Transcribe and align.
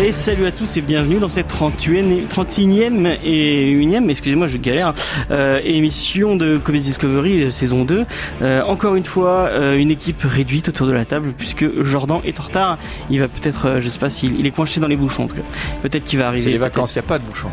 Et 0.00 0.12
salut 0.12 0.46
à 0.46 0.52
tous 0.52 0.76
et 0.76 0.80
bienvenue 0.80 1.18
dans 1.18 1.28
cette 1.28 1.48
31 1.48 2.26
31e 2.28 3.16
et 3.24 3.74
1e, 3.76 4.08
excusez-moi 4.10 4.46
je 4.48 4.58
galère, 4.58 4.92
euh, 5.30 5.60
émission 5.64 6.36
de 6.36 6.58
Comics 6.58 6.82
Discovery 6.82 7.44
euh, 7.44 7.50
saison 7.50 7.84
2. 7.84 8.04
Euh, 8.42 8.62
encore 8.64 8.96
une 8.96 9.04
fois, 9.04 9.48
euh, 9.50 9.76
une 9.78 9.90
équipe 9.90 10.22
réduite 10.24 10.68
autour 10.68 10.86
de 10.86 10.92
la 10.92 11.04
table 11.04 11.32
puisque 11.36 11.64
Jordan 11.82 12.20
est 12.24 12.38
en 12.40 12.42
retard. 12.44 12.78
Il 13.10 13.20
va 13.20 13.28
peut-être, 13.28 13.66
euh, 13.66 13.80
je 13.80 13.88
sais 13.88 13.98
pas 13.98 14.10
s'il 14.10 14.38
il 14.38 14.46
est 14.46 14.50
coincé 14.50 14.80
dans 14.80 14.88
les 14.88 14.96
bouchons 14.96 15.24
en 15.24 15.28
tout 15.28 15.36
cas. 15.36 15.42
Peut-être 15.82 16.04
qu'il 16.04 16.18
va 16.18 16.26
arriver. 16.28 16.44
C'est 16.44 16.50
les 16.50 16.58
vacances, 16.58 16.94
il 16.94 16.98
n'y 16.98 17.04
a 17.04 17.08
pas 17.08 17.18
de 17.18 17.24
bouchon. 17.24 17.48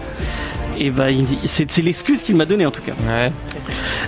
Et 0.80 0.90
bah, 0.90 1.12
il- 1.12 1.26
c'est 1.46 1.70
c'est 1.72 1.82
l'excuse 1.84 2.24
qu'il 2.24 2.36
m'a 2.36 2.46
donnée 2.46 2.66
en 2.66 2.72
tout 2.72 2.82
cas. 2.82 2.94
Ouais. 3.08 3.32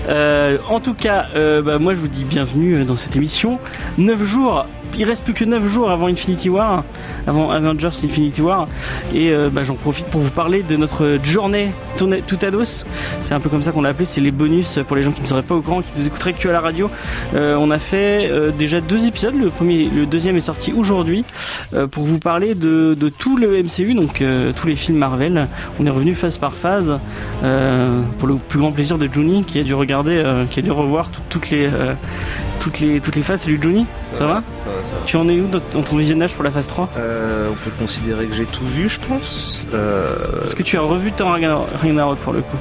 Euh, 0.09 0.57
en 0.69 0.79
tout 0.79 0.95
cas, 0.95 1.27
euh, 1.35 1.61
bah, 1.61 1.77
moi 1.77 1.93
je 1.93 1.99
vous 1.99 2.07
dis 2.07 2.23
bienvenue 2.25 2.83
dans 2.83 2.97
cette 2.97 3.15
émission. 3.15 3.59
9 3.99 4.23
jours, 4.25 4.65
il 4.97 5.03
reste 5.05 5.23
plus 5.23 5.33
que 5.33 5.45
9 5.45 5.67
jours 5.67 5.89
avant 5.91 6.07
Infinity 6.07 6.49
War, 6.49 6.83
avant 7.27 7.51
Avengers 7.51 7.89
Infinity 8.03 8.41
War. 8.41 8.67
Et 9.13 9.29
euh, 9.31 9.49
bah, 9.51 9.63
j'en 9.63 9.75
profite 9.75 10.07
pour 10.07 10.21
vous 10.21 10.29
parler 10.31 10.63
de 10.63 10.75
notre 10.75 11.17
journée 11.23 11.71
tourna- 11.97 12.21
Toutados. 12.21 12.85
C'est 13.23 13.33
un 13.33 13.39
peu 13.39 13.49
comme 13.49 13.63
ça 13.63 13.71
qu'on 13.71 13.81
l'a 13.81 13.89
appelé, 13.89 14.05
c'est 14.05 14.21
les 14.21 14.31
bonus 14.31 14.79
pour 14.87 14.95
les 14.95 15.03
gens 15.03 15.11
qui 15.11 15.21
ne 15.21 15.27
seraient 15.27 15.41
pas 15.43 15.55
au 15.55 15.61
courant, 15.61 15.81
qui 15.81 15.91
nous 15.97 16.05
écouteraient 16.07 16.33
que 16.33 16.47
à 16.47 16.51
la 16.51 16.61
radio. 16.61 16.89
Euh, 17.35 17.55
on 17.59 17.71
a 17.71 17.79
fait 17.79 18.29
euh, 18.31 18.51
déjà 18.51 18.81
deux 18.81 19.05
épisodes, 19.07 19.35
le, 19.35 19.49
premier, 19.49 19.85
le 19.85 20.05
deuxième 20.05 20.35
est 20.37 20.41
sorti 20.41 20.73
aujourd'hui, 20.73 21.23
pour 21.91 22.03
vous 22.03 22.19
parler 22.19 22.53
de, 22.55 22.93
de 22.93 23.09
tout 23.09 23.37
le 23.37 23.61
MCU, 23.63 23.93
donc 23.93 24.23
tous 24.55 24.67
les 24.67 24.75
films 24.75 24.97
Marvel. 24.97 25.47
On 25.79 25.85
est 25.85 25.89
revenu 25.89 26.13
phase 26.13 26.37
par 26.37 26.53
phase 26.55 26.99
pour 28.19 28.27
le 28.27 28.35
plus 28.35 28.59
grand 28.59 28.71
plaisir 28.71 28.97
de 28.97 29.07
Johnny 29.11 29.43
qui 29.43 29.59
a 29.59 29.63
dû 29.63 29.73
regarder, 29.73 30.23
qui 30.51 30.59
a 30.59 30.61
dû 30.63 30.71
revoir 30.71 31.09
tout- 31.09 31.21
toutes 31.29 31.49
les 31.49 31.69
toutes 32.59 32.79
les 32.79 32.99
toutes 32.99 33.15
les 33.15 33.21
phases. 33.21 33.41
Salut 33.41 33.59
Johnny, 33.61 33.85
ça, 34.03 34.11
va, 34.11 34.17
Ça 34.17 34.25
va, 34.25 34.43
ça. 34.83 34.97
Tu 35.05 35.17
en 35.17 35.27
es 35.29 35.39
où 35.39 35.47
dans, 35.47 35.81
ton 35.81 35.97
visionnage 35.97 36.33
pour 36.35 36.43
la 36.43 36.51
phase 36.51 36.67
3 36.67 36.89
Euh, 36.97 37.49
on 37.51 37.55
peut 37.63 37.71
considérer 37.79 38.25
que 38.27 38.33
j'ai 38.33 38.45
tout 38.45 38.65
vu, 38.65 38.89
je 38.89 38.99
pense. 38.99 39.65
Euh, 39.73 40.43
Est-ce 40.43 40.55
que 40.55 40.63
tu 40.63 40.77
as 40.77 40.81
revu 40.81 41.11
Thor 41.11 41.29
Ragnar- 41.31 41.65
Ragnarok 41.81 42.19
pour 42.19 42.33
le 42.33 42.41
coup 42.41 42.57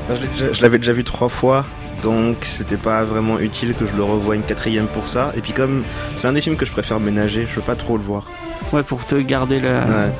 je 0.52 0.62
l'avais 0.62 0.78
déjà 0.78 0.92
vu 0.92 1.04
trois 1.04 1.28
fois, 1.28 1.64
donc 2.02 2.38
c'était 2.42 2.76
pas 2.76 3.04
vraiment 3.04 3.38
utile 3.38 3.74
que 3.74 3.86
je 3.86 3.96
le 3.96 4.02
revoie 4.04 4.34
une 4.36 4.42
quatrième 4.42 4.86
pour 4.86 5.06
ça. 5.06 5.32
Et 5.36 5.40
puis 5.40 5.52
comme 5.52 5.82
c'est 6.16 6.26
un 6.28 6.32
des 6.32 6.40
films 6.40 6.56
que 6.56 6.66
je 6.66 6.72
préfère 6.72 7.00
ménager, 7.00 7.46
je 7.48 7.56
veux 7.56 7.62
pas 7.62 7.76
trop 7.76 7.96
le 7.96 8.02
voir. 8.02 8.24
Ouais, 8.72 8.82
pour 8.82 9.04
te 9.04 9.14
garder 9.16 9.60
la. 9.60 9.80
Ouais. 9.80 10.12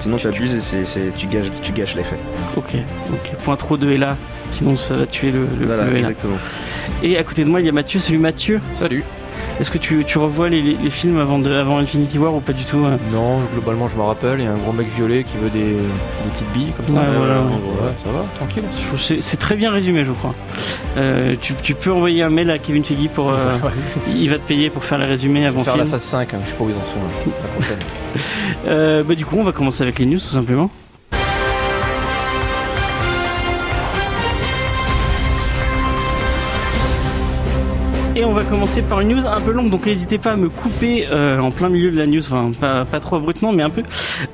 Sinon 0.00 0.16
t'abuses 0.18 0.54
et 0.56 0.60
c'est, 0.60 0.84
c'est- 0.84 1.14
tu 1.16 1.26
gâches, 1.28 1.46
tu 1.62 1.70
gâches 1.72 1.94
l'effet. 1.94 2.16
Ok, 2.56 2.74
ok. 3.12 3.36
Point 3.44 3.56
trop 3.56 3.76
de 3.76 3.88
Ella, 3.90 4.16
sinon 4.50 4.74
ça 4.76 4.94
va 4.96 5.06
tuer 5.06 5.30
le, 5.30 5.46
le, 5.60 5.66
Voilà, 5.66 5.84
le 5.84 5.96
exactement. 5.96 6.38
Et 7.04 7.16
à 7.16 7.22
côté 7.22 7.44
de 7.44 7.48
moi, 7.48 7.60
il 7.60 7.66
y 7.66 7.68
a 7.68 7.72
Mathieu. 7.72 8.00
Salut 8.00 8.18
Mathieu. 8.18 8.60
Salut. 8.72 9.04
Est-ce 9.62 9.70
que 9.70 9.78
tu, 9.78 10.04
tu 10.04 10.18
revois 10.18 10.48
les, 10.48 10.60
les- 10.60 10.74
les 10.76 10.90
films 10.90 11.20
avant, 11.20 11.38
de, 11.38 11.48
avant 11.52 11.78
Infinity 11.78 12.18
War 12.18 12.34
ou 12.34 12.40
pas 12.40 12.52
du 12.52 12.64
tout 12.64 12.84
euh 12.84 12.96
Non, 13.12 13.38
globalement, 13.52 13.88
je 13.88 13.94
me 13.96 14.02
rappelle, 14.02 14.40
il 14.40 14.44
y 14.44 14.48
a 14.48 14.50
un 14.50 14.56
gros 14.56 14.72
mec 14.72 14.88
violet 14.88 15.22
qui 15.22 15.36
veut 15.36 15.50
des, 15.50 15.60
des 15.60 16.30
petites 16.34 16.52
billes 16.52 16.72
comme 16.76 16.88
ça. 16.88 17.00
Ouais, 17.00 17.16
voilà, 17.16 17.42
ouais. 17.42 17.92
Ça 18.04 18.10
va, 18.10 18.24
tranquille. 18.34 18.64
C'est 19.20 19.36
très 19.36 19.54
bien 19.54 19.70
résumé, 19.70 20.04
je 20.04 20.10
crois. 20.10 20.34
Euh, 20.96 21.36
tu, 21.40 21.54
tu 21.62 21.74
peux 21.76 21.92
envoyer 21.92 22.24
un 22.24 22.28
mail 22.30 22.50
à 22.50 22.58
Kevin 22.58 22.82
Feige 22.82 23.08
pour. 23.14 23.30
euh, 23.30 23.56
il 24.16 24.28
va 24.30 24.38
te 24.38 24.48
payer 24.48 24.68
pour 24.68 24.84
faire 24.84 24.98
les 24.98 25.06
résumés 25.06 25.44
On 25.44 25.48
avant 25.50 25.58
va 25.58 25.64
faire 25.64 25.72
film. 25.74 25.84
la 25.84 25.90
phase 25.92 26.02
5, 26.02 26.34
hein, 26.34 26.38
je 26.44 26.50
sais 26.50 26.56
pas 26.56 26.64
où 26.64 26.68
ils 26.70 26.74
en 26.74 26.78
sont 26.80 27.30
là, 27.30 27.32
la 27.42 27.48
prochaine. 27.48 27.78
Euh, 28.66 29.02
bah, 29.04 29.14
du 29.14 29.24
coup, 29.24 29.36
on 29.38 29.44
va 29.44 29.52
commencer 29.52 29.82
avec 29.82 29.98
les 30.00 30.06
news 30.06 30.18
tout 30.18 30.24
simplement. 30.34 30.70
Et 38.14 38.26
on 38.26 38.34
va 38.34 38.44
commencer 38.44 38.82
par 38.82 39.00
une 39.00 39.08
news 39.08 39.26
un 39.26 39.40
peu 39.40 39.52
longue, 39.52 39.70
donc 39.70 39.86
n'hésitez 39.86 40.18
pas 40.18 40.32
à 40.32 40.36
me 40.36 40.50
couper 40.50 41.06
euh, 41.10 41.38
en 41.38 41.50
plein 41.50 41.70
milieu 41.70 41.90
de 41.90 41.96
la 41.96 42.06
news, 42.06 42.20
enfin 42.20 42.52
pas, 42.60 42.84
pas 42.84 43.00
trop 43.00 43.16
abruptement, 43.16 43.52
mais 43.52 43.62
un 43.62 43.70
peu. 43.70 43.82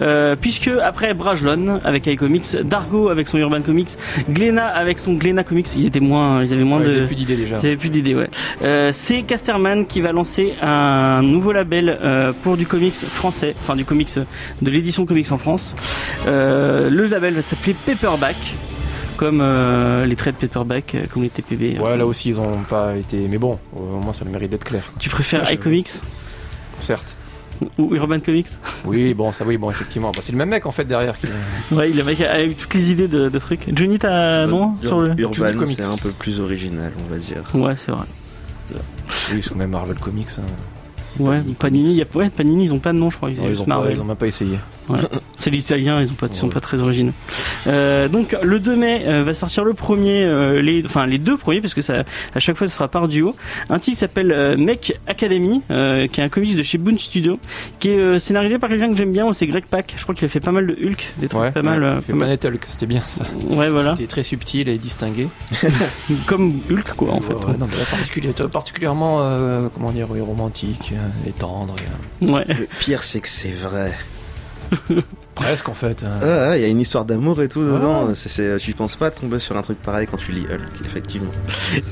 Euh, 0.03 0.35
puisque 0.35 0.69
après 0.83 1.15
Brajlon 1.15 1.79
avec 1.85 2.09
iComics, 2.09 2.57
Dargo 2.65 3.09
avec 3.09 3.29
son 3.29 3.39
Urban 3.39 3.63
Comics, 3.63 3.91
Glenna 4.29 4.67
avec 4.67 4.99
son 4.99 5.15
Glenna 5.15 5.45
Comics, 5.45 5.69
ils 5.77 5.87
étaient 5.87 6.01
moins, 6.01 6.43
ils 6.43 6.53
avaient 6.53 6.65
moins 6.65 6.81
Ouais, 6.81 6.87
de. 6.87 6.91
Ils 6.91 6.97
avaient 6.97 7.07
plus 7.07 7.15
d'idées 7.15 7.37
déjà. 7.37 7.59
Vous 7.59 7.67
avez 7.67 7.77
plus 7.77 7.91
d'idées, 7.91 8.17
ouais. 8.17 8.29
Euh, 8.63 8.91
c'est 8.93 9.23
Casterman 9.23 9.87
qui 9.87 10.01
va 10.01 10.11
lancer 10.11 10.55
un 10.61 11.23
nouveau 11.23 11.53
label 11.53 11.99
euh, 12.03 12.33
pour 12.43 12.57
du 12.57 12.67
comics 12.67 12.97
français, 12.97 13.55
enfin 13.61 13.77
du 13.77 13.85
comics 13.85 14.11
de 14.61 14.71
l'édition 14.73 15.07
comics 15.07 15.31
en 15.31 15.39
France. 15.39 15.77
Euh, 16.27 16.91
le 16.91 17.07
label 17.07 17.35
va 17.35 17.43
s'appeler 17.43 17.77
Paperback, 17.87 18.37
comme 19.19 19.41
euh, 19.43 20.07
les 20.07 20.17
traits 20.17 20.37
de 20.41 20.47
Paperback, 20.47 20.95
euh, 20.95 21.03
comme 21.13 21.23
les 21.25 21.29
TPB. 21.29 21.79
Ouais, 21.79 21.97
là 21.99 22.07
aussi, 22.07 22.31
ils 22.31 22.41
ont 22.41 22.63
pas 22.63 22.97
été. 22.97 23.29
Mais 23.29 23.37
bon, 23.39 23.59
au 23.77 24.01
moins, 24.03 24.15
ça 24.15 24.25
le 24.25 24.31
mérite 24.31 24.51
d'être 24.51 24.65
clair. 24.65 24.85
Tu 24.99 25.11
préfères 25.11 25.43
Ouais, 25.45 25.55
iComics 25.55 25.91
Certes. 26.81 27.15
ou 27.77 27.95
Urban 27.95 28.21
Comics 28.21 28.47
Oui, 28.85 29.13
bon, 29.15 29.33
ça, 29.33 29.45
oui, 29.45 29.59
bon, 29.59 29.71
effectivement. 29.71 30.13
Bah, 30.13 30.21
c'est 30.23 30.31
le 30.33 30.39
même 30.39 30.49
mec 30.49 30.65
en 30.65 30.73
fait 30.73 30.85
derrière 30.85 31.19
qui. 31.19 31.27
Ouais, 31.73 31.91
il 31.91 32.01
a, 32.01 32.05
mec 32.05 32.21
a 32.21 32.43
eu 32.45 32.55
toutes 32.55 32.73
les 32.75 32.93
idées 32.93 33.09
de, 33.09 33.29
de 33.29 33.39
trucs. 33.39 33.69
Johnny, 33.77 33.99
t'as 33.99 34.47
non 34.47 34.75
Ur- 34.83 34.89
sur 34.89 35.01
le 35.01 35.21
Urban, 35.21 35.53
Comics. 35.59 35.77
c'est 35.77 35.85
un 35.85 35.97
peu 35.97 36.11
plus 36.11 36.39
original, 36.41 36.93
on 37.05 37.13
va 37.13 37.19
dire. 37.19 37.43
Ouais, 37.55 37.75
c'est 37.77 37.91
vrai. 37.91 38.05
Oui, 39.33 39.43
c'est 39.43 39.55
même 39.57 39.71
Marvel 39.71 39.97
Comics. 39.99 40.29
hein. 40.39 40.43
Ouais, 41.19 41.41
Panini, 41.59 41.95
y 41.95 42.03
a, 42.03 42.05
ouais, 42.15 42.31
Panini, 42.31 42.65
ils 42.65 42.73
ont 42.73 42.79
pas 42.79 42.93
de 42.93 42.99
nom, 42.99 43.11
je 43.11 43.17
crois. 43.17 43.31
Ils 43.31 43.39
Ouais, 43.41 43.49
ils, 43.51 43.61
ont 43.61 43.65
pas, 43.65 43.85
ils 43.91 44.01
ont 44.01 44.05
même 44.05 44.17
pas 44.17 44.27
essayé. 44.27 44.59
C'est 45.37 45.51
l'italien, 45.51 46.01
ils 46.01 46.11
ont 46.11 46.15
pas, 46.15 46.27
ils 46.31 46.35
sont 46.37 46.47
Ouais. 46.47 46.53
pas 46.53 46.61
très 46.61 46.81
originaux. 46.81 47.13
Euh, 47.67 48.09
donc 48.09 48.37
le 48.43 48.59
2 48.59 48.77
mai 48.77 49.03
euh, 49.07 49.23
va 49.23 49.35
sortir 49.35 49.65
le 49.65 49.75
premier, 49.75 50.25
euh, 50.25 50.63
les, 50.63 50.83
enfin 50.85 51.07
les 51.07 51.19
deux 51.19 51.37
premiers 51.37 51.61
parce 51.61 51.75
que 51.75 51.83
ça, 51.83 52.05
à 52.35 52.41
chaque 52.41 52.57
fois 52.57 52.67
ce 52.69 52.75
sera 52.75 52.89
par 52.89 53.07
duo. 53.09 53.37
Un 53.71 53.79
titre 53.79 53.99
s'appelle 53.99 54.57
Mech 54.59 54.93
Academy, 55.07 55.63
qui 55.69 55.75
est 55.75 56.25
un 56.25 56.29
comics 56.29 56.57
de 56.57 56.63
chez 56.63 56.79
Boon 56.79 56.97
Studio, 56.99 57.39
qui 57.79 57.91
est 57.91 58.19
scénarisé 58.19 58.59
par 58.59 58.69
quelqu'un 58.71 58.91
que 58.91 58.97
j'aime 58.97 59.13
bien, 59.13 59.31
c'est 59.33 59.47
Greg 59.47 59.65
Pak. 59.67 59.95
Je 59.97 60.03
crois 60.03 60.15
qu'il 60.15 60.25
a 60.25 60.29
fait 60.29 60.41
pas 60.41 60.53
mal 60.53 60.67
de 60.67 60.73
Hulk, 60.73 61.13
des 61.19 61.29
trucs 61.29 61.43
Ouais, 61.43 61.51
pas 61.53 61.63
mal, 61.63 61.83
ouais, 61.83 62.01
pas 62.09 62.15
mal- 62.15 62.39
Hulk, 62.43 62.65
c'était 62.69 62.87
bien 62.87 63.03
ça. 63.07 63.25
Ouais, 63.51 63.69
voilà, 63.69 63.95
C'était 63.97 64.09
très 64.09 64.23
subtil 64.23 64.69
et 64.69 64.79
distingué. 64.79 65.29
comme 66.27 66.61
Hulk 66.71 66.95
quoi 66.97 67.13
en 67.13 67.21
fait. 67.21 67.35
Ouais, 67.35 67.47
ouais, 67.47 67.57
non, 67.59 68.49
particulièrement, 68.49 69.21
comment 69.75 69.91
dire, 69.91 70.09
romantique 70.09 70.93
et 71.27 71.33
tendre. 71.33 71.75
et, 72.23 72.27
euh, 72.27 72.33
Ouais. 72.33 72.45
Le 72.49 72.67
pire, 72.81 73.03
c'est 73.03 73.21
que 73.21 73.29
c'est 73.29 73.53
vrai. 73.53 73.93
presque 75.35 75.69
en 75.69 75.75
fait. 75.75 76.03
hein. 76.03 76.19
Ah, 76.21 76.51
ouais, 76.51 76.59
il 76.59 76.63
y 76.63 76.65
a 76.65 76.69
une 76.69 76.81
histoire 76.81 77.05
d'amour 77.05 77.41
et 77.41 77.49
tout 77.49 77.63
Ah. 77.63 77.77
dedans. 77.79 78.09
C'est, 78.15 78.29
c'est- 78.29 78.57
tu 78.59 78.73
penses 78.75 78.97
pas 78.97 79.11
tomber 79.11 79.39
sur 79.39 79.57
un 79.57 79.63
truc 79.63 79.81
pareil 79.81 80.07
quand 80.11 80.17
tu 80.17 80.33
lis 80.33 80.45
Hulk, 80.51 80.85
effectivement. 80.85 81.31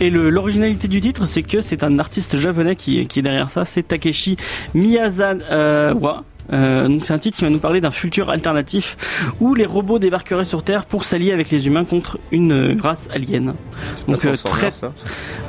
Et 0.00 0.10
le- 0.10 0.31
l'originalité 0.31 0.88
du 0.88 1.00
titre, 1.00 1.27
c'est 1.27 1.43
que 1.43 1.60
c'est 1.60 1.84
un 1.84 1.99
artiste 1.99 2.37
japonais 2.38 2.75
qui, 2.77 3.06
qui 3.06 3.21
est 3.21 3.22
derrière 3.22 3.49
ça, 3.50 3.65
c'est 3.65 3.84
Takeshi 3.87 4.37
Miyazawa. 4.75 6.25
Euh, 6.53 6.87
donc 6.89 7.05
c'est 7.05 7.12
un 7.12 7.19
titre 7.19 7.37
qui 7.39 7.45
va 7.45 7.51
nous 7.51 7.59
parler 7.59 7.81
d'un 7.81 7.91
futur 7.91 8.31
alternatif 8.31 8.97
où 9.41 9.55
les 9.55 9.67
robots 9.67 9.99
débarqueraient 9.99 10.45
sur 10.45 10.62
Terre 10.62 10.84
pour 10.87 11.05
s'allier 11.05 11.33
avec 11.33 11.51
les 11.51 11.67
humains 11.67 11.84
contre 11.84 12.19
une 12.31 12.79
race 12.81 13.09
alien. 13.12 13.55
C'est 13.95 14.07
Donc, 14.09 14.23
pas 14.23 14.29
euh, 14.29 14.34
très- 14.45 14.73
ça 14.73 14.93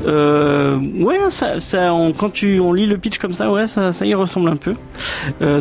Euh, 0.05 0.77
ouais, 0.99 1.17
ça, 1.29 1.59
ça 1.59 1.93
on- 1.93 2.13
quand 2.13 2.29
tu 2.31 2.59
on 2.59 2.73
lit 2.73 2.85
le 2.87 2.97
pitch 2.97 3.17
comme 3.17 3.33
ça, 3.33 3.51
ouais, 3.51 3.67
ça, 3.67 3.93
ça 3.93 4.05
y 4.05 4.13
ressemble 4.13 4.49
un 4.49 4.55
peu. 4.57 4.73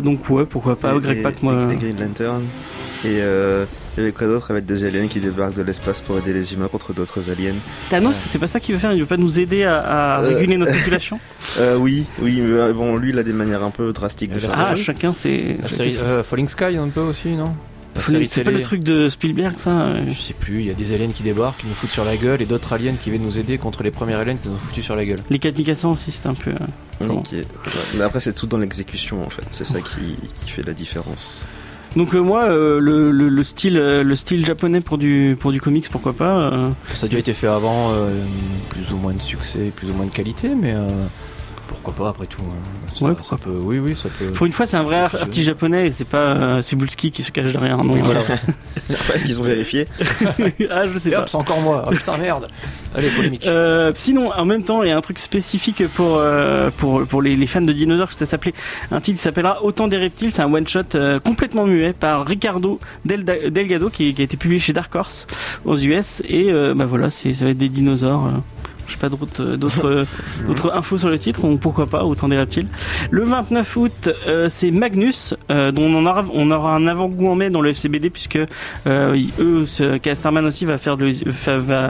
Donc 0.01 0.29
ouais, 0.29 0.45
pourquoi 0.45 0.75
pas. 0.77 0.95
Et- 0.95 0.99
Greg 0.99 1.19
et- 1.19 1.21
Pak, 1.21 1.41
moi. 1.43 1.67
et- 1.69 1.73
et 1.73 1.77
Green 1.77 1.99
Lantern. 1.99 2.43
Et 3.05 3.19
il 3.97 4.01
y 4.01 4.03
avait 4.03 4.11
quoi 4.13 4.27
d'autre 4.27 4.51
avec 4.51 4.65
des 4.65 4.83
aliens 4.85 5.07
qui 5.07 5.19
débarquent 5.19 5.55
de 5.55 5.63
l'espace 5.63 6.01
pour 6.01 6.17
aider 6.17 6.33
les 6.33 6.53
humains 6.53 6.67
contre 6.67 6.93
d'autres 6.93 7.29
aliens 7.31 7.53
Thanos, 7.89 8.15
c'est 8.15 8.39
pas 8.39 8.47
ça 8.47 8.59
qu'il 8.59 8.75
veut 8.75 8.79
faire. 8.79 8.93
Il 8.93 8.99
veut 8.99 9.05
pas 9.05 9.17
nous 9.17 9.39
aider 9.39 9.63
à, 9.63 9.79
à 9.79 10.21
Euh. 10.21 10.27
réguler 10.35 10.57
notre 10.57 10.71
population. 10.77 11.19
euh, 11.59 11.75
Oui, 11.77 12.05
oui, 12.21 12.39
mais 12.41 12.51
euh, 12.51 12.73
bon, 12.73 12.95
lui 12.97 13.09
il 13.09 13.19
a 13.19 13.23
des 13.23 13.33
manières 13.33 13.63
un 13.63 13.71
peu 13.71 13.91
drastiques 13.93 14.31
de 14.31 14.37
Et 14.37 14.41
faire 14.41 14.51
ah, 14.53 14.67
ça. 14.69 14.75
chacun 14.75 15.13
c'est. 15.13 15.57
La 15.61 15.69
série 15.69 15.97
euh, 15.97 16.23
Falling 16.23 16.47
Sky 16.47 16.77
un 16.77 16.89
peu 16.89 17.01
aussi, 17.01 17.29
non? 17.29 17.53
C'est 18.29 18.43
pas 18.43 18.51
le 18.51 18.61
truc 18.61 18.83
de 18.83 19.09
Spielberg, 19.09 19.57
ça. 19.57 19.87
Je 20.07 20.13
sais 20.13 20.35
plus, 20.35 20.59
il 20.59 20.65
y 20.67 20.69
a 20.69 20.73
des 20.75 20.93
aliens 20.93 21.09
qui 21.11 21.23
débarquent, 21.23 21.61
qui 21.61 21.65
nous 21.67 21.73
foutent 21.73 21.89
sur 21.89 22.05
la 22.05 22.15
gueule, 22.15 22.43
et 22.43 22.45
d'autres 22.45 22.71
aliens 22.73 22.93
qui 22.93 23.09
viennent 23.09 23.23
nous 23.23 23.39
aider 23.39 23.57
contre 23.57 23.81
les 23.81 23.89
premiers 23.89 24.13
aliens 24.13 24.35
qui 24.35 24.49
nous 24.49 24.53
ont 24.53 24.57
foutus 24.59 24.85
sur 24.85 24.95
la 24.95 25.03
gueule. 25.03 25.17
Les 25.31 25.39
4400 25.39 25.91
aussi, 25.93 26.11
c'était 26.11 26.27
un 26.27 26.35
peu. 26.35 26.51
euh. 26.51 27.07
Ouais. 27.07 27.21
Mais 27.95 28.03
après 28.03 28.19
c'est 28.19 28.33
tout 28.33 28.45
dans 28.47 28.57
l'exécution 28.59 29.23
en 29.25 29.29
fait, 29.31 29.43
c'est 29.51 29.65
ça 29.65 29.79
qui, 29.81 30.15
qui 30.35 30.49
fait 30.51 30.63
la 30.65 30.73
différence. 30.73 31.45
Donc 31.97 32.13
euh, 32.13 32.19
moi, 32.19 32.43
euh, 32.43 32.79
le, 32.79 33.09
le, 33.09 33.27
le 33.27 33.43
style, 33.43 33.79
euh, 33.79 34.03
le 34.03 34.15
style 34.15 34.45
japonais 34.45 34.81
pour 34.81 34.99
du 34.99 35.35
pour 35.39 35.51
du 35.51 35.59
comics, 35.59 35.89
pourquoi 35.89 36.13
pas. 36.13 36.51
Ça 36.93 37.07
a 37.07 37.09
déjà 37.09 37.17
été 37.17 37.33
fait 37.33 37.47
avant, 37.47 37.91
plus 38.69 38.91
ou 38.93 38.97
moins 38.97 39.13
de 39.13 39.21
succès, 39.21 39.71
plus 39.75 39.89
ou 39.89 39.93
moins 39.93 40.05
de 40.05 40.11
qualité, 40.11 40.49
mais 40.49 40.75
Pourquoi 41.67 41.93
pas 41.93 42.09
après 42.09 42.25
tout 42.27 42.41
hein. 42.41 42.95
ça, 42.95 43.05
Ouais, 43.05 43.11
ça 43.23 43.35
peut, 43.37 43.49
Oui, 43.51 43.79
oui, 43.79 43.95
ça 43.95 44.09
peut. 44.17 44.27
Pour 44.31 44.45
une 44.45 44.53
fois, 44.53 44.65
c'est 44.65 44.77
un 44.77 44.83
vrai 44.83 44.97
artiste 44.99 45.45
japonais 45.45 45.87
et 45.87 45.91
c'est 45.91 46.07
pas 46.07 46.35
euh, 46.37 46.61
qui 46.61 47.23
se 47.23 47.31
cache 47.31 47.51
derrière 47.51 47.75
un 47.79 47.83
nom. 47.83 47.93
Oui, 47.93 48.01
voilà. 48.03 48.21
Est-ce 49.13 49.23
qu'ils 49.25 49.39
ont 49.39 49.43
vérifié 49.43 49.85
ah, 50.69 50.83
je 50.91 50.99
sais 50.99 51.09
Et 51.09 51.11
pas. 51.13 51.25
c'est 51.27 51.35
encore 51.37 51.61
moi. 51.61 51.83
Ah, 51.85 51.89
putain, 51.91 52.17
merde. 52.17 52.47
Allez, 52.95 53.09
polémique. 53.09 53.45
Euh, 53.47 53.91
sinon, 53.95 54.31
en 54.31 54.45
même 54.45 54.63
temps, 54.63 54.81
il 54.83 54.89
y 54.89 54.91
a 54.91 54.97
un 54.97 55.01
truc 55.01 55.19
spécifique 55.19 55.83
pour 55.95 56.17
euh, 56.17 56.69
pour 56.77 57.05
pour 57.05 57.21
les, 57.21 57.35
les 57.35 57.47
fans 57.47 57.61
de 57.61 57.73
dinosaures. 57.73 58.13
Ça 58.13 58.25
s'appelait 58.25 58.53
un 58.91 59.01
titre 59.01 59.17
qui 59.17 59.23
s'appellera 59.23 59.63
Autant 59.63 59.87
des 59.87 59.97
reptiles. 59.97 60.31
C'est 60.31 60.41
un 60.41 60.51
one 60.53 60.67
shot 60.67 60.97
complètement 61.23 61.65
muet 61.65 61.93
par 61.93 62.25
Ricardo 62.25 62.79
Del- 63.05 63.25
Delgado 63.51 63.89
qui, 63.89 64.13
qui 64.13 64.21
a 64.21 64.25
été 64.25 64.37
publié 64.37 64.59
chez 64.59 64.73
Dark 64.73 64.93
Horse 64.95 65.27
aux 65.65 65.77
US. 65.77 66.21
Et 66.27 66.51
euh, 66.51 66.73
bah 66.73 66.85
voilà, 66.85 67.09
c'est 67.09 67.33
ça 67.33 67.45
va 67.45 67.51
être 67.51 67.57
des 67.57 67.69
dinosaures. 67.69 68.29
Je 68.87 68.93
sais 68.93 68.97
pas 68.97 69.09
d'autres 69.09 69.41
euh, 69.41 70.05
euh, 70.47 70.71
infos 70.73 70.97
sur 70.97 71.09
le 71.09 71.19
titre, 71.19 71.43
ou 71.43 71.57
pourquoi 71.57 71.87
pas, 71.87 72.03
autant 72.03 72.27
des 72.27 72.37
reptiles. 72.37 72.67
Le 73.11 73.23
29 73.23 73.75
août, 73.75 74.09
euh, 74.27 74.47
c'est 74.49 74.71
Magnus, 74.71 75.33
euh, 75.51 75.71
dont 75.71 75.83
on 75.83 76.05
aura, 76.05 76.23
on 76.33 76.51
aura 76.51 76.73
un 76.73 76.87
avant-goût 76.87 77.27
en 77.27 77.35
mai 77.35 77.49
dans 77.49 77.61
le 77.61 77.69
FCBD, 77.71 78.09
puisque 78.09 78.39
euh, 78.87 79.21
eux, 79.39 79.65
Casterman 80.01 80.45
aussi 80.45 80.65
va 80.65 80.77
faire 80.77 80.97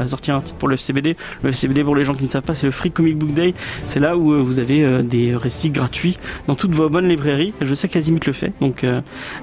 sortir 0.07 0.35
un 0.35 0.41
titre 0.41 0.57
pour 0.57 0.67
le 0.67 0.75
FCBD. 0.75 1.15
Le 1.43 1.49
FCBD, 1.49 1.83
pour 1.83 1.95
les 1.95 2.03
gens 2.03 2.15
qui 2.15 2.23
ne 2.23 2.29
savent 2.29 2.43
pas, 2.43 2.53
c'est 2.53 2.65
le 2.65 2.71
Free 2.71 2.91
Comic 2.91 3.17
Book 3.17 3.33
Day. 3.33 3.53
C'est 3.85 3.99
là 3.99 4.17
où 4.17 4.43
vous 4.43 4.59
avez 4.59 5.03
des 5.03 5.35
récits 5.35 5.69
gratuits 5.69 6.17
dans 6.47 6.55
toutes 6.55 6.71
vos 6.71 6.89
bonnes 6.89 7.07
librairies. 7.07 7.53
Je 7.61 7.75
sais 7.75 7.87
qu'Azimut 7.87 8.25
le 8.25 8.33
fait, 8.33 8.53
donc 8.59 8.85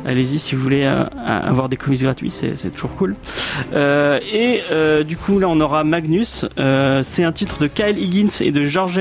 allez-y 0.04 0.38
si 0.38 0.54
vous 0.54 0.62
voulez 0.62 0.84
avoir 0.84 1.68
des 1.68 1.76
comics 1.76 2.02
gratuits, 2.02 2.30
c'est 2.30 2.74
toujours 2.74 2.94
cool. 2.96 3.14
Et 3.74 4.60
du 5.06 5.16
coup, 5.16 5.38
là, 5.38 5.48
on 5.48 5.60
aura 5.60 5.84
Magnus. 5.84 6.46
C'est 6.56 7.24
un 7.24 7.32
titre 7.32 7.43
de 7.60 7.66
Kyle 7.66 7.98
Higgins 7.98 8.28
et 8.40 8.50
de 8.50 8.64
George 8.64 9.00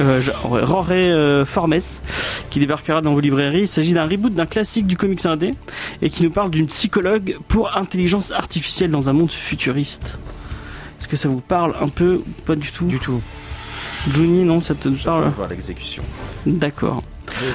euh, 0.00 0.20
Roré 0.42 1.10
euh, 1.10 1.44
Formes 1.44 1.78
qui 2.50 2.58
débarquera 2.60 3.00
dans 3.00 3.12
vos 3.14 3.20
librairies. 3.20 3.62
Il 3.62 3.68
s'agit 3.68 3.92
d'un 3.92 4.06
reboot 4.06 4.34
d'un 4.34 4.46
classique 4.46 4.86
du 4.86 4.96
comics 4.96 5.24
indé 5.26 5.52
et 6.02 6.10
qui 6.10 6.22
nous 6.22 6.30
parle 6.30 6.50
d'une 6.50 6.66
psychologue 6.66 7.36
pour 7.48 7.76
intelligence 7.76 8.30
artificielle 8.32 8.90
dans 8.90 9.08
un 9.08 9.12
monde 9.12 9.30
futuriste. 9.30 10.18
Est-ce 11.00 11.08
que 11.08 11.16
ça 11.16 11.28
vous 11.28 11.40
parle 11.40 11.74
un 11.80 11.88
peu 11.88 12.22
ou 12.26 12.42
pas 12.44 12.56
du 12.56 12.70
tout? 12.72 12.86
Du 12.86 12.98
tout. 12.98 13.20
Juni, 14.12 14.44
non, 14.44 14.60
ça 14.60 14.74
te 14.74 14.88
parle? 14.88 15.28
voir 15.36 15.48
l'exécution. 15.48 16.02
D'accord. 16.46 17.02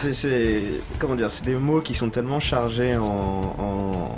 C'est- 0.01 0.13
C'est 0.13 0.61
comment 0.97 1.15
dire, 1.15 1.29
c'est 1.31 1.45
des 1.45 1.55
mots 1.55 1.81
qui 1.81 1.93
sont 1.93 2.09
tellement 2.09 2.39
chargés 2.39 2.97
en, 2.97 3.55
en- 3.57 4.15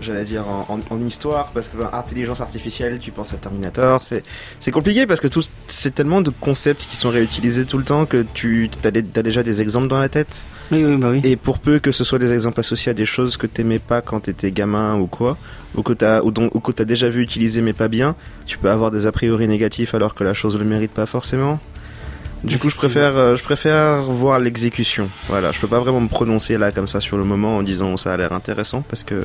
j'allais 0.00 0.24
dire 0.24 0.48
en, 0.48 0.66
en- 0.68 0.94
en 0.94 1.04
histoire 1.04 1.50
parce 1.54 1.68
que 1.68 1.76
ben, 1.76 1.90
intelligence 1.92 2.40
artificielle, 2.40 2.98
tu 3.00 3.10
penses 3.10 3.32
à 3.32 3.36
Terminator, 3.36 4.02
c'est 4.02 4.22
c'est 4.60 4.70
compliqué 4.70 5.06
parce 5.06 5.20
que 5.20 5.28
tout 5.28 5.42
c'est 5.66 5.94
tellement 5.94 6.20
de 6.20 6.30
concepts 6.30 6.82
qui 6.88 6.96
sont 6.96 7.10
réutilisés 7.10 7.64
tout 7.64 7.78
le 7.78 7.84
temps 7.84 8.06
que 8.06 8.24
tu 8.34 8.70
as, 8.84 8.90
déjà 8.90 9.42
des 9.42 9.60
exemples 9.60 9.88
dans 9.88 9.98
la 10.00 10.08
tête 10.08 10.44
Oui, 10.72 10.84
oui, 10.84 10.96
bah 10.96 11.08
oui. 11.10 11.20
et 11.24 11.36
pour 11.36 11.58
peu 11.58 11.78
que 11.78 11.92
ce 11.92 12.04
soit 12.04 12.18
des 12.18 12.32
exemples 12.32 12.60
associés 12.60 12.90
à 12.90 12.94
des 12.94 13.06
choses 13.06 13.36
que 13.36 13.46
t'aimais 13.46 13.78
pas 13.80 14.00
quand 14.00 14.20
t'étais 14.20 14.50
gamin 14.52 14.96
ou 14.96 15.06
quoi 15.06 15.36
ou 15.74 15.82
que 15.82 15.92
t'as 15.92 16.22
ou, 16.22 16.32
ou 16.54 16.60
que 16.60 16.72
t'as 16.72 16.84
déjà 16.84 17.08
vu 17.08 17.22
utiliser 17.22 17.60
mais 17.60 17.72
pas 17.74 17.88
bien, 17.88 18.14
tu 18.46 18.56
peux 18.58 18.70
avoir 18.70 18.90
des 18.90 19.06
a 19.06 19.12
priori 19.12 19.46
négatifs 19.48 19.94
alors 19.94 20.14
que 20.14 20.24
la 20.24 20.34
chose 20.34 20.58
le 20.58 20.64
mérite 20.64 20.92
pas 20.92 21.06
forcément. 21.06 21.60
Du 22.44 22.56
coup, 22.60 22.70
je 22.70 22.76
préfère, 22.76 23.16
euh, 23.16 23.34
je 23.34 23.42
préfère 23.42 24.02
voir 24.02 24.38
l'exécution. 24.38 25.08
Voilà, 25.28 25.50
je 25.50 25.58
peux 25.58 25.66
pas 25.66 25.80
vraiment 25.80 26.00
me 26.00 26.06
prononcer 26.08 26.56
là 26.56 26.70
comme 26.70 26.86
ça 26.86 27.00
sur 27.00 27.16
le 27.18 27.24
moment 27.24 27.56
en 27.56 27.64
disant 27.64 27.96
ça 27.96 28.12
a 28.12 28.16
l'air 28.16 28.32
intéressant 28.32 28.82
parce 28.88 29.02
que 29.02 29.16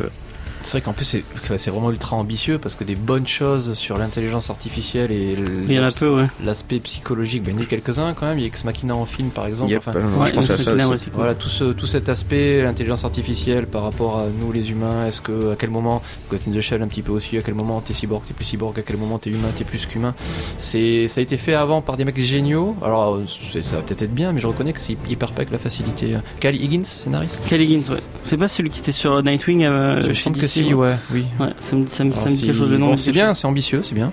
C'est 0.63 0.71
vrai 0.71 0.81
qu'en 0.81 0.93
plus, 0.93 1.17
c'est 1.57 1.69
vraiment 1.69 1.91
ultra 1.91 2.15
ambitieux 2.15 2.57
parce 2.57 2.75
que 2.75 2.83
des 2.83 2.95
bonnes 2.95 3.27
choses 3.27 3.73
sur 3.73 3.97
l'intelligence 3.97 4.49
artificielle 4.49 5.11
et 5.11 5.35
ouais. 5.67 6.27
l'aspect 6.43 6.79
psychologique, 6.79 7.43
ben, 7.43 7.53
il 7.55 7.59
y 7.59 7.61
en 7.61 7.63
a 7.63 7.69
quelques-uns 7.69 8.13
quand 8.13 8.27
même. 8.27 8.39
Il 8.39 8.41
y 8.41 8.45
a 8.45 8.47
Ex 8.47 8.63
Machina 8.63 8.95
en 8.95 9.05
film 9.05 9.29
par 9.29 9.45
exemple. 9.47 9.71
Yep, 9.71 9.83
Enfin, 9.85 9.99
euh, 9.99 10.17
Ouais, 10.21 10.29
je 10.29 10.33
pensais 10.35 10.53
à 10.53 10.57
le 10.57 10.63
ça 10.63 10.71
truc 10.71 10.81
là, 10.81 10.87
aussi. 10.87 11.07
Voilà 11.13 11.35
tout, 11.35 11.49
ce, 11.49 11.65
tout 11.73 11.87
cet 11.87 12.09
aspect, 12.09 12.63
l'intelligence 12.63 13.03
artificielle 13.03 13.67
par 13.67 13.83
rapport 13.83 14.19
à 14.19 14.25
nous 14.39 14.51
les 14.51 14.71
humains, 14.71 15.07
est-ce 15.07 15.21
que 15.21 15.53
à 15.53 15.55
quel 15.57 15.69
moment, 15.69 16.01
Ghost 16.29 16.47
in 16.47 16.51
the 16.51 16.61
Shell 16.61 16.81
un 16.81 16.87
petit 16.87 17.01
peu 17.01 17.11
aussi, 17.11 17.37
à 17.37 17.41
quel 17.41 17.53
moment 17.53 17.81
t'es 17.81 17.93
cyborg, 17.93 18.23
t'es 18.25 18.33
plus 18.33 18.45
cyborg, 18.45 18.77
à 18.79 18.81
quel 18.81 18.97
moment 18.97 19.17
t'es 19.17 19.29
humain, 19.29 19.49
t'es 19.55 19.63
plus 19.63 19.85
qu'humain. 19.85 20.15
C'est, 20.57 21.07
ça 21.07 21.19
a 21.19 21.23
été 21.23 21.37
fait 21.37 21.53
avant 21.53 21.81
par 21.81 21.97
des 21.97 22.05
mecs 22.05 22.19
géniaux, 22.19 22.75
alors 22.81 23.15
euh, 23.15 23.25
ça 23.61 23.75
va 23.77 23.81
peut-être 23.81 24.03
être 24.03 24.13
bien, 24.13 24.31
mais 24.31 24.39
je 24.39 24.47
reconnais 24.47 24.73
que 24.73 24.79
c'est 24.79 24.97
hyper 25.09 25.31
pas 25.33 25.41
avec 25.41 25.51
la 25.51 25.59
facilité. 25.59 26.15
Cal 26.39 26.55
Higgins, 26.55 26.83
scénariste? 26.83 27.45
Kyle 27.47 27.61
Higgins, 27.61 27.91
ouais. 27.91 28.01
C'est 28.23 28.37
pas 28.37 28.47
celui 28.47 28.69
qui 28.69 28.79
était 28.79 28.91
sur 28.91 29.21
Nightwing 29.21 29.63
euh, 29.63 30.03
Je 30.07 30.13
chez 30.13 30.31
que 30.31 30.47
DC, 30.61 30.67
si, 30.67 30.73
ouais, 30.73 30.95
oui. 31.11 31.25
Ouais, 31.39 31.47
ça 31.59 31.75
me, 31.75 31.85
ça 31.87 32.03
me, 32.03 32.15
ça 32.15 32.29
me 32.29 32.35
dit 32.35 32.41
quelque 32.45 32.55
chose 32.57 32.69
de 32.69 32.77
bon, 32.77 32.91
mais 32.91 32.97
c'est 32.97 33.11
bien, 33.11 33.33
c'est 33.33 33.47
ambitieux, 33.47 33.81
c'est 33.83 33.95
bien. 33.95 34.11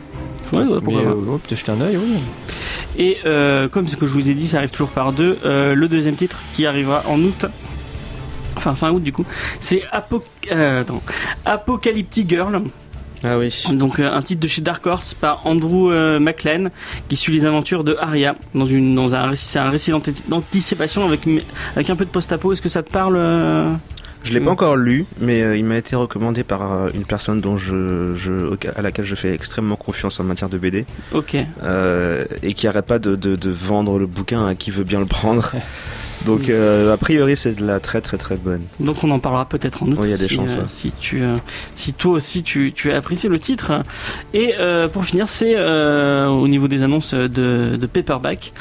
Ouais, 0.52 0.60
ouais, 0.64 0.80
pourquoi 0.82 1.00
mais 1.02 1.04
pas. 1.04 1.10
euh, 1.10 1.14
ouais, 1.14 1.38
peut-être 1.46 1.58
jeter 1.58 1.72
un 1.72 1.80
œil, 1.80 1.96
oui. 1.96 2.16
Et 2.98 3.18
euh, 3.24 3.68
comme 3.68 3.86
ce 3.86 3.96
que 3.96 4.06
je 4.06 4.12
vous 4.12 4.28
ai 4.28 4.34
dit, 4.34 4.46
ça 4.48 4.58
arrive 4.58 4.70
toujours 4.70 4.88
par 4.88 5.12
deux. 5.12 5.38
euh, 5.44 5.74
le 5.74 5.86
deuxième 5.88 6.16
titre 6.16 6.38
qui 6.54 6.66
arrivera 6.66 7.04
en 7.08 7.20
août, 7.20 7.46
enfin 8.56 8.74
fin 8.74 8.90
août 8.90 9.02
du 9.02 9.12
coup, 9.12 9.24
c'est 9.60 9.84
euh, 10.52 10.82
Apocalyptic 11.44 12.28
Girl. 12.28 12.62
Ah 13.22 13.38
oui. 13.38 13.52
Donc 13.74 14.00
euh, 14.00 14.10
un 14.10 14.22
titre 14.22 14.40
de 14.40 14.48
chez 14.48 14.62
Dark 14.62 14.86
Horse 14.86 15.12
par 15.12 15.46
Andrew 15.46 15.90
euh, 15.92 16.18
McLean 16.18 16.68
qui 17.08 17.16
suit 17.16 17.34
les 17.34 17.44
aventures 17.44 17.84
de 17.84 17.94
Arya 18.00 18.34
dans 18.54 18.64
une 18.64 18.94
dans 18.94 19.14
un 19.14 19.28
récit, 19.28 19.44
c'est 19.44 19.58
un 19.58 19.68
récit 19.68 19.90
d'anti- 19.90 20.24
d'anticipation 20.26 21.04
avec 21.04 21.20
avec 21.76 21.90
un 21.90 21.96
peu 21.96 22.06
de 22.06 22.10
post-apo. 22.10 22.52
Est-ce 22.54 22.62
que 22.62 22.70
ça 22.70 22.82
te 22.82 22.90
parle 22.90 23.16
euh? 23.18 23.72
Je 24.22 24.32
l'ai 24.34 24.40
pas 24.40 24.50
encore 24.50 24.76
lu, 24.76 25.06
mais 25.20 25.42
euh, 25.42 25.56
il 25.56 25.64
m'a 25.64 25.76
été 25.78 25.96
recommandé 25.96 26.44
par 26.44 26.70
euh, 26.72 26.88
une 26.94 27.04
personne 27.04 27.40
dont 27.40 27.56
je, 27.56 28.14
je, 28.14 28.32
à 28.76 28.82
laquelle 28.82 29.04
je 29.04 29.14
fais 29.14 29.32
extrêmement 29.34 29.76
confiance 29.76 30.20
en 30.20 30.24
matière 30.24 30.48
de 30.48 30.58
BD, 30.58 30.84
Ok. 31.12 31.36
euh, 31.62 32.24
et 32.42 32.54
qui 32.54 32.66
arrête 32.66 32.86
pas 32.86 32.98
de, 32.98 33.16
de, 33.16 33.34
de 33.36 33.50
vendre 33.50 33.98
le 33.98 34.06
bouquin 34.06 34.46
à 34.46 34.54
qui 34.54 34.70
veut 34.70 34.84
bien 34.84 35.00
le 35.00 35.06
prendre. 35.06 35.52
Donc 36.26 36.48
euh, 36.48 36.92
a 36.92 36.96
priori 36.96 37.36
c'est 37.36 37.54
de 37.54 37.64
la 37.66 37.80
très 37.80 38.00
très 38.00 38.18
très 38.18 38.36
bonne. 38.36 38.62
Donc 38.78 39.02
on 39.04 39.10
en 39.10 39.18
parlera 39.18 39.46
peut-être 39.46 39.82
en 39.82 39.86
août 39.86 39.96
Oui, 39.98 40.08
il 40.08 40.10
y 40.10 40.14
a 40.14 40.18
des 40.18 40.28
si, 40.28 40.34
chances, 40.34 40.52
euh, 40.52 40.58
ouais. 40.58 40.64
si 40.68 40.92
tu 41.00 41.22
euh, 41.22 41.36
si 41.76 41.92
toi 41.94 42.12
aussi 42.12 42.42
tu, 42.42 42.72
tu 42.72 42.92
as 42.92 42.96
apprécié 42.96 43.28
le 43.28 43.38
titre. 43.38 43.72
Et 44.34 44.54
euh, 44.58 44.88
pour 44.88 45.04
finir, 45.04 45.28
c'est 45.28 45.54
euh, 45.56 46.26
au 46.26 46.46
niveau 46.48 46.68
des 46.68 46.82
annonces 46.82 47.14
de, 47.14 47.76
de 47.76 47.86
paperback. 47.86 48.52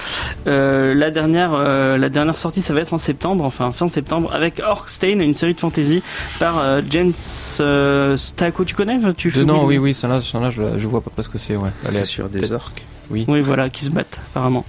Euh, 0.47 0.93
la 0.93 1.11
dernière 1.11 1.51
euh, 1.53 1.97
la 1.97 2.09
dernière 2.09 2.37
sortie, 2.37 2.61
ça 2.61 2.73
va 2.73 2.79
être 2.81 2.93
en 2.93 2.97
septembre, 2.97 3.43
enfin 3.43 3.71
fin 3.71 3.89
septembre, 3.89 4.31
avec 4.33 4.61
Orkstein, 4.65 5.19
une 5.19 5.33
série 5.33 5.53
de 5.53 5.59
fantasy 5.59 6.01
par 6.39 6.59
euh, 6.59 6.81
James 6.89 7.13
euh, 7.59 8.15
Stacco. 8.17 8.63
Tu 8.63 8.75
connais 8.75 8.97
Tu 9.17 9.31
fais 9.31 9.41
oublier 9.41 9.59
oui, 9.65 9.77
oui, 9.77 9.93
ça 9.93 10.07
là, 10.07 10.21
ça 10.21 10.39
là, 10.39 10.49
je, 10.51 10.61
je 10.77 10.87
vois 10.87 11.01
pas 11.01 11.11
pas 11.15 11.23
ce 11.23 11.29
que 11.29 11.37
c'est, 11.37 11.55
ouais. 11.55 11.69
Allez, 11.85 11.99
C'est 11.99 12.05
sur 12.05 12.29
des 12.29 12.51
orques. 12.51 12.83
Oui. 13.09 13.25
Oui, 13.27 13.41
voilà, 13.41 13.69
qui 13.69 13.85
se 13.85 13.89
battent 13.89 14.19
apparemment. 14.31 14.65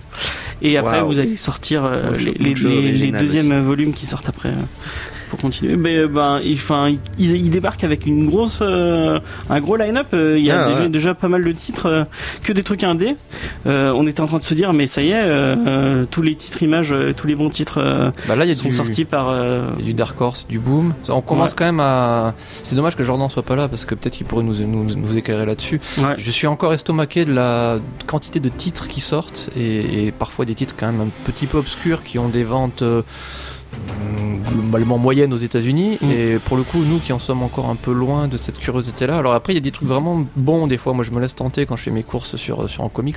Et 0.63 0.77
après, 0.77 1.03
vous 1.03 1.19
allez 1.19 1.37
sortir 1.37 1.85
euh, 1.85 2.17
les, 2.17 3.13
deuxièmes 3.13 3.61
volumes 3.61 3.93
qui 3.93 4.07
sortent 4.07 4.29
après. 4.29 4.53
Pour 5.31 5.39
continuer, 5.39 5.77
mais 5.77 5.97
euh, 5.97 6.09
ben, 6.09 6.41
ils, 6.45 6.55
enfin, 6.57 6.93
ils, 7.19 7.37
ils 7.37 7.51
débarquent 7.51 7.85
avec 7.85 8.05
une 8.05 8.27
grosse, 8.27 8.59
euh, 8.63 9.21
un 9.49 9.61
gros 9.61 9.77
line-up. 9.77 10.09
euh, 10.13 10.37
Il 10.37 10.45
y 10.45 10.51
a 10.51 10.65
Ah, 10.65 10.69
déjà, 10.69 10.81
ouais. 10.83 10.89
déjà 10.89 11.15
pas 11.15 11.29
mal 11.29 11.45
de 11.45 11.53
titres, 11.53 11.87
euh, 11.87 12.05
que 12.43 12.53
des 12.53 12.65
trucs 12.65 12.83
indés. 12.83 13.15
Euh, 13.67 13.93
on 13.95 14.07
était 14.09 14.21
en 14.23 14.27
train 14.27 14.39
de 14.39 14.43
se 14.43 14.55
dire, 14.55 14.73
mais 14.73 14.89
ça 14.89 15.03
y 15.03 15.11
est, 15.11 15.15
euh, 15.23 15.55
euh, 15.67 16.05
tous 16.11 16.23
les 16.23 16.35
titres 16.35 16.63
images, 16.65 16.95
tous 17.17 17.27
les 17.29 17.37
bons 17.37 17.49
titres 17.49 17.79
euh, 17.81 18.11
Bah 18.27 18.35
là, 18.35 18.45
il 18.45 18.49
y 18.49 18.51
a 18.51 18.55
sont 18.57 18.69
du, 18.69 18.75
sortis 18.75 19.05
par. 19.05 19.29
euh, 19.29 19.67
il 19.79 19.83
y 19.85 19.85
a 19.85 19.87
du 19.87 19.95
Dark 19.95 20.21
Horse, 20.21 20.47
du 20.49 20.59
Boom. 20.59 20.95
On 21.09 21.21
commence 21.21 21.51
Ouais. 21.51 21.57
quand 21.59 21.65
même 21.67 21.81
à. 21.81 22.35
C'est 22.65 22.75
dommage 22.75 22.97
que 22.97 23.05
Jordan 23.05 23.29
soit 23.29 23.45
pas 23.45 23.55
là 23.57 23.69
parce 23.69 23.85
que 23.85 23.95
peut-être 23.95 24.15
qu'il 24.15 24.27
pourrait 24.27 24.43
nous, 24.43 24.55
nous, 24.67 24.85
nous 24.85 25.17
éclairer 25.17 25.47
là-dessus. 25.47 25.81
ouais. 25.99 26.15
Je 26.19 26.31
suis 26.33 26.49
encore 26.49 26.73
estomaqué 26.75 27.25
de 27.25 27.33
la 27.33 27.79
quantité 28.07 28.41
de 28.41 28.49
titres 28.49 28.89
qui 28.89 29.01
sortent 29.01 29.49
et, 29.57 30.07
et 30.07 30.11
parfois 30.13 30.45
des 30.45 30.55
titres 30.57 30.75
quand 30.77 30.91
même 30.91 31.01
un 31.03 31.09
petit 31.25 31.47
peu 31.47 31.59
obscurs 31.59 32.03
qui 32.03 32.19
ont 32.19 32.29
des 32.29 32.43
ventes 32.45 32.83
euh, 32.83 33.03
globalement 34.51 34.99
moyennes 34.99 35.33
aux 35.33 35.37
États-Unis. 35.39 35.99
Mm. 36.01 36.11
Et 36.11 36.39
pour 36.45 36.57
le 36.57 36.63
coup, 36.63 36.79
nous 36.85 36.99
qui 36.99 37.13
en 37.13 37.19
sommes 37.19 37.43
encore 37.43 37.69
un 37.69 37.77
peu 37.77 37.93
loin 37.93 38.29
de 38.29 38.37
cette 38.37 38.59
curiosité-là. 38.59 39.17
Alors 39.17 39.35
après, 39.35 39.53
il 39.53 39.57
y 39.57 39.59
a 39.59 39.63
des 39.63 39.71
trucs 39.71 39.89
vraiment 39.89 40.25
bons 40.37 40.67
des 40.67 40.79
fois. 40.79 40.93
Moi, 40.93 41.05
je 41.05 41.11
me 41.11 41.21
laisse 41.21 41.35
tenter 41.35 41.67
quand 41.67 41.77
je 41.77 41.83
fais 41.83 41.91
mes 41.91 42.03
courses 42.03 42.37
sur 42.37 42.69
sur 42.69 42.83
en 42.83 42.89
comics. 42.89 43.17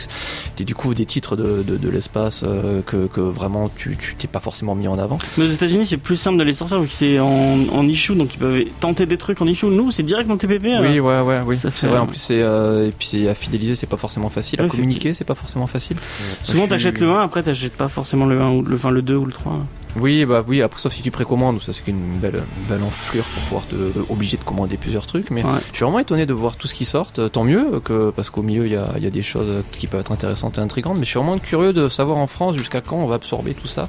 Tu 0.55 0.65
découvres 0.65 0.96
des 0.96 1.05
titres 1.05 1.36
de, 1.36 1.63
de, 1.63 1.77
de 1.77 1.89
l'espace 1.89 2.43
euh, 2.46 2.82
que, 2.86 3.08
que 3.08 3.22
vraiment 3.22 3.70
tu 3.70 3.98
t'es 4.17 4.27
pas 4.27 4.39
forcément 4.39 4.75
mis 4.75 4.88
en 4.88 4.98
avant. 5.00 5.17
Mais 5.38 5.46
aux 5.46 5.50
États-Unis, 5.50 5.86
c'est 5.86 5.98
plus 5.98 6.17
simple 6.17 6.38
de 6.38 6.43
les 6.43 6.53
sortir 6.53 6.79
vu 6.79 6.88
que 6.88 6.93
c'est 6.93 7.20
en, 7.20 7.58
en 7.72 7.88
issue, 7.88 8.15
donc 8.15 8.34
ils 8.36 8.39
peuvent 8.39 8.63
tenter 8.79 9.05
des 9.05 9.17
trucs 9.17 9.41
en 9.41 9.48
issue. 9.48 9.65
Nous, 9.67 9.91
c'est 9.91 10.03
direct 10.03 10.27
dans 10.27 10.38
TPP. 10.38 10.65
euh. 10.65 10.82
Oui, 10.82 11.00
ouais, 11.00 11.22
ouais, 11.22 11.41
oui. 11.46 11.58
C'est 11.62 11.72
fait- 11.72 11.88
vrai. 11.88 12.00
En 12.00 12.05
plus, 12.08 12.17
c'est 12.17 12.41
euh, 12.41 12.88
et 12.88 12.91
puis 12.91 13.08
c'est 13.08 13.27
à 13.29 13.34
fidéliser, 13.36 13.75
c'est 13.75 13.88
pas 13.88 13.98
forcément 13.98 14.29
facile. 14.29 14.60
À 14.60 14.63
Ouais, 14.63 14.70
communiquer, 14.70 15.13
c'est 15.13 15.24
pas 15.25 15.36
forcément 15.36 15.67
facile. 15.67 15.98
Souvent, 16.43 16.62
suis- 16.63 16.70
t'achètes 16.70 17.00
le 17.00 17.10
1, 17.10 17.22
après 17.22 17.43
t'achètes 17.43 17.74
pas 17.74 17.88
forcément 17.88 18.25
le 18.25 18.39
1 18.41 18.51
ou 18.51 18.62
le, 18.62 18.75
enfin, 18.75 18.89
le 18.91 19.01
2 19.01 19.15
ou 19.15 19.25
le 19.25 19.32
3. 19.34 19.60
Oui, 20.00 20.25
bah 20.25 20.43
oui, 20.47 20.62
après 20.62 20.79
sauf 20.79 20.91
si 20.93 21.01
tu 21.01 21.12
précommandes, 21.12 21.62
ça 21.62 21.71
c'est 21.73 21.88
une 21.89 22.17
belle, 22.17 22.35
une 22.57 22.63
belle 22.67 22.83
enflure 22.83 23.23
pour 23.25 23.43
pouvoir 23.43 23.67
te 23.67 23.75
euh, 23.75 23.91
obligé 24.09 24.38
de 24.38 24.43
commander 24.43 24.77
plusieurs 24.77 25.05
trucs. 25.05 25.29
Mais 25.29 25.43
Ouais. 25.43 25.51
je 25.71 25.75
suis 25.77 25.83
vraiment 25.85 26.00
étonné 26.00 26.25
de 26.25 26.33
voir 26.33 26.55
tout 26.55 26.67
ce 26.67 26.73
qui 26.73 26.85
sort. 26.85 27.12
euh, 27.19 27.29
Tant 27.29 27.43
mieux, 27.43 27.79
que, 27.79 28.09
parce 28.12 28.29
qu'au 28.29 28.41
milieu 28.41 28.65
il 28.65 28.71
y 28.71 28.75
a, 28.75 28.88
il 28.97 29.03
y 29.03 29.07
a 29.07 29.12
des 29.12 29.23
choses 29.23 29.47
euh, 29.50 29.62
qui 29.71 29.88
peuvent 29.88 30.01
être 30.01 30.12
intéressantes 30.12 30.57
et 30.57 30.62
intrigantes. 30.62 30.97
Mais 30.97 31.05
je 31.05 31.09
suis 31.12 31.19
vraiment 31.19 31.38
curieux 31.38 31.73
de 31.73 31.89
savoir 31.89 32.17
en 32.17 32.27
France 32.27 32.55
jusqu'à 32.55 32.81
quand 32.81 32.97
on 32.97 33.05
va 33.05 33.15
absorber 33.15 33.53
tout 33.53 33.67
ça. 33.67 33.88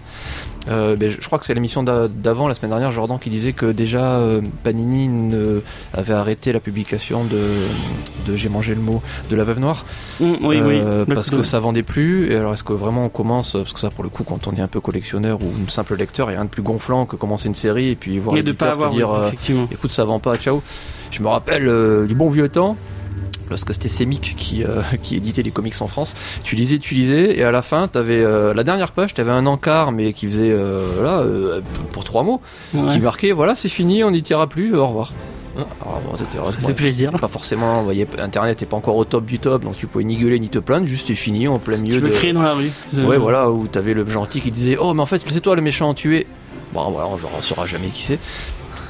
Euh, 0.69 0.97
ben, 0.97 1.09
je, 1.11 1.17
je 1.21 1.27
crois 1.27 1.39
que 1.39 1.45
c'est 1.47 1.55
l'émission 1.55 1.83
d'a- 1.83 2.09
d'avant, 2.09 2.49
la 2.49 2.55
semaine 2.55 2.71
dernière, 2.71 2.91
Jordan, 2.91 3.19
qui 3.19 3.29
disait 3.31 3.53
que 3.53 3.67
déjà 3.67 4.17
euh, 4.17 4.41
Panini 4.63 5.09
ne- 5.09 5.61
avait 5.93 6.15
arrêté 6.15 6.53
la 6.53 6.61
publication 6.61 7.25
de, 7.25 7.41
de 8.27 8.37
J'ai 8.37 8.49
mangé 8.49 8.75
le 8.75 8.81
mot 8.81 9.03
de 9.31 9.37
la 9.37 9.45
Veuve 9.45 9.61
Noire. 9.61 9.85
Mm, 10.21 10.25
oui. 10.43 10.57
Euh, 10.61 11.05
parce 11.15 11.29
que 11.31 11.43
ça 11.43 11.61
vendait 11.61 11.83
plus. 11.83 12.31
Et 12.33 12.37
alors, 12.37 12.55
est-ce 12.55 12.65
que 12.65 12.73
vraiment 12.73 13.05
on 13.05 13.09
commence, 13.11 13.53
parce 13.53 13.73
que 13.73 13.81
ça, 13.81 13.91
pour 13.91 14.05
le 14.05 14.11
coup, 14.11 14.25
quand 14.25 14.47
on 14.47 14.53
est 14.53 14.61
un 14.61 14.69
peu 14.69 14.81
collectionneur 14.81 15.39
ou 15.43 15.47
un 15.65 15.69
simple 15.69 15.97
lecteur, 15.97 16.31
il 16.31 16.33
y 16.33 16.37
a 16.37 16.39
rien 16.39 16.45
de 16.47 16.51
plus 16.51 16.63
gonflant 16.63 17.05
que 17.07 17.17
commencer 17.17 17.49
une 17.49 17.55
série 17.55 17.91
et 17.91 17.97
puis 17.97 18.19
voir 18.19 18.37
Et 18.37 18.43
de 18.43 18.53
pas 18.53 18.67
l'éditeur 18.67 18.73
avoir, 18.87 18.91
te 19.31 19.37
dire, 19.37 19.57
oui, 19.57 19.67
écoute, 19.73 19.93
ça 19.93 20.05
vend 20.05 20.19
pas, 20.19 20.37
ciao. 20.39 20.63
Je 21.11 21.23
me 21.23 21.29
rappelle 21.29 22.07
du 22.09 22.15
bon 22.15 22.31
vieux 22.31 22.49
temps. 22.49 22.77
Lorsque 23.51 23.73
c'était 23.75 23.89
Semic 23.89 24.35
qui, 24.37 24.65
euh, 24.65 24.81
qui 25.03 25.17
éditait 25.17 25.43
les 25.43 25.51
comics 25.51 25.75
en 25.81 25.87
France, 25.87 26.15
tu 26.43 26.57
lisais, 26.57 26.79
tu 26.79 26.95
lisais, 26.95 27.39
et 27.39 27.45
à 27.45 27.51
la 27.51 27.63
fin, 27.63 27.89
t'avais 27.89 28.23
euh, 28.23 28.55
la 28.55 28.65
dernière 28.65 28.93
page, 28.93 29.15
t'avais 29.15 29.31
un 29.33 29.47
encart, 29.47 29.93
mais 29.93 30.13
qui 30.13 30.27
faisait 30.27 30.51
euh, 30.51 31.03
là 31.03 31.61
pour 31.93 32.05
trois 32.05 32.23
mots, 32.23 32.41
Ouais. 32.73 32.87
qui 32.93 33.01
marquait 33.01 33.33
voilà, 33.33 33.55
c'est 33.55 33.69
fini, 33.69 34.03
on 34.03 34.11
n'y 34.11 34.23
tirera 34.23 34.47
plus, 34.47 34.75
au 34.77 34.87
revoir. 34.87 35.13
Alors, 35.57 36.01
bon, 36.05 36.17
t'étais- 36.17 36.37
Ça 36.39 36.59
bon, 36.61 36.67
fait 36.69 36.75
plaisir. 36.75 37.13
Pas 37.13 37.29
forcément, 37.29 37.79
vous 37.79 37.85
voyez, 37.85 38.09
Internet 38.19 38.61
n'est 38.61 38.67
pas 38.67 38.77
encore 38.77 38.97
au 38.97 39.05
top 39.05 39.25
du 39.25 39.39
top, 39.39 39.63
donc 39.63 39.77
tu 39.77 39.87
pouvais 39.87 40.03
ni 40.03 40.17
gueuler 40.17 40.41
ni 40.41 40.49
te 40.49 40.59
plaindre, 40.59 40.87
juste 40.87 41.07
c'est 41.07 41.15
fini 41.15 41.47
en 41.47 41.59
plein 41.61 41.77
milieu 41.77 42.01
Tu 42.01 42.09
de. 42.09 42.13
crier 42.13 42.33
dans 42.33 42.43
la 42.43 42.55
rue. 42.55 42.73
Ouais, 42.95 43.19
voilà, 43.19 43.51
où 43.51 43.69
t'avais 43.69 43.95
le 43.95 44.05
gentil 44.09 44.41
qui 44.41 44.51
disait 44.51 44.77
Oh, 44.81 44.95
mais 44.95 45.03
en 45.03 45.07
fait, 45.07 45.23
c'est 45.29 45.41
toi 45.41 45.55
le 45.55 45.63
méchant, 45.63 45.95
tu 45.95 46.17
es. 46.17 46.27
Bon, 46.73 46.91
voilà, 46.91 47.09
on 47.09 47.37
ne 47.37 47.43
saura 47.43 47.67
jamais 47.67 47.87
qui 47.89 48.03
c'est. 48.03 48.19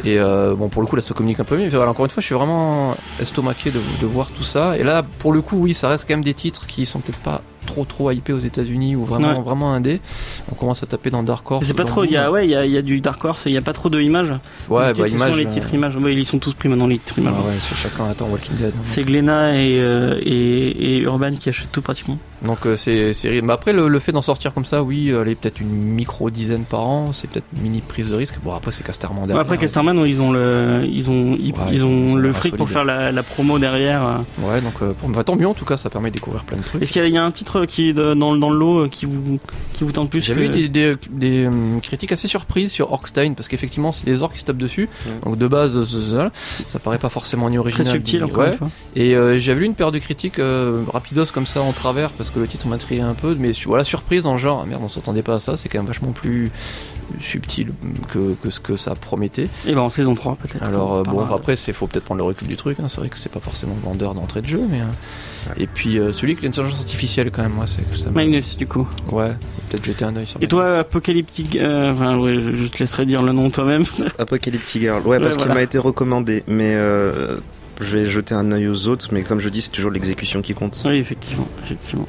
Et 0.05 0.19
euh, 0.19 0.55
bon, 0.55 0.69
pour 0.69 0.83
le 0.83 0.89
coup, 0.89 0.97
là, 0.97 1.03
ça 1.03 1.15
communique 1.15 1.41
un 1.41 1.45
peu 1.45 1.57
mieux. 1.57 1.67
Encore 1.81 2.05
une 2.05 2.11
fois, 2.11 2.21
je 2.21 2.27
suis 2.27 2.35
vraiment 2.35 2.97
estomaqué 3.21 3.71
de 3.71 4.07
voir 4.07 4.31
tout 4.31 4.45
ça. 4.45 4.77
Et 4.77 4.83
là, 4.83 5.03
pour 5.19 5.33
le 5.33 5.41
coup, 5.41 5.57
oui, 5.57 5.75
ça 5.75 5.89
reste 5.89 6.07
quand 6.07 6.15
même 6.15 6.25
des 6.25 6.35
titres 6.35 6.67
qui 6.67 6.85
sont 6.85 7.01
peut-être 7.01 7.21
pas 7.21 7.41
trop 7.65 7.85
trop 7.85 8.11
hypés 8.11 8.33
aux 8.33 8.39
États-Unis 8.39 8.97
ou 8.97 9.05
vraiment 9.05 9.37
Ouais. 9.39 9.43
vraiment 9.43 9.73
indé. 9.73 10.01
On 10.51 10.55
commence 10.55 10.83
à 10.83 10.87
taper 10.87 11.11
dans 11.11 11.23
Dark 11.23 11.51
Horse. 11.51 11.65
C'est 11.67 11.75
pas 11.75 11.85
trop, 11.85 12.05
il 12.05 12.11
y 12.13 12.17
a, 12.17 12.31
ouais, 12.31 12.47
il 12.47 12.51
y 12.51 12.55
a, 12.55 12.65
y 12.67 12.77
a 12.77 12.83
du 12.83 13.01
Dark 13.01 13.25
Horse, 13.25 13.43
il 13.47 13.53
y 13.53 13.57
a 13.57 13.63
pas 13.63 13.73
trop 13.73 13.89
de 13.89 14.01
images. 14.01 14.31
Ouais, 14.69 14.93
bah, 14.93 14.93
titres, 14.93 15.05
ce 15.09 15.11
sont 15.11 15.17
image. 15.27 15.37
les 15.37 15.47
euh, 15.47 15.51
titres 15.51 15.75
images. 15.75 15.97
Ouais, 15.97 16.13
ils 16.15 16.25
sont 16.25 16.39
tous 16.39 16.55
pris 16.55 16.69
maintenant 16.69 16.87
les 16.87 16.99
titres 16.99 17.19
images. 17.19 17.35
ah 17.39 17.47
ouais, 17.47 17.55
c'est 17.61 17.77
chacun 17.77 18.05
attend 18.11 18.27
Walking 18.27 18.57
Dead. 18.57 18.73
C'est 18.85 19.05
Glenna 19.05 19.55
et, 19.57 19.79
euh, 19.81 20.19
et, 20.23 20.97
et 20.97 20.99
Urban 21.01 21.35
qui 21.37 21.49
achètent 21.49 21.73
tout 21.73 21.83
pratiquement. 21.83 22.19
Donc 22.43 22.67
euh, 22.67 22.77
c'est 22.77 23.15
c'est 23.15 23.41
mais 23.41 23.53
après 23.55 23.73
le, 23.73 23.89
le 23.89 23.99
fait 23.99 24.13
d'en 24.13 24.21
sortir 24.21 24.53
comme 24.53 24.67
ça, 24.67 24.83
oui, 24.83 25.11
euh, 25.11 25.23
aller 25.23 25.35
peut-être 25.35 25.61
une 25.61 25.71
micro 25.71 26.29
dizaine 26.29 26.65
par 26.65 26.81
an, 26.81 27.13
c'est 27.15 27.29
peut-être 27.31 27.47
mini 27.63 27.81
prise 27.81 28.11
de 28.11 28.17
risque. 28.17 28.35
Bon 28.45 28.53
après 28.53 28.71
c'est 28.71 28.85
Casterman 28.85 29.23
Ouais, 29.23 29.27
derrière. 29.29 29.43
après 29.43 29.57
Casterman, 29.57 29.99
ouais, 29.99 30.11
ils 30.11 30.21
ont 30.21 30.31
le, 30.31 30.85
ils 30.87 31.09
ont, 31.09 31.37
ils, 31.41 31.53
Ouais, 31.53 31.59
ils 31.71 31.75
ils 31.77 31.85
ont 31.87 32.15
le 32.17 32.33
fric 32.35 32.55
pour 32.57 32.69
solides. 32.69 32.73
faire 32.75 32.85
la, 32.85 33.13
la 33.13 33.23
promo 33.23 33.59
derrière. 33.59 34.21
Ouais, 34.43 34.61
donc 34.61 34.75
euh, 34.83 34.93
pour- 34.93 35.09
bah, 35.09 35.25
tant 35.25 35.37
mieux 35.37 35.49
en 35.49 35.55
tout 35.55 35.65
cas, 35.65 35.79
ça 35.79 35.89
permet 35.89 36.11
de 36.11 36.15
découvrir 36.15 36.45
plein 36.45 36.59
de 36.59 36.63
trucs. 36.65 36.83
Est-ce 36.83 36.93
qu'il 36.93 37.03
y, 37.07 37.11
y 37.11 37.17
a 37.17 37.23
un 37.25 37.31
titre 37.31 37.54
qui 37.67 37.89
est 37.89 37.93
dans, 37.93 38.15
dans 38.37 38.51
le 38.51 38.59
lot 38.59 38.79
euh, 38.81 38.89
qui 38.89 39.07
vous, 39.07 39.39
qui 39.73 39.85
vous 39.85 39.93
tente 39.93 40.11
plus 40.11 40.21
J'avais 40.23 40.47
eu 40.47 40.49
que- 40.49 40.55
des, 40.55 40.69
des, 40.69 40.97
des, 41.11 41.47
hum, 41.47 41.81
critiques 41.83 42.13
assez 42.13 42.29
surprises 42.29 42.71
sur 42.73 42.93
Orkstein 42.93 43.35
parce 43.35 43.49
qu'effectivement 43.49 43.93
c'est 43.93 44.07
des 44.07 44.23
orques 44.23 44.35
qui 44.35 44.41
se 44.41 44.45
tapent 44.45 44.57
dessus. 44.57 44.89
Donc 45.25 45.39
de 45.39 45.47
base 45.49 45.77
euh, 45.77 45.85
ça, 45.85 46.31
ça 46.69 46.79
paraît 46.79 46.99
pas 46.99 47.09
forcément 47.09 47.49
ni 47.49 47.57
très 47.57 47.61
original. 47.61 47.93
subtil 47.93 48.19
ni- 48.25 48.31
encore 48.31 48.45
ouais. 48.45 48.57
Et 48.97 49.15
euh, 49.17 49.39
j'avais 49.39 49.61
lu 49.61 49.67
une 49.67 49.75
paire 49.75 49.93
de 49.93 49.99
critiques 49.99 50.39
euh, 50.39 50.83
rapidos 50.93 51.27
comme 51.33 51.47
ça 51.47 51.63
en 51.63 51.73
travers 51.73 52.11
parce 52.11 52.31
que 52.31 52.39
le 52.41 52.47
titre 52.49 52.67
m'intriguait 52.67 53.01
un 53.03 53.15
peu, 53.15 53.35
mais 53.39 53.51
voilà 53.67 53.85
surprise 53.85 54.23
dans 54.25 54.33
le 54.35 54.39
genre. 54.39 54.61
Ah, 54.63 54.67
merde, 54.67 54.83
on 54.85 54.89
s'attendait 54.89 55.23
pas 55.23 55.35
à 55.35 55.39
ça. 55.41 55.57
C'est 55.57 55.69
quand 55.69 55.79
même 55.79 55.87
vachement 55.87 56.13
plus 56.13 56.51
subtil 57.21 57.73
que, 58.13 58.35
que 58.43 58.51
ce 58.51 58.61
que 58.61 58.77
ça 58.77 58.95
promettait. 58.95 59.49
Et 59.67 59.75
ben 59.75 59.81
en 59.81 59.91
saison 59.91 60.15
3 60.15 60.37
peut-être. 60.37 60.63
Alors 60.63 60.93
On 60.93 60.99
euh, 61.01 61.03
bon, 61.03 61.21
après, 61.35 61.57
c'est 61.57 61.73
faut 61.73 61.87
peut-être 61.87 62.05
prendre 62.05 62.19
le 62.21 62.25
recul 62.25 62.49
du 62.49 62.57
truc. 62.57 62.79
hein. 62.81 62.87
C'est 62.89 62.99
vrai 62.99 63.09
que 63.09 63.19
c'est 63.19 63.31
pas 63.33 63.41
forcément 63.41 63.77
vendeur 63.85 64.15
d'entrée 64.15 64.41
de 64.43 64.49
jeu, 64.49 64.63
mais 64.71 64.81
et 65.59 65.67
puis 65.67 65.99
euh, 65.99 66.13
celui 66.13 66.33
avec 66.33 66.45
l'intelligence 66.45 66.79
artificielle 66.81 67.31
quand 67.31 67.43
même, 67.43 67.53
moi, 67.53 67.67
c'est 67.67 67.85
ça. 67.97 68.11
Magnus 68.11 68.57
du 68.57 68.67
coup. 68.67 68.87
Ouais, 69.13 69.31
peut-être 69.71 69.85
jeter 69.85 70.05
un 70.05 70.17
œil 70.17 70.27
sur. 70.27 70.43
Et 70.43 70.47
toi, 70.49 70.79
Apocalyptic, 70.79 71.57
euh, 71.57 71.93
enfin, 71.93 72.17
ouais, 72.19 72.39
je, 72.41 72.53
je 72.53 72.67
te 72.69 72.79
laisserai 72.79 73.07
dire 73.07 73.23
le 73.23 73.33
nom 73.33 73.51
toi-même. 73.51 73.85
Apocalyptic 74.19 74.83
Girl. 74.83 75.03
Ouais, 75.07 75.19
parce 75.19 75.31
Ouais, 75.35 75.39
qu'il 75.39 75.47
voilà. 75.47 75.55
m'a 75.55 75.63
été 75.63 75.79
recommandé, 75.79 76.45
mais 76.47 76.75
euh, 76.75 77.37
je 77.81 77.97
vais 77.97 78.05
jeter 78.05 78.35
un 78.35 78.53
œil 78.53 78.69
aux 78.69 78.87
autres. 78.89 79.09
Mais 79.13 79.23
comme 79.23 79.41
je 79.41 79.49
dis, 79.49 79.61
c'est 79.61 79.71
toujours 79.71 79.91
l'exécution 79.91 80.41
qui 80.43 80.55
compte. 80.55 80.81
oui, 80.85 80.97
effectivement, 80.99 81.49
effectivement. 81.65 82.07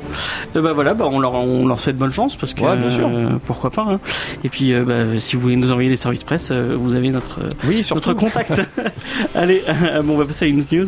Euh, 0.56 0.62
bah 0.62 0.74
voilà, 0.74 0.94
bah 0.94 1.08
on 1.12 1.20
leur, 1.20 1.34
on 1.34 1.66
leur 1.68 1.80
souhaite 1.80 1.98
bonne 1.98 2.12
chance 2.14 2.36
parce 2.36 2.54
que 2.54 2.62
Ouais, 2.62 2.78
bien 2.78 2.90
sûr. 2.92 3.08
euh, 3.08 3.30
pourquoi 3.46 3.72
pas. 3.72 3.86
hein. 3.90 4.00
Et 4.44 4.50
puis, 4.50 4.74
euh, 4.74 4.84
bah, 4.86 5.20
si 5.20 5.36
vous 5.36 5.42
voulez 5.42 5.56
nous 5.56 5.72
envoyer 5.72 5.90
des 5.90 5.98
services 5.98 6.24
presse, 6.24 6.50
euh, 6.52 6.76
vous 6.80 6.94
avez 6.96 7.10
notre 7.10 7.40
Oui, 7.68 7.84
surtout. 7.84 8.10
notre 8.10 8.20
contact. 8.22 8.62
Allez, 9.36 9.64
euh, 9.68 10.02
bon, 10.04 10.14
on 10.14 10.18
va 10.18 10.26
passer 10.26 10.46
à 10.46 10.48
une 10.48 10.62
autre 10.62 10.74
news. 10.76 10.88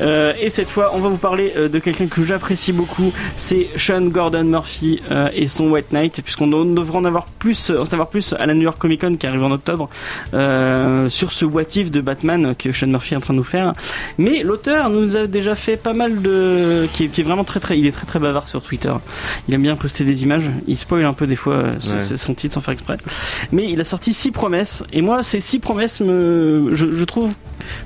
Euh, 0.00 0.32
et 0.40 0.50
cette 0.50 0.68
fois, 0.70 0.90
on 0.94 0.98
va 0.98 1.08
vous 1.08 1.16
parler 1.16 1.52
euh, 1.56 1.68
de 1.68 1.78
quelqu'un 1.78 2.06
que 2.06 2.22
j'apprécie 2.24 2.72
beaucoup. 2.72 3.12
C'est 3.36 3.68
Sean 3.76 4.02
Gordon 4.02 4.44
Murphy 4.44 5.00
euh, 5.10 5.28
et 5.34 5.46
son 5.48 5.68
White 5.70 5.92
Knight, 5.92 6.20
puisqu'on 6.22 6.46
de- 6.48 6.74
devrait 6.74 6.98
en 6.98 7.04
avoir 7.04 7.26
plus, 7.26 7.70
en 7.70 7.84
savoir 7.84 8.08
plus 8.08 8.34
à 8.38 8.46
la 8.46 8.54
New 8.54 8.62
York 8.62 8.78
Comic 8.78 9.00
Con 9.02 9.14
qui 9.16 9.26
arrive 9.26 9.44
en 9.44 9.50
octobre 9.52 9.88
euh, 10.34 11.08
sur 11.10 11.32
ce 11.32 11.44
what 11.44 11.62
if 11.76 11.90
de 11.90 12.00
Batman 12.00 12.54
que 12.58 12.72
Sean 12.72 12.88
Murphy 12.88 13.14
est 13.14 13.16
en 13.16 13.20
train 13.20 13.34
de 13.34 13.38
nous 13.38 13.44
faire. 13.44 13.72
Mais 14.18 14.42
l'auteur 14.42 14.90
nous 14.90 15.16
a 15.16 15.26
déjà 15.26 15.54
fait 15.54 15.76
pas 15.76 15.92
mal 15.92 16.22
de, 16.22 16.86
qui 16.92 17.04
est, 17.04 17.08
qui 17.08 17.20
est 17.20 17.24
vraiment 17.24 17.44
très 17.44 17.60
très, 17.60 17.78
il 17.78 17.86
est 17.86 17.92
très 17.92 18.06
très 18.06 18.18
bavard 18.18 18.46
sur 18.48 18.62
Twitter. 18.62 18.92
Il 19.48 19.54
aime 19.54 19.62
bien 19.62 19.76
poster 19.76 20.04
des 20.04 20.22
images. 20.24 20.50
Il 20.66 20.76
spoil 20.78 21.04
un 21.04 21.12
peu 21.12 21.26
des 21.26 21.36
fois 21.36 21.64
ce- 21.80 21.94
Ouais. 21.94 22.00
ce- 22.00 22.16
son 22.16 22.34
titre 22.34 22.54
sans 22.54 22.60
faire 22.60 22.74
exprès. 22.74 22.96
Mais 23.52 23.70
il 23.70 23.80
a 23.80 23.84
sorti 23.84 24.12
six 24.12 24.30
promesses. 24.32 24.82
Et 24.92 25.02
moi, 25.02 25.22
ces 25.22 25.40
six 25.40 25.58
promesses 25.60 26.00
me, 26.00 26.68
je, 26.72 26.92
je 26.92 27.04
trouve, 27.04 27.32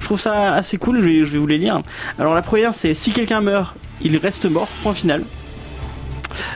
je 0.01 0.05
trouve 0.07 0.19
ça 0.21 0.55
assez 0.55 0.79
cool. 0.79 1.01
Je 1.01 1.05
vais, 1.07 1.19
je 1.21 1.31
vais 1.33 1.39
vous 1.39 1.47
les 1.47 1.59
lire. 1.59 1.81
Alors 2.19 2.35
la 2.35 2.43
première, 2.43 2.75
c'est 2.75 2.95
si 2.95 3.13
quelqu'un 3.13 3.41
meurt, 3.41 3.75
il 4.01 4.17
reste 4.17 4.47
mort. 4.47 4.69
Point 4.83 4.95
final. 4.95 5.23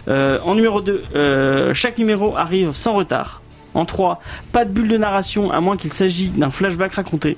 Euh, 0.09 0.39
en 0.45 0.55
numéro 0.55 0.81
2, 0.81 1.73
chaque 1.75 1.99
numéro 1.99 2.37
arrive 2.37 2.73
sans 2.73 2.95
retard. 2.95 3.43
En 3.75 3.85
3, 3.85 4.21
pas 4.53 4.65
de 4.65 4.71
bulle 4.71 4.89
de 4.89 4.99
narration 4.99 5.51
à 5.51 5.61
moins 5.61 5.77
qu'il 5.77 5.93
s'agisse 5.93 6.33
d'un 6.33 6.51
flashback 6.51 6.95
raconté. 6.95 7.37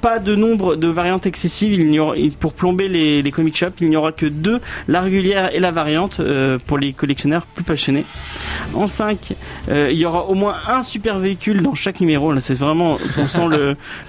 Pas 0.00 0.18
de 0.18 0.34
nombre 0.34 0.76
de 0.76 0.88
variantes 0.88 1.26
excessives. 1.26 1.84
Pour 2.38 2.52
plomber 2.52 2.88
les, 2.88 3.22
les 3.22 3.30
comic 3.30 3.56
shops, 3.56 3.80
il 3.80 3.88
n'y 3.88 3.96
aura 3.96 4.12
que 4.12 4.26
deux, 4.26 4.60
la 4.88 5.00
régulière 5.00 5.54
et 5.54 5.60
la 5.60 5.70
variante, 5.70 6.20
euh, 6.20 6.58
pour 6.64 6.78
les 6.78 6.92
collectionneurs 6.92 7.46
plus 7.46 7.64
passionnés. 7.64 8.04
En 8.74 8.88
5, 8.88 9.34
euh, 9.68 9.90
il 9.92 9.98
y 9.98 10.04
aura 10.04 10.24
au 10.26 10.34
moins 10.34 10.56
un 10.68 10.82
super 10.82 11.18
véhicule 11.18 11.62
dans 11.62 11.74
chaque 11.74 12.00
numéro. 12.00 12.32
Là, 12.32 12.40
c'est 12.40 12.54
vraiment, 12.54 12.98
on 13.18 13.26
sent 13.26 13.48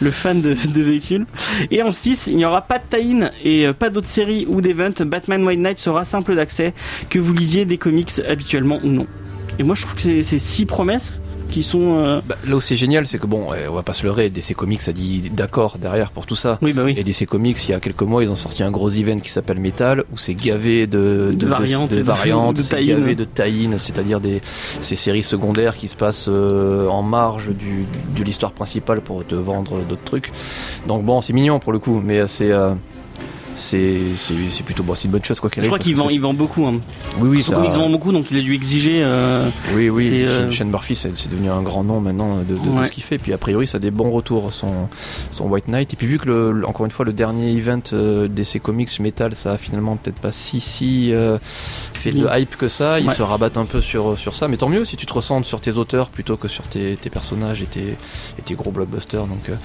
le, 0.02 0.12
fan 0.12 0.42
de, 0.42 0.82
véhicules. 0.82 1.26
Et 1.72 1.82
en 1.82 1.92
6, 1.92 2.28
il 2.28 2.38
n'y 2.38 2.46
aura 2.46 2.62
pas 2.62 2.80
de 2.80 2.84
tie-in 2.90 3.32
et 3.44 3.68
euh, 3.68 3.74
pas 3.74 3.90
d'autres 3.90 4.08
séries 4.08 4.46
ou 4.48 4.62
d'events. 4.62 5.06
Batman 5.06 5.44
White 5.44 5.60
Knight 5.60 5.80
sera 5.80 6.06
simple 6.06 6.36
d'accès, 6.36 6.74
que 7.10 7.20
vous 7.20 7.34
lisiez 7.34 7.66
des 7.66 7.78
comics 7.78 8.12
habituellement 8.28 8.80
ou 8.84 8.90
non. 8.90 9.08
Et 9.60 9.64
moi, 9.64 9.76
je 9.76 9.84
trouve 9.84 9.96
que 9.96 10.22
c'est 10.22 10.38
six 10.38 10.66
promesses 10.66 11.20
qui 11.50 11.64
sont. 11.64 11.98
euh, 12.00 12.20
Bah, 12.28 12.36
là 12.48 12.56
où 12.56 12.62
c'est 12.62 12.76
génial, 12.76 13.08
c'est 13.08 13.18
que 13.20 13.28
bon, 13.28 13.48
euh, 13.54 13.68
on 13.70 13.74
va 13.74 13.84
pas 13.84 13.94
se 13.94 14.04
leurrer, 14.06 14.30
DC 14.30 14.54
Comics 14.56 14.88
a 14.88 14.92
dit 14.94 15.30
d'accord 15.34 15.78
derrière 15.80 16.12
pour 16.12 16.26
tout 16.26 16.36
ça. 16.36 16.58
Oui, 16.62 16.74
bah 16.74 16.84
oui. 16.84 16.94
Et 16.98 17.04
DC 17.04 17.26
Comics, 17.26 17.58
il 17.68 17.72
y 17.72 17.74
a 17.74 17.80
quelques 17.80 18.02
mois, 18.04 18.24
ils 18.24 18.32
ont 18.32 18.36
sorti 18.36 18.64
un 18.64 18.72
gros 18.72 18.90
event 18.90 19.18
qui 19.20 19.30
s'appelle 19.30 19.60
Metal, 19.60 20.04
où 20.14 20.18
c'est 20.18 20.34
gavé 20.36 20.88
de, 20.88 21.34
De 21.36 21.46
variantes 21.48 21.92
de, 21.92 22.02
variantes, 22.02 22.58
c'est 22.60 22.78
tie-in. 22.78 23.00
gavé 23.00 23.16
de 23.16 23.24
tie-in, 23.24 23.78
c'est-à-dire 23.78 24.20
des 24.20 24.42
ces 24.82 24.96
séries 24.96 25.24
secondaires 25.24 25.78
qui 25.78 25.88
se 25.88 25.96
passent 25.96 26.28
euh, 26.30 26.88
en 26.88 27.02
marge 27.04 27.48
du, 27.50 27.86
du- 27.86 28.20
de 28.20 28.24
l'histoire 28.24 28.52
principale 28.52 29.02
pour 29.02 29.26
te 29.26 29.36
vendre 29.36 29.80
d'autres 29.88 30.04
trucs. 30.04 30.32
Donc 30.88 31.04
bon, 31.04 31.22
c'est 31.22 31.34
mignon 31.34 31.60
pour 31.60 31.72
le 31.74 31.80
coup, 31.80 32.02
mais 32.04 32.28
c'est 32.28 32.52
euh, 32.52 32.74
c'est 33.58 34.64
plutôt 34.64 34.84
bon, 34.84 34.96
c'est 34.96 35.06
une 35.06 35.12
bonne 35.12 35.24
chose 35.26 35.40
quoi 35.40 35.50
qu'il 35.50 35.64
Je 35.64 35.68
crois 35.68 35.80
qu'il 35.80 35.96
vend, 35.96 36.10
il 36.10 36.22
vend 36.22 36.34
beaucoup. 36.34 36.66
Hein. 36.66 36.80
Oui, 37.20 37.30
oui, 37.30 37.44
ça- 37.44 37.54
comics 37.54 37.72
vend 37.72 37.90
beaucoup, 37.90 38.12
donc 38.12 38.30
il 38.32 38.38
a 38.38 38.42
dû 38.42 38.54
exiger. 38.54 39.02
euh, 39.04 39.50
Oui, 39.76 39.90
oui, 39.90 40.06
C'est, 40.08 40.24
euh, 40.26 40.52
Shane 40.52 40.70
Murphy, 40.70 40.96
c'est 40.96 41.30
devenu 41.30 41.50
un 41.50 41.62
grand 41.62 41.84
nom 41.84 42.00
maintenant 42.00 42.38
de, 42.38 42.54
de- 42.56 42.86
ce 42.86 42.92
qu'il 42.92 43.04
fait. 43.04 43.18
Puis 43.18 43.34
a 43.34 43.38
priori, 43.38 43.66
ça 43.68 43.78
a 43.78 43.80
des 43.80 43.92
bons 43.92 44.12
retours, 44.12 44.54
son, 44.54 44.88
son 45.32 45.46
White 45.46 45.68
Knight. 45.68 45.94
Et 45.94 45.96
puis 45.96 46.08
vu 46.08 46.20
que, 46.20 46.28
le, 46.30 46.66
encore 46.68 46.86
une 46.86 46.92
fois, 46.92 47.04
le 47.06 47.14
dernier 47.14 47.52
event 47.52 47.82
euh, 47.94 48.28
DC 48.28 48.60
Comics 48.62 49.00
Metal, 49.00 49.34
ça 49.36 49.54
a 49.54 49.58
finalement 49.58 49.96
peut-être 49.98 50.20
pas 50.22 50.32
si, 50.32 50.62
si 50.62 51.12
euh, 51.14 51.38
fait 51.94 52.12
de 52.12 52.24
Bien. 52.26 52.38
hype 52.38 52.56
que 52.58 52.70
ça, 52.70 53.00
ils 53.00 53.08
Ouais. 53.08 53.16
se 53.16 53.22
rabattent 53.24 53.58
un 53.58 53.66
peu 53.66 53.82
sur, 53.82 54.18
sur 54.18 54.36
ça. 54.36 54.48
Mais 54.48 54.58
tant 54.58 54.70
mieux 54.70 54.86
si 54.86 54.96
tu 54.98 55.06
te 55.06 55.14
ressens 55.14 55.44
sur 55.44 55.62
tes 55.62 55.72
auteurs 55.78 56.10
plutôt 56.10 56.38
que 56.38 56.48
sur 56.48 56.68
tes, 56.68 56.96
tes 56.98 57.10
personnages 57.10 57.62
et 57.62 57.66
tes, 57.66 57.96
et 58.38 58.42
tes 58.46 58.54
gros 58.54 58.72
blockbusters. 58.72 59.26
Donc 59.26 59.50
euh, 59.50 59.56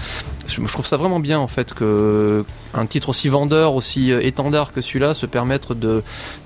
je, 0.46 0.72
trouve 0.72 0.86
ça 0.86 0.96
vraiment 0.96 1.20
bien 1.20 1.38
en 1.38 1.46
fait 1.46 1.72
que 1.74 2.44
un 2.74 2.86
titre 2.86 3.10
aussi 3.10 3.28
vendeur, 3.28 3.74
aussi 3.74 4.12
euh, 4.12 4.20
étendard 4.20 4.72
que 4.72 4.80
celui-là 4.80 5.14
se 5.14 5.26
permettre 5.26 5.74
de 5.74 6.02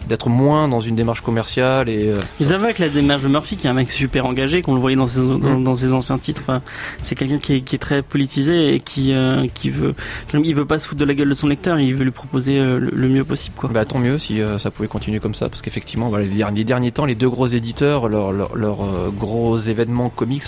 d'être 0.09 0.29
moins 0.29 0.69
dans 0.69 0.81
une 0.81 0.95
démarche 0.97 1.21
commerciale 1.21 1.89
et 1.89 2.09
euh, 2.09 2.21
Mais 2.41 2.47
ça 2.47 2.59
va 2.59 2.65
avec 2.65 2.79
la 2.79 2.89
démarche 2.89 3.23
de 3.23 3.29
Murphy, 3.29 3.57
qui 3.57 3.67
est 3.67 3.71
un 3.71 3.75
mec 3.75 3.91
super 3.91 4.27
engagé, 4.27 4.63
qu'on 4.63 4.75
le 4.75 4.81
voyait 4.81 4.97
dans 4.97 5.07
ses, 5.07 5.21
dans, 5.21 5.39
Mm. 5.59 5.65
dans 5.65 5.75
ses 5.75 5.93
anciens 5.93 6.19
titres. 6.19 6.43
Enfin, 6.43 6.63
c'est 7.03 7.15
quelqu'un 7.15 7.39
qui 7.39 7.55
est, 7.55 7.61
qui 7.63 7.75
est 7.77 7.79
très 7.79 8.03
politisé 8.03 8.75
et 8.75 8.81
qui, 8.81 9.13
euh, 9.15 9.47
qui 9.55 9.71
veut, 9.71 9.95
il 10.35 10.55
veut 10.55 10.65
pas 10.65 10.79
se 10.79 10.87
foutre 10.87 11.01
de 11.01 11.05
la 11.05 11.15
gueule 11.15 11.29
de 11.29 11.35
son 11.35 11.47
lecteur, 11.49 11.79
il 11.81 11.95
veut 11.95 12.05
lui 12.05 12.11
proposer 12.11 12.59
euh, 12.59 12.79
le, 12.79 12.91
le 12.95 13.09
mieux 13.09 13.25
possible, 13.25 13.55
quoi. 13.57 13.69
bah, 13.73 13.85
tant 13.85 13.99
mieux 13.99 14.19
si 14.19 14.41
euh, 14.41 14.59
ça 14.59 14.71
pouvait 14.71 14.89
continuer 14.89 15.19
comme 15.19 15.35
ça 15.35 15.49
parce 15.49 15.63
qu'effectivement 15.63 16.09
voilà, 16.09 16.25
les, 16.25 16.31
derniers, 16.35 16.59
les 16.59 16.65
derniers 16.65 16.91
temps 16.93 17.05
les 17.05 17.15
deux 17.15 17.29
gros 17.31 17.47
éditeurs 17.47 18.09
leurs 18.09 18.33
leur, 18.33 18.57
leur, 18.57 18.83
euh, 18.83 19.11
gros 19.17 19.57
événements 19.59 20.09
comics 20.09 20.45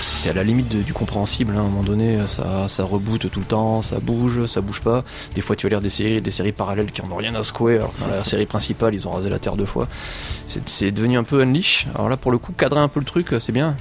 c'est 0.00 0.30
à 0.30 0.32
la 0.32 0.42
limite 0.44 0.68
de- 0.76 0.82
du 0.82 0.92
compréhensible 0.92 1.54
hein. 1.56 1.58
à 1.58 1.60
un 1.60 1.64
moment 1.64 1.82
donné 1.82 2.18
ça, 2.26 2.66
ça 2.68 2.84
reboot 2.84 3.30
tout 3.30 3.40
le 3.40 3.46
temps 3.46 3.82
ça 3.82 3.98
bouge 4.00 4.46
ça 4.46 4.60
bouge 4.60 4.80
pas 4.80 5.04
des 5.34 5.40
fois 5.40 5.56
tu 5.56 5.66
vas 5.66 5.70
lire 5.70 5.80
des 5.80 5.88
séries 5.88 6.20
des 6.20 6.30
séries 6.30 6.52
parallèles 6.52 6.90
qui 6.92 7.02
en 7.02 7.10
ont 7.10 7.16
rien 7.16 7.34
à 7.34 7.42
secouer 7.42 7.76
alors 7.76 7.92
que 7.94 8.00
dans 8.00 8.08
la 8.16 8.24
série 8.24 8.46
principale 8.46 8.85
ils 8.94 9.06
ont 9.08 9.12
rasé 9.12 9.28
la 9.30 9.38
terre 9.38 9.56
deux 9.56 9.66
fois 9.66 9.88
c'est 10.66 10.90
devenu 10.90 11.16
un 11.18 11.24
peu 11.24 11.40
unleash 11.42 11.86
alors 11.94 12.08
là 12.08 12.16
pour 12.16 12.30
le 12.32 12.38
coup 12.38 12.52
cadrer 12.52 12.80
un 12.80 12.88
peu 12.88 13.00
le 13.00 13.06
truc 13.06 13.32
euh, 13.32 13.40
c'est 13.40 13.52
bien 13.52 13.74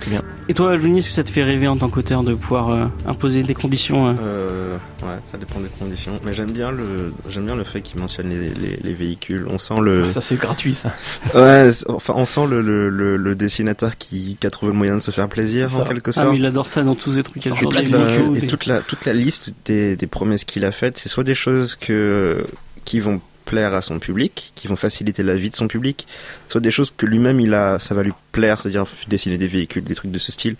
c'est 0.00 0.10
bien 0.10 0.22
Et 0.46 0.54
toi, 0.54 0.78
Johnny, 0.78 1.00
est-ce 1.00 1.08
que 1.08 1.14
ça 1.14 1.24
te 1.24 1.30
fait 1.32 1.42
rêver 1.42 1.66
en 1.66 1.76
tant 1.76 1.88
qu'auteur 1.88 2.22
de 2.22 2.32
pouvoir 2.32 2.70
euh, 2.70 2.84
imposer 3.04 3.42
des 3.42 3.54
conditions 3.54 4.06
euh, 4.06 4.14
Euh, 4.22 4.76
ouais, 5.02 5.18
ça 5.26 5.38
dépend 5.38 5.58
des 5.58 5.66
conditions. 5.76 6.12
Mais 6.24 6.32
j'aime 6.32 6.52
bien 6.52 6.70
le, 6.70 7.12
j'aime 7.28 7.46
bien 7.46 7.56
le 7.56 7.64
fait 7.64 7.80
qu'il 7.80 7.98
mentionne 8.00 8.28
les, 8.28 8.46
les, 8.48 8.78
les 8.80 8.94
véhicules. 8.94 9.44
On 9.50 9.58
sent 9.58 9.74
le, 9.82 10.08
ça 10.12 10.20
c'est 10.20 10.36
gratuit 10.36 10.74
ça 10.74 10.92
ouais, 11.34 11.70
enfin, 11.88 12.12
on 12.16 12.26
sent 12.26 12.46
le, 12.48 12.60
le, 12.60 12.88
le, 12.90 13.16
le 13.16 13.34
dessinateur 13.34 13.96
qui, 13.98 14.36
qui 14.40 14.46
a 14.46 14.50
trouvé 14.50 14.70
le 14.70 14.78
moyen 14.78 14.94
de 14.94 15.00
se 15.02 15.10
faire 15.10 15.28
plaisir 15.28 15.76
en 15.76 15.82
quelque 15.82 16.10
Ah, 16.10 16.12
sorte. 16.12 16.30
mais 16.30 16.36
il 16.36 16.46
adore 16.46 16.68
ça 16.68 16.84
dans 16.84 16.94
tous 16.94 17.14
ces 17.14 17.24
trucs. 17.24 17.44
Et, 17.44 17.50
des 17.50 17.56
toute 17.56 17.74
la, 17.74 17.82
véhicules, 18.04 18.36
et 18.36 18.40
des- 18.40 18.46
toute 18.46 18.66
la 18.66 18.80
toute 18.82 19.04
la 19.04 19.12
liste 19.12 19.52
des, 19.64 19.96
des 19.96 20.06
promesses 20.06 20.44
qu'il 20.44 20.64
a 20.64 20.70
faites, 20.70 20.96
c'est 20.96 21.08
soit 21.08 21.24
des 21.24 21.34
choses 21.34 21.74
que 21.74 22.46
qui 22.84 23.00
vont 23.00 23.20
plaire 23.48 23.72
à 23.72 23.80
son 23.80 23.98
public, 23.98 24.52
qui 24.54 24.68
vont 24.68 24.76
faciliter 24.76 25.22
la 25.22 25.34
vie 25.34 25.48
de 25.48 25.56
son 25.56 25.68
public, 25.68 26.06
soit 26.50 26.60
des 26.60 26.70
choses 26.70 26.92
que 26.94 27.06
lui-même 27.06 27.40
il 27.40 27.54
a, 27.54 27.78
ça 27.78 27.94
va 27.94 28.02
lui 28.02 28.12
plaire, 28.30 28.60
c'est-à-dire 28.60 28.84
dessiner 29.08 29.38
des 29.38 29.48
véhicules, 29.48 29.82
des 29.82 29.94
trucs 29.94 30.10
de 30.10 30.18
ce 30.18 30.30
style. 30.30 30.56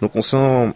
Donc 0.00 0.14
on 0.14 0.22
sent, 0.22 0.72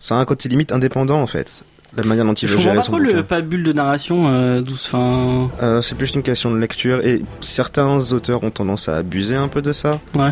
ça 0.00 0.16
a 0.16 0.18
un 0.18 0.24
côté 0.24 0.48
limite 0.48 0.72
indépendant 0.72 1.22
en 1.22 1.28
fait, 1.28 1.62
la 1.96 2.04
manière 2.04 2.24
dont 2.24 2.34
il 2.34 2.46
Je 2.48 2.52
veut 2.52 2.56
comprends 2.58 2.64
gérer 2.72 2.76
pas 2.76 2.82
son 2.82 2.92
trop 2.92 3.00
le 3.00 3.08
bouquin. 3.10 3.22
pas 3.24 3.40
bulle 3.40 3.62
de 3.64 3.72
narration 3.72 4.28
euh, 4.28 4.60
douce. 4.60 4.88
Enfin, 4.92 5.50
Euh, 5.62 5.82
c'est 5.82 5.94
plus 5.96 6.14
une 6.14 6.22
question 6.22 6.50
de 6.50 6.58
lecture 6.58 7.04
et 7.04 7.22
certains 7.40 8.12
auteurs 8.12 8.42
ont 8.44 8.50
tendance 8.50 8.88
à 8.88 8.96
abuser 8.96 9.34
un 9.36 9.48
peu 9.48 9.60
de 9.62 9.72
ça. 9.72 9.98
Ouais. 10.14 10.30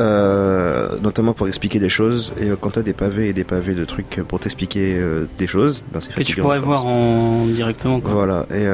Euh, 0.00 0.88
notamment 1.00 1.32
pour 1.32 1.46
expliquer 1.48 1.78
des 1.78 1.88
choses 1.88 2.32
et 2.40 2.50
quand 2.60 2.70
t'as 2.70 2.82
des 2.82 2.92
pavés 2.92 3.28
et 3.28 3.32
des 3.32 3.44
pavés 3.44 3.74
de 3.74 3.84
trucs 3.84 4.20
pour 4.28 4.40
t'expliquer 4.40 5.00
des 5.38 5.46
choses, 5.46 5.82
ben 5.92 6.00
c'est 6.00 6.08
que 6.08 6.14
tu 6.14 6.24
fatigant. 6.24 6.42
pourrais 6.42 6.58
voir 6.58 6.86
en 6.86 7.46
directement. 7.46 8.00
Quoi. 8.00 8.10
Voilà, 8.12 8.46
et, 8.52 8.64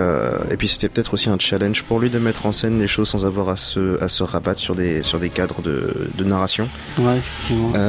et 0.53 0.57
puis 0.57 0.69
c'était 0.69 0.89
peut-être 0.89 1.13
aussi 1.15 1.29
un 1.29 1.39
challenge 1.39 1.83
pour 1.85 2.01
lui 2.01 2.09
de 2.11 2.19
mettre 2.19 2.47
en 2.47 2.53
scène 2.53 2.79
les 2.81 2.87
choses 2.87 3.09
sans 3.11 3.27
avoir 3.27 3.51
à 3.51 3.57
se, 3.57 4.03
à 4.03 4.09
se 4.09 4.23
rabattre 4.23 4.59
sur 4.59 4.75
des, 4.75 5.03
sur 5.03 5.21
des 5.21 5.29
cadres 5.29 5.61
de, 5.61 6.09
de 6.17 6.25
narration. 6.25 6.67
Ouais, 6.99 7.21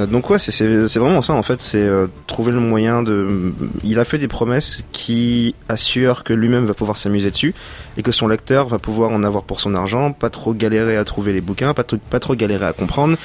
donc 0.07 0.29
ouais, 0.29 0.37
c'est- 0.39 0.51
c'est 0.51 0.87
c'est 0.87 0.99
vraiment 0.99 1.21
ça 1.21 1.33
en 1.33 1.43
fait, 1.43 1.61
c'est 1.61 1.89
trouver 2.27 2.51
le 2.51 2.59
moyen 2.59 3.03
de... 3.03 3.53
Il 3.83 3.99
a 3.99 4.05
fait 4.05 4.17
des 4.17 4.27
promesses 4.33 4.83
qui 4.91 5.55
assurent 5.69 6.23
que 6.25 6.33
lui-même 6.33 6.65
va 6.65 6.73
pouvoir 6.73 6.97
s'amuser 6.97 7.31
dessus 7.31 7.53
et 7.97 8.01
que 8.03 8.11
son 8.11 8.27
lecteur 8.27 8.67
va 8.67 8.79
pouvoir 8.79 9.11
en 9.11 9.23
avoir 9.23 9.43
pour 9.43 9.61
son 9.61 9.73
argent, 9.75 10.11
pas 10.11 10.29
trop 10.29 10.53
galérer 10.53 10.97
à 10.97 11.05
trouver 11.05 11.31
les 11.31 11.39
bouquins, 11.39 11.73
pas, 11.73 11.83
trop- 11.83 11.97
pas 12.09 12.19
trop 12.19 12.35
galérer 12.35 12.65
à 12.65 12.73
comprendre 12.73 13.15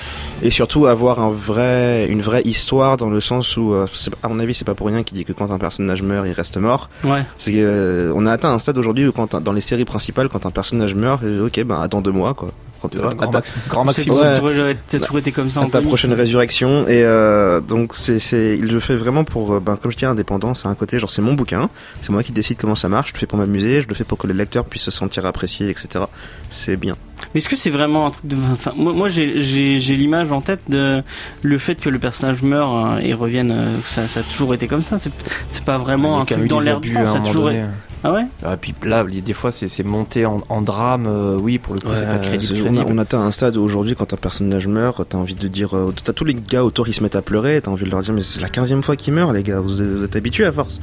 et 0.43 0.51
surtout 0.53 0.87
avoir 0.87 1.19
un 1.21 1.31
vrai, 1.31 2.07
une 2.09 2.21
vraie 2.23 2.43
histoire 2.45 2.97
dans 2.99 3.11
le 3.11 3.21
sens 3.21 3.57
où, 3.57 3.73
euh, 3.73 3.87
à 4.23 4.29
mon 4.29 4.39
avis, 4.39 4.55
c'est 4.55 4.65
pas 4.67 4.75
pour 4.75 4.87
rien 4.89 5.03
qu'il 5.03 5.17
dit 5.17 5.25
que 5.25 5.33
quand 5.33 5.51
un 5.51 5.59
personnage 5.59 6.03
meurt, 6.03 6.27
il 6.27 6.33
reste 6.33 6.59
mort. 6.59 6.91
Ouais. 7.05 7.25
C'est 7.39 7.55
euh, 7.57 8.13
on 8.15 8.27
a 8.27 8.33
atteint 8.33 8.53
un 8.53 8.59
stade 8.59 8.79
aujourd'hui 8.79 9.09
où 9.09 9.13
quand 9.13 9.35
un- 9.35 9.41
dans 9.41 9.53
les 9.55 9.61
séries 9.63 9.85
principales, 9.87 10.29
quand 10.29 10.47
un 10.47 10.51
personnage 10.51 10.95
meurt, 10.95 11.23
ok, 11.25 11.63
ben 11.65 11.81
attends 11.81 12.01
deux 12.03 12.13
mois 12.13 12.35
quoi. 12.35 12.51
Grand, 12.85 13.09
à 13.11 13.27
ta- 13.27 13.39
maxi- 13.41 13.55
grand 13.69 13.85
maximum 13.85 14.17
Ouais. 14.19 14.23
ça 14.25 14.31
a 14.37 15.01
toujours- 15.01 15.19
été 15.19 15.33
comme 15.33 15.51
ça. 15.51 15.61
à 15.63 15.67
ta 15.67 15.83
prochaine 15.83 16.13
résurrection 16.13 16.87
et 16.87 17.03
euh, 17.03 17.61
donc 17.61 17.95
c'est 17.95 18.19
c'est 18.19 18.57
il 18.57 18.73
le 18.73 18.81
fait 18.81 18.95
vraiment 18.97 19.25
pour 19.25 19.55
euh, 19.55 19.61
ben 19.61 19.77
comme 19.77 19.91
je 19.91 19.97
dis 19.97 20.05
indépendant 20.07 20.55
c'est 20.55 20.69
un 20.69 20.75
côté 20.75 20.99
genre 20.99 21.11
c'est 21.11 21.23
mon 21.23 21.35
bouquin 21.35 21.71
c'est 22.03 22.11
moi 22.11 22.23
qui 22.23 22.33
décide 22.33 22.57
comment 22.59 22.77
ça 22.77 22.89
marche 22.89 23.09
je 23.11 23.15
le 23.15 23.19
fais 23.19 23.27
pour 23.27 23.39
m'amuser 23.39 23.83
je 23.83 23.89
le 23.89 23.95
fais 23.95 24.05
pour 24.05 24.17
que 24.19 24.27
les 24.27 24.35
lecteurs 24.35 24.65
puissent 24.65 24.83
se 24.85 24.91
sentir 24.91 25.27
appréciés 25.27 25.69
etc 25.71 26.05
c'est 26.51 26.77
bien 26.77 26.95
Mais 27.35 27.39
est-ce 27.41 27.49
que 27.49 27.57
c'est 27.57 27.71
vraiment 27.71 28.07
un 28.07 28.11
truc 28.13 28.27
de. 28.27 28.37
Enfin, 28.53 28.73
moi, 28.77 28.93
moi 28.93 29.09
j'ai- 29.09 29.43
j'ai 29.43 29.81
j'ai 29.81 29.97
l'image 29.97 30.31
en 30.31 30.41
tête 30.41 30.61
de 30.69 31.03
le 31.43 31.59
fait 31.59 31.75
que 31.75 31.91
le 31.91 31.99
personnage 31.99 32.43
meurt 32.43 32.71
euh, 32.73 33.01
et 33.03 33.13
revienne. 33.13 33.51
euh, 33.51 33.77
ça, 33.87 34.07
ça 34.07 34.21
a 34.21 34.23
toujours 34.23 34.55
été 34.55 34.69
comme 34.69 34.85
ça. 34.85 34.99
C'est 35.01 35.11
c'est 35.51 35.65
pas 35.65 35.79
vraiment 35.79 36.21
un 36.21 36.25
truc 36.25 36.47
dans 36.47 36.61
l'air 36.61 36.81
du 36.81 36.93
temps. 36.93 37.01
à 37.03 37.07
Ça 37.07 37.19
a 37.19 37.21
toujours 37.21 37.51
été- 37.51 37.65
Ah 38.05 38.13
ouais 38.13 38.23
Et 38.45 38.57
puis 38.61 38.75
là, 38.85 39.03
les- 39.03 39.21
des 39.21 39.33
fois, 39.33 39.51
c'est 39.51 39.67
c'est 39.69 39.83
monté 39.83 40.25
en, 40.25 40.39
en 40.49 40.63
drame. 40.63 41.07
euh, 41.09 41.37
oui, 41.41 41.59
pour 41.59 41.75
le 41.75 41.81
coup, 41.81 41.89
c'est 41.93 42.05
pas 42.07 42.13
Ouais, 42.15 42.21
crédible. 42.21 42.45
c'est- 42.57 42.63
on, 42.63 42.67
a, 42.67 42.69
crédible. 42.77 42.93
on 42.93 42.99
atteint 42.99 43.21
un 43.21 43.31
stade 43.33 43.57
où 43.57 43.63
aujourd'hui 43.63 43.95
quand 43.97 44.13
un 44.13 44.17
personnage 44.17 44.69
meurt 44.69 45.09
t'as 45.09 45.19
envie 45.19 45.35
de 45.35 45.49
dire 45.49 45.77
euh, 45.77 45.93
t'as 46.05 46.13
tous 46.13 46.25
les 46.25 46.35
gars 46.35 46.65
autour 46.65 46.87
ils 46.89 46.95
se 46.95 47.03
mettent 47.03 47.17
à 47.17 47.23
pleurer 47.23 47.61
t'as 47.61 47.71
envie 47.71 47.85
de 47.85 47.91
leur 47.91 48.01
dire 48.03 48.15
mais 48.15 48.21
c'est 48.21 48.41
la 48.41 48.49
quinzième 48.49 48.83
fois 48.83 48.95
qu'il 48.97 49.15
meurt 49.15 49.33
les 49.35 49.43
gars 49.43 49.61
vous, 49.61 49.75
vous 49.77 50.05
êtes 50.05 50.15
habitués 50.17 50.45
à 50.47 50.53
force 50.53 50.81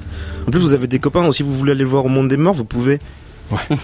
en 0.47 0.51
plus 0.51 0.59
vous 0.59 0.73
avez 0.73 0.87
des 0.87 0.99
copains 0.99 1.25
aussi 1.25 1.41
vous 1.43 1.55
voulez 1.57 1.71
aller 1.71 1.83
le 1.83 1.89
voir 1.89 2.05
au 2.05 2.09
monde 2.09 2.27
des 2.27 2.37
morts 2.37 2.53
vous 2.53 2.65
pouvez 2.65 2.99
Ouais. 3.51 3.77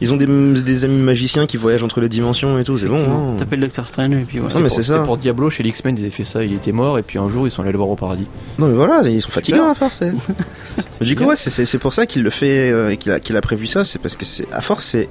Ils 0.00 0.12
ont 0.12 0.16
des, 0.16 0.26
des 0.26 0.84
amis 0.84 1.02
magiciens 1.02 1.46
qui 1.46 1.56
voyagent 1.56 1.82
entre 1.82 2.00
les 2.00 2.08
dimensions 2.08 2.58
et 2.58 2.64
tout 2.64 2.76
c'est 2.78 2.86
bon 2.88 3.02
hein. 3.32 3.36
T'appelles 3.38 3.60
Doctor 3.60 3.86
Strange 3.88 4.12
et 4.14 4.24
puis 4.26 4.38
voilà. 4.38 4.54
Non, 4.54 4.60
mais 4.60 4.68
pour- 4.68 4.76
c'est 4.76 4.82
ça. 4.82 4.98
pour 5.00 5.16
Diablo 5.16 5.48
chez 5.50 5.62
l'X-Men, 5.62 5.96
ils 5.96 6.02
avaient 6.02 6.10
fait 6.10 6.24
ça, 6.24 6.44
il 6.44 6.52
était 6.52 6.72
mort, 6.72 6.98
et 6.98 7.02
puis 7.02 7.18
un 7.18 7.28
jour 7.28 7.46
ils 7.46 7.50
sont 7.50 7.62
allés 7.62 7.72
le 7.72 7.78
voir 7.78 7.88
au 7.90 7.96
paradis. 7.96 8.26
Non 8.58 8.66
mais 8.68 8.74
voilà, 8.74 9.02
ils 9.08 9.22
sont 9.22 9.30
fatigants 9.30 9.70
à 9.70 9.74
force. 9.74 9.98
c'est- 11.00 11.04
du 11.04 11.16
coup 11.16 11.24
ouais, 11.24 11.36
c'est- 11.36 11.78
pour 11.78 11.92
ça 11.92 12.06
qu'il 12.06 12.22
le 12.22 12.30
fait, 12.30 12.70
euh, 12.70 12.90
et 12.90 12.96
qu'il 12.96 13.12
a, 13.12 13.20
qu'il 13.20 13.36
a 13.36 13.40
prévu 13.40 13.66
ça, 13.66 13.84
c'est 13.84 13.98
parce 13.98 14.16
que 14.16 14.24
c'est 14.24 14.46
à 14.52 14.60
force 14.62 14.84
c'est 14.84 15.08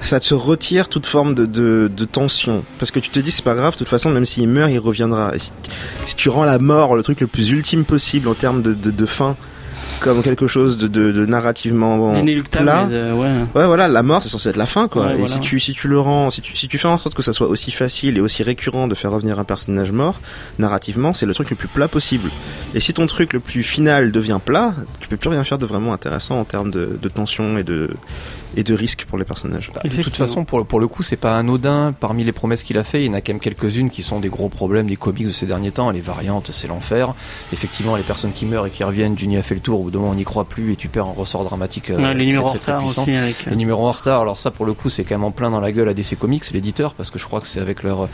ça 0.00 0.18
te 0.18 0.34
retire 0.34 0.88
toute 0.88 1.06
forme 1.06 1.32
de, 1.32 1.46
de, 1.46 1.88
de 1.96 2.04
tension. 2.04 2.64
Parce 2.80 2.90
que 2.90 2.98
tu 2.98 3.08
te 3.10 3.20
dis 3.20 3.30
c'est 3.30 3.44
pas 3.44 3.54
grave, 3.54 3.74
de 3.74 3.78
toute 3.78 3.88
façon 3.88 4.10
même 4.10 4.26
s'il 4.26 4.48
meurt 4.48 4.68
il 4.70 4.78
reviendra. 4.80 5.32
Et 5.34 5.38
si, 5.38 5.52
si 6.06 6.16
tu 6.16 6.28
rends 6.28 6.44
la 6.44 6.58
mort 6.58 6.96
le 6.96 7.04
truc 7.04 7.20
le 7.20 7.28
plus 7.28 7.50
ultime 7.50 7.84
possible 7.84 8.26
en 8.28 8.34
termes 8.34 8.62
de, 8.62 8.74
de, 8.74 8.90
de 8.90 9.06
fin, 9.06 9.36
comme 10.02 10.22
quelque 10.22 10.46
chose 10.46 10.76
de, 10.78 10.88
de, 10.88 11.12
de 11.12 11.24
narrativement 11.26 12.12
plat, 12.64 12.84
de- 12.84 13.12
ouais. 13.12 13.30
Ouais, 13.54 13.66
voilà, 13.66 13.88
la 13.88 14.02
mort, 14.02 14.22
c'est 14.22 14.28
censé 14.28 14.48
être 14.50 14.56
la 14.56 14.66
fin, 14.66 14.88
quoi. 14.88 15.06
Ouais, 15.06 15.12
et 15.14 15.16
voilà. 15.16 15.28
si 15.34 15.40
tu, 15.40 15.58
si 15.60 15.72
tu 15.72 15.88
le 15.88 15.98
rends, 16.00 16.30
si 16.30 16.40
tu, 16.42 16.56
si 16.56 16.68
tu 16.68 16.78
fais 16.78 16.88
en 16.88 16.98
sorte 16.98 17.14
que 17.14 17.22
ça 17.22 17.32
soit 17.32 17.48
aussi 17.48 17.70
facile 17.70 18.18
et 18.18 18.20
aussi 18.20 18.42
récurrent 18.42 18.88
de 18.88 18.94
faire 18.94 19.12
revenir 19.12 19.38
un 19.38 19.44
personnage 19.44 19.92
mort, 19.92 20.20
narrativement, 20.58 21.12
c'est 21.14 21.26
le 21.26 21.34
truc 21.34 21.50
le 21.50 21.56
plus 21.56 21.68
plat 21.68 21.88
possible. 21.88 22.28
Et 22.74 22.80
si 22.80 22.92
ton 22.92 23.06
truc 23.06 23.32
le 23.32 23.40
plus 23.40 23.62
final 23.62 24.12
devient 24.12 24.40
plat, 24.44 24.74
tu 25.00 25.08
peux 25.08 25.16
plus 25.16 25.28
rien 25.30 25.44
faire 25.44 25.58
de 25.58 25.66
vraiment 25.66 25.92
intéressant 25.92 26.38
en 26.40 26.44
termes 26.44 26.70
de, 26.70 26.98
de 27.00 27.08
tension 27.08 27.56
et 27.58 27.62
de, 27.64 27.90
et 28.56 28.62
de 28.64 28.74
risque 28.74 29.04
pour 29.06 29.18
les 29.18 29.24
personnages. 29.24 29.70
Bah, 29.74 29.80
de 29.84 30.02
toute 30.02 30.16
façon, 30.16 30.44
pour, 30.44 30.64
pour 30.66 30.80
le 30.80 30.88
coup, 30.88 31.02
c'est 31.02 31.16
pas 31.16 31.36
anodin. 31.38 31.92
Parmi 31.98 32.24
les 32.24 32.32
promesses 32.32 32.62
qu'il 32.62 32.78
a 32.78 32.84
fait, 32.84 33.02
il 33.04 33.06
y 33.06 33.10
en 33.10 33.14
a 33.14 33.20
quand 33.20 33.32
même 33.32 33.40
quelques-unes 33.40 33.90
qui 33.90 34.02
sont 34.02 34.20
des 34.20 34.28
gros 34.28 34.48
problèmes 34.48 34.86
des 34.86 34.96
comics 34.96 35.26
de 35.26 35.32
ces 35.32 35.46
derniers 35.46 35.70
temps. 35.72 35.90
Les 35.90 36.00
variantes, 36.00 36.50
c'est 36.52 36.68
l'enfer. 36.68 37.14
Effectivement, 37.52 37.96
les 37.96 38.02
personnes 38.02 38.32
qui 38.32 38.46
meurent 38.46 38.66
et 38.66 38.70
qui 38.70 38.84
reviennent, 38.84 39.18
Juni 39.18 39.36
a 39.36 39.42
fait 39.42 39.54
le 39.54 39.60
tour. 39.60 39.80
Au 39.80 39.84
bout 39.84 39.90
d'un 39.90 39.98
moment, 40.00 40.10
on 40.12 40.14
n'y 40.14 40.24
croit 40.24 40.44
plus 40.44 40.72
et 40.72 40.76
tu 40.76 40.88
perds 40.88 41.06
un 41.06 41.12
ressort 41.12 41.44
dramatique. 41.44 41.90
euh, 41.90 41.96
Ouais, 41.96 42.14
les 42.14 42.14
très, 42.14 42.24
numéros 42.26 42.46
en 42.48 42.50
très, 42.50 42.58
très 42.58 42.72
retard 42.72 42.84
puissant. 42.84 43.02
aussi 43.02 43.12
avec. 43.12 43.36
euh, 43.46 43.50
Les 43.50 43.56
numéros 43.56 43.86
en 43.86 43.92
retard, 43.92 44.20
alors 44.22 44.38
ça 44.38 44.50
pour 44.50 44.66
le 44.66 44.72
coup 44.74 44.90
c'est 44.90 45.04
quand 45.04 45.14
même 45.14 45.24
en 45.24 45.30
plein 45.30 45.50
dans 45.50 45.60
la 45.60 45.72
gueule 45.72 45.88
à 45.88 45.94
DC 45.94 46.16
Comics, 46.18 46.50
l'éditeur, 46.52 46.94
parce 46.94 47.10
que 47.10 47.18
je 47.18 47.24
crois 47.24 47.40
que 47.40 47.46
c'est 47.46 47.60
avec 47.60 47.82
leur 47.82 48.08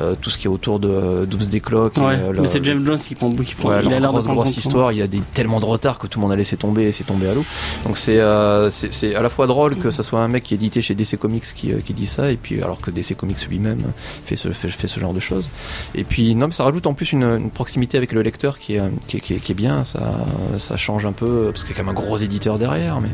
euh, 0.00 0.14
tout 0.20 0.30
ce 0.30 0.38
qui 0.38 0.46
est 0.46 0.50
autour 0.50 0.78
de 0.80 0.88
euh, 0.88 1.26
Doomsday 1.26 1.60
Clock. 1.60 1.98
et, 1.98 2.00
Ouais, 2.00 2.14
euh, 2.18 2.32
mais 2.40 2.48
c'est 2.48 2.64
James 2.64 2.84
Jones 2.84 2.98
qui 2.98 3.14
prend, 3.14 3.30
qui 3.32 3.54
prend 3.54 3.68
Ouais, 3.70 3.76
il 3.82 3.86
a 3.86 3.90
leur 3.90 3.90
l'air 3.90 4.00
de 4.00 4.06
grosse, 4.18 4.26
grosse 4.26 4.56
histoire, 4.56 4.92
il 4.92 4.98
y 4.98 5.02
a 5.02 5.06
des, 5.06 5.20
tellement 5.34 5.60
de 5.60 5.64
retard 5.64 5.98
que 5.98 6.06
tout 6.06 6.18
le 6.18 6.22
monde 6.22 6.32
a 6.32 6.36
laissé 6.36 6.56
tomber 6.56 6.84
et 6.84 6.92
c'est 6.92 7.04
tombé 7.04 7.28
à 7.28 7.34
l'eau. 7.34 7.44
Donc 7.86 7.96
c'est 7.96 8.18
euh, 8.20 8.70
c'est 8.70 8.92
c'est 8.92 9.14
à 9.14 9.22
la 9.22 9.28
fois 9.28 9.46
drôle 9.46 9.73
que 9.78 9.90
ça 9.90 10.02
soit 10.02 10.20
un 10.20 10.28
mec 10.28 10.42
qui 10.44 10.54
est 10.54 10.56
édité 10.56 10.82
chez 10.82 10.94
DC 10.94 11.16
Comics 11.18 11.44
qui, 11.54 11.72
euh, 11.72 11.78
qui 11.84 11.94
dit 11.94 12.06
ça, 12.06 12.30
et 12.30 12.36
puis 12.36 12.62
alors 12.62 12.80
que 12.80 12.90
DC 12.90 13.14
Comics 13.16 13.46
lui-même 13.48 13.80
fait 14.24 14.36
ce, 14.36 14.50
fait, 14.52 14.68
fait 14.68 14.88
ce 14.88 15.00
genre 15.00 15.12
de 15.14 15.20
choses. 15.20 15.48
Et 15.94 16.04
puis 16.04 16.34
non, 16.34 16.46
mais 16.48 16.52
ça 16.52 16.64
rajoute 16.64 16.86
en 16.86 16.94
plus 16.94 17.12
une, 17.12 17.24
une 17.24 17.50
proximité 17.50 17.96
avec 17.96 18.12
le 18.12 18.22
lecteur 18.22 18.58
qui 18.58 18.74
est, 18.76 18.80
euh, 18.80 18.88
qui 19.08 19.18
est, 19.18 19.20
qui 19.20 19.34
est- 19.34 19.38
qui 19.38 19.52
est 19.52 19.54
bien, 19.54 19.84
ça, 19.84 20.24
ça 20.58 20.76
change 20.76 21.04
un 21.06 21.12
peu, 21.12 21.50
parce 21.52 21.62
que 21.62 21.68
c'est 21.68 21.74
quand 21.74 21.84
même 21.84 21.96
un 21.96 22.00
gros 22.00 22.16
éditeur 22.16 22.58
derrière, 22.58 23.00
mais 23.00 23.10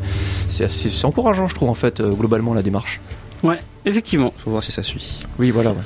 c'est 0.49 0.69
encourageant 1.05 1.47
je 1.49 1.55
trouve 1.55 1.71
en 1.71 1.75
fait, 1.75 2.01
euh, 2.01 2.11
globalement 2.11 2.55
la 2.55 2.63
démarche. 2.63 3.01
Ouais, 3.43 3.59
effectivement. 3.87 4.33
Faut 4.39 4.51
voir 4.51 4.63
si 4.63 4.71
ça 4.73 4.83
suit. 4.83 5.21
Oui, 5.39 5.51
voilà. 5.51 5.71
ouais. 5.71 5.77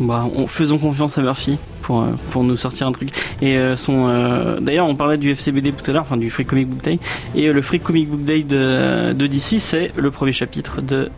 Bah, 0.00 0.28
on, 0.34 0.46
faisons 0.48 0.78
confiance 0.78 1.18
à 1.18 1.22
Murphy 1.22 1.56
pour, 1.82 2.02
euh, 2.02 2.06
pour 2.30 2.42
nous 2.42 2.56
sortir 2.56 2.86
un 2.88 2.92
truc. 2.92 3.10
Et 3.40 3.56
euh, 3.56 3.76
son, 3.76 4.08
euh, 4.08 4.58
d'ailleurs, 4.60 4.88
on 4.88 4.96
parlait 4.96 5.18
du 5.18 5.30
FCBD 5.30 5.72
tout 5.72 5.88
à 5.88 5.94
l'heure, 5.94 6.02
enfin 6.02 6.16
du 6.16 6.30
Free 6.30 6.44
Comic 6.44 6.68
Book 6.68 6.82
Day. 6.82 6.98
Et 7.36 7.52
le 7.52 7.62
Free 7.62 7.78
Comic 7.78 8.08
Book 8.08 8.24
Day 8.24 8.42
de, 8.42 9.12
de 9.12 9.26
DC, 9.26 9.60
c'est 9.60 9.92
le 9.96 10.10
premier 10.10 10.32
chapitre 10.32 10.80
de, 10.80 11.10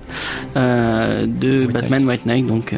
euh, 0.57 1.27
de 1.27 1.61
White 1.61 1.73
Batman 1.73 2.07
White 2.07 2.27
Knight. 2.27 2.47
Donc, 2.47 2.75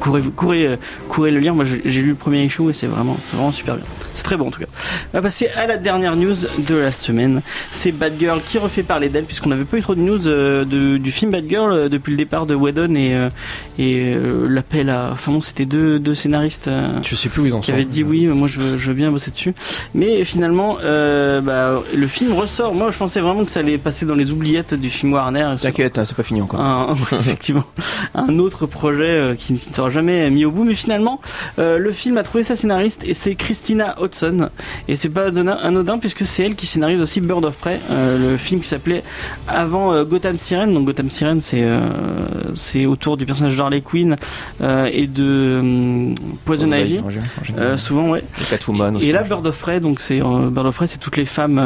courez, 0.00 0.22
courez, 0.34 0.66
euh, 0.66 0.76
courez 1.08 1.30
le 1.30 1.38
lire. 1.40 1.54
Moi, 1.54 1.64
j'ai 1.64 2.02
lu 2.02 2.10
le 2.10 2.14
premier 2.14 2.42
issue 2.44 2.68
et 2.70 2.72
c'est 2.72 2.86
vraiment, 2.86 3.16
c'est 3.24 3.36
vraiment 3.36 3.52
super 3.52 3.76
bien. 3.76 3.84
C'est 4.14 4.24
très 4.24 4.36
bon 4.36 4.48
en 4.48 4.50
tout 4.50 4.60
cas. 4.60 4.66
On 5.12 5.18
va 5.18 5.22
passer 5.22 5.48
à 5.56 5.66
la 5.66 5.76
dernière 5.76 6.16
news 6.16 6.34
de 6.68 6.74
la 6.74 6.90
semaine. 6.90 7.42
C'est 7.70 7.92
Bad 7.92 8.14
Girl 8.18 8.40
qui 8.44 8.58
refait 8.58 8.82
parler 8.82 9.08
d'elle 9.08 9.24
puisqu'on 9.24 9.50
n'avait 9.50 9.64
pas 9.64 9.76
eu 9.76 9.82
trop 9.82 9.94
de 9.94 10.00
news 10.00 10.26
euh, 10.26 10.64
de- 10.64 10.96
du 10.96 11.10
film 11.12 11.30
Bad 11.30 11.44
Girl 11.48 11.72
euh, 11.72 11.88
depuis 11.88 12.10
le 12.10 12.16
départ 12.16 12.46
de 12.46 12.54
Whedon 12.54 12.94
et, 12.96 13.14
euh, 13.14 13.28
et 13.78 14.14
l'appel 14.48 14.90
à. 14.90 15.10
Enfin 15.12 15.32
bon, 15.32 15.40
c'était 15.40 15.64
deux, 15.66 15.98
deux 15.98 16.14
scénaristes. 16.14 16.68
Je 17.04 17.14
sais 17.14 17.28
plus 17.28 17.42
où 17.42 17.46
ils 17.46 17.54
en 17.54 17.60
qui 17.60 17.70
avait 17.70 17.84
dit 17.84 18.02
oui, 18.02 18.26
moi 18.26 18.48
je 18.48 18.60
veux, 18.60 18.78
je 18.78 18.88
veux 18.88 18.94
bien 18.94 19.10
bosser 19.10 19.30
dessus. 19.30 19.54
Mais 19.94 20.24
finalement, 20.24 20.78
bah, 20.82 21.82
le 21.94 22.06
film 22.06 22.32
ressort. 22.32 22.74
Moi 22.74 22.90
je 22.90 22.98
pensais 22.98 23.20
vraiment 23.20 23.44
que 23.44 23.50
ça 23.50 23.60
allait 23.60 23.78
passer 23.78 24.06
dans 24.06 24.14
les 24.14 24.30
oubliettes 24.32 24.74
du 24.74 24.90
film 24.90 25.12
Warner. 25.12 25.54
T'inquiète, 25.60 25.98
hein, 25.98 26.04
c'est 26.04 26.16
pas 26.16 26.22
fini 26.22 26.40
encore. 26.42 26.60
Un, 26.60 26.94
effectivement, 27.20 27.64
un 28.14 28.38
autre 28.38 28.66
projet 28.66 29.34
qui, 29.38 29.54
qui 29.54 29.68
ne 29.68 29.74
sera 29.74 29.89
jamais 29.90 30.30
mis 30.30 30.44
au 30.44 30.50
bout. 30.50 30.64
Mais 30.64 30.74
finalement, 30.74 31.20
euh, 31.58 31.78
le 31.78 31.92
film 31.92 32.16
a 32.18 32.22
trouvé 32.22 32.42
sa 32.42 32.56
scénariste 32.56 33.02
et 33.06 33.14
c'est 33.14 33.34
Christina 33.34 33.96
Hodson. 34.00 34.50
Et 34.88 34.96
c'est 34.96 35.08
pas 35.08 35.26
anodin, 35.28 35.98
puisque 35.98 36.26
c'est 36.26 36.44
elle 36.44 36.54
qui 36.54 36.66
scénarise 36.66 37.00
aussi 37.00 37.20
Bird 37.20 37.44
of 37.44 37.56
Prey, 37.56 37.80
euh, 37.90 38.32
le 38.32 38.36
film 38.36 38.60
qui 38.60 38.68
s'appelait 38.68 39.02
avant 39.48 39.92
euh, 39.92 40.04
Gotham 40.04 40.38
Siren. 40.38 40.72
Donc 40.72 40.86
Gotham 40.86 41.10
Siren, 41.10 41.40
c'est 41.40 41.64
c'est 42.54 42.86
autour 42.86 43.16
du 43.16 43.26
personnage 43.26 43.56
d'Harley 43.56 43.80
Quinn 43.80 44.16
et 44.62 45.06
de 45.06 46.14
Poison 46.44 46.72
Ivy. 46.72 47.00
Souvent, 47.76 48.10
ouais. 48.10 48.22
Et 48.40 48.44
Catwoman 48.44 48.96
aussi. 48.96 49.08
Et 49.08 49.12
là, 49.12 49.22
Bird 49.22 49.46
of 49.46 49.58
Prey, 49.58 49.80
donc 49.80 50.00
c'est 50.00 50.20
Bird 50.20 50.66
of 50.66 50.74
Prey, 50.74 50.86
c'est 50.86 50.98
toutes 50.98 51.16
les 51.16 51.26
femmes 51.26 51.60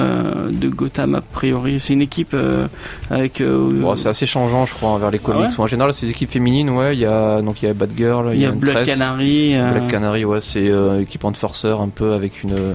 de 0.52 0.68
Gotham 0.68 1.14
a 1.14 1.20
priori. 1.20 1.80
C'est 1.80 1.92
une 1.92 2.02
équipe 2.02 2.36
avec. 3.10 3.42
Bon, 3.42 3.94
c'est 3.94 4.08
assez 4.08 4.26
changeant, 4.26 4.66
je 4.66 4.74
crois, 4.74 4.90
envers 4.90 5.10
les 5.10 5.18
comics. 5.18 5.48
ouais 5.48 5.54
Ou 5.58 5.62
en 5.62 5.66
général, 5.66 5.92
ces 5.92 6.08
équipes 6.10 6.30
féminines, 6.30 6.70
ouais, 6.70 6.94
il 6.94 7.00
y 7.00 7.06
a 7.06 7.42
donc 7.42 7.62
il 7.62 7.66
y 7.66 7.68
a 7.68 7.74
Batgirl, 7.74 8.13
il 8.32 8.40
y 8.40 8.46
a 8.46 8.50
Black. 8.50 8.86
Canary. 8.86 9.56
euh, 9.56 9.70
Black 9.72 9.88
Canary, 9.88 10.24
ouais, 10.24 10.40
c'est 10.40 10.68
euh, 10.68 11.00
équipement 11.00 11.30
de 11.30 11.36
forceur 11.36 11.80
un 11.80 11.88
peu 11.88 12.12
avec 12.12 12.42
une- 12.42 12.74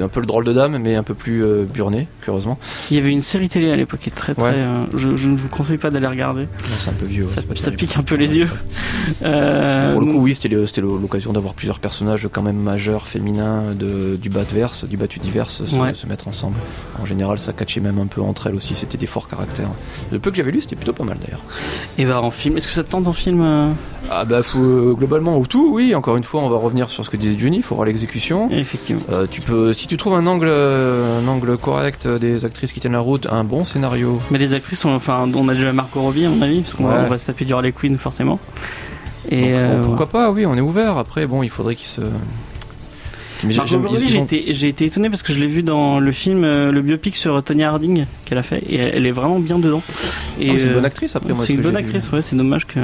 un 0.00 0.08
peu 0.08 0.20
le 0.20 0.26
drôle 0.26 0.44
de 0.44 0.52
dame, 0.52 0.78
mais 0.78 0.94
un 0.94 1.02
peu 1.02 1.14
plus 1.14 1.44
euh, 1.44 1.64
burné, 1.64 2.06
curieusement. 2.22 2.58
Il 2.90 2.96
y 2.96 3.00
avait 3.00 3.10
une 3.10 3.22
série 3.22 3.48
télé 3.48 3.70
à 3.70 3.76
l'époque 3.76 4.00
qui 4.00 4.08
est 4.10 4.14
très 4.14 4.34
très. 4.34 4.42
Ouais. 4.42 4.52
euh, 4.54 4.84
je, 4.94 5.16
je 5.16 5.28
ne 5.28 5.36
vous 5.36 5.48
conseille 5.48 5.78
pas 5.78 5.90
d'aller 5.90 6.06
regarder. 6.06 6.46
C'est 6.78 6.90
un 6.90 6.94
peu 6.94 7.06
vieux. 7.06 7.24
ça 7.24 7.40
ça 7.54 7.70
pique 7.70 7.96
un 7.96 8.02
peu 8.02 8.14
les 8.16 8.36
yeux. 8.38 8.48
Euh, 9.22 9.90
Pour 9.92 10.00
le 10.00 10.06
coup, 10.06 10.18
oui, 10.20 10.34
c'était 10.34 10.80
l'occasion 10.80 11.32
d'avoir 11.32 11.54
plusieurs 11.54 11.78
personnages 11.78 12.28
quand 12.30 12.42
même 12.42 12.56
majeurs, 12.56 13.06
féminins, 13.08 13.74
de, 13.74 14.16
du 14.16 14.30
Batverse, 14.30 14.84
du 14.84 14.96
Batudiverse 14.96 15.64
se, 15.64 15.74
Ouais. 15.76 15.94
se 15.94 16.06
mettre 16.06 16.28
ensemble. 16.28 16.56
En 17.00 17.06
général, 17.06 17.38
ça 17.38 17.52
catchait 17.52 17.80
même 17.80 17.98
un 17.98 18.06
peu 18.06 18.20
entre 18.20 18.46
elles 18.48 18.54
aussi, 18.54 18.74
c'était 18.74 18.98
des 18.98 19.06
forts 19.06 19.28
caractères. 19.28 19.70
Le 20.12 20.18
peu 20.18 20.30
que 20.30 20.36
j'avais 20.36 20.50
lu, 20.52 20.60
c'était 20.60 20.76
plutôt 20.76 20.92
pas 20.92 21.04
mal 21.04 21.16
d'ailleurs. 21.24 21.40
Et 21.98 22.04
bah 22.04 22.20
en 22.20 22.30
film, 22.30 22.56
est-ce 22.56 22.66
que 22.66 22.72
ça 22.72 22.84
te 22.84 22.90
tente 22.90 23.06
en 23.08 23.12
film 23.12 23.40
euh 23.42 23.70
Ah 24.10 24.24
bah, 24.24 24.42
faut, 24.42 24.58
euh, 24.58 24.94
globalement, 24.96 25.38
ou 25.38 25.46
tout, 25.46 25.70
oui, 25.72 25.94
encore 25.94 26.16
une 26.16 26.24
fois, 26.24 26.42
on 26.42 26.48
va 26.48 26.58
revenir 26.58 26.90
sur 26.90 27.04
ce 27.04 27.10
que 27.10 27.16
disait 27.16 27.38
Johnny, 27.38 27.58
il 27.58 27.62
faut 27.62 27.74
voir 27.74 27.86
l'exécution. 27.86 28.50
Effectivement. 28.50 29.02
Euh, 29.12 29.26
tu 29.30 29.40
peux, 29.40 29.69
si 29.72 29.86
tu 29.86 29.96
trouves 29.96 30.14
un 30.14 30.26
angle, 30.26 30.46
euh, 30.48 31.20
un 31.20 31.28
angle 31.28 31.56
correct 31.58 32.06
euh, 32.06 32.18
des 32.18 32.44
actrices 32.44 32.72
qui 32.72 32.80
tiennent 32.80 32.92
la 32.92 33.00
route, 33.00 33.26
un 33.30 33.44
bon 33.44 33.64
scénario. 33.64 34.20
Mais 34.30 34.38
les 34.38 34.54
actrices, 34.54 34.80
sont, 34.80 34.90
enfin, 34.90 35.28
on 35.34 35.48
a 35.48 35.54
déjà 35.54 35.72
Margot 35.72 36.00
Robbie 36.02 36.24
à 36.26 36.28
mon 36.30 36.40
avis, 36.42 36.60
parce 36.60 36.74
qu'on 36.74 36.84
va, 36.84 36.94
Ouais. 37.00 37.04
on 37.06 37.10
va 37.10 37.18
se 37.18 37.26
taper 37.26 37.44
du 37.44 37.52
Harley 37.52 37.72
Quinn 37.72 37.96
forcément. 37.98 38.38
Et 39.30 39.40
Donc, 39.42 39.50
euh, 39.50 39.82
pourquoi 39.84 40.08
pas 40.08 40.30
Oui, 40.30 40.46
on 40.46 40.54
est 40.56 40.60
ouvert. 40.60 40.96
Après, 40.98 41.26
bon, 41.26 41.42
il 41.42 41.50
faudrait 41.50 41.74
qu'ils 41.76 41.88
se. 41.88 42.00
J'ai- 43.48 43.58
ont- 44.18 44.24
été, 44.24 44.84
étonné 44.84 45.08
parce 45.08 45.22
que 45.22 45.32
je 45.32 45.38
l'ai 45.40 45.46
vu 45.46 45.62
dans 45.62 45.98
le 45.98 46.12
film, 46.12 46.44
euh, 46.44 46.70
le 46.70 46.82
biopic 46.82 47.16
sur 47.16 47.42
Tonya 47.42 47.70
Harding 47.70 48.04
qu'elle 48.26 48.36
a 48.36 48.42
fait, 48.42 48.58
et 48.68 48.76
elle, 48.76 48.90
elle 48.96 49.06
est 49.06 49.10
vraiment 49.12 49.38
bien 49.38 49.58
dedans. 49.58 49.82
Et 50.38 50.50
Ah, 50.50 50.54
c'est 50.58 50.66
une 50.66 50.74
bonne 50.74 50.84
actrice 50.84 51.16
après 51.16 51.32
moi. 51.32 51.40
c'est 51.40 51.52
ce 51.52 51.52
une 51.56 51.62
bonne 51.62 51.76
actrice, 51.76 52.10
ouais, 52.12 52.20
c'est 52.20 52.36
dommage 52.36 52.66
que. 52.66 52.80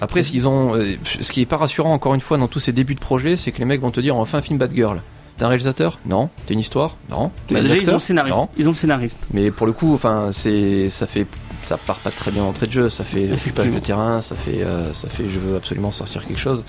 Après, 0.00 0.24
ce 0.24 0.32
qu'ils 0.32 0.48
ont, 0.48 0.74
euh, 0.74 0.96
ce 1.20 1.30
qui 1.30 1.42
est 1.42 1.46
pas 1.46 1.58
rassurant 1.58 1.92
encore 1.92 2.14
une 2.14 2.20
fois 2.20 2.38
dans 2.38 2.48
tous 2.48 2.58
ces 2.58 2.72
débuts 2.72 2.96
de 2.96 3.00
projet, 3.00 3.36
c'est 3.36 3.52
que 3.52 3.58
les 3.60 3.64
mecs 3.66 3.80
vont 3.80 3.92
te 3.92 4.00
dire 4.00 4.16
on 4.16 4.24
fait 4.24 4.36
un 4.36 4.42
film 4.42 4.58
Bad 4.58 4.72
Girl. 4.74 5.00
T'es 5.38 5.44
un 5.44 5.48
réalisateur 5.48 6.00
Non. 6.04 6.30
T'es 6.46 6.54
une 6.54 6.60
histoire 6.60 6.96
Non. 7.08 7.30
Bah, 7.48 7.62
déjà, 7.62 7.76
ils 7.76 7.88
ont 7.90 7.94
le 7.94 7.98
scénariste. 8.00 8.36
Non. 8.36 8.48
Ils 8.56 8.66
ont 8.66 8.72
le 8.72 8.76
scénariste. 8.76 9.20
Mais 9.32 9.52
pour 9.52 9.66
le 9.68 9.72
coup, 9.72 9.94
enfin, 9.94 10.30
c'est, 10.32 10.90
ça 10.90 11.06
fait, 11.06 11.26
ça 11.64 11.76
part 11.76 12.00
pas 12.00 12.10
très 12.10 12.32
bien 12.32 12.42
d'entrée 12.42 12.66
de 12.66 12.72
jeu. 12.72 12.90
Ça 12.90 13.04
fait 13.04 13.32
occupage 13.32 13.70
de 13.70 13.78
terrain, 13.78 14.20
ça 14.20 14.34
fait, 14.34 14.62
euh, 14.62 14.92
ça 14.94 15.08
fait, 15.08 15.28
je 15.28 15.38
veux 15.38 15.56
absolument 15.56 15.92
sortir 15.92 16.26
quelque 16.26 16.40
chose. 16.40 16.64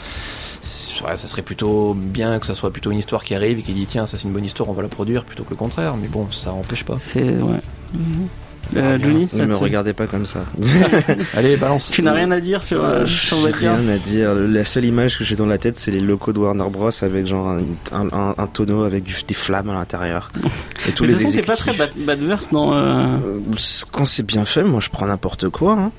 Ouais, 1.03 1.15
ça 1.15 1.27
serait 1.27 1.41
plutôt 1.41 1.95
bien 1.95 2.37
que 2.37 2.45
ça 2.45 2.53
soit 2.53 2.71
plutôt 2.71 2.91
une 2.91 2.99
histoire 2.99 3.23
qui 3.23 3.33
arrive 3.33 3.57
et 3.57 3.61
qui 3.63 3.73
dit 3.73 3.87
tiens, 3.87 4.05
ça 4.05 4.17
c'est 4.17 4.27
une 4.27 4.33
bonne 4.33 4.45
histoire, 4.45 4.69
on 4.69 4.73
va 4.73 4.83
la 4.83 4.89
produire 4.89 5.23
plutôt 5.23 5.43
que 5.43 5.49
le 5.51 5.55
contraire. 5.55 5.95
Mais 5.97 6.07
bon, 6.07 6.27
ça 6.31 6.51
empêche 6.51 6.83
pas. 6.83 6.97
C'est 6.99 7.23
ouais. 7.23 7.59
Euh, 8.75 8.97
Ah. 8.99 9.03
Johnny, 9.03 9.27
Ne 9.33 9.45
me 9.45 9.55
regardez 9.55 9.93
pas 9.93 10.05
comme 10.05 10.25
ça. 10.27 10.41
Allez, 11.35 11.57
balance. 11.57 11.89
tu 11.91 12.03
n'as 12.03 12.13
rien 12.13 12.29
à 12.31 12.39
dire 12.39 12.63
sur, 12.63 12.83
euh, 12.83 13.01
Euh, 13.01 13.05
sur 13.05 13.41
rien 13.43 13.79
à 13.87 13.97
dire. 13.97 14.33
La 14.35 14.63
seule 14.65 14.85
image 14.85 15.17
que 15.17 15.23
j'ai 15.23 15.35
dans 15.35 15.45
la 15.47 15.57
tête, 15.57 15.75
c'est 15.75 15.91
les 15.91 15.99
locaux 15.99 16.33
de 16.33 16.39
Warner 16.39 16.65
Bros 16.71 16.89
avec 17.01 17.25
genre 17.25 17.49
un, 17.49 17.57
un- 17.91 18.07
un- 18.11 18.35
un 18.37 18.47
tonneau 18.47 18.83
avec 18.83 19.03
du- 19.03 19.15
des 19.27 19.33
flammes 19.33 19.69
à 19.69 19.73
l'intérieur. 19.73 20.31
Et 20.87 20.91
tous 20.91 21.03
Mais 21.03 21.13
de 21.13 21.17
les 21.17 21.23
toute 21.23 21.23
façon, 21.23 21.31
c'est 21.33 21.41
pas 21.41 21.55
très 21.55 21.73
Bad- 21.73 22.05
Badverse 22.05 22.51
dans. 22.51 22.73
euh, 22.73 23.05
Euh, 23.07 23.39
Quand 23.91 24.05
c'est 24.05 24.23
bien 24.25 24.45
fait, 24.45 24.63
moi 24.63 24.81
je 24.81 24.89
prends 24.89 25.07
n'importe 25.07 25.49
quoi. 25.49 25.73
hein. 25.73 25.91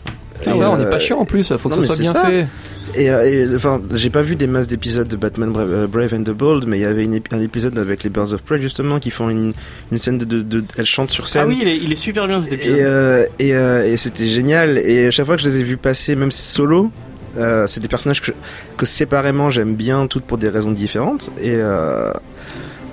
On 0.47 0.77
n'est 0.77 0.87
pas 0.89 1.01
chiant 1.01 1.19
en 1.19 1.25
plus. 1.25 1.53
Faut 1.57 1.69
que 1.69 1.75
non, 1.75 1.81
ça 1.81 1.81
mais 1.83 1.87
soit 1.89 1.97
bien 1.99 2.13
ça. 2.13 2.25
fait. 2.27 2.47
Et, 2.95 3.11
euh, 3.11 3.49
et, 3.53 3.55
enfin, 3.55 3.81
j'ai 3.95 4.11
pas 4.11 4.23
vu 4.23 4.35
des 4.37 4.47
masses 4.47 4.67
d'épisodes 4.67 5.07
de 5.09 5.17
Batman 5.17 5.51
Brave, 5.51 5.73
euh, 5.73 5.87
Brave 5.87 6.13
and 6.15 6.23
the 6.25 6.31
Bold, 6.31 6.67
mais 6.67 6.79
il 6.79 6.83
y 6.83 6.85
avait 6.85 7.05
une 7.05 7.19
un 7.31 7.41
épisode 7.41 7.79
avec 7.79 8.03
les 8.03 8.11
Birds 8.11 8.33
of 8.33 8.43
Prey 8.43 8.59
justement 8.61 8.99
qui 8.99 9.11
font 9.11 9.29
une, 9.31 9.53
une 9.93 9.99
scène 9.99 10.19
de, 10.19 10.25
de, 10.25 10.43
de- 10.43 10.65
elles 10.77 10.87
chantent 10.87 11.11
sur 11.13 11.29
scène. 11.29 11.43
Ah 11.45 11.49
oui, 11.49 11.59
il 11.63 11.69
est, 11.69 11.77
il 11.77 11.93
est 11.93 11.97
super 11.97 12.27
bien 12.27 12.41
cet 12.43 12.55
épisode. 12.55 12.77
Et, 12.79 12.83
euh, 12.83 13.27
et, 13.39 13.55
euh, 13.55 13.87
et 13.93 13.97
c'était 13.97 14.27
génial. 14.27 14.79
Et 14.79 15.07
à 15.07 15.11
chaque 15.11 15.27
fois 15.27 15.37
que 15.37 15.43
je 15.43 15.49
les 15.49 15.59
ai 15.59 15.63
vus 15.63 15.77
passer, 15.77 16.17
même 16.17 16.31
solo, 16.33 16.91
euh, 17.37 17.67
c'est 17.69 17.81
des 17.81 17.89
personnages 17.89 18.21
que, 18.21 18.27
je- 18.27 18.77
que 18.77 18.87
séparément 18.87 19.51
j'aime 19.51 19.75
bien, 19.75 20.07
toutes 20.07 20.25
pour 20.25 20.39
des 20.39 20.49
raisons 20.49 20.73
différentes. 20.73 21.31
Et 21.41 21.57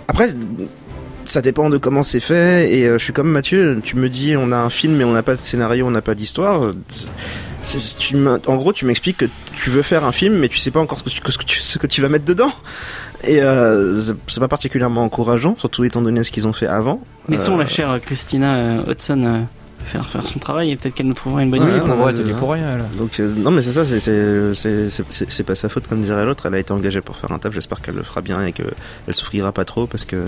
après, 0.08 0.30
ça 1.26 1.42
dépend 1.42 1.70
de 1.70 1.78
comment 1.78 2.04
c'est 2.04 2.20
fait. 2.20 2.72
Et 2.74 2.88
euh, 2.88 2.98
je 2.98 3.04
suis 3.04 3.14
comme 3.14 3.30
Mathieu, 3.30 3.80
tu 3.84 3.96
me 3.96 4.10
dis 4.10 4.36
on 4.38 4.52
a 4.52 4.58
un 4.58 4.70
film 4.70 4.96
mais 4.96 5.04
on 5.04 5.12
n'a 5.14 5.24
pas 5.24 5.36
de 5.36 5.42
scénario, 5.42 5.86
on 5.88 5.92
n'a 5.92 6.02
pas 6.02 6.16
d'histoire. 6.16 6.72
Tu 8.00 8.16
en 8.48 8.56
gros, 8.56 8.72
tu 8.72 8.86
m'expliques 8.86 9.18
que 9.18 9.26
tu 9.56 9.70
veux 9.70 9.82
faire 9.82 10.06
un 10.06 10.12
film, 10.12 10.36
mais 10.38 10.48
tu 10.48 10.58
sais 10.58 10.72
pas 10.72 10.80
encore 10.80 11.00
ce 11.00 11.04
que 11.04 11.10
tu, 11.10 11.22
ce 11.32 11.38
que 11.38 11.44
tu, 11.46 11.60
ce 11.60 11.78
que 11.78 11.88
tu 11.88 12.02
vas 12.02 12.10
mettre 12.10 12.26
dedans. 12.26 12.52
Et 13.24 13.42
euh, 13.42 14.02
c'est- 14.02 14.14
c'est 14.28 14.40
pas 14.40 14.48
particulièrement 14.48 15.04
encourageant, 15.04 15.56
surtout 15.58 15.84
étant 15.84 16.02
donné 16.02 16.24
ce 16.24 16.32
qu'ils 16.32 16.48
ont 16.48 16.54
fait 16.54 16.68
avant. 16.68 17.02
Laissons 17.30 17.56
Euh, 17.56 17.64
la 17.64 17.66
chère 17.66 18.00
Christina 18.02 18.56
euh, 18.56 18.92
Hudson 18.92 19.24
euh, 19.24 19.40
faire, 19.88 20.08
faire 20.08 20.26
son 20.26 20.40
travail 20.40 20.72
et 20.72 20.76
peut-être 20.78 20.94
qu'elle 20.94 21.08
nous 21.08 21.14
trouvera 21.16 21.42
une 21.44 21.50
bonne 21.50 21.62
Ouais, 21.64 21.70
idée. 21.72 21.80
T'es 22.24 22.24
dit 22.24 22.34
pour 22.40 22.52
rien. 22.52 22.78
Là. 22.78 22.84
Donc 22.98 23.20
euh, 23.20 23.34
non 23.36 23.52
mais 23.52 23.62
c'est 23.62 23.72
ça, 23.74 23.84
c'est- 23.86 24.00
c'est 24.00 24.54
c'est- 24.54 24.90
c'est- 24.90 25.06
c'est- 25.10 25.30
c'est 25.32 25.44
pas 25.44 25.56
sa 25.56 25.68
faute 25.68 25.88
comme 25.88 26.02
dirait 26.04 26.26
l'autre. 26.26 26.46
Elle 26.46 26.54
a 26.54 26.60
été 26.60 26.72
engagée 26.72 27.02
pour 27.02 27.18
faire 27.18 27.32
un 27.32 27.40
taf. 27.40 27.54
J'espère 27.54 27.82
qu'elle 27.82 27.96
le 27.96 28.04
fera 28.04 28.22
bien 28.22 28.46
et 28.46 28.54
qu'elle 28.54 28.74
souffrira 29.12 29.52
pas 29.52 29.66
trop 29.66 29.88
parce 29.88 30.06
que 30.06 30.24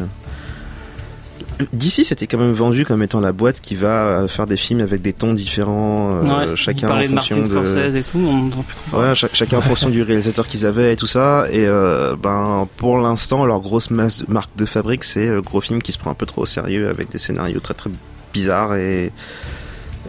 d'ici 1.74 2.06
c'était 2.06 2.26
quand 2.28 2.38
même 2.38 2.52
vendu 2.52 2.86
comme 2.86 3.04
étant 3.04 3.20
la 3.20 3.32
boîte 3.32 3.60
qui 3.62 3.76
va 3.76 3.88
euh, 4.22 4.28
faire 4.28 4.46
des 4.48 4.58
films 4.58 4.80
avec 4.82 5.02
des 5.02 5.14
tons 5.14 5.34
différents, 5.34 6.22
euh, 6.24 6.48
Ouais, 6.52 6.56
chacun 6.56 6.90
en 6.90 7.00
de 7.02 7.08
fonction 7.08 7.38
Martin 7.42 7.90
de 7.92 7.98
et 7.98 8.04
tout, 8.04 8.18
on 8.20 8.38
n'entend 8.44 8.62
plus 8.64 8.76
trop. 8.76 8.92
parler. 8.92 9.10
ouais, 9.10 9.16
cha- 9.16 9.28
chacun 9.34 9.58
en 9.58 9.62
fonction 9.62 9.90
du 9.90 10.02
réalisateur 10.02 10.48
qu'ils 10.48 10.66
avaient 10.66 10.94
et 10.94 10.96
tout 10.96 11.08
ça. 11.08 11.46
Et 11.52 11.66
euh, 11.68 12.16
ben 12.22 12.68
pour 12.78 12.98
l'instant 13.00 13.46
leur 13.46 13.60
grosse 13.60 13.90
masse 13.92 14.28
marque 14.28 14.56
de 14.56 14.66
fabrique 14.66 15.04
c'est 15.04 15.28
le 15.28 15.42
gros 15.42 15.62
film 15.62 15.82
qui 15.82 15.92
se 15.92 15.98
prend 15.98 16.12
un 16.12 16.16
peu 16.16 16.26
trop 16.26 16.44
au 16.44 16.46
sérieux 16.46 16.88
avec 16.90 17.10
des 17.12 17.18
scénarios 17.18 17.60
très 17.60 17.74
très 17.74 17.90
bizarres 18.34 18.76
et 18.76 19.12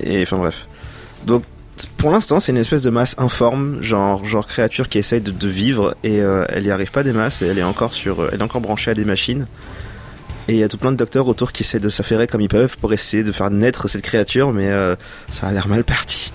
et 0.03 0.23
enfin 0.23 0.37
bref. 0.39 0.67
Donc 1.27 1.43
pour 1.97 2.11
l'instant, 2.11 2.41
c'est 2.41 2.53
une 2.53 2.59
espèce 2.59 2.83
de 2.83 2.91
masse 2.91 3.15
informe, 3.19 3.83
genre 3.83 4.25
genre 4.25 4.47
créature 4.47 4.89
qui 4.89 4.99
essaye 4.99 5.21
de, 5.23 5.31
de 5.31 5.49
vivre 5.49 5.95
et 6.05 6.21
euh, 6.21 6.45
elle 6.51 6.67
y 6.67 6.71
arrive 6.71 6.91
pas 6.91 7.03
des 7.03 7.13
masses 7.15 7.41
et 7.43 7.47
elle 7.47 7.59
est 7.59 7.63
encore 7.63 7.95
sur, 7.95 8.29
elle 8.33 8.41
est 8.41 8.43
encore 8.43 8.61
branchée 8.61 8.91
à 8.91 8.95
des 8.95 9.05
machines. 9.07 9.47
Et 10.51 10.55
il 10.55 10.59
y 10.59 10.65
a 10.65 10.69
tout 10.69 10.79
plein 10.79 10.91
de 10.91 10.97
docteurs 10.97 11.29
autour 11.29 11.53
qui 11.53 11.63
essaient 11.63 11.79
de 11.79 11.89
s'affairer 11.89 12.27
comme 12.27 12.41
ils 12.41 12.49
peuvent 12.49 12.77
pour 12.77 12.93
essayer 12.93 13.23
de 13.23 13.31
faire 13.31 13.53
naître 13.53 13.87
cette 13.87 14.03
créature, 14.03 14.51
mais 14.51 14.69
euh, 14.69 14.97
ça 15.31 15.47
a 15.47 15.53
l'air 15.53 15.69
mal 15.69 15.85
parti. 15.85 16.33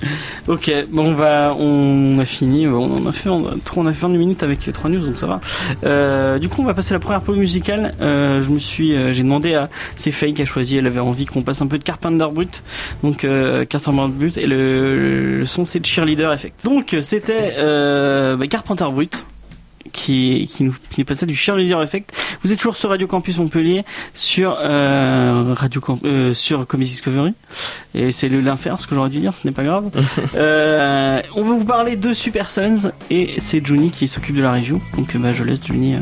Ok, 0.46 0.72
bon, 0.88 1.08
on 1.08 1.12
va, 1.12 1.54
on 1.58 2.18
a 2.20 2.24
fini. 2.24 2.66
On 2.66 3.06
a 3.06 3.12
fait, 3.12 3.28
on 3.28 3.44
a, 3.44 3.50
on 3.76 3.84
fait 3.84 4.00
20 4.00 4.08
minutes 4.08 4.42
avec 4.42 4.72
trois 4.72 4.88
news, 4.88 5.00
donc 5.00 5.18
ça 5.18 5.26
va. 5.26 5.40
Euh, 5.84 6.38
du 6.38 6.48
coup, 6.48 6.62
on 6.62 6.64
va 6.64 6.72
passer 6.72 6.92
à 6.92 6.94
la 6.94 7.00
première 7.00 7.20
pause 7.20 7.36
musicale. 7.36 7.90
Euh, 8.00 8.40
je 8.40 8.48
me 8.48 8.58
suis, 8.58 8.94
j'ai 9.12 9.22
demandé 9.22 9.52
à, 9.52 9.68
c'est 9.96 10.10
Faye 10.10 10.32
qui 10.32 10.40
a 10.40 10.46
choisi. 10.46 10.78
Elle 10.78 10.86
avait 10.86 11.00
envie 11.00 11.26
qu'on 11.26 11.42
passe 11.42 11.60
un 11.60 11.66
peu 11.66 11.76
de 11.76 11.84
Carpenter 11.84 12.26
Brut. 12.32 12.62
Donc 13.02 13.26
Carpenter 13.68 14.08
Brut 14.08 14.38
et 14.38 14.46
le, 14.46 15.42
son 15.44 15.66
c'est 15.66 15.80
le 15.80 15.84
Cheerleader 15.84 16.32
Effect. 16.32 16.64
Donc 16.64 16.96
c'était 17.02 17.56
bah, 17.58 18.46
Carpenter 18.46 18.86
Brut. 18.90 19.26
Qui, 19.92 20.48
qui 20.52 20.64
nous 20.64 20.74
qui 20.90 21.04
passait 21.04 21.26
du 21.26 21.34
Cheerleader 21.36 21.82
Effect. 21.82 22.12
Vous 22.42 22.52
êtes 22.52 22.58
toujours 22.58 22.76
sur 22.76 22.90
Radio 22.90 23.06
Campus 23.06 23.38
Montpellier, 23.38 23.84
sur 24.14 24.56
euh, 24.60 25.54
Radio 25.56 25.80
Camp- 25.80 25.98
euh, 26.04 26.34
sur 26.34 26.66
Comedy 26.66 26.90
Discovery. 26.90 27.32
Et 27.94 28.12
c'est 28.12 28.28
le 28.28 28.40
l'inverse 28.40 28.86
que 28.86 28.94
j'aurais 28.94 29.10
dû 29.10 29.18
dire, 29.18 29.34
ce 29.36 29.46
n'est 29.46 29.52
pas 29.54 29.64
grave. 29.64 29.90
Euh, 30.34 31.20
on 31.34 31.42
va 31.42 31.50
vous 31.54 31.64
parler 31.64 31.96
de 31.96 32.12
Super 32.12 32.50
Sons 32.50 32.92
et 33.10 33.34
c'est 33.38 33.64
Johnny 33.64 33.90
qui 33.90 34.06
s'occupe 34.08 34.36
de 34.36 34.42
la 34.42 34.52
review. 34.52 34.80
Donc 34.96 35.16
bah, 35.16 35.32
je 35.32 35.42
laisse 35.42 35.60
Johnny. 35.64 35.94
euh, 35.94 35.98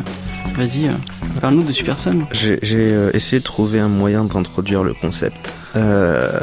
Vas-y, 0.57 0.89
euh, 0.89 0.93
parle-nous 1.41 1.63
de 1.63 1.73
Super 1.73 1.99
Sons. 1.99 2.21
J'ai 2.33 2.59
j'ai, 2.63 2.79
euh, 2.93 3.11
essayé 3.15 3.39
de 3.41 3.45
trouver 3.45 3.79
un 3.81 3.89
moyen 3.89 4.25
d'introduire 4.25 4.83
le 4.83 4.95
concept. 4.95 5.55
Euh, 5.77 6.41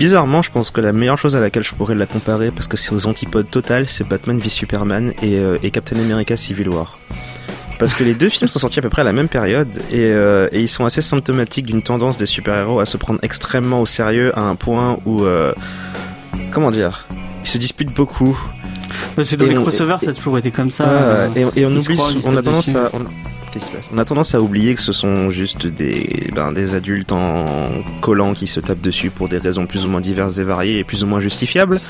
bizarrement, 0.00 0.40
je 0.40 0.50
pense 0.50 0.70
que 0.70 0.80
la 0.80 0.92
meilleure 0.92 1.18
chose 1.18 1.36
à 1.36 1.40
laquelle 1.40 1.62
je 1.62 1.74
pourrais 1.74 1.94
la 1.94 2.06
comparer, 2.06 2.50
parce 2.50 2.66
que 2.66 2.78
c'est 2.78 2.92
aux 2.92 3.06
antipodes 3.06 3.50
total, 3.50 3.86
c'est 3.86 4.08
Batman 4.08 4.38
v 4.38 4.48
Superman 4.48 5.12
et, 5.22 5.34
euh, 5.38 5.58
et 5.62 5.70
Captain 5.70 5.98
America 5.98 6.36
Civil 6.36 6.70
War. 6.70 6.98
Parce 7.78 7.92
que 7.92 8.02
les 8.02 8.14
deux 8.14 8.30
films 8.30 8.48
sont 8.48 8.58
sortis 8.58 8.78
à 8.78 8.82
peu 8.82 8.88
près 8.88 9.02
à 9.02 9.04
la 9.04 9.12
même 9.12 9.28
période 9.28 9.68
et, 9.90 10.04
euh, 10.04 10.48
et 10.52 10.60
ils 10.62 10.68
sont 10.68 10.86
assez 10.86 11.02
symptomatiques 11.02 11.66
d'une 11.66 11.82
tendance 11.82 12.16
des 12.16 12.24
super-héros 12.26 12.80
à 12.80 12.86
se 12.86 12.96
prendre 12.96 13.20
extrêmement 13.22 13.80
au 13.82 13.86
sérieux 13.86 14.32
à 14.38 14.40
un 14.42 14.54
point 14.54 14.98
où, 15.04 15.24
euh, 15.24 15.52
comment 16.50 16.70
dire, 16.70 17.06
ils 17.44 17.48
se 17.48 17.58
disputent 17.58 17.94
beaucoup. 17.94 18.38
C'est 19.22 19.36
dans 19.36 19.44
Et 19.44 19.50
les 19.50 19.58
on- 19.58 19.62
crossovers, 19.62 19.98
ça 20.00 20.10
a 20.10 20.14
toujours 20.14 20.38
été 20.38 20.50
comme 20.50 20.70
ça. 20.70 21.28
Et, 21.36 21.64
on 21.66 21.76
oublie, 21.76 21.98
on 22.24 22.36
a 22.38 22.42
tendance 22.42 22.68
à, 22.70 22.90
on, 22.94 23.00
On 23.92 23.98
a 23.98 24.04
tendance 24.04 24.34
à 24.34 24.40
oublier 24.40 24.74
que 24.74 24.80
ce 24.80 24.92
sont 24.92 25.30
juste 25.30 25.66
des, 25.66 26.30
ben, 26.34 26.52
des 26.52 26.74
adultes 26.74 27.12
en 27.12 27.68
collant 28.00 28.34
qui 28.34 28.46
se 28.46 28.60
tapent 28.60 28.80
dessus 28.80 29.10
pour 29.10 29.28
des 29.28 29.38
raisons 29.38 29.66
plus 29.66 29.84
ou 29.84 29.88
moins 29.88 30.00
diverses 30.00 30.38
et 30.38 30.44
variées 30.44 30.78
et 30.78 30.84
plus 30.84 31.02
ou 31.02 31.06
moins 31.06 31.20
justifiables. 31.20 31.80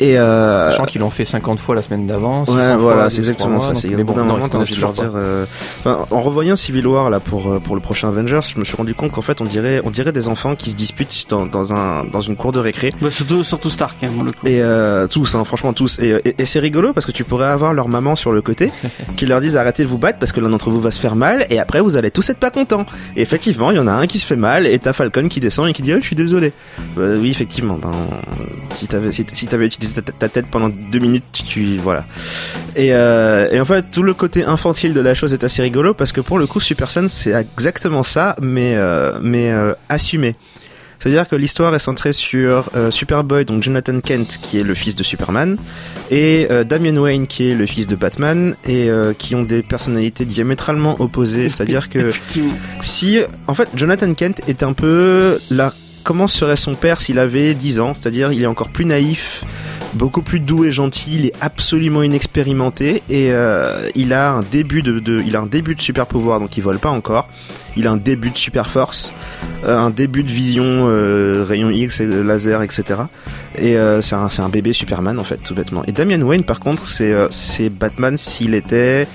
Et 0.00 0.18
euh, 0.18 0.70
Sachant 0.70 0.84
qu'ils 0.84 1.00
l'ont 1.00 1.10
fait 1.10 1.24
50 1.24 1.58
fois 1.58 1.74
la 1.74 1.82
semaine 1.82 2.06
d'avant. 2.06 2.44
600 2.44 2.56
Ouais, 2.56 2.76
voilà, 2.76 3.10
c'est 3.10 3.18
exactement 3.18 3.50
mois, 3.56 3.60
ça. 3.60 3.72
donc- 3.72 3.78
C'est 3.82 3.88
bon, 4.04 4.14
non, 4.16 4.36
leur 4.36 4.48
toujours 4.64 4.92
dire. 4.92 5.10
euh, 5.14 5.44
enfin, 5.80 6.06
en 6.10 6.20
revoyant 6.22 6.56
Civil 6.56 6.86
War 6.86 7.10
là 7.10 7.20
pour 7.20 7.50
euh, 7.52 7.58
pour 7.58 7.74
le 7.74 7.80
prochain 7.80 8.08
Avengers, 8.08 8.40
je 8.54 8.58
me 8.60 8.64
suis 8.64 8.76
rendu 8.76 8.94
compte 8.94 9.10
qu'en 9.12 9.22
fait, 9.22 9.40
on 9.40 9.44
dirait 9.44 9.80
on 9.84 9.90
dirait 9.90 10.12
des 10.12 10.28
enfants 10.28 10.54
qui 10.56 10.70
se 10.70 10.76
disputent 10.76 11.26
dans, 11.28 11.46
dans 11.46 11.72
un 11.74 12.04
dans 12.04 12.20
une 12.20 12.36
cour 12.36 12.52
de 12.52 12.58
récré. 12.60 12.94
Bah, 13.00 13.10
surtout, 13.10 13.42
surtout 13.44 13.70
Stark, 13.70 13.96
hein, 14.02 14.08
pour 14.14 14.24
le 14.24 14.30
coup. 14.30 14.46
Et 14.46 14.62
euh, 14.62 15.06
tous, 15.08 15.34
hein, 15.34 15.44
franchement 15.44 15.72
tous. 15.72 15.98
Et, 15.98 16.20
et- 16.24 16.34
et 16.38 16.44
c'est 16.44 16.60
rigolo 16.60 16.92
parce 16.92 17.06
que 17.06 17.12
tu 17.12 17.24
pourrais 17.24 17.48
avoir 17.48 17.74
leur 17.74 17.88
maman 17.88 18.14
sur 18.16 18.32
le 18.32 18.40
côté 18.42 18.70
qui 19.16 19.26
leur 19.26 19.40
disent 19.40 19.56
arrêtez 19.56 19.82
de 19.82 19.88
vous 19.88 19.98
battre 19.98 20.18
parce 20.18 20.32
que 20.32 20.40
l'un 20.40 20.48
d'entre 20.50 20.70
vous 20.70 20.80
va 20.80 20.90
se 20.90 21.00
faire 21.00 21.16
mal 21.16 21.46
et 21.50 21.58
après 21.58 21.80
vous 21.80 21.96
allez 21.96 22.10
tous 22.10 22.28
être 22.30 22.38
pas 22.38 22.50
contents. 22.50 22.86
Et 23.16 23.22
effectivement, 23.22 23.70
il 23.72 23.76
y 23.76 23.80
en 23.80 23.86
a 23.88 23.92
un 23.92 24.06
qui 24.06 24.18
se 24.18 24.26
fait 24.26 24.36
mal 24.36 24.66
et 24.66 24.78
t'as 24.78 24.92
Falcon 24.92 25.28
qui 25.28 25.40
descend 25.40 25.68
et 25.68 25.72
qui 25.72 25.82
dit 25.82 25.92
Ah, 25.92 25.98
je 26.00 26.06
suis 26.06 26.16
désolé. 26.16 26.52
Bah, 26.96 27.02
oui, 27.20 27.30
effectivement. 27.30 27.78
Ben, 27.82 27.90
si 28.74 28.86
t'avais 28.86 29.12
si, 29.12 29.26
si 29.32 29.46
t'avais 29.46 29.66
utilisé 29.66 29.87
ta, 29.94 30.02
ta 30.02 30.28
tête 30.28 30.46
pendant 30.50 30.68
deux 30.68 30.98
minutes, 30.98 31.24
tu, 31.32 31.76
voilà. 31.78 32.04
Et, 32.76 32.92
euh, 32.92 33.48
et 33.50 33.60
en 33.60 33.64
fait, 33.64 33.86
tout 33.90 34.02
le 34.02 34.14
côté 34.14 34.44
infantile 34.44 34.94
de 34.94 35.00
la 35.00 35.14
chose 35.14 35.32
est 35.32 35.44
assez 35.44 35.62
rigolo 35.62 35.94
parce 35.94 36.12
que 36.12 36.20
pour 36.20 36.38
le 36.38 36.46
coup, 36.46 36.60
Super 36.60 36.90
Sense 36.90 37.12
c'est 37.12 37.32
exactement 37.32 38.02
ça, 38.02 38.36
mais 38.40 38.74
euh, 38.76 39.18
mais 39.22 39.50
euh, 39.50 39.74
assumé. 39.88 40.36
C'est-à-dire 40.98 41.28
que 41.28 41.36
l'histoire 41.36 41.74
est 41.74 41.78
centrée 41.78 42.12
sur 42.12 42.70
euh, 42.74 42.90
Superboy, 42.90 43.44
donc 43.44 43.62
Jonathan 43.62 44.00
Kent, 44.00 44.38
qui 44.42 44.58
est 44.58 44.64
le 44.64 44.74
fils 44.74 44.96
de 44.96 45.04
Superman, 45.04 45.56
et 46.10 46.48
euh, 46.50 46.64
Damian 46.64 46.96
Wayne, 46.96 47.26
qui 47.26 47.50
est 47.50 47.54
le 47.54 47.66
fils 47.66 47.86
de 47.86 47.94
Batman, 47.94 48.56
et 48.66 48.90
euh, 48.90 49.12
qui 49.16 49.34
ont 49.36 49.42
des 49.44 49.62
personnalités 49.62 50.24
diamétralement 50.24 51.00
opposées. 51.00 51.50
C'est-à-dire 51.50 51.88
que 51.88 52.10
si, 52.80 53.20
en 53.46 53.54
fait, 53.54 53.68
Jonathan 53.74 54.12
Kent 54.14 54.40
est 54.48 54.62
un 54.62 54.72
peu 54.72 55.38
la. 55.50 55.72
Comment 56.02 56.26
serait 56.26 56.56
son 56.56 56.74
père 56.74 57.00
s'il 57.02 57.18
avait 57.18 57.52
10 57.54 57.80
ans? 57.80 57.92
C'est-à-dire, 57.92 58.32
il 58.32 58.42
est 58.42 58.46
encore 58.46 58.70
plus 58.70 58.86
naïf, 58.86 59.44
beaucoup 59.94 60.22
plus 60.22 60.40
doux 60.40 60.64
et 60.64 60.72
gentil. 60.72 61.10
Il 61.14 61.26
est 61.26 61.34
absolument 61.40 62.02
inexpérimenté 62.02 63.02
et 63.08 63.32
euh, 63.32 63.88
il 63.94 64.12
a 64.12 64.32
un 64.32 64.42
début 64.42 64.82
de, 64.82 65.22
il 65.24 65.36
a 65.36 65.40
un 65.40 65.46
début 65.46 65.74
de 65.74 65.80
super 65.80 66.06
pouvoir, 66.06 66.40
donc 66.40 66.56
il 66.56 66.62
vole 66.62 66.78
pas 66.78 66.90
encore. 66.90 67.28
Il 67.76 67.86
a 67.86 67.92
un 67.92 67.96
début 67.96 68.30
de 68.30 68.36
super 68.36 68.68
force, 68.70 69.12
euh, 69.64 69.78
un 69.78 69.90
début 69.90 70.24
de 70.24 70.30
vision 70.30 70.64
euh, 70.64 71.44
rayon 71.46 71.70
X, 71.70 72.00
et 72.00 72.06
laser, 72.06 72.62
etc. 72.62 73.02
Et 73.56 73.76
euh, 73.76 74.02
c'est 74.02 74.14
un, 74.14 74.28
un 74.38 74.48
bébé 74.48 74.72
Superman 74.72 75.18
en 75.18 75.24
fait, 75.24 75.38
tout 75.38 75.54
bêtement. 75.54 75.84
Et 75.86 75.92
Damian 75.92 76.20
Wayne, 76.22 76.44
par 76.44 76.60
contre, 76.60 76.82
euh, 77.00 77.28
c'est 77.30 77.68
Batman 77.68 78.16
s'il 78.16 78.54
était, 78.54 79.06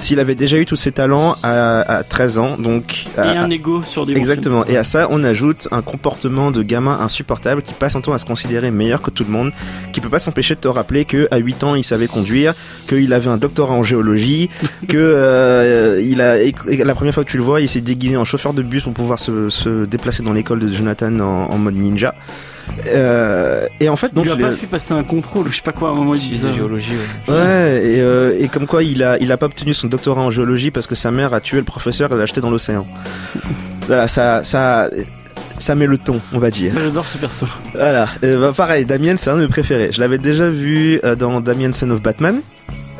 s'il 0.00 0.20
avait 0.20 0.34
déjà 0.34 0.56
eu 0.58 0.64
tous 0.66 0.76
ses 0.76 0.92
talents 0.92 1.36
à, 1.42 1.80
à 1.80 2.02
13 2.04 2.38
ans, 2.38 2.56
donc 2.58 3.06
Et 3.16 3.20
à- 3.20 3.42
un 3.42 3.50
ego 3.50 3.82
sur 3.82 4.06
des 4.06 4.12
Exactement. 4.14 4.64
Et 4.66 4.76
à 4.76 4.84
ça, 4.84 5.08
on 5.10 5.24
ajoute 5.24 5.68
un 5.70 5.82
comportement 5.82 6.50
de 6.50 6.62
gamin 6.62 6.98
insupportable 7.00 7.62
qui 7.62 7.72
passe 7.74 7.92
son 7.94 8.00
temps 8.00 8.12
à 8.12 8.18
se 8.18 8.24
considérer 8.24 8.70
meilleur 8.70 9.02
que 9.02 9.10
tout 9.10 9.24
le 9.24 9.30
monde, 9.30 9.52
qui 9.92 10.00
peut 10.00 10.08
pas 10.08 10.18
s'empêcher 10.18 10.54
de 10.54 10.60
te 10.60 10.68
rappeler 10.68 11.04
que 11.04 11.26
à 11.30 11.38
8 11.38 11.64
ans, 11.64 11.74
il 11.74 11.84
savait 11.84 12.06
conduire, 12.06 12.54
qu'il 12.88 13.12
avait 13.12 13.28
un 13.28 13.36
doctorat 13.38 13.74
en 13.74 13.82
géologie, 13.82 14.50
que 14.88 14.96
euh, 14.96 16.00
il 16.02 16.20
a 16.20 16.36
la 16.84 16.94
première 16.94 17.14
fois 17.14 17.24
que 17.24 17.30
tu 17.30 17.36
le 17.36 17.42
vois, 17.42 17.60
il 17.60 17.68
s'est 17.68 17.80
déguisé 17.80 18.16
en 18.16 18.24
chauffeur 18.24 18.52
de 18.54 18.62
bus 18.62 18.82
pour 18.84 18.92
pouvoir 18.92 19.18
se, 19.18 19.50
se 19.50 19.84
déplacer 19.84 20.22
dans 20.22 20.32
l'école 20.32 20.60
de 20.60 20.68
Jonathan 20.72 21.18
en, 21.20 21.50
en 21.50 21.58
mode 21.58 21.74
ninja. 21.74 22.14
Euh, 22.86 23.66
et 23.80 23.88
en 23.88 23.96
fait, 23.96 24.08
Il 24.12 24.14
donc 24.14 24.24
lui 24.24 24.32
a 24.32 24.36
pas 24.36 24.52
fait 24.52 24.66
passer 24.66 24.94
un 24.94 25.02
contrôle, 25.02 25.46
je 25.50 25.56
sais 25.56 25.62
pas 25.62 25.72
quoi, 25.72 25.88
à 25.90 25.92
un 25.92 25.94
moment 25.94 26.14
il 26.14 26.20
Si, 26.20 26.36
ça. 26.36 26.52
géologie. 26.52 26.92
ouais. 27.28 27.34
Ouais, 27.34 27.82
et, 27.84 28.00
euh, 28.00 28.36
et 28.38 28.48
comme 28.48 28.66
quoi 28.66 28.82
il 28.82 29.02
a, 29.02 29.18
il 29.18 29.30
a 29.32 29.36
pas 29.36 29.46
obtenu 29.46 29.74
son 29.74 29.88
doctorat 29.88 30.22
en 30.22 30.30
géologie 30.30 30.70
parce 30.70 30.86
que 30.86 30.94
sa 30.94 31.10
mère 31.10 31.34
a 31.34 31.40
tué 31.40 31.58
le 31.58 31.64
professeur 31.64 32.12
et 32.12 32.16
l'a 32.16 32.26
jeté 32.26 32.40
dans 32.40 32.50
l'océan. 32.50 32.86
Voilà, 33.86 34.06
ça, 34.06 34.44
ça, 34.44 34.90
ça 35.58 35.74
met 35.74 35.86
le 35.86 35.96
ton, 35.96 36.20
on 36.34 36.38
va 36.38 36.50
dire. 36.50 36.74
J'adore 36.78 37.06
ce 37.06 37.16
perso. 37.16 37.46
Voilà, 37.72 38.06
Euh, 38.22 38.38
bah, 38.38 38.52
pareil, 38.54 38.84
Damien 38.84 39.16
c'est 39.16 39.30
un 39.30 39.36
de 39.36 39.40
mes 39.42 39.48
préférés. 39.48 39.88
Je 39.92 40.00
l'avais 40.00 40.18
déjà 40.18 40.50
vu 40.50 41.00
euh, 41.04 41.14
dans 41.16 41.40
Damien 41.40 41.72
Son 41.72 41.90
of 41.92 42.02
Batman. 42.02 42.42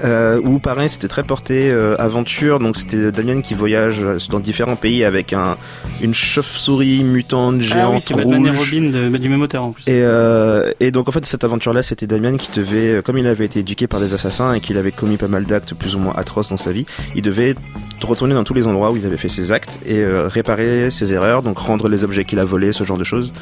Euh, 0.05 0.41
où 0.45 0.61
pareil 0.61 0.89
c'était 0.89 1.09
très 1.09 1.25
porté 1.25 1.71
euh, 1.73 1.97
aventure 1.99 2.61
donc 2.61 2.77
c'était 2.77 3.11
Damien 3.11 3.41
qui 3.41 3.55
voyage 3.55 4.01
euh, 4.01 4.19
dans 4.31 4.39
différents 4.39 4.77
pays 4.77 5.03
avec 5.03 5.33
un 5.33 5.57
une 6.01 6.15
chauve-souris 6.15 7.03
mutante 7.03 7.57
Ah 7.59 7.63
géante 7.63 8.05
oui, 8.11 8.17
Batman 8.17 8.47
et 8.47 8.51
rouge 8.51 8.73
Robin 8.75 8.91
de, 8.91 9.09
bah, 9.09 9.19
du 9.19 9.29
même 9.29 9.43
auteur 9.43 9.65
en 9.65 9.73
plus. 9.73 9.83
et, 9.89 10.03
euh, 10.03 10.73
et 10.79 10.93
donc 10.93 11.09
en 11.09 11.13
fait 11.13 11.27
cette 11.27 11.43
aventure-là, 11.43 11.83
c'était 11.83 12.07
Damien 12.07 12.37
qui 12.37 12.49
devait, 12.59 12.95
euh, 12.99 13.03
comme 13.03 13.19
il 13.19 13.27
avait 13.27 13.45
été 13.47 13.59
éduqué 13.61 13.87
par 13.89 13.99
des 14.01 14.15
assassins 14.15 14.55
et 14.55 14.61
qu'il 14.61 14.77
avait 14.79 14.93
commis 14.93 15.17
pas 15.17 15.27
mal 15.29 15.45
d'actes 15.45 15.75
plus 15.75 15.97
ou 15.97 15.99
moins 15.99 16.13
atroces 16.17 16.51
dans 16.51 16.57
sa 16.57 16.71
vie, 16.71 16.87
il 17.17 17.23
devait 17.23 17.55
retourner 18.03 18.35
dans 18.35 18.45
tous 18.45 18.55
les 18.55 18.67
endroits 18.69 18.93
où 18.93 18.97
il 18.97 19.05
avait 19.05 19.17
fait 19.17 19.29
ses 19.29 19.51
actes 19.51 19.79
et 19.85 19.99
euh, 19.99 20.29
réparer 20.29 20.91
ses 20.91 21.13
erreurs, 21.13 21.43
donc 21.43 21.59
rendre 21.59 21.89
les 21.89 22.05
objets 22.05 22.25
qu'il 22.25 22.39
a 22.39 22.45
volés, 22.45 22.73
ce 22.73 22.85
genre 22.85 22.99
de 22.99 23.05
choses. 23.05 23.33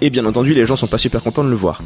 Et 0.00 0.10
bien 0.10 0.24
entendu, 0.26 0.54
les 0.54 0.66
gens 0.66 0.76
sont 0.76 0.86
pas 0.86 0.98
super 0.98 1.22
contents 1.22 1.44
de 1.44 1.50
le 1.50 1.56
voir. 1.56 1.82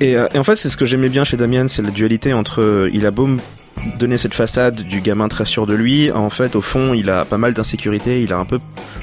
Et, 0.00 0.16
euh, 0.16 0.26
et 0.34 0.38
en 0.38 0.44
fait, 0.44 0.56
c'est 0.56 0.68
ce 0.68 0.76
que 0.76 0.86
j'aimais 0.86 1.08
bien 1.08 1.24
chez 1.24 1.36
Damien, 1.36 1.68
c'est 1.68 1.82
la 1.82 1.90
dualité 1.90 2.32
entre, 2.32 2.60
euh, 2.60 2.90
il 2.92 3.06
a 3.06 3.10
beau 3.10 3.28
donner 3.98 4.16
cette 4.16 4.34
façade 4.34 4.82
du 4.82 5.00
gamin 5.00 5.28
très 5.28 5.44
sûr 5.44 5.66
de 5.66 5.74
lui, 5.74 6.10
en 6.12 6.30
fait, 6.30 6.56
au 6.56 6.60
fond, 6.60 6.94
il 6.94 7.10
a 7.10 7.24
pas 7.24 7.38
mal 7.38 7.54
d'insécurité, 7.54 8.22
il 8.22 8.32
a 8.32 8.38
un 8.38 8.44
peu 8.44 8.60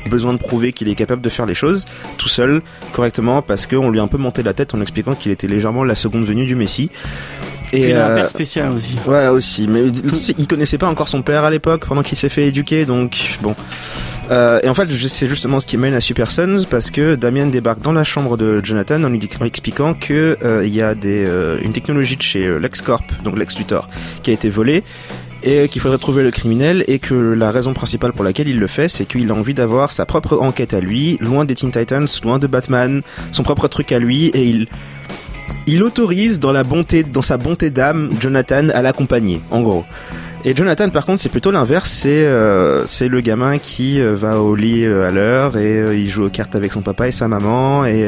besoin 0.09 0.33
de 0.33 0.39
prouver 0.39 0.73
qu'il 0.73 0.87
est 0.87 0.95
capable 0.95 1.21
de 1.21 1.29
faire 1.29 1.45
les 1.45 1.53
choses 1.53 1.85
tout 2.17 2.29
seul, 2.29 2.61
correctement, 2.93 3.41
parce 3.41 3.67
qu'on 3.67 3.89
lui 3.89 3.99
a 3.99 4.03
un 4.03 4.07
peu 4.07 4.17
monté 4.17 4.43
la 4.43 4.53
tête 4.53 4.73
en 4.73 4.81
expliquant 4.81 5.15
qu'il 5.15 5.31
était 5.31 5.47
légèrement 5.47 5.83
la 5.83 5.95
seconde 5.95 6.25
venue 6.25 6.45
du 6.45 6.55
Messie. 6.55 6.89
Et 7.73 7.89
il 7.89 7.95
a 7.95 8.07
un 8.07 8.09
euh, 8.09 8.15
père 8.15 8.29
spécial 8.29 8.71
aussi. 8.71 8.95
Ouais, 9.05 9.27
aussi. 9.27 9.67
Mais 9.67 9.83
il 10.37 10.47
connaissait 10.47 10.77
pas 10.77 10.87
encore 10.87 11.07
son 11.07 11.21
père 11.21 11.43
à 11.43 11.51
l'époque, 11.51 11.85
pendant 11.85 12.03
qu'il 12.03 12.17
s'est 12.17 12.29
fait 12.29 12.47
éduquer, 12.47 12.85
donc 12.85 13.37
bon. 13.41 13.55
Euh, 14.29 14.59
et 14.63 14.69
en 14.69 14.73
fait, 14.73 14.87
c'est 14.89 15.27
justement 15.27 15.59
ce 15.59 15.65
qui 15.65 15.77
mène 15.77 15.93
à 15.93 16.01
Super 16.01 16.29
Sons, 16.29 16.65
parce 16.69 16.91
que 16.91 17.15
Damien 17.15 17.47
débarque 17.47 17.81
dans 17.81 17.91
la 17.91 18.03
chambre 18.03 18.37
de 18.37 18.63
Jonathan 18.63 19.03
en 19.03 19.09
lui 19.09 19.19
expliquant 19.45 19.93
que 19.93 20.37
euh, 20.43 20.63
il 20.65 20.73
y 20.73 20.81
a 20.81 20.93
euh, 21.03 21.57
une 21.63 21.71
technologie 21.71 22.15
de 22.15 22.21
chez 22.21 22.45
euh, 22.45 22.59
LexCorp, 22.59 23.03
donc 23.23 23.37
Lex 23.37 23.57
Luthor, 23.57 23.89
qui 24.23 24.31
a 24.31 24.33
été 24.33 24.49
volée 24.49 24.83
et 25.41 25.69
qu'il 25.69 25.81
faudrait 25.81 25.97
trouver 25.97 26.21
le 26.21 26.31
criminel 26.31 26.83
et 26.87 26.99
que 26.99 27.13
la 27.13 27.49
raison 27.49 27.73
principale 27.73 28.11
pour 28.11 28.25
laquelle 28.25 28.49
il 28.49 28.59
le 28.59 28.67
fait, 28.67 28.89
c'est 28.89 29.05
qu'il 29.05 29.31
a 29.31 29.33
envie 29.33 29.53
d'avoir 29.53 29.93
sa 29.93 30.05
propre 30.05 30.37
enquête 30.41 30.73
à 30.73 30.81
lui, 30.81 31.17
loin 31.21 31.45
des 31.45 31.55
Teen 31.55 31.71
Titans, 31.71 32.07
loin 32.23 32.39
de 32.39 32.47
Batman, 32.47 33.01
son 33.31 33.43
propre 33.43 33.69
truc 33.69 33.93
à 33.93 33.99
lui 33.99 34.27
et 34.27 34.43
il 34.43 34.67
il 35.65 35.83
autorise 35.83 36.39
dans 36.39 36.51
la 36.51 36.63
bonté 36.63 37.03
dans 37.03 37.21
sa 37.21 37.37
bonté 37.37 37.69
d'âme 37.69 38.11
Jonathan 38.19 38.69
à 38.73 38.81
l'accompagner 38.81 39.39
en 39.49 39.61
gros. 39.61 39.85
Et 40.45 40.55
Jonathan 40.55 40.89
par 40.89 41.05
contre 41.05 41.19
c'est 41.21 41.27
plutôt 41.29 41.51
l'inverse, 41.51 41.91
c'est 41.91 42.25
euh, 42.25 42.85
c'est 42.85 43.09
le 43.09 43.19
gamin 43.19 43.57
qui 43.57 43.99
euh, 43.99 44.15
va 44.15 44.39
au 44.39 44.55
lit 44.55 44.85
euh, 44.85 45.05
à 45.05 45.11
l'heure 45.11 45.57
et 45.57 45.79
euh, 45.79 45.93
il 45.95 46.09
joue 46.09 46.23
aux 46.25 46.29
cartes 46.29 46.55
avec 46.55 46.71
son 46.71 46.79
papa 46.81 47.09
et 47.09 47.11
sa 47.11 47.27
maman 47.27 47.85
et 47.85 48.07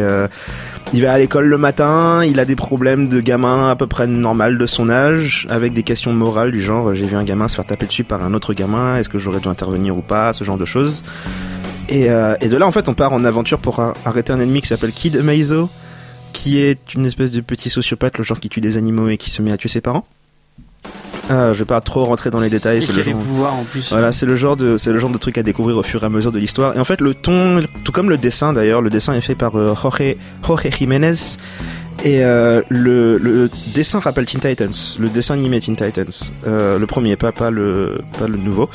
il 0.93 1.01
va 1.03 1.11
à 1.11 1.17
l'école 1.17 1.45
le 1.45 1.57
matin, 1.57 2.23
il 2.23 2.39
a 2.39 2.45
des 2.45 2.55
problèmes 2.55 3.09
de 3.09 3.19
gamin 3.19 3.69
à 3.69 3.75
peu 3.75 3.85
près 3.85 4.07
normal 4.07 4.57
de 4.57 4.65
son 4.65 4.89
âge, 4.89 5.45
avec 5.49 5.73
des 5.73 5.83
questions 5.83 6.13
morales 6.13 6.51
du 6.51 6.61
genre 6.61 6.93
j'ai 6.93 7.05
vu 7.05 7.17
un 7.17 7.23
gamin 7.25 7.49
se 7.49 7.55
faire 7.55 7.65
taper 7.65 7.85
dessus 7.85 8.05
par 8.05 8.23
un 8.23 8.33
autre 8.33 8.53
gamin, 8.53 8.97
est-ce 8.97 9.09
que 9.09 9.19
j'aurais 9.19 9.41
dû 9.41 9.49
intervenir 9.49 9.97
ou 9.97 10.01
pas, 10.01 10.31
ce 10.31 10.45
genre 10.45 10.57
de 10.57 10.65
choses. 10.65 11.03
Et, 11.89 12.03
et 12.05 12.47
de 12.47 12.57
là 12.57 12.65
en 12.65 12.71
fait 12.71 12.87
on 12.87 12.93
part 12.93 13.11
en 13.11 13.25
aventure 13.25 13.59
pour 13.59 13.81
ar- 13.81 13.93
arrêter 14.05 14.31
un 14.31 14.39
ennemi 14.39 14.61
qui 14.61 14.67
s'appelle 14.69 14.93
Kid 14.93 15.21
Maizo, 15.21 15.69
qui 16.31 16.61
est 16.61 16.93
une 16.93 17.05
espèce 17.05 17.31
de 17.31 17.41
petit 17.41 17.69
sociopathe, 17.69 18.17
le 18.17 18.23
genre 18.23 18.39
qui 18.39 18.47
tue 18.47 18.61
des 18.61 18.77
animaux 18.77 19.09
et 19.09 19.17
qui 19.17 19.29
se 19.29 19.41
met 19.41 19.51
à 19.51 19.57
tuer 19.57 19.67
ses 19.69 19.81
parents. 19.81 20.05
Euh, 21.31 21.53
je 21.53 21.59
vais 21.59 21.65
pas 21.65 21.79
trop 21.81 22.03
rentrer 22.03 22.29
dans 22.29 22.39
les 22.41 22.49
détails, 22.49 22.81
c'est 22.83 22.91
le 22.93 23.01
genre... 23.01 23.13
pouvoirs 23.13 23.55
en 23.55 23.63
plus. 23.63 23.89
Voilà, 23.89 24.11
c'est 24.11 24.25
le 24.25 24.35
genre 24.35 24.57
de 24.57 24.77
c'est 24.77 24.91
le 24.91 24.99
genre 24.99 25.09
de 25.09 25.17
truc 25.17 25.37
à 25.37 25.43
découvrir 25.43 25.77
au 25.77 25.83
fur 25.83 26.03
et 26.03 26.05
à 26.05 26.09
mesure 26.09 26.31
de 26.31 26.39
l'histoire. 26.39 26.75
Et 26.75 26.79
en 26.79 26.85
fait, 26.85 26.99
le 26.99 27.13
ton, 27.13 27.63
tout 27.83 27.91
comme 27.91 28.09
le 28.09 28.17
dessin 28.17 28.53
d'ailleurs, 28.53 28.81
le 28.81 28.89
dessin 28.89 29.13
est 29.13 29.21
fait 29.21 29.35
par 29.35 29.57
euh, 29.57 29.73
Jorge, 29.81 30.15
Jorge 30.45 30.69
Jiménez. 30.77 31.13
Et 32.03 32.25
euh, 32.25 32.61
le, 32.69 33.19
le 33.19 33.49
dessin 33.75 33.99
rappelle 33.99 34.25
Teen 34.25 34.41
Titans, 34.41 34.73
le 34.99 35.07
dessin 35.07 35.35
animé 35.35 35.59
Teen 35.59 35.75
Titans, 35.75 36.31
euh, 36.47 36.79
le 36.79 36.87
premier, 36.87 37.15
pas 37.15 37.31
pas 37.31 37.51
le 37.51 38.01
pas 38.17 38.27
le 38.27 38.37
nouveau. 38.37 38.69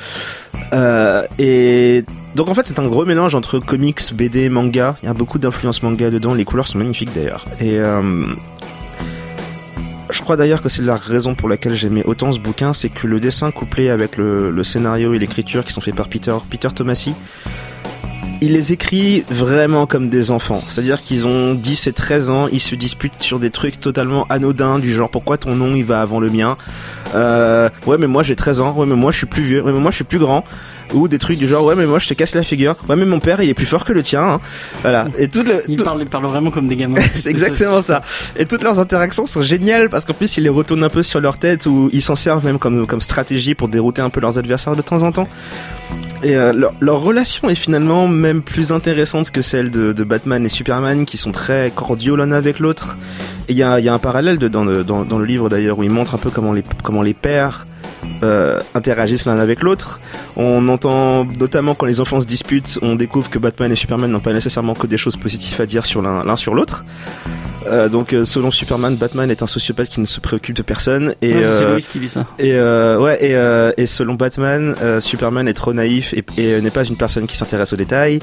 Euh, 0.73 1.25
et 1.39 2.05
donc 2.37 2.49
en 2.49 2.55
fait, 2.55 2.67
c'est 2.67 2.79
un 2.79 2.87
gros 2.87 3.05
mélange 3.05 3.35
entre 3.35 3.59
comics, 3.59 4.01
BD, 4.15 4.49
manga. 4.49 4.97
Il 5.03 5.07
y 5.07 5.09
a 5.09 5.15
beaucoup 5.15 5.41
d'influence 5.41 5.83
manga 5.83 6.11
dedans. 6.11 6.35
Les 6.35 6.45
couleurs 6.45 6.69
sont 6.69 6.79
magnifiques 6.79 7.11
d'ailleurs. 7.15 7.47
Et 7.61 7.81
je 10.17 10.23
crois 10.23 10.37
d'ailleurs 10.37 10.63
que 10.63 10.71
c'est 10.71 10.83
la 10.83 10.97
raison 10.97 11.35
pour 11.35 11.47
laquelle 11.47 11.75
j'aimais 11.75 12.03
autant 12.05 12.33
ce 12.33 12.39
bouquin, 12.39 12.73
c'est 12.73 12.89
que 12.89 13.07
le 13.07 13.21
dessin 13.21 13.51
couplé 13.51 13.91
avec 13.91 14.17
le, 14.17 14.63
scénario 14.63 15.13
et 15.13 15.19
l'écriture 15.19 15.63
qui 15.63 15.75
sont 15.75 15.83
faits 15.83 15.95
par 15.95 16.09
Peter, 16.09 16.35
Peter 16.49 16.69
il 18.43 18.53
les 18.53 18.73
écrit 18.73 19.25
vraiment 19.31 19.87
comme 19.87 20.09
des 20.09 20.31
enfants. 20.31 20.63
C'est-à-dire 20.67 21.01
qu'ils 21.01 21.27
ont 21.27 21.55
10 21.55 21.87
et 21.87 21.93
13 21.93 22.31
ans, 22.31 22.49
ils 22.51 22.61
se 22.61 22.75
disputent 22.75 23.23
sur 23.23 23.39
des 23.39 23.51
trucs 23.51 23.79
totalement 23.79 24.27
anodins, 24.29 24.79
du 24.79 24.93
genre 24.93 25.11
pourquoi 25.11 25.37
ton 25.39 25.55
nom 25.55 25.75
il 25.75 25.85
va 25.85 26.01
avant 26.01 26.21
le 26.21 26.31
mien? 26.31 26.57
Euh, 27.15 27.69
ouais, 27.87 27.99
mais 27.99 28.07
moi 28.07 28.23
j'ai 28.23 28.37
13 28.37 28.61
ans, 28.61 28.75
ouais, 28.75 28.87
mais 28.87 28.97
moi 28.97 29.13
je 29.13 29.19
suis 29.19 29.27
plus 29.27 29.43
vieux, 29.43 29.63
ouais, 29.63 29.73
mais 29.73 29.81
moi 29.81 29.91
je 29.91 29.97
suis 29.97 30.05
plus 30.05 30.19
grand. 30.19 30.45
Ou 30.95 31.09
des 31.09 31.19
trucs 31.19 31.39
du 31.39 31.49
genre, 31.49 31.65
ouais, 31.65 31.75
mais 31.75 31.85
moi 31.87 31.99
je 31.99 32.07
te 32.09 32.15
casse 32.15 32.35
la 32.35 32.45
figure, 32.45 32.77
ouais, 32.89 32.95
mais 32.97 33.05
mon 33.05 33.19
père 33.19 33.43
il 33.43 33.49
est 33.51 33.55
plus 33.55 33.67
fort 33.67 33.85
que 33.85 33.93
le 33.93 34.03
tien. 34.03 34.23
hein. 34.23 34.41
Voilà. 34.83 35.07
Et 35.19 35.27
tout 35.29 35.43
le, 35.43 35.61
Ils 35.69 35.77
tout- 35.77 35.85
parlent, 35.85 36.01
ils 36.01 36.07
parlent 36.09 36.27
vraiment 36.27 36.51
comme 36.51 36.69
des 36.69 36.77
gamins. 36.77 36.95
c'est 37.15 37.29
exactement 37.31 37.83
ça. 37.83 38.03
Et 38.37 38.47
toutes 38.47 38.63
leurs 38.63 38.79
interactions 38.79 39.27
sont 39.27 39.43
géniales 39.43 39.91
parce 39.91 40.05
qu'en 40.05 40.15
plus 40.15 40.37
ils 40.37 40.45
les 40.45 40.49
retournent 40.49 40.85
un 40.85 40.89
peu 40.89 41.03
sur 41.03 41.21
leur 41.21 41.39
tête 41.39 41.67
ou 41.67 41.91
ils 41.93 42.03
s'en 42.03 42.15
servent 42.17 42.45
même 42.45 42.59
comme, 42.59 42.87
comme 42.87 43.01
stratégie 43.01 43.55
pour 43.55 43.69
dérouter 43.69 44.01
un 44.01 44.11
peu 44.11 44.21
leurs 44.21 44.39
adversaires 44.39 44.77
de 44.77 44.83
temps 44.83 45.03
en 45.03 45.11
temps. 45.13 45.29
Et 46.23 46.35
euh, 46.37 46.53
leur, 46.53 46.73
leur 46.81 47.01
relation 47.01 47.49
est 47.51 47.55
finalement 47.57 48.09
même 48.09 48.43
plus 48.43 48.73
intéressante 48.73 49.31
que 49.31 49.43
celle 49.43 49.71
de, 49.71 49.93
de 49.93 50.05
Batman 50.05 50.45
et 50.47 50.49
Superman 50.49 51.05
qui 51.05 51.17
sont 51.19 51.31
très 51.33 51.71
cordiaux 51.75 52.17
l'un 52.17 52.33
avec 52.33 52.59
l'autre. 52.59 52.97
Et 53.49 53.53
il 53.53 53.59
y 53.59 53.63
a, 53.63 53.79
il 53.79 53.85
y 53.85 53.89
a 53.89 53.95
un 53.95 53.99
parallèle 53.99 54.39
de- 54.39 54.49
dans, 54.49 54.65
le, 54.65 54.83
dans, 54.83 55.05
dans 55.05 55.19
le 55.19 55.25
livre 55.27 55.49
d'ailleurs 55.49 55.79
où 55.79 55.83
il 55.83 55.91
montre 55.91 56.15
un 56.15 56.19
peu 56.19 56.31
comment 56.31 56.53
les, 56.53 56.65
comment 56.83 57.03
les 57.03 57.15
pères 57.15 57.67
euh, 58.23 58.61
interagissent 58.75 59.27
l'un 59.27 59.39
avec 59.39 59.63
l'autre. 59.63 60.01
On 60.37 60.69
entend 60.69 61.25
notamment 61.25 61.75
quand 61.75 61.87
les 61.87 62.01
enfants 62.01 62.21
se 62.21 62.27
disputent, 62.27 62.79
on 62.83 62.95
découvre 62.95 63.31
que 63.31 63.39
Batman 63.39 63.71
et 63.73 63.77
Superman 63.77 64.11
n'ont 64.11 64.21
pas 64.21 64.33
nécessairement 64.33 64.75
que 64.75 64.87
des 64.87 64.99
choses 64.99 65.17
positives 65.17 65.61
à 65.61 65.67
dire 65.67 65.87
sur 65.87 66.03
l'un 66.03 66.37
sur 66.37 66.55
l'autre. 66.55 66.85
Euh, 67.69 67.89
donc 67.89 68.13
euh, 68.13 68.25
selon 68.25 68.51
Superman, 68.51 68.95
Batman 68.97 69.31
est 69.31 69.43
un 69.43 69.47
sociopathe 69.47 69.89
qui 69.89 70.01
ne 70.01 70.07
se 70.07 70.21
préoccupe 70.21 70.55
de 70.55 70.63
personne 70.63 71.15
et 71.21 71.33
euh, 71.35 71.73
Loïs 71.73 71.89
qui 71.89 71.99
dit 71.99 72.09
ça. 72.09 72.27
et 72.39 72.53
ouais 72.53 73.19
et, 73.21 73.83
et 73.83 73.87
selon 73.87 74.15
Batman, 74.15 74.75
Superman 75.01 75.49
est 75.49 75.55
trop 75.55 75.73
naïf 75.73 76.15
et, 76.15 76.25
et, 76.39 76.61
n'est 76.61 76.71
pas 76.71 76.85
une 76.85 76.97
personne 76.97 77.27
qui 77.27 77.37
s'intéresse 77.37 77.73
aux 77.73 77.77
détails. 77.77 78.21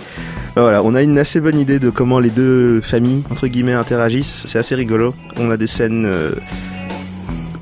Euh, 0.57 0.61
Voilà, 0.61 0.81
on 0.83 0.95
a 0.95 1.01
une 1.01 1.17
assez 1.17 1.39
bonne 1.41 1.59
idée 1.59 1.79
de 1.79 1.89
comment 1.89 2.19
les 2.19 2.29
deux 2.29 2.79
familles 2.81 3.23
entre 3.31 3.47
guillemets 3.47 3.73
interagissent. 3.73 4.45
C'est 4.47 4.59
assez 4.59 4.75
rigolo. 4.75 5.13
On 5.37 5.49
a 5.51 5.57
des 5.57 5.67
scènes. 5.67 6.09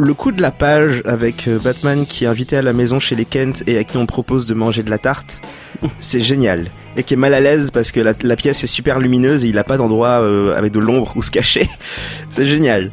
Le 0.04 0.16
coup 0.16 0.32
de 0.32 0.42
la 0.42 0.50
page 0.50 1.04
avec 1.06 1.48
euh, 1.48 1.60
Batman 1.60 2.08
qui 2.08 2.24
est 2.24 2.28
invité 2.28 2.58
à 2.58 2.64
la 2.64 2.74
maison 2.74 3.00
chez 3.00 3.14
les 3.14 3.24
Kent 3.24 3.64
et 3.68 3.78
à 3.78 3.84
qui 3.84 3.98
on 3.98 4.08
propose 4.08 4.48
de 4.48 4.56
manger 4.56 4.82
de 4.82 4.90
la 4.90 4.98
tarte, 4.98 5.42
c'est 6.00 6.22
génial. 6.22 6.72
Et 6.98 7.04
qui 7.04 7.14
est 7.14 7.18
mal 7.18 7.36
à 7.36 7.40
l'aise 7.40 7.70
parce 7.70 7.92
que 7.92 8.00
la, 8.00 8.14
la 8.24 8.36
pièce 8.36 8.64
est 8.64 8.68
super 8.68 8.98
lumineuse 8.98 9.46
et 9.46 9.50
il 9.50 9.60
a 9.60 9.64
pas 9.64 9.78
d'endroit 9.78 10.22
euh, 10.22 10.58
avec 10.58 10.72
de 10.72 10.80
l'ombre 10.80 11.14
où 11.16 11.22
se 11.22 11.30
cacher. 11.30 11.70
c'est 12.36 12.48
génial. 12.48 12.90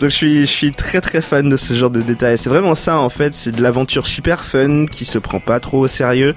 Donc 0.00 0.10
je 0.10 0.16
suis, 0.16 0.40
je 0.40 0.50
suis 0.50 0.72
très 0.72 1.00
très 1.00 1.22
fan 1.22 1.48
de 1.48 1.56
ce 1.56 1.74
genre 1.74 1.90
de 1.90 2.02
détails. 2.02 2.38
C'est 2.38 2.50
vraiment 2.50 2.74
ça 2.74 2.98
en 2.98 3.08
fait, 3.08 3.36
c'est 3.36 3.52
de 3.52 3.62
l'aventure 3.62 4.08
super 4.08 4.44
fun 4.44 4.86
qui 4.86 5.04
se 5.04 5.18
prend 5.18 5.38
pas 5.38 5.60
trop 5.60 5.78
au 5.78 5.88
sérieux 5.88 6.34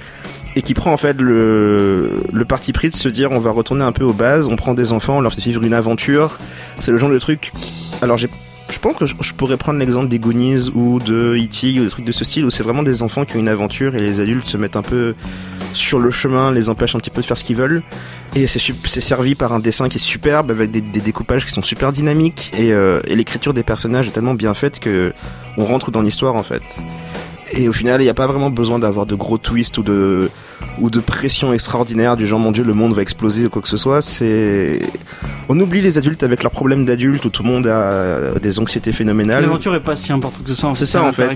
et 0.56 0.62
qui 0.62 0.76
prend 0.76 0.94
en 0.94 0.98
fait 0.98 1.20
le, 1.20 2.22
le 2.32 2.46
parti 2.46 2.74
pris 2.74 2.92
de 2.92 2.96
se 2.96 3.10
dire 3.10 3.32
on 3.32 3.40
va 3.40 3.50
retourner 3.50 3.84
un 3.84 3.92
peu 3.92 4.04
aux 4.04 4.14
bases, 4.14 4.50
on 4.50 4.56
prend 4.56 4.76
des 4.76 4.92
enfants, 4.92 5.18
on 5.18 5.22
leur 5.22 5.34
fait 5.34 5.42
vivre 5.42 5.64
une 5.64 5.74
aventure. 5.74 6.38
C'est 6.80 6.92
le 6.92 7.00
genre 7.00 7.10
de 7.10 7.18
truc. 7.18 7.52
Alors 8.04 8.18
j'ai 8.18 8.30
je 8.72 8.80
pense 8.80 8.96
que 8.96 9.06
je, 9.06 9.34
pourrais 9.34 9.58
prendre 9.58 9.80
l'exemple 9.80 10.08
des 10.08 10.20
Goonies 10.20 10.70
ou 10.74 11.00
de 11.00 11.36
E.T. 11.38 11.80
ou 11.80 11.84
des 11.84 11.90
trucs 11.90 12.06
de 12.06 12.12
ce 12.12 12.24
style 12.24 12.46
où 12.46 12.50
c'est 12.50 12.64
vraiment 12.64 12.84
des 12.84 13.04
enfants 13.04 13.26
qui 13.26 13.36
ont 13.36 13.40
une 13.40 13.48
aventure 13.48 13.96
et 13.96 14.00
les 14.00 14.20
adultes 14.20 14.48
se 14.48 14.58
mettent 14.58 14.76
un 14.76 14.82
peu 14.82 15.14
sur 15.74 16.00
le 16.00 16.12
chemin, 16.12 16.52
les 16.52 16.70
empêchent 16.70 16.96
un 16.96 17.00
petit 17.00 17.10
peu 17.10 17.22
de 17.22 17.26
faire 17.26 17.38
ce 17.38 17.44
qu'ils 17.44 17.56
veulent. 17.56 17.82
Et 18.36 18.48
c'est 18.48 18.60
servi 18.60 19.36
par 19.36 19.52
un 19.54 19.60
dessin 19.60 19.90
qui 19.90 19.98
est 19.98 20.02
superbe 20.02 20.52
avec 20.52 20.72
des, 20.72 20.82
des 20.82 21.02
découpages 21.02 21.46
qui 21.46 21.52
sont 21.52 21.64
super 21.64 21.92
dynamiques 21.92 22.52
et, 22.58 22.72
euh, 22.72 23.02
et 23.06 23.16
l'écriture 23.16 23.54
des 23.54 23.64
personnages 23.64 24.08
est 24.08 24.12
tellement 24.12 24.34
bien 24.34 24.54
faite 24.54 24.80
que 24.80 25.14
on 25.58 25.66
rentre 25.66 25.92
dans 25.92 26.02
l'histoire 26.02 26.36
en 26.36 26.44
fait. 26.44 26.64
Et 27.54 27.68
au 27.68 27.74
final, 27.74 28.00
il 28.02 28.06
n'y 28.06 28.10
a 28.10 28.14
pas 28.14 28.28
vraiment 28.28 28.50
besoin 28.50 28.80
d'avoir 28.80 29.06
de 29.06 29.16
gros 29.16 29.38
twists 29.38 29.78
ou 29.78 29.84
de 29.84 30.30
ou 30.80 30.90
de 30.90 31.00
pression 31.00 31.54
extraordinaire 31.54 32.16
du 32.16 32.26
genre 32.28 32.40
mon 32.40 32.52
dieu 32.52 32.64
le 32.64 32.74
monde 32.74 32.94
va 32.94 33.02
exploser 33.02 33.46
ou 33.48 33.50
quoi 33.50 33.62
que 33.62 33.68
ce 33.68 33.78
soit. 33.78 34.02
C'est 34.02 34.80
on 35.50 35.60
oublie 35.60 35.82
les 35.82 35.98
adultes 35.98 36.24
avec 36.24 36.44
leurs 36.44 36.52
problèmes 36.52 36.86
d'adultes 36.86 37.26
où 37.26 37.30
tout 37.30 37.44
le 37.44 37.50
monde 37.50 37.68
a 37.68 38.40
des 38.42 38.60
anxiétés 38.60 38.92
phénoménales. 38.94 39.42
L'aventure 39.44 39.76
est 39.76 39.80
pas 39.82 39.96
si 39.96 40.12
importante 40.14 40.46
que 40.46 40.54
ça. 40.54 40.72
C'est 40.76 40.86
ça, 40.86 41.04
en 41.04 41.12
fait, 41.12 41.34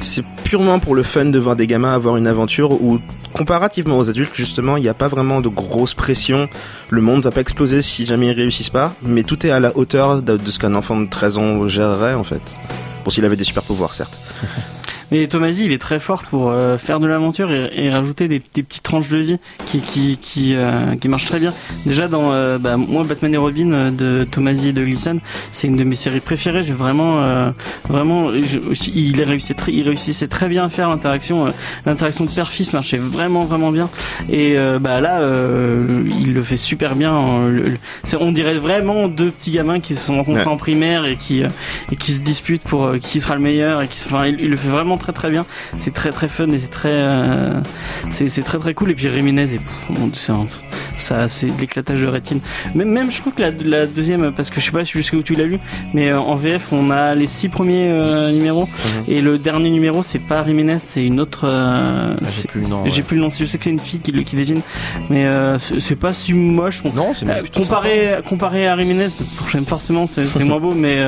c'est- 0.00 0.24
purement 0.44 0.78
pour 0.78 0.94
le 0.94 1.02
fun 1.02 1.26
de 1.26 1.38
voir 1.38 1.54
des 1.56 1.66
gamins 1.66 1.92
avoir 1.92 2.16
une 2.16 2.26
aventure 2.28 2.70
où, 2.82 2.98
comparativement 3.34 3.98
aux 3.98 4.08
adultes, 4.08 4.34
justement, 4.34 4.76
il 4.76 4.82
n'y 4.84 4.88
a 4.88 4.94
pas 4.94 5.08
vraiment 5.08 5.40
de 5.40 5.48
grosse 5.48 5.92
pression. 5.92 6.48
Le 6.88 7.00
monde 7.02 7.22
va 7.22 7.30
pas 7.32 7.40
exploser 7.42 7.82
si 7.82 8.06
jamais 8.06 8.28
ils 8.28 8.32
réussissent 8.32 8.70
pas, 8.70 8.94
mais 9.02 9.22
tout 9.24 9.44
est 9.46 9.50
à 9.50 9.60
la 9.60 9.76
hauteur 9.76 10.22
de, 10.22 10.36
de 10.36 10.50
ce 10.50 10.58
qu'un 10.58 10.74
enfant 10.74 10.98
de 11.00 11.08
13 11.10 11.36
ans 11.38 11.68
gérerait, 11.68 12.14
en 12.14 12.24
fait. 12.24 12.56
Bon, 13.04 13.10
s'il 13.10 13.24
avait 13.24 13.36
des 13.36 13.44
super 13.44 13.64
pouvoirs, 13.64 13.92
certes. 13.94 14.18
Mais 15.12 15.26
Tomasi, 15.28 15.64
il 15.66 15.72
est 15.72 15.78
très 15.78 16.00
fort 16.00 16.24
pour 16.24 16.50
euh, 16.50 16.78
faire 16.78 16.98
de 17.00 17.06
l'aventure 17.06 17.52
et, 17.52 17.70
et 17.76 17.90
rajouter 17.90 18.26
des, 18.28 18.42
des 18.54 18.62
petites 18.62 18.82
tranches 18.82 19.08
de 19.08 19.18
vie 19.18 19.38
qui 19.66 19.78
qui 19.80 20.18
qui, 20.18 20.54
euh, 20.56 20.96
qui 21.00 21.08
marchent 21.08 21.26
très 21.26 21.38
bien. 21.38 21.52
Déjà 21.84 22.08
dans 22.08 22.32
euh, 22.32 22.58
bah, 22.58 22.76
moi 22.76 23.04
Batman 23.04 23.32
et 23.32 23.36
Robin 23.36 23.72
euh, 23.72 23.90
de 23.90 24.24
Tomasi 24.28 24.68
et 24.68 24.72
de 24.72 24.84
Gleason, 24.84 25.20
c'est 25.52 25.68
une 25.68 25.76
de 25.76 25.84
mes 25.84 25.94
séries 25.96 26.20
préférées. 26.20 26.62
J'ai 26.64 26.72
vraiment 26.72 27.22
euh, 27.22 27.50
vraiment 27.88 28.30
je- 28.32 28.90
il 28.94 29.22
réussissait 29.22 29.54
très 29.54 29.72
il 29.72 29.82
réussissait 29.88 30.26
très 30.28 30.48
bien 30.48 30.64
à 30.64 30.68
faire 30.68 30.88
l'interaction 30.90 31.46
euh, 31.46 31.50
l'interaction 31.86 32.24
de 32.24 32.30
père-fils 32.30 32.72
marchait 32.72 32.98
vraiment 32.98 33.44
vraiment 33.44 33.70
bien 33.70 33.88
et 34.30 34.54
euh, 34.58 34.78
bah 34.80 35.00
là 35.00 35.20
euh, 35.20 36.02
il 36.20 36.34
le 36.34 36.42
fait 36.42 36.56
super 36.56 36.96
bien. 36.96 37.46
le- 37.48 37.62
le- 37.62 37.78
c'est- 38.04 38.16
on 38.16 38.32
dirait 38.32 38.54
vraiment 38.54 39.06
deux 39.08 39.30
petits 39.30 39.52
gamins 39.52 39.78
qui 39.80 39.94
se 39.94 40.04
sont 40.06 40.16
rencontrés 40.16 40.42
Ouais. 40.42 40.48
en 40.48 40.56
primaire 40.56 41.04
et 41.06 41.16
qui 41.16 41.44
euh, 41.44 41.48
et 41.92 41.96
qui 41.96 42.12
se 42.12 42.20
disputent 42.22 42.62
pour 42.64 42.90
qui 43.00 43.20
sera 43.20 43.34
le 43.36 43.40
meilleur 43.40 43.82
et 43.82 43.86
qui 43.88 44.00
enfin 44.06 44.26
il, 44.26 44.40
il 44.40 44.50
le 44.50 44.56
fait 44.56 44.68
vraiment 44.68 44.95
très 44.96 45.12
très 45.12 45.30
bien. 45.30 45.44
C'est 45.78 45.92
très 45.94 46.10
très 46.10 46.28
fun 46.28 46.48
et 46.50 46.58
c'est 46.58 46.70
très 46.70 46.88
euh, 46.92 47.60
c'est 48.10 48.28
c'est 48.28 48.42
très 48.42 48.58
très 48.58 48.74
cool. 48.74 48.90
Et 48.90 48.94
puis 48.94 49.08
Réminez 49.08 49.42
et 49.54 49.60
c'est 50.14 50.32
un- 50.32 50.46
ça 50.98 51.28
c'est 51.28 51.46
de 51.48 51.60
l'éclatage 51.60 52.00
de 52.02 52.06
rétine. 52.06 52.40
Même 52.74 52.88
même 52.90 53.10
je 53.12 53.20
trouve 53.20 53.34
que 53.34 53.42
la, 53.42 53.50
la 53.64 53.86
deuxième 53.86 54.32
parce 54.32 54.50
que 54.50 54.60
je 54.60 54.66
sais 54.66 54.72
pas 54.72 54.84
jusqu'où 54.84 55.22
tu 55.22 55.34
l'as 55.34 55.44
lu 55.44 55.58
mais 55.94 56.10
euh, 56.10 56.18
en 56.20 56.36
VF 56.36 56.68
on 56.72 56.90
a 56.90 57.14
les 57.14 57.26
six 57.26 57.48
premiers 57.48 57.88
euh, 57.90 58.30
numéros. 58.32 58.68
Et 59.08 59.20
le 59.20 59.38
dernier 59.38 59.70
numéro 59.70 60.02
c'est 60.02 60.18
pas 60.18 60.42
Réminez 60.42 60.78
c'est 60.82 61.04
une 61.04 61.20
autre 61.20 61.46
Ah, 61.48 62.16
j'ai 62.40 62.48
plus 62.48 62.60
le 62.62 62.68
nom, 62.68 62.84
j'ai 62.86 62.96
ouais. 62.96 63.02
plus 63.02 63.16
le 63.16 63.22
nom. 63.22 63.30
Je 63.30 63.44
sais 63.44 63.58
que 63.58 63.64
c'est 63.64 63.70
une 63.70 63.78
fille 63.78 64.00
qui 64.00 64.12
le 64.12 64.22
qui 64.22 64.36
dessine 64.36 64.60
mais 65.10 65.26
c'est 65.58 65.80
c'est 65.80 65.96
pas 65.96 66.12
si 66.12 66.32
moche. 66.32 66.82
On- 66.84 66.92
Non, 66.92 67.12
c'est 67.14 67.26
plutôt 67.26 67.60
comparé, 67.60 68.10
comparé 68.28 68.66
à 68.66 68.74
Riménez, 68.74 69.08
forcément 69.66 70.06
c'est 70.06 70.24
c'est 70.26 70.44
moins 70.44 70.60
beau, 70.60 70.72
mais 70.74 70.98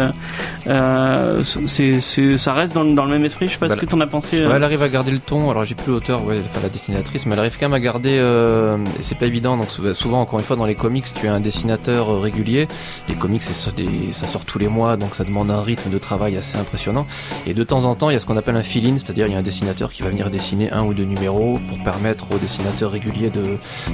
c'est 1.66 2.38
ça 2.38 2.52
reste 2.52 2.74
dans, 2.74 2.82
le- 2.82 2.94
dans 2.94 3.04
le 3.04 3.10
même 3.12 3.24
esprit. 3.24 3.46
Je 3.46 3.52
sais 3.52 3.58
pas 3.58 3.68
Bah, 3.68 3.76
ce 3.80 3.86
que 3.86 3.90
t'en 3.90 4.00
as 4.00 4.06
pensé. 4.06 4.38
Ouais, 4.40 4.46
euh. 4.46 4.56
elle 4.56 4.64
arrive 4.64 4.82
à 4.82 4.88
garder 4.88 5.10
le 5.10 5.18
ton. 5.18 5.50
Alors 5.50 5.64
j'ai 5.64 5.74
plus 5.74 5.92
l'auteur, 5.92 6.24
ouais, 6.24 6.36
enfin 6.50 6.60
la 6.62 6.68
dessinatrice, 6.68 7.26
mais 7.26 7.32
elle 7.34 7.38
arrive 7.40 7.56
quand 7.58 7.66
même 7.66 7.74
à 7.74 7.80
garder. 7.80 8.16
euh, 8.18 8.76
et 8.98 9.02
c'est 9.02 9.16
pas 9.18 9.26
évident. 9.26 9.56
Donc 9.56 9.70
sou- 9.70 9.92
souvent, 9.94 10.20
encore 10.20 10.38
une 10.38 10.44
fois, 10.44 10.56
dans 10.56 10.66
les 10.66 10.74
comics, 10.74 11.06
tu 11.14 11.28
as 11.28 11.34
un 11.34 11.40
dessinateur 11.40 12.10
euh, 12.10 12.18
régulier. 12.20 12.68
Les 13.08 13.14
comics, 13.14 13.42
des- 13.76 14.12
ça 14.12 14.26
sort 14.26 14.44
tous 14.44 14.58
les 14.58 14.68
mois, 14.68 14.96
donc 14.96 15.14
ça 15.14 15.24
demande 15.24 15.50
un 15.50 15.62
rythme 15.62 15.90
de 15.90 15.98
travail 15.98 16.36
assez 16.36 16.56
impressionnant. 16.58 17.06
Et 17.46 17.54
de 17.54 17.64
temps 17.64 17.84
en 17.84 17.94
temps, 17.94 18.10
il 18.10 18.14
y 18.14 18.16
a 18.16 18.20
ce 18.20 18.26
qu'on 18.26 18.36
appelle 18.36 18.56
un 18.56 18.62
fill-in, 18.62 18.96
c'est-à-dire 18.96 19.26
il 19.26 19.32
y 19.32 19.36
a 19.36 19.38
un 19.38 19.42
dessinateur 19.42 19.90
qui 19.92 20.02
va 20.02 20.08
venir 20.10 20.30
dessiner 20.30 20.70
un 20.72 20.84
ou 20.84 20.94
deux 20.94 21.04
numéros 21.04 21.58
pour 21.68 21.78
permettre 21.82 22.26
au 22.32 22.38
dessinateur 22.38 22.90
régulier 22.90 23.30
de, 23.30 23.42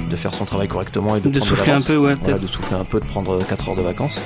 de 0.09 0.15
faire 0.15 0.33
son 0.33 0.45
travail 0.45 0.67
correctement 0.67 1.15
et 1.15 1.19
de, 1.19 1.39
souffler 1.39 1.73
un 1.73 1.81
peu, 1.81 1.97
ouais, 1.97 2.13
Voilà, 2.21 2.37
de 2.39 2.47
souffler 2.47 2.75
un 2.77 2.83
peu, 2.83 2.99
de 2.99 3.05
prendre 3.05 3.39
4 3.45 3.69
heures 3.69 3.75
de 3.75 3.81
vacances. 3.81 4.21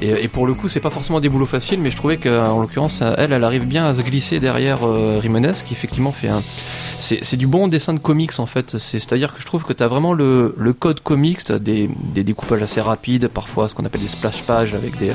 Et, 0.00 0.24
et 0.24 0.28
pour 0.28 0.46
le 0.46 0.54
coup, 0.54 0.68
c'est 0.68 0.80
pas 0.80 0.90
forcément 0.90 1.20
des 1.20 1.28
boulots 1.28 1.46
faciles, 1.46 1.80
mais 1.80 1.90
je 1.90 1.96
trouvais 1.96 2.16
qu'en 2.16 2.60
l'occurrence, 2.60 3.02
elle, 3.16 3.32
elle 3.32 3.44
arrive 3.44 3.66
bien 3.66 3.86
à 3.86 3.94
se 3.94 4.02
glisser 4.02 4.40
derrière 4.40 4.78
euh, 4.96 5.20
Jiménez, 5.20 5.52
qui 5.66 5.72
effectivement 5.74 6.12
fait 6.12 6.28
un. 6.28 6.42
C'est 6.98 7.36
du 7.36 7.46
bon 7.46 7.68
dessin 7.68 7.92
de 7.92 7.98
comics 7.98 8.38
en 8.38 8.46
fait. 8.46 8.78
C'est- 8.78 8.98
C'est-à-dire 8.98 9.34
que 9.34 9.40
je 9.40 9.46
trouve 9.46 9.64
que 9.64 9.72
tu 9.74 9.82
as 9.82 9.88
vraiment 9.88 10.14
le, 10.14 10.54
code 10.78 11.00
comics, 11.00 11.52
des, 11.52 11.90
des 12.14 12.24
découpages 12.24 12.62
assez 12.62 12.80
rapides, 12.80 13.28
parfois 13.28 13.68
ce 13.68 13.74
qu'on 13.74 13.84
appelle 13.84 14.00
des 14.00 14.08
splash 14.08 14.42
pages 14.42 14.72
avec 14.74 14.96
des, 14.98 15.12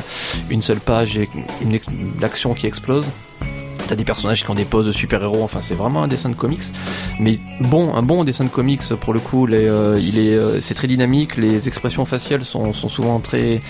une 0.51 0.61
seule 0.61 0.79
page 0.79 1.17
et 1.17 1.27
une, 1.63 1.79
l'action 2.19 2.53
qui 2.53 2.67
explose. 2.67 3.05
T'as 3.87 3.95
des 3.95 4.03
personnages 4.05 4.43
qui 4.43 4.49
ont 4.49 4.53
des 4.55 4.65
poses 4.65 4.85
de 4.87 4.91
super-héros, 4.91 5.43
enfin 5.43 5.59
c'est 5.61 5.73
vraiment 5.73 6.03
un 6.03 6.07
dessin 6.07 6.29
de 6.29 6.35
comics. 6.35 6.61
Mais 7.19 7.39
bon, 7.59 7.93
un 7.93 8.01
bon 8.01 8.23
dessin 8.23 8.43
de 8.45 8.49
comics 8.49 8.81
pour 9.01 9.13
le 9.13 9.19
coup, 9.19 9.47
euh, 9.47 9.99
il 10.01 10.17
est, 10.17 10.33
euh, 10.35 10.61
c'est 10.61 10.73
très 10.73 10.87
dynamique, 10.87 11.35
les 11.37 11.67
expressions 11.67 12.05
faciales 12.05 12.45
sont, 12.45 12.73
sont 12.73 12.89
souvent 12.89 13.19
très 13.19 13.61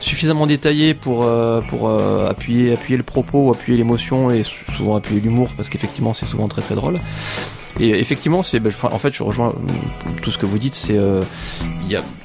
suffisamment 0.00 0.46
détaillées 0.46 0.94
pour, 0.94 1.24
euh, 1.24 1.60
pour 1.62 1.88
appuyer, 1.90 2.72
appuyer 2.72 2.96
le 2.96 3.02
propos, 3.02 3.50
appuyer 3.52 3.78
l'émotion 3.78 4.30
et 4.30 4.42
sou- 4.42 4.70
souvent 4.76 4.96
appuyer 4.96 5.20
l'humour 5.20 5.48
parce 5.56 5.68
qu'effectivement 5.68 6.12
c'est 6.14 6.26
souvent 6.26 6.48
très 6.48 6.62
très 6.62 6.74
drôle. 6.74 6.98
Et 7.78 7.90
effectivement, 7.90 8.42
c'est, 8.42 8.58
ben, 8.60 8.70
en 8.82 8.98
fait, 8.98 9.14
je 9.14 9.22
rejoins 9.22 9.54
tout 10.22 10.30
ce 10.32 10.36
que 10.38 10.44
vous 10.44 10.58
dites. 10.58 10.74
C'est, 10.74 10.98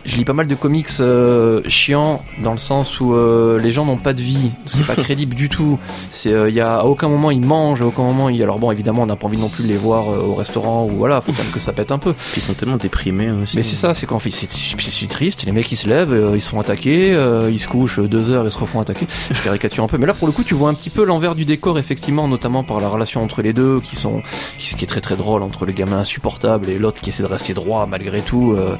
je 0.06 0.18
lis 0.18 0.26
pas 0.26 0.34
mal 0.34 0.48
de 0.48 0.56
comics 0.56 0.88
euh, 1.00 1.62
chiants 1.68 2.24
dans 2.44 2.52
le 2.52 2.58
sens 2.58 3.00
où 3.00 3.14
euh, 3.14 3.60
les 3.60 3.72
gens 3.72 3.86
n'ont 3.86 3.98
pas 3.98 4.14
de 4.14 4.22
vie, 4.22 4.52
c'est 4.66 4.86
pas 4.86 4.96
crédible 5.04 5.36
du 5.36 5.50
tout. 5.50 5.80
C'est, 6.10 6.32
il 6.48 6.54
y 6.54 6.62
a 6.62 6.80
à 6.80 6.84
aucun 6.84 7.10
moment 7.10 7.32
ils 7.32 7.42
mangent, 7.42 7.82
à 7.82 7.86
aucun 7.86 8.04
moment 8.04 8.30
ils. 8.30 8.42
Alors 8.44 8.60
bon, 8.60 8.72
évidemment, 8.72 9.04
on 9.04 9.06
n'a 9.06 9.16
pas 9.16 9.28
envie 9.28 9.38
non 9.38 9.50
plus 9.50 9.64
de 9.64 9.70
les 9.70 9.78
voir 9.78 10.10
euh, 10.10 10.22
au 10.22 10.36
restaurant 10.36 10.86
ou 10.86 10.90
voilà, 10.90 11.22
faut 11.22 11.32
quand 11.32 11.44
même 11.44 11.52
que 11.52 11.60
ça 11.60 11.74
pète 11.74 11.92
un 11.92 11.98
peu. 11.98 12.14
Puis 12.14 12.38
ils 12.38 12.42
sont 12.42 12.54
tellement 12.54 12.78
déprimés 12.78 13.32
aussi. 13.32 13.58
Mais 13.58 13.64
c'est 13.64 13.76
ça, 13.76 13.94
c'est 13.94 14.08
fait, 14.20 14.32
c'est, 14.32 15.08
triste. 15.08 15.44
Les 15.46 15.52
mecs 15.52 15.72
ils 15.72 15.76
se 15.76 15.88
lèvent, 15.88 16.14
euh, 16.14 16.36
ils 16.36 16.42
se 16.42 16.50
font 16.50 16.60
attaquer, 16.60 17.14
euh, 17.14 17.50
ils 17.52 17.60
se 17.60 17.68
couchent 17.68 18.00
deux 18.00 18.30
heures, 18.30 18.46
ils 18.46 18.52
se 18.52 18.58
refont 18.58 18.80
attaquer. 18.80 19.08
Je 19.32 19.42
caricature 19.42 19.84
un 19.84 19.88
peu, 19.88 19.98
mais 19.98 20.06
là 20.06 20.14
pour 20.14 20.28
le 20.28 20.34
coup, 20.34 20.44
tu 20.44 20.54
vois 20.54 20.70
un 20.70 20.74
petit 20.74 20.90
peu 20.90 21.04
l'envers 21.04 21.36
du 21.36 21.46
décor, 21.46 21.80
effectivement, 21.80 22.28
notamment 22.28 22.64
par 22.64 22.80
la 22.80 22.88
relation 22.88 23.24
entre 23.24 23.42
les 23.42 23.54
deux, 23.54 23.80
qui 23.82 23.96
sont, 23.96 24.22
qui, 24.58 24.76
qui 24.76 24.84
est 24.84 24.88
très 24.88 25.02
très 25.02 25.16
drôle 25.16 25.44
entre 25.44 25.66
le 25.66 25.72
gamin 25.72 26.00
insupportable 26.00 26.70
et 26.70 26.78
l'autre 26.78 27.02
qui 27.02 27.10
essaie 27.10 27.24
de 27.24 27.28
rester 27.28 27.54
droit 27.54 27.88
malgré 27.90 28.22
tout, 28.22 28.54
euh, 28.54 28.76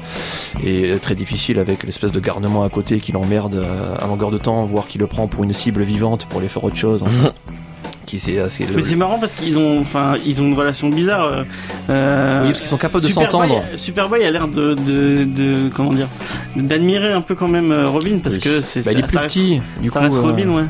et 0.64 0.98
très 1.00 1.14
difficile 1.16 1.58
avec 1.58 1.82
l'espèce 1.82 2.12
de 2.12 2.20
garnement 2.20 2.62
à 2.62 2.68
côté 2.68 3.00
qui 3.00 3.12
l'emmerde 3.12 3.56
euh, 3.56 3.96
à 3.98 4.06
longueur 4.06 4.30
de 4.30 4.38
temps, 4.38 4.64
voire 4.64 4.86
qui 4.86 4.98
le 4.98 5.06
prend 5.06 5.26
pour 5.26 5.42
une 5.42 5.52
cible 5.52 5.82
vivante 5.82 6.26
pour 6.26 6.40
aller 6.40 6.48
faire 6.48 6.64
autre 6.64 6.76
chose. 6.76 7.02
enfin. 7.02 7.32
qui 8.06 8.18
c'est 8.20 8.38
assez. 8.38 8.64
Mais 8.74 8.82
c'est 8.82 8.96
marrant 8.96 9.18
parce 9.18 9.34
qu'ils 9.34 9.58
ont, 9.58 9.80
enfin, 9.80 10.14
ils 10.24 10.40
ont 10.40 10.44
une 10.46 10.54
relation 10.54 10.88
bizarre. 10.88 11.26
euh, 11.26 11.42
euh, 11.90 12.40
Oui, 12.42 12.48
parce 12.48 12.60
qu'ils 12.60 12.68
sont 12.68 12.76
capables 12.78 13.04
de 13.04 13.08
Superboy- 13.08 13.24
s'entendre. 13.30 13.62
Superboy 13.76 14.24
a 14.24 14.30
l'air 14.30 14.48
de, 14.48 14.74
de, 14.74 15.24
de- 15.24 15.68
comment 15.74 15.92
dire, 15.92 16.08
d'admirer 16.56 17.12
un 17.12 17.20
peu 17.20 17.34
quand 17.34 17.48
même 17.48 17.72
euh, 17.72 17.88
Robin 17.88 18.18
parce 18.22 18.36
Oui. 18.36 18.40
que 18.40 18.62
c'est 18.62 18.84
Bah, 18.84 18.92
il 18.92 19.00
est 19.00 19.06
plus 19.06 19.18
reste- 19.18 19.34
petit, 19.34 19.60
du 19.82 19.90
ça 19.90 19.98
coup. 19.98 20.04
reste 20.06 20.16
euh, 20.18 20.22
Robin, 20.22 20.48
ouais. 20.48 20.64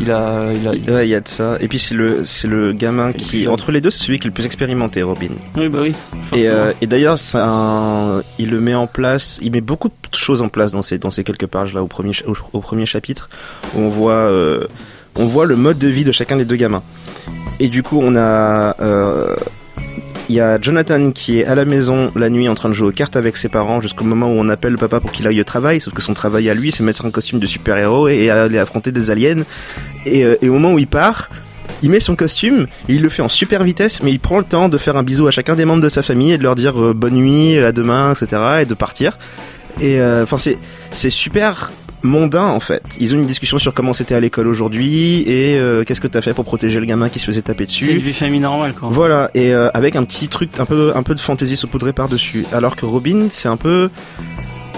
il 0.00 0.10
a, 0.10 0.52
il 0.52 0.68
a, 0.68 0.72
il- 0.74 0.90
Ouais, 0.90 1.06
il 1.06 1.10
y 1.10 1.14
a 1.14 1.20
de 1.20 1.28
ça. 1.28 1.56
Et 1.60 1.68
puis 1.68 1.78
c'est 1.78 1.94
le, 1.94 2.24
c'est 2.24 2.48
le 2.48 2.72
gamin 2.72 3.12
qui, 3.12 3.46
entre 3.48 3.72
les 3.72 3.80
deux, 3.80 3.90
c'est 3.90 4.04
celui 4.04 4.18
qui 4.18 4.26
est 4.26 4.30
le 4.30 4.34
plus 4.34 4.44
expérimenté, 4.46 5.02
Robin. 5.02 5.28
Oui, 5.56 5.68
bah 5.68 5.78
oui. 5.82 5.94
Et, 6.34 6.48
euh, 6.48 6.72
d'ailleurs, 6.82 7.16
un- 7.34 8.22
il 8.38 8.50
le 8.50 8.60
met 8.60 8.74
en 8.74 8.86
place, 8.86 9.38
il 9.42 9.52
met 9.52 9.60
beaucoup 9.60 9.88
de 9.88 10.16
choses 10.16 10.42
en 10.42 10.48
place 10.48 10.72
dans 10.72 10.82
ces, 10.82 10.98
dans 10.98 11.10
ces 11.10 11.24
quelques 11.24 11.46
pages 11.46 11.74
là 11.74 11.82
au 11.82 11.86
premier, 11.86 12.12
au, 12.26 12.34
au 12.52 12.60
premier 12.60 12.86
chapitre 12.86 13.28
où 13.74 13.80
on 13.80 13.88
voit, 13.88 14.12
euh, 14.12 14.66
on 15.16 15.26
voit 15.26 15.46
le 15.46 15.56
mode 15.56 15.78
de 15.78 15.88
vie 15.88 16.04
de 16.04 16.12
chacun 16.12 16.36
des 16.36 16.44
deux 16.44 16.56
gamins. 16.56 16.82
Et 17.60 17.68
du 17.68 17.82
coup, 17.82 18.00
on 18.02 18.16
a, 18.16 18.74
euh, 18.80 19.36
il 20.30 20.34
y 20.34 20.40
a 20.40 20.58
Jonathan 20.60 21.10
qui 21.10 21.40
est 21.40 21.44
à 21.44 21.54
la 21.54 21.64
maison 21.64 22.10
la 22.16 22.30
nuit 22.30 22.48
en 22.48 22.54
train 22.54 22.68
de 22.68 22.74
jouer 22.74 22.88
aux 22.88 22.92
cartes 22.92 23.16
avec 23.16 23.36
ses 23.36 23.48
parents 23.48 23.80
jusqu'au 23.80 24.04
moment 24.04 24.28
où 24.28 24.38
on 24.38 24.48
appelle 24.48 24.72
le 24.72 24.78
papa 24.78 24.98
pour 25.00 25.12
qu'il 25.12 25.26
aille 25.26 25.40
au 25.40 25.44
travail. 25.44 25.80
Sauf 25.80 25.92
que 25.92 26.00
son 26.00 26.14
travail 26.14 26.48
à 26.48 26.54
lui, 26.54 26.72
c'est 26.72 26.82
mettre 26.82 27.04
un 27.04 27.10
costume 27.10 27.38
de 27.38 27.46
super-héros 27.46 28.08
et 28.08 28.30
aller 28.30 28.58
affronter 28.58 28.92
des 28.92 29.10
aliens. 29.10 29.42
Et, 30.06 30.24
euh, 30.24 30.36
au 30.42 30.52
moment 30.52 30.72
où 30.72 30.78
il 30.78 30.86
part, 30.86 31.28
il 31.82 31.90
met 31.90 32.00
son 32.00 32.16
costume, 32.16 32.66
et 32.88 32.94
il 32.94 33.02
le 33.02 33.08
fait 33.08 33.22
en 33.22 33.28
super 33.28 33.62
vitesse, 33.62 34.02
mais 34.02 34.10
il 34.10 34.20
prend 34.20 34.38
le 34.38 34.44
temps 34.44 34.68
de 34.68 34.78
faire 34.78 34.96
un 34.96 35.02
bisou 35.02 35.26
à 35.26 35.30
chacun 35.30 35.54
des 35.54 35.64
membres 35.64 35.82
de 35.82 35.88
sa 35.88 36.02
famille 36.02 36.32
et 36.32 36.38
de 36.38 36.42
leur 36.42 36.54
dire 36.54 36.80
euh, 36.80 36.94
bonne 36.94 37.14
nuit, 37.14 37.58
à 37.58 37.72
demain, 37.72 38.14
etc. 38.14 38.42
et 38.62 38.64
de 38.66 38.74
partir. 38.74 39.18
Et 39.80 40.00
enfin, 40.02 40.36
c'est 40.90 41.10
super 41.10 41.72
mondain 42.02 42.46
en 42.46 42.60
fait. 42.60 42.82
Ils 42.98 43.14
ont 43.14 43.18
une 43.18 43.26
discussion 43.26 43.58
sur 43.58 43.74
comment 43.74 43.92
c'était 43.92 44.14
à 44.14 44.20
l'école 44.20 44.46
aujourd'hui 44.46 45.22
et 45.26 45.58
euh, 45.58 45.84
qu'est-ce 45.84 46.00
que 46.00 46.08
t'as 46.08 46.20
fait 46.20 46.34
pour 46.34 46.44
protéger 46.44 46.80
le 46.80 46.86
gamin 46.86 47.08
qui 47.08 47.18
se 47.18 47.26
faisait 47.26 47.42
taper 47.42 47.66
c'est 47.68 47.80
une 47.80 47.86
dessus. 47.88 47.98
vie 47.98 48.12
famille 48.12 48.40
normale, 48.40 48.72
quoi. 48.72 48.88
Voilà, 48.90 49.30
et 49.34 49.52
euh, 49.52 49.68
avec 49.74 49.96
un 49.96 50.04
petit 50.04 50.28
truc, 50.28 50.58
un 50.58 50.64
peu, 50.64 50.92
un 50.94 51.02
peu 51.02 51.14
de 51.14 51.20
fantaisie 51.20 51.56
saupoudrée 51.56 51.92
par-dessus. 51.92 52.46
Alors 52.52 52.76
que 52.76 52.86
Robin, 52.86 53.28
c'est 53.30 53.48
un 53.48 53.56
peu. 53.56 53.90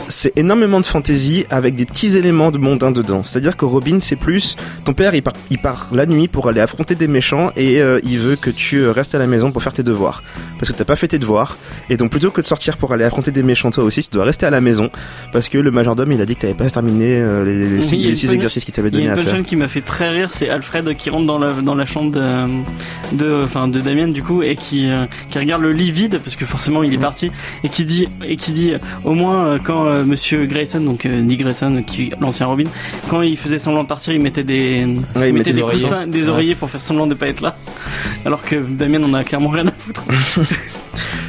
C'est 0.08 0.32
énormément 0.36 0.80
de 0.80 0.84
fantaisie 0.86 1.46
avec 1.48 1.74
des 1.74 1.86
petits 1.86 2.16
éléments 2.16 2.50
de 2.50 2.58
mondain 2.58 2.90
dedans. 2.90 3.22
C'est-à-dire 3.22 3.56
que 3.56 3.64
Robin, 3.64 3.98
c'est 4.00 4.16
plus. 4.16 4.56
Ton 4.84 4.92
père, 4.92 5.14
il 5.14 5.22
part, 5.22 5.32
il 5.50 5.58
part 5.58 5.88
la 5.92 6.04
nuit 6.06 6.28
pour 6.28 6.48
aller 6.48 6.60
affronter 6.60 6.94
des 6.94 7.08
méchants 7.08 7.50
et 7.56 7.80
euh, 7.80 7.98
il 8.02 8.18
veut 8.18 8.36
que 8.36 8.50
tu 8.50 8.78
euh, 8.78 8.92
restes 8.92 9.14
à 9.14 9.18
la 9.18 9.26
maison 9.26 9.52
pour 9.52 9.62
faire 9.62 9.72
tes 9.72 9.82
devoirs. 9.82 10.22
Parce 10.58 10.70
que 10.70 10.76
t'as 10.76 10.84
pas 10.84 10.96
fait 10.96 11.08
tes 11.08 11.18
devoirs. 11.18 11.56
Et 11.88 11.96
donc, 11.96 12.10
plutôt 12.10 12.30
que 12.30 12.40
de 12.40 12.46
sortir 12.46 12.76
pour 12.76 12.92
aller 12.92 13.04
affronter 13.04 13.30
des 13.30 13.42
méchants 13.42 13.70
toi 13.70 13.84
aussi, 13.84 14.02
tu 14.02 14.10
dois 14.10 14.24
rester 14.24 14.44
à 14.44 14.50
la 14.50 14.60
maison. 14.60 14.90
Parce 15.32 15.48
que 15.48 15.56
le 15.58 15.70
majordome, 15.70 16.12
il 16.12 16.20
a 16.20 16.26
dit 16.26 16.36
que 16.36 16.42
t'avais 16.42 16.54
pas 16.54 16.68
terminé 16.68 17.16
euh, 17.20 17.44
les, 17.44 17.76
les 17.76 17.82
six, 17.82 17.96
les 17.96 18.12
punch- 18.12 18.34
exercices 18.34 18.64
qu'il 18.64 18.74
t'avait 18.74 18.88
Il 18.88 18.94
y 18.94 18.98
donné 18.98 19.08
a 19.08 19.12
à 19.12 19.16
une 19.16 19.22
faire. 19.22 19.32
punchline 19.32 19.46
qui 19.46 19.56
m'a 19.56 19.68
fait 19.68 19.80
très 19.80 20.10
rire, 20.10 20.28
c'est 20.32 20.50
Alfred 20.50 20.94
qui 20.96 21.08
rentre 21.10 21.26
dans 21.26 21.38
la, 21.38 21.52
dans 21.52 21.74
la 21.74 21.86
chambre 21.86 22.12
de, 22.12 23.16
de, 23.16 23.42
enfin, 23.44 23.66
de 23.68 23.80
Damien 23.80 24.08
du 24.08 24.22
coup 24.22 24.42
et 24.42 24.56
qui, 24.56 24.90
euh, 24.90 25.04
qui 25.30 25.38
regarde 25.38 25.62
le 25.62 25.72
lit 25.72 25.90
vide 25.90 26.20
parce 26.22 26.36
que 26.36 26.44
forcément 26.44 26.82
il 26.82 26.92
est 26.92 26.98
parti 26.98 27.30
et 27.64 27.68
qui 27.68 27.84
dit 27.84 28.08
et 28.26 28.36
qui 28.36 28.52
dit 28.52 28.74
au 29.04 29.14
moins 29.14 29.58
quand 29.62 29.86
euh, 29.92 30.04
Monsieur 30.04 30.46
Grayson 30.46 30.80
donc 30.80 31.06
euh, 31.06 31.20
Nick 31.20 31.40
Grayson 31.40 31.82
qui 31.86 32.12
l'ancien 32.20 32.46
Robin 32.46 32.64
quand 33.08 33.22
il 33.22 33.36
faisait 33.36 33.58
semblant 33.58 33.82
de 33.84 33.88
partir 33.88 34.12
il 34.12 34.20
mettait 34.20 34.44
des 34.44 34.84
Ouais, 35.16 35.28
il 35.28 35.28
il 35.28 35.32
mettait 35.32 35.32
mettait 35.32 35.52
des 35.52 35.62
oreillers. 35.62 35.82
coussins 35.82 36.06
des 36.06 36.22
Ouais. 36.24 36.28
oreillers 36.28 36.54
pour 36.54 36.68
faire 36.70 36.80
semblant 36.80 37.06
de 37.06 37.14
pas 37.14 37.28
être 37.28 37.40
là 37.40 37.56
alors 38.24 38.42
que 38.42 38.56
Damien 38.56 39.02
en 39.04 39.14
a 39.14 39.24
clairement 39.24 39.48
rien 39.50 39.66
à 39.68 39.72
foutre. 39.72 40.02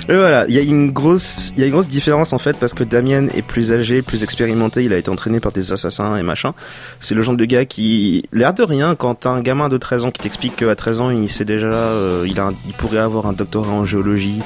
Et 0.09 0.15
voilà, 0.15 0.45
il 0.49 0.53
y 0.53 0.57
a 0.59 0.61
une 0.61 0.91
grosse, 0.91 1.53
il 1.55 1.61
y 1.61 1.63
a 1.63 1.67
une 1.67 1.71
grosse 1.71 1.87
différence 1.87 2.33
en 2.33 2.37
fait 2.37 2.57
parce 2.57 2.73
que 2.73 2.83
Damien 2.83 3.27
est 3.27 3.41
plus 3.41 3.71
âgé, 3.71 4.01
plus 4.01 4.21
expérimenté, 4.23 4.83
il 4.83 4.91
a 4.91 4.97
été 4.97 5.09
entraîné 5.09 5.39
par 5.39 5.53
des 5.53 5.71
assassins 5.71 6.17
et 6.17 6.23
machin. 6.23 6.53
C'est 6.99 7.15
le 7.15 7.21
genre 7.21 7.37
de 7.37 7.45
gars 7.45 7.63
qui, 7.63 8.23
l'air 8.33 8.53
de 8.53 8.63
rien, 8.63 8.95
quand 8.95 9.25
un 9.25 9.39
gamin 9.39 9.69
de 9.69 9.77
13 9.77 10.03
ans 10.03 10.11
qui 10.11 10.21
t'explique 10.21 10.57
qu'à 10.57 10.75
13 10.75 10.99
ans 10.99 11.09
il 11.09 11.29
sait 11.29 11.45
déjà, 11.45 11.67
euh, 11.71 12.25
il 12.27 12.37
a, 12.41 12.47
un- 12.47 12.53
il 12.67 12.73
pourrait 12.73 12.97
avoir 12.97 13.27
un 13.27 13.33
doctorat 13.33 13.71
en 13.71 13.85
géologie, 13.85 14.41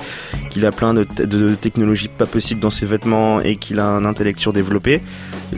qu'il 0.51 0.63
a 0.65 0.71
plein 0.71 0.93
de, 0.93 1.07
de 1.25 1.55
technologies 1.55 2.07
pas 2.09 2.27
possibles 2.27 2.61
dans 2.61 2.69
ses 2.69 2.85
vêtements 2.85 3.41
et 3.41 3.55
qu'il 3.55 3.79
a 3.79 3.87
un 3.87 4.05
intellect 4.05 4.39
surdéveloppé. 4.39 5.01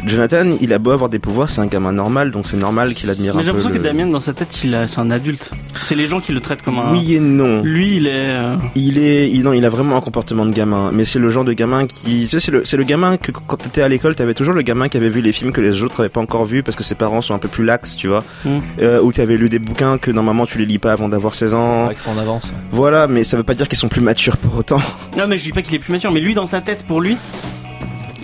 Jonathan, 0.06 0.46
il 0.62 0.72
a 0.74 0.80
beau 0.80 0.92
avoir 0.92 1.10
des 1.10 1.20
pouvoirs, 1.20 1.50
c'est 1.50 1.62
un 1.62 1.66
gamin 1.66 1.92
normal, 1.92 2.32
donc 2.32 2.46
c'est 2.46 2.58
normal 2.58 2.94
qu'il 2.94 3.10
admire 3.10 3.34
Mais 3.36 3.42
un 3.42 3.44
j'ai 3.44 3.52
peu. 3.52 3.58
l'impression 3.58 3.70
le- 3.70 3.78
que 3.80 3.84
Damien 3.84 4.06
dans 4.12 4.20
sa 4.20 4.34
tête 4.34 4.64
il 4.64 4.76
a, 4.76 4.88
c'est 4.88 5.00
un 5.00 5.10
adulte. 5.12 5.50
C'est 5.82 5.96
les 5.96 6.06
gens 6.08 6.20
qui 6.20 6.32
le 6.32 6.40
traitent 6.42 6.62
comme 6.62 6.78
un. 6.78 6.92
Oui 6.92 7.16
et 7.16 7.20
non. 7.20 7.64
Lui 7.64 7.98
il 7.98 8.08
est. 8.08 8.12
euh, 8.14 8.56
Il 8.76 8.98
est, 9.00 9.30
il, 9.32 9.42
non, 9.44 9.54
il 9.54 9.66
a 9.66 9.70
vraiment 9.70 9.98
un 9.98 10.02
comportement 10.02 10.46
de 10.46 10.52
gamin, 10.52 10.92
mais 10.94 11.06
c'est 11.06 11.20
le 11.20 11.30
genre 11.30 11.44
de 11.44 11.54
gamin 11.54 11.88
qui, 11.88 12.22
tu 12.22 12.28
sais, 12.28 12.40
c'est 12.40 12.52
le, 12.52 12.66
c'est 12.66 12.78
le 12.78 12.84
gamin 12.84 13.18
que 13.18 13.32
quand 13.32 13.58
t'étais 13.58 13.82
à 13.82 13.90
l'école, 13.90 14.16
t'avais 14.16 14.34
toujours 14.36 14.54
le 14.54 14.62
gamin 14.62 14.90
qui 14.90 14.98
avait 14.98 15.10
vu 15.10 15.22
les 15.22 15.34
films 15.34 15.52
que 15.52 15.62
les 15.62 15.82
autres 15.84 16.02
avaient 16.02 16.10
pas 16.10 16.22
encore 16.22 16.46
vus 16.46 16.62
parce 16.64 16.76
que 16.78 16.84
ses 16.84 16.96
parents 16.96 17.22
sont 17.22 17.34
un 17.34 17.40
peu 17.40 17.48
plus 17.48 17.66
laxes, 17.66 17.96
tu 17.96 18.08
vois, 18.08 18.24
Mm. 18.46 18.50
euh, 18.82 19.02
ou 19.02 19.12
qui 19.12 19.22
avait 19.22 19.38
lu 19.38 19.50
des 19.50 19.60
bouquins 19.60 19.98
que 19.98 20.12
normalement 20.12 20.46
tu 20.46 20.58
les 20.60 20.66
lis 20.66 20.80
pas 20.80 20.94
avant 20.94 21.10
d'avoir 21.10 21.34
16 21.34 21.54
ans. 21.56 21.86
avec 21.86 22.00
son 22.00 22.18
avance. 22.18 22.54
Voilà, 22.72 23.08
mais 23.08 23.24
ça 23.24 23.38
veut 23.38 23.44
pas 23.44 23.56
dire 23.56 23.68
qu'ils 23.68 23.78
sont 23.80 23.90
plus 23.90 24.02
matures 24.02 24.38
pour 24.38 24.56
autant. 24.58 24.82
Non 25.18 25.26
mais 25.28 25.38
je 25.38 25.44
dis 25.44 25.52
pas 25.52 25.62
qu'il 25.64 25.74
est 25.76 25.80
plus 25.80 25.92
mature 25.92 26.12
mais 26.12 26.20
lui 26.20 26.34
dans 26.36 26.46
sa 26.46 26.62
tête 26.62 26.84
pour 26.88 27.02
lui 27.02 27.18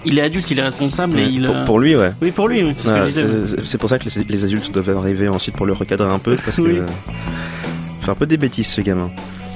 il 0.05 0.17
est 0.19 0.21
adulte 0.21 0.49
il 0.51 0.59
est 0.59 0.63
responsable 0.63 1.19
et 1.19 1.25
il. 1.25 1.45
pour, 1.45 1.63
pour 1.65 1.79
lui, 1.79 1.95
ouais. 1.95 2.11
Oui, 2.21 2.31
pour 2.31 2.47
lui, 2.47 2.63
oui, 2.63 2.73
c'est 2.77 2.87
ce 2.87 2.89
que 2.89 2.93
Ouais, 2.99 3.11
je 3.11 3.21
disais. 3.21 3.61
c'est 3.65 3.77
pour 3.77 3.89
ça 3.89 3.99
que 3.99 4.05
les, 4.05 4.23
les 4.29 4.43
adultes 4.45 4.71
doivent 4.71 4.97
arriver 4.97 5.27
ensuite 5.27 5.55
pour 5.55 5.65
le 5.65 5.73
recadrer 5.73 6.07
un 6.11 6.19
peu 6.19 6.35
parce 6.35 6.57
que 6.57 6.61
Oui. 6.61 6.79
fait 8.01 8.11
un 8.11 8.15
peu 8.15 8.25
des 8.25 8.37
bêtises 8.37 8.67
ce 8.67 8.81
gamin. 8.81 9.09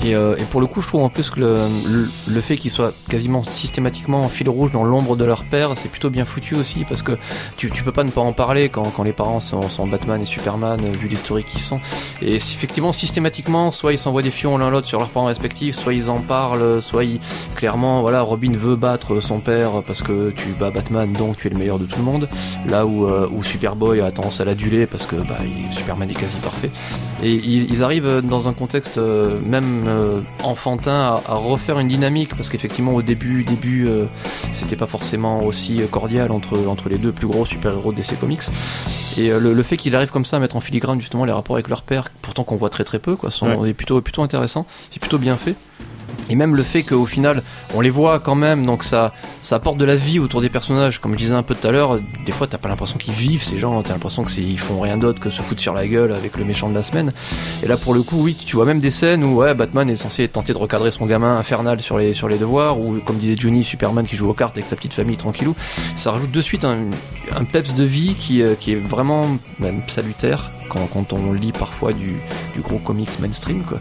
Et, 0.04 0.16
euh, 0.16 0.36
et 0.38 0.44
pour 0.44 0.62
le 0.62 0.68
coup, 0.68 0.82
je 0.82 0.88
trouve 0.88 1.04
en 1.04 1.10
plus 1.10 1.30
que 1.30 1.40
le, 1.40 1.56
le, 1.88 2.10
le 2.28 2.42
fait 2.42 2.56
qu'ils 2.56 2.72
soient 2.72 2.94
quasiment 3.10 3.44
systématiquement 3.44 4.22
en 4.22 4.30
fil 4.30 4.48
rouge 4.48 4.72
dans 4.72 4.84
l'ombre 4.84 5.18
de 5.18 5.26
leur 5.26 5.44
père, 5.44 5.74
c'est 5.76 5.90
plutôt 5.90 6.10
bien 6.10 6.24
foutu 6.26 6.56
aussi 6.56 6.86
parce 6.88 7.02
que 7.02 7.18
tu, 7.58 7.70
tu 7.70 7.84
peux 7.84 7.92
pas 7.92 8.04
ne 8.04 8.12
pas 8.12 8.22
en 8.22 8.32
parler 8.32 8.70
quand, 8.70 8.92
quand 8.96 9.04
les 9.04 9.12
parents 9.12 9.42
sont, 9.42 9.70
sont 9.70 9.88
Batman 9.88 10.22
et 10.22 10.26
Superman, 10.26 10.80
euh, 10.82 10.92
vu 10.98 11.08
l'historique 11.10 11.48
qu'ils 11.48 11.62
sont. 11.62 11.80
Et 12.22 12.36
effectivement, 12.36 12.92
systématiquement, 12.92 13.72
soit 13.72 13.92
ils 13.92 13.98
s'envoient 13.98 14.22
des 14.22 14.32
fions 14.32 14.58
l'un 14.58 14.70
l'autre 14.70 14.88
sur 14.88 15.00
leurs 15.00 15.10
parents 15.10 15.28
respectifs, 15.28 15.76
soit 15.76 15.94
ils 15.94 16.10
en 16.10 16.20
parlent, 16.20 16.82
soit 16.82 17.04
ils, 17.04 17.20
clairement, 17.56 18.02
voilà, 18.02 18.22
Robin 18.22 18.54
veut 18.54 18.78
battre 18.78 19.20
son 19.20 19.40
père 19.40 19.84
parce 19.86 20.02
que 20.02 20.32
tu 20.32 20.48
bats 20.60 20.72
Batman, 20.72 21.12
donc 21.12 21.38
tu 21.38 21.48
es 21.48 21.50
le 21.50 21.58
meilleur 21.58 21.80
de 21.80 21.86
tout 21.86 21.98
le 21.98 22.06
monde. 22.06 22.30
Là 22.68 22.86
où, 22.86 23.06
euh, 23.06 23.28
où 23.32 23.44
Superboy 23.44 24.00
a 24.00 24.12
tendance 24.12 24.40
à 24.40 24.46
l'aduler 24.46 24.86
parce 24.86 25.06
que 25.06 25.16
bah, 25.16 25.38
Superman 25.72 26.10
est 26.10 26.14
quasi 26.14 26.36
parfait. 26.38 26.72
Et 27.22 27.32
ils, 27.34 27.70
ils 27.70 27.84
arrivent 27.84 28.22
dans 28.24 28.48
un 28.48 28.54
contexte 28.54 28.98
euh, 28.98 29.38
même 29.46 29.89
euh, 29.90 30.22
enfantin 30.44 30.92
à, 30.92 31.22
à 31.28 31.36
refaire 31.36 31.80
une 31.80 31.88
dynamique 31.88 32.36
parce 32.36 32.50
qu'effectivement 32.50 32.94
au 32.94 33.02
début, 33.02 33.44
début 33.44 33.88
euh, 33.88 34.06
c'était 34.54 34.76
pas 34.76 34.88
forcément 34.88 35.44
aussi 35.44 35.82
cordial 35.92 36.32
entre, 36.32 36.68
entre 36.68 36.90
les 36.90 36.98
deux 36.98 37.12
plus 37.12 37.28
gros 37.28 37.46
super-héros 37.46 37.92
de 37.92 37.98
DC 37.98 38.20
Comics. 38.20 38.44
Et 39.18 39.32
euh, 39.32 39.40
le, 39.40 39.54
le 39.54 39.64
fait 39.64 39.78
qu'il 39.78 39.96
arrive 39.96 40.12
comme 40.12 40.26
ça 40.26 40.38
à 40.38 40.40
mettre 40.40 40.56
en 40.56 40.62
filigrane 40.62 41.02
justement 41.02 41.26
les 41.26 41.32
rapports 41.32 41.56
avec 41.56 41.68
leur 41.68 41.82
père, 41.82 42.10
pourtant 42.22 42.44
qu'on 42.44 42.56
voit 42.56 42.70
très 42.70 42.84
très 42.84 43.00
peu, 43.00 43.16
quoi, 43.16 43.32
sont, 43.32 43.66
est 43.66 43.74
plutôt, 43.74 44.00
plutôt 44.02 44.24
intéressant, 44.24 44.66
c'est 44.92 45.00
plutôt 45.00 45.18
bien 45.18 45.36
fait. 45.36 45.56
Et 46.30 46.36
même 46.36 46.56
le 46.56 46.64
fait 46.64 46.84
qu'au 46.84 47.06
final, 47.06 47.42
on 47.74 47.82
les 47.82 47.90
voit 47.90 48.20
quand 48.20 48.36
même, 48.36 48.66
donc 48.66 48.84
ça, 48.84 49.14
ça 49.42 49.56
apporte 49.56 49.78
de 49.78 49.86
la 49.86 49.96
vie 49.96 50.20
autour 50.20 50.42
des 50.42 50.50
personnages. 50.50 51.00
Comme 51.00 51.14
je 51.14 51.18
disais 51.18 51.34
un 51.34 51.42
peu 51.44 51.56
tout 51.56 51.68
à 51.68 51.72
l'heure, 51.72 52.00
des 52.26 52.32
fois 52.32 52.46
t'as 52.48 52.58
pas 52.58 52.70
l'impression 52.70 52.98
qu'ils 52.98 53.14
vivent 53.14 53.44
ces 53.44 53.58
gens, 53.58 53.82
t'as 53.82 53.94
l'impression 53.94 54.24
que 54.24 54.32
c'est- 54.32 54.42
ils 54.42 54.60
font 54.60 54.80
rien 54.80 54.98
d'autre 54.98 55.20
que 55.20 55.30
se 55.30 55.42
foutre 55.42 55.62
sur 55.62 55.74
la 55.74 55.88
gueule 55.88 56.12
avec 56.12 56.38
le 56.38 56.46
méchant 56.46 56.70
de 56.70 56.76
la 56.76 56.84
semaine. 56.84 57.14
Et 57.64 57.68
là 57.68 57.78
pour 57.78 57.94
le 57.94 58.04
coup, 58.04 58.18
oui, 58.22 58.36
tu 58.36 58.56
vois 58.56 58.66
même 58.66 58.80
des 58.80 58.92
scènes 58.92 59.24
où 59.24 59.40
Batman 59.56 59.90
est 59.90 59.96
censé 59.96 60.28
tenter 60.28 60.54
de 60.54 60.58
recadrer 60.60 60.92
son 60.92 61.06
gamin 61.06 61.38
infernal 61.38 61.82
sur 61.82 61.98
les, 61.98 62.14
sur 62.14 62.28
les 62.30 62.38
devoirs, 62.38 62.80
ou 62.80 63.00
comme 63.06 63.18
disait 63.18 63.36
Johnny, 63.38 63.64
Superman 63.64 64.06
qui 64.06 64.16
joue 64.16 64.30
aux 64.30 64.34
cartes 64.34 64.56
avec 64.58 64.68
sa 64.68 64.76
petite 64.76 64.94
famille 64.94 65.18
tranquillou. 65.18 65.56
Ça 65.96 66.12
rajoute 66.12 66.32
de 66.32 66.42
suite 66.42 66.64
un, 66.66 66.78
un 67.36 67.44
peps 67.44 67.74
de 67.74 67.84
vie 67.84 68.16
qui, 68.20 68.42
euh, 68.44 68.54
qui 68.60 68.74
est 68.74 68.76
vraiment 68.76 69.26
même 69.60 69.82
salutaire 69.88 70.52
quand, 70.70 70.88
quand 70.94 71.14
on 71.14 71.34
lit 71.34 71.52
parfois 71.52 71.92
du, 71.94 72.16
du 72.56 72.62
gros 72.62 72.78
comics 72.80 73.20
mainstream 73.20 73.64
quoi. 73.64 73.80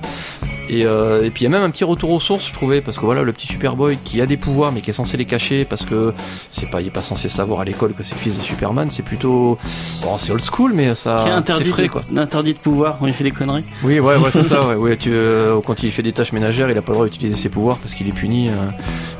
Et, 0.70 0.84
euh, 0.84 1.24
et 1.24 1.30
puis 1.30 1.42
il 1.42 1.44
y 1.44 1.46
a 1.46 1.50
même 1.50 1.62
un 1.62 1.70
petit 1.70 1.84
retour 1.84 2.10
aux 2.10 2.20
sources, 2.20 2.46
je 2.46 2.52
trouvais, 2.52 2.82
parce 2.82 2.98
que 2.98 3.06
voilà, 3.06 3.22
le 3.22 3.32
petit 3.32 3.46
Superboy 3.46 3.96
qui 4.04 4.20
a 4.20 4.26
des 4.26 4.36
pouvoirs 4.36 4.70
mais 4.70 4.82
qui 4.82 4.90
est 4.90 4.92
censé 4.92 5.16
les 5.16 5.24
cacher 5.24 5.64
parce 5.64 5.86
que 5.86 6.12
c'est 6.50 6.68
pas, 6.70 6.82
il 6.82 6.88
est 6.88 6.90
pas 6.90 7.02
censé 7.02 7.30
savoir 7.30 7.60
à 7.60 7.64
l'école 7.64 7.94
que 7.94 8.02
c'est 8.02 8.14
le 8.14 8.20
fils 8.20 8.36
de 8.36 8.42
Superman. 8.42 8.90
C'est 8.90 9.02
plutôt, 9.02 9.56
bon, 10.02 10.18
c'est 10.18 10.30
old 10.30 10.42
school, 10.42 10.72
mais 10.74 10.94
ça, 10.94 11.20
Qui 11.24 11.30
est 11.30 11.32
interdit, 11.32 11.70
frais 11.70 11.82
de, 11.84 11.88
quoi. 11.88 12.02
interdit 12.16 12.52
de 12.52 12.58
pouvoir 12.58 12.98
quand 12.98 13.06
il 13.06 13.14
fait 13.14 13.24
des 13.24 13.30
conneries. 13.30 13.64
Oui, 13.82 13.98
ouais, 13.98 14.16
ouais, 14.16 14.30
c'est 14.30 14.42
ça. 14.42 14.58
Ouais, 14.68 14.74
ouais, 14.74 14.96
tu, 14.98 15.08
euh, 15.12 15.58
quand 15.64 15.82
il 15.82 15.90
fait 15.90 16.02
des 16.02 16.12
tâches 16.12 16.32
ménagères, 16.32 16.68
il 16.70 16.76
a 16.76 16.82
pas 16.82 16.92
le 16.92 16.96
droit 16.96 17.06
d'utiliser 17.08 17.36
ses 17.36 17.48
pouvoirs 17.48 17.78
parce 17.78 17.94
qu'il 17.94 18.06
est 18.06 18.12
puni 18.12 18.48
euh, 18.50 18.52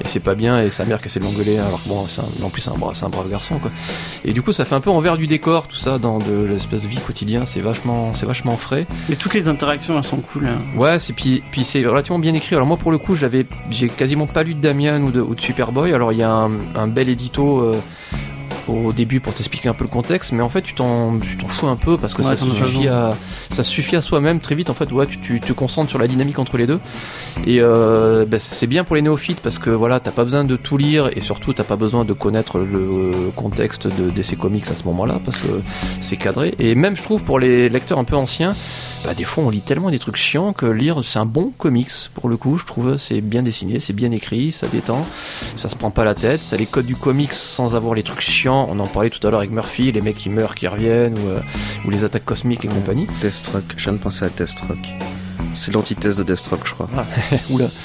et 0.04 0.08
c'est 0.08 0.20
pas 0.20 0.34
bien. 0.34 0.60
Et 0.60 0.68
sa 0.68 0.84
mère 0.84 1.00
qui 1.00 1.06
essaie 1.06 1.20
de 1.20 1.24
l'engueuler, 1.24 1.56
alors 1.58 1.82
que 1.82 1.88
bon, 1.88 2.04
un- 2.04 2.44
en 2.44 2.50
plus 2.50 2.60
c'est 2.60 2.70
un, 2.70 2.74
brave, 2.76 2.94
un 3.02 3.08
brave 3.08 3.30
garçon 3.30 3.58
quoi. 3.58 3.70
Et 4.26 4.34
du 4.34 4.42
coup, 4.42 4.52
ça 4.52 4.66
fait 4.66 4.74
un 4.74 4.80
peu 4.80 4.90
envers 4.90 5.16
du 5.16 5.26
décor 5.26 5.66
tout 5.66 5.76
ça 5.76 5.96
dans 5.98 6.18
l'espèce 6.50 6.82
de 6.82 6.88
vie 6.88 6.98
quotidien. 6.98 7.46
C'est 7.59 7.64
vachement, 7.64 8.14
c'est 8.14 8.24
vachement 8.24 8.56
frais. 8.56 8.86
Mais 9.09 9.16
toutes 9.16 9.34
les 9.34 9.48
interactions 9.48 9.98
elles 9.98 10.04
sont 10.04 10.18
cool. 10.18 10.46
hein. 10.46 10.78
Ouais, 10.78 11.00
c'est 11.00 11.12
puis, 11.12 11.42
puis 11.50 11.64
c'est 11.64 11.84
relativement 11.84 12.20
bien 12.20 12.32
écrit. 12.34 12.54
Alors 12.54 12.68
moi 12.68 12.76
pour 12.76 12.92
le 12.92 12.98
coup, 12.98 13.16
j'avais 13.16 13.46
j'ai 13.70 13.88
quasiment 13.88 14.26
pas 14.26 14.44
lu 14.44 14.54
de 14.54 14.61
Damian 14.61 15.00
ou 15.02 15.11
de, 15.11 15.20
ou 15.20 15.34
de 15.34 15.40
Superboy. 15.40 15.92
Alors 15.92 16.12
il 16.12 16.18
y 16.18 16.22
a 16.22 16.30
un, 16.30 16.50
un 16.76 16.86
bel 16.86 17.09
édito 17.09 17.59
euh, 17.61 17.80
au 18.68 18.92
début 18.92 19.18
pour 19.18 19.34
t'expliquer 19.34 19.68
un 19.68 19.74
peu 19.74 19.82
le 19.82 19.90
contexte, 19.90 20.30
mais 20.30 20.42
en 20.42 20.48
fait 20.50 20.62
tu 20.62 20.74
t'en 20.74 21.18
tu 21.18 21.36
t'en 21.36 21.48
fous 21.48 21.66
un 21.66 21.74
peu 21.76 21.96
parce 21.96 22.14
que 22.14 22.22
Ouais, 22.22 22.28
ça 22.28 22.36
se 22.36 22.48
suffit 22.48 22.86
à 22.86 23.16
ça 23.51 23.64
suffit 23.64 23.96
à 23.96 24.03
soi-même 24.03 24.40
très 24.40 24.55
vite 24.55 24.70
en 24.70 24.74
fait. 24.74 24.90
Ouais, 24.92 25.07
tu, 25.07 25.40
te 25.40 25.53
concentres 25.53 25.90
sur 25.90 25.99
la 25.99 26.07
dynamique 26.07 26.38
entre 26.38 26.57
les 26.57 26.66
deux. 26.66 26.80
Et 27.46 27.61
euh, 27.61 28.24
ben, 28.26 28.40
c'est 28.40 28.66
bien 28.66 28.84
pour 28.84 28.96
les 28.96 29.03
néophytes 29.03 29.40
parce 29.40 29.59
que 29.59 29.70
voilà, 29.70 30.01
t'as 30.01 30.11
pas 30.11 30.24
besoin 30.24 30.44
de 30.44 30.57
tout 30.57 30.76
lire 30.76 31.11
et 31.16 31.20
surtout 31.20 31.53
t'as 31.53 31.64
pas 31.64 31.76
besoin 31.76 32.05
de 32.05 32.12
connaître 32.12 32.59
le 32.59 33.30
contexte 33.36 33.86
de 33.86 34.11
DC 34.11 34.36
Comics 34.38 34.68
à 34.70 34.76
ce 34.76 34.84
moment-là 34.84 35.20
parce 35.24 35.38
que 35.38 35.49
c'est 36.01 36.16
cadré. 36.16 36.55
Et 36.59 36.74
même 36.74 36.96
je 36.96 37.03
trouve 37.03 37.22
pour 37.22 37.38
les 37.38 37.68
lecteurs 37.68 37.99
un 37.99 38.05
peu 38.05 38.16
anciens, 38.16 38.55
bah, 39.05 39.14
des 39.14 39.24
fois 39.24 39.44
on 39.44 39.51
lit 39.51 39.61
tellement 39.61 39.90
des 39.90 39.99
trucs 39.99 40.16
chiants 40.16 40.53
que 40.53 40.66
lire 40.66 41.01
c'est 41.05 41.18
un 41.18 41.26
bon 41.26 41.53
comics 41.57 42.11
pour 42.14 42.28
le 42.28 42.36
coup. 42.36 42.59
Je 42.59 42.66
trouve 42.66 42.96
c'est 42.96 43.20
bien 43.20 43.42
dessiné, 43.42 43.80
c'est 43.80 43.92
bien 43.92 44.11
écrit, 44.11 44.53
ça 44.53 44.66
détend, 44.66 45.07
ça 45.57 45.68
se 45.68 45.76
prend 45.76 45.90
pas 45.90 46.05
la 46.05 46.14
tête, 46.14 46.42
ça 46.42 46.57
les 46.57 46.66
codes 46.66 46.86
du 46.86 46.96
comics 46.96 47.32
sans 47.32 47.74
avoir 47.74 47.94
les 47.94 48.03
trucs 48.03 48.20
chiants. 48.20 48.68
On 48.70 48.78
en 48.80 48.86
parlait 48.86 49.11
tout 49.11 49.24
à 49.26 49.30
l'heure 49.30 49.40
avec 49.40 49.51
Murphy, 49.51 49.92
les 49.92 50.01
mecs 50.01 50.16
qui 50.16 50.30
meurent, 50.30 50.55
qui 50.55 50.66
reviennent 50.66 51.14
ou, 51.14 51.28
euh, 51.28 51.40
ou 51.84 51.90
les 51.90 52.05
attaques 52.05 52.24
cosmiques 52.24 52.64
et 52.64 52.68
compagnie. 52.68 53.07
Deathstroke, 53.39 53.74
je 53.76 53.84
viens 53.84 53.93
de 53.93 53.99
penser 53.99 54.24
à 54.24 54.28
Deathstroke. 54.28 54.78
C'est 55.55 55.72
l'antithèse 55.72 56.16
de 56.18 56.22
Deathstroke, 56.24 56.66
je 56.66 56.72
crois. 56.72 56.89
Oula. 57.51 57.66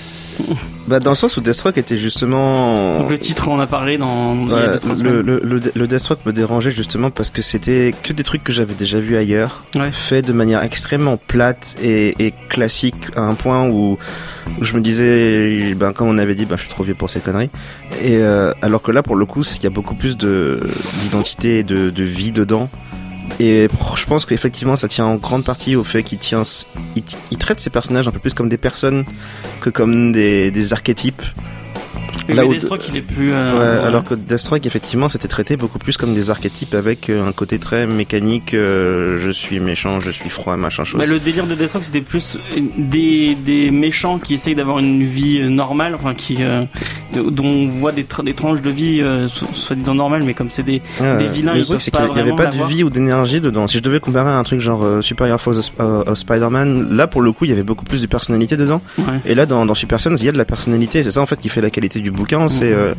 Bah, 0.88 1.00
dans 1.00 1.12
le 1.12 1.16
sens 1.16 1.38
où 1.38 1.42
Deathstroke 1.42 1.78
était 1.78 1.96
justement. 1.96 2.98
Donc 3.02 3.12
le 3.12 3.20
titre 3.20 3.48
on 3.50 3.54
en 3.54 3.60
a 3.60 3.68
parlé 3.68 4.00
dans 4.00 4.34
il 4.36 4.50
y 4.50 4.52
a 4.52 4.56
Ouais, 4.56 4.68
deux, 4.74 4.80
trois 4.80 4.96
le, 4.96 5.22
le, 5.22 5.40
le, 5.44 5.62
le 5.74 5.88
Deathstroke 5.88 6.26
me 6.26 6.34
dérangeait 6.34 6.72
justement 6.72 7.12
parce 7.12 7.30
que 7.30 7.44
c'était 7.44 7.94
que 8.04 8.12
des 8.14 8.24
trucs 8.24 8.44
que 8.44 8.52
j'avais 8.52 8.74
déjà 8.74 9.00
vus 9.00 9.16
ailleurs, 9.16 9.64
Ouais. 9.76 9.92
fait 9.92 10.24
de 10.24 10.34
manière 10.34 10.64
extrêmement 10.64 11.18
plate 11.18 11.78
et, 11.84 12.16
et 12.26 12.34
classique 12.50 12.96
à 13.16 13.22
un 13.22 13.36
point 13.36 13.68
où, 13.70 14.00
où 14.60 14.64
je 14.64 14.74
me 14.74 14.82
disais, 14.82 15.76
ben 15.76 15.94
comme 15.94 16.08
on 16.08 16.18
avait 16.18 16.34
dit, 16.36 16.46
ben 16.46 16.56
je 16.58 16.62
suis 16.62 16.70
trop 16.72 16.84
vieux 16.84 16.96
pour 16.96 17.12
ces 17.12 17.20
conneries. 17.20 17.52
Et 18.02 18.18
euh, 18.18 18.52
alors 18.64 18.82
que 18.82 18.92
là, 18.92 19.04
pour 19.04 19.16
le 19.16 19.26
coup, 19.28 19.44
il 19.44 19.64
y 19.64 19.68
a 19.68 19.70
beaucoup 19.70 19.96
plus 19.96 20.18
de 20.18 20.60
d'identité 21.02 21.60
et 21.60 21.64
de, 21.64 21.92
de 21.92 22.04
vie 22.04 22.32
dedans. 22.32 22.70
Et 23.40 23.68
je 23.96 24.06
pense 24.06 24.26
qu'effectivement, 24.26 24.76
ça 24.76 24.88
tient 24.88 25.06
en 25.06 25.16
grande 25.16 25.44
partie 25.44 25.76
au 25.76 25.84
fait 25.84 26.04
qu'il 26.04 26.20
traite 27.40 27.60
ces 27.60 27.70
personnages 27.70 28.08
un 28.08 28.12
peu 28.12 28.20
plus 28.20 28.34
comme 28.34 28.50
des 28.50 28.58
personnes 28.58 29.06
que 29.62 29.70
comme 29.70 30.12
des 30.12 30.74
archétypes. 30.74 31.24
Mais 32.28 32.36
là 32.36 32.46
où- 32.46 32.54
Deathstroke 32.54 32.88
il 32.90 32.98
est 32.98 33.02
plus. 33.02 33.32
euh, 33.32 33.80
Ouais, 33.82 33.86
alors 33.88 34.04
que 34.04 34.14
Deathstroke, 34.16 34.66
effectivement, 34.66 35.10
c'était 35.10 35.28
traité 35.28 35.58
beaucoup 35.58 35.80
plus 35.80 35.98
comme 35.98 36.14
des 36.14 36.30
archétypes 36.30 36.74
avec 36.74 37.10
euh, 37.10 37.28
un 37.28 37.32
côté 37.32 37.60
très 37.60 37.86
mécanique. 37.88 38.54
euh, 38.54 39.20
je 39.24 39.30
suis 39.32 39.60
méchant, 39.60 40.00
je 40.00 40.12
suis 40.12 40.30
froid, 40.30 40.56
machin 40.58 40.84
chose. 40.84 41.00
Bah, 41.00 41.06
le 41.08 41.20
délire 41.20 41.46
de 41.48 41.56
Deathstroke 41.56 41.84
c'était 41.84 42.02
plus 42.02 42.38
des, 42.78 43.36
des 43.36 43.72
méchants 43.72 44.20
qui 44.20 44.34
essayent 44.36 44.56
d'avoir 44.56 44.80
une 44.80 45.04
vie 45.04 45.42
normale, 45.50 45.96
enfin 45.96 46.14
qui 46.14 46.38
euh, 46.40 46.64
dont 47.14 47.46
on 47.46 47.68
voit 47.68 47.92
des, 47.92 48.04
tra- 48.04 48.24
des 48.24 48.34
tranches 48.34 48.62
de 48.62 48.70
vie 48.70 49.04
so- 49.28 49.46
soi-disant 49.54 49.96
normales, 49.96 50.24
mais 50.24 50.34
comme 50.34 50.48
c'est 50.50 50.64
des 50.64 50.82
Ouais, 51.00 51.18
des 51.18 51.28
vilains, 51.28 51.54
mais 51.54 51.60
le 51.60 51.66
truc, 51.66 51.82
c'est 51.82 51.92
qu'il 51.92 52.06
n'y 52.14 52.20
avait 52.20 52.34
pas 52.36 52.48
de 52.48 52.64
vie 52.66 52.84
ou 52.84 52.90
d'énergie 52.90 53.42
dedans. 53.42 53.68
Si 53.68 53.78
je 53.78 53.84
devais 53.84 54.00
comparer 54.00 54.30
à 54.30 54.38
un 54.38 54.44
truc 54.44 54.60
genre 54.60 54.86
Superior 55.04 55.40
Force 55.40 55.58
of, 55.60 56.08
of 56.08 56.18
Spider-Man, 56.18 56.96
là 56.96 57.08
pour 57.08 57.22
le 57.22 57.32
coup, 57.32 57.46
il 57.46 57.50
y 57.50 57.54
avait 57.54 57.64
beaucoup 57.64 57.86
plus 57.86 58.02
de 58.02 58.08
personnalité 58.08 58.58
dedans. 58.58 58.82
Ouais. 58.98 59.04
Et 59.26 59.36
là, 59.36 59.46
dans, 59.46 59.66
dans 59.66 59.76
Super 59.76 60.00
Sons, 60.00 60.16
il 60.16 60.26
y 60.26 60.30
a 60.30 60.32
de 60.32 60.38
la 60.38 60.46
personnalité. 60.46 61.04
C'est 61.04 61.12
ça 61.12 61.22
en 61.22 61.26
fait 61.26 61.40
qui 61.40 61.50
fait 61.50 61.62
la 61.62 61.70
qualité 61.70 62.00
du 62.00 62.12
bouquin. 62.14 62.48
C'est 62.48 62.72
euh, 62.72 62.94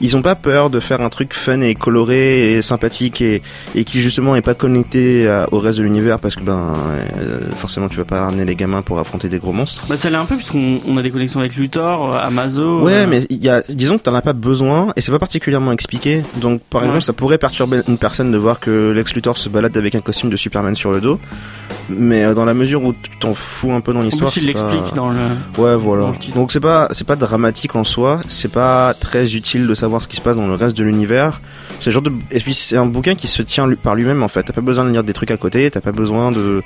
ils 0.00 0.16
ont 0.16 0.22
pas 0.22 0.34
peur 0.34 0.68
de 0.68 0.78
faire 0.80 1.00
un 1.00 1.08
truc 1.08 1.32
fun 1.32 1.60
et 1.62 1.74
coloré 1.74 2.52
et 2.52 2.62
sympathique 2.62 3.20
et, 3.22 3.40
et 3.74 3.84
qui 3.84 4.00
justement 4.00 4.36
est 4.36 4.42
pas 4.42 4.54
connecté 4.54 5.28
à- 5.28 5.48
au 5.52 5.58
reste 5.58 5.78
de 5.78 5.84
l'univers 5.84 6.18
parce 6.18 6.36
que 6.36 6.42
ben 6.42 6.74
euh, 7.18 7.38
forcément 7.56 7.88
tu 7.88 7.96
vas 7.96 8.04
pas 8.04 8.20
ramener 8.26 8.44
les 8.44 8.54
gamins 8.56 8.82
pour 8.82 8.98
affronter 8.98 9.28
des 9.28 9.38
gros 9.38 9.52
monstres. 9.52 9.84
Bah, 9.88 9.96
ça 9.96 10.10
l'est 10.10 10.16
un 10.16 10.24
peu 10.26 10.36
puisqu'on 10.36 10.80
on 10.86 10.96
a 10.98 11.02
des 11.02 11.10
connexions 11.10 11.40
avec 11.40 11.56
Luthor, 11.56 12.14
euh, 12.14 12.18
Amazo. 12.18 12.82
Ouais, 12.82 12.92
euh, 12.92 13.06
mais 13.08 13.20
il 13.30 13.42
y 13.44 13.48
a, 13.48 13.62
disons 13.68 13.96
que 13.98 14.02
t'en 14.02 14.14
as 14.14 14.22
pas 14.22 14.32
besoin 14.34 14.92
et 14.96 15.00
c'est 15.00 15.12
pas 15.12 15.18
particulièrement 15.18 15.72
expliqué. 15.72 16.22
Donc, 16.36 16.60
par 16.62 16.80
Ouais. 16.82 16.88
exemple, 16.88 17.02
ça 17.04 17.12
pourrait 17.12 17.38
perturber 17.38 17.78
une 17.88 17.98
personne 17.98 18.30
de 18.30 18.36
voir 18.38 18.60
que 18.60 18.92
Lex 18.92 19.14
Luthor 19.14 19.38
se 19.38 19.48
balade 19.48 19.76
avec 19.76 19.94
un 19.94 20.00
costume 20.00 20.30
de 20.30 20.36
Superman 20.36 20.74
sur 20.74 20.92
le 20.92 21.00
dos. 21.00 21.18
Mais 21.88 22.24
euh, 22.24 22.34
dans 22.34 22.44
la 22.44 22.54
mesure 22.54 22.82
où 22.82 22.92
tu 23.00 23.10
t'en 23.20 23.34
fous 23.34 23.72
un 23.72 23.80
peu 23.80 23.92
dans 23.92 24.00
l'histoire, 24.00 24.32
il 24.36 24.40
c'est 24.42 24.52
pas- 24.52 24.72
l'explique 24.72 24.94
dans 24.94 25.10
le. 25.10 25.16
Ouais, 25.58 25.76
voilà. 25.76 26.12
le. 26.28 26.34
Donc 26.34 26.50
c'est 26.52 26.60
pas 26.60 26.88
c'est 26.90 27.06
pas 27.06 27.16
dramatique 27.16 27.76
en 27.76 27.84
soi. 27.84 28.20
C'est 28.28 28.50
pas 28.50 28.92
très 28.94 29.34
utile 29.36 29.66
de 29.66 29.74
savoir 29.74 30.02
ce 30.02 30.08
qui 30.08 30.16
se 30.16 30.20
passe 30.20 30.36
dans 30.36 30.46
le 30.48 30.54
reste 30.54 30.76
de 30.76 30.82
l'univers. 30.84 31.40
C'est 31.78 31.90
genre 31.90 32.02
de 32.02 32.10
et 32.30 32.40
puis 32.40 32.54
c'est 32.54 32.76
un 32.76 32.86
bouquin 32.86 33.14
qui 33.14 33.28
se 33.28 33.42
tient 33.42 33.68
par 33.82 33.94
lui-même 33.94 34.22
en 34.22 34.28
fait. 34.28 34.42
T'as 34.42 34.52
pas 34.52 34.60
besoin 34.62 34.84
de 34.84 34.90
lire 34.90 35.04
des 35.04 35.12
trucs 35.12 35.30
à 35.30 35.36
côté. 35.36 35.70
T'as 35.70 35.80
pas 35.80 35.92
besoin 35.92 36.32
de 36.32 36.62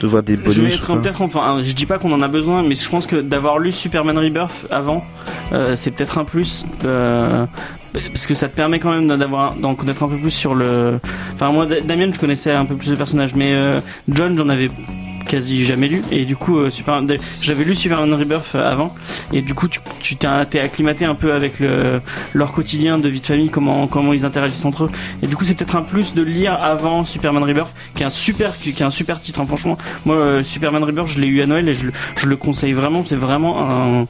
de 0.00 0.06
voir 0.06 0.22
des 0.22 0.34
Je 0.34 0.40
bonus. 0.40 0.78
quoi. 0.80 1.00
peut-être 1.00 1.22
enfin, 1.22 1.60
je 1.62 1.72
dis 1.72 1.86
pas 1.86 1.98
qu'on 1.98 2.12
en 2.12 2.20
a 2.22 2.28
besoin, 2.28 2.62
mais 2.62 2.74
je 2.74 2.88
pense 2.88 3.06
que 3.06 3.16
d'avoir 3.16 3.58
lu 3.58 3.72
Superman 3.72 4.18
Rebirth 4.18 4.52
avant, 4.70 5.04
euh, 5.52 5.74
c'est 5.76 5.90
peut-être 5.90 6.18
un 6.18 6.24
plus. 6.24 6.64
euh, 6.84 7.44
parce 8.08 8.26
que 8.26 8.34
ça 8.34 8.48
te 8.48 8.56
permet 8.56 8.78
quand 8.78 8.90
même 8.92 9.08
d'avoir 9.18 9.54
d'en 9.54 9.74
connaître 9.74 10.02
un 10.02 10.08
peu 10.08 10.16
plus 10.18 10.30
sur 10.30 10.54
le. 10.54 10.98
Enfin 11.34 11.50
moi 11.52 11.66
Da- 11.66 11.80
Damien 11.80 12.10
je 12.12 12.18
connaissais 12.18 12.52
un 12.52 12.64
peu 12.64 12.74
plus 12.76 12.90
de 12.90 12.96
personnages, 12.96 13.34
mais 13.34 13.52
euh, 13.52 13.80
John 14.08 14.36
j'en 14.36 14.48
avais 14.48 14.70
quasi 15.26 15.64
jamais 15.64 15.88
lu 15.88 16.02
et 16.10 16.24
du 16.24 16.36
coup 16.36 16.58
euh, 16.58 16.70
Super 16.70 17.02
j'avais 17.40 17.64
lu 17.64 17.74
Superman 17.74 18.12
Rebirth 18.14 18.54
euh, 18.54 18.70
avant 18.72 18.94
et 19.32 19.42
du 19.42 19.54
coup 19.54 19.68
tu 19.68 20.16
t'es 20.16 20.60
acclimaté 20.60 21.04
un 21.04 21.14
peu 21.14 21.32
avec 21.32 21.60
le 21.60 22.00
leur 22.34 22.52
quotidien 22.52 22.98
de 22.98 23.08
vie 23.08 23.20
de 23.20 23.26
famille 23.26 23.48
comment 23.50 23.86
comment 23.86 24.12
ils 24.12 24.24
interagissent 24.24 24.64
entre 24.64 24.84
eux 24.84 24.90
et 25.22 25.26
du 25.26 25.36
coup 25.36 25.44
c'est 25.44 25.54
peut-être 25.54 25.76
un 25.76 25.82
plus 25.82 26.14
de 26.14 26.22
lire 26.22 26.54
avant 26.62 27.04
Superman 27.04 27.42
Rebirth 27.44 27.70
qui 27.94 28.02
est 28.02 28.06
un 28.06 28.10
super 28.10 28.56
qui 28.56 28.70
est 28.70 28.82
un 28.82 28.90
super 28.90 29.20
titre 29.20 29.40
hein. 29.40 29.46
franchement 29.46 29.76
moi 30.04 30.16
euh, 30.16 30.42
Superman 30.42 30.82
Rebirth 30.84 31.08
je 31.08 31.20
l'ai 31.20 31.26
eu 31.26 31.42
à 31.42 31.46
Noël 31.46 31.68
et 31.68 31.74
je, 31.74 31.86
le- 31.86 31.92
je 32.16 32.26
le 32.26 32.36
conseille 32.36 32.72
vraiment 32.72 33.04
c'est 33.06 33.16
vraiment 33.16 33.58
un, 33.70 34.02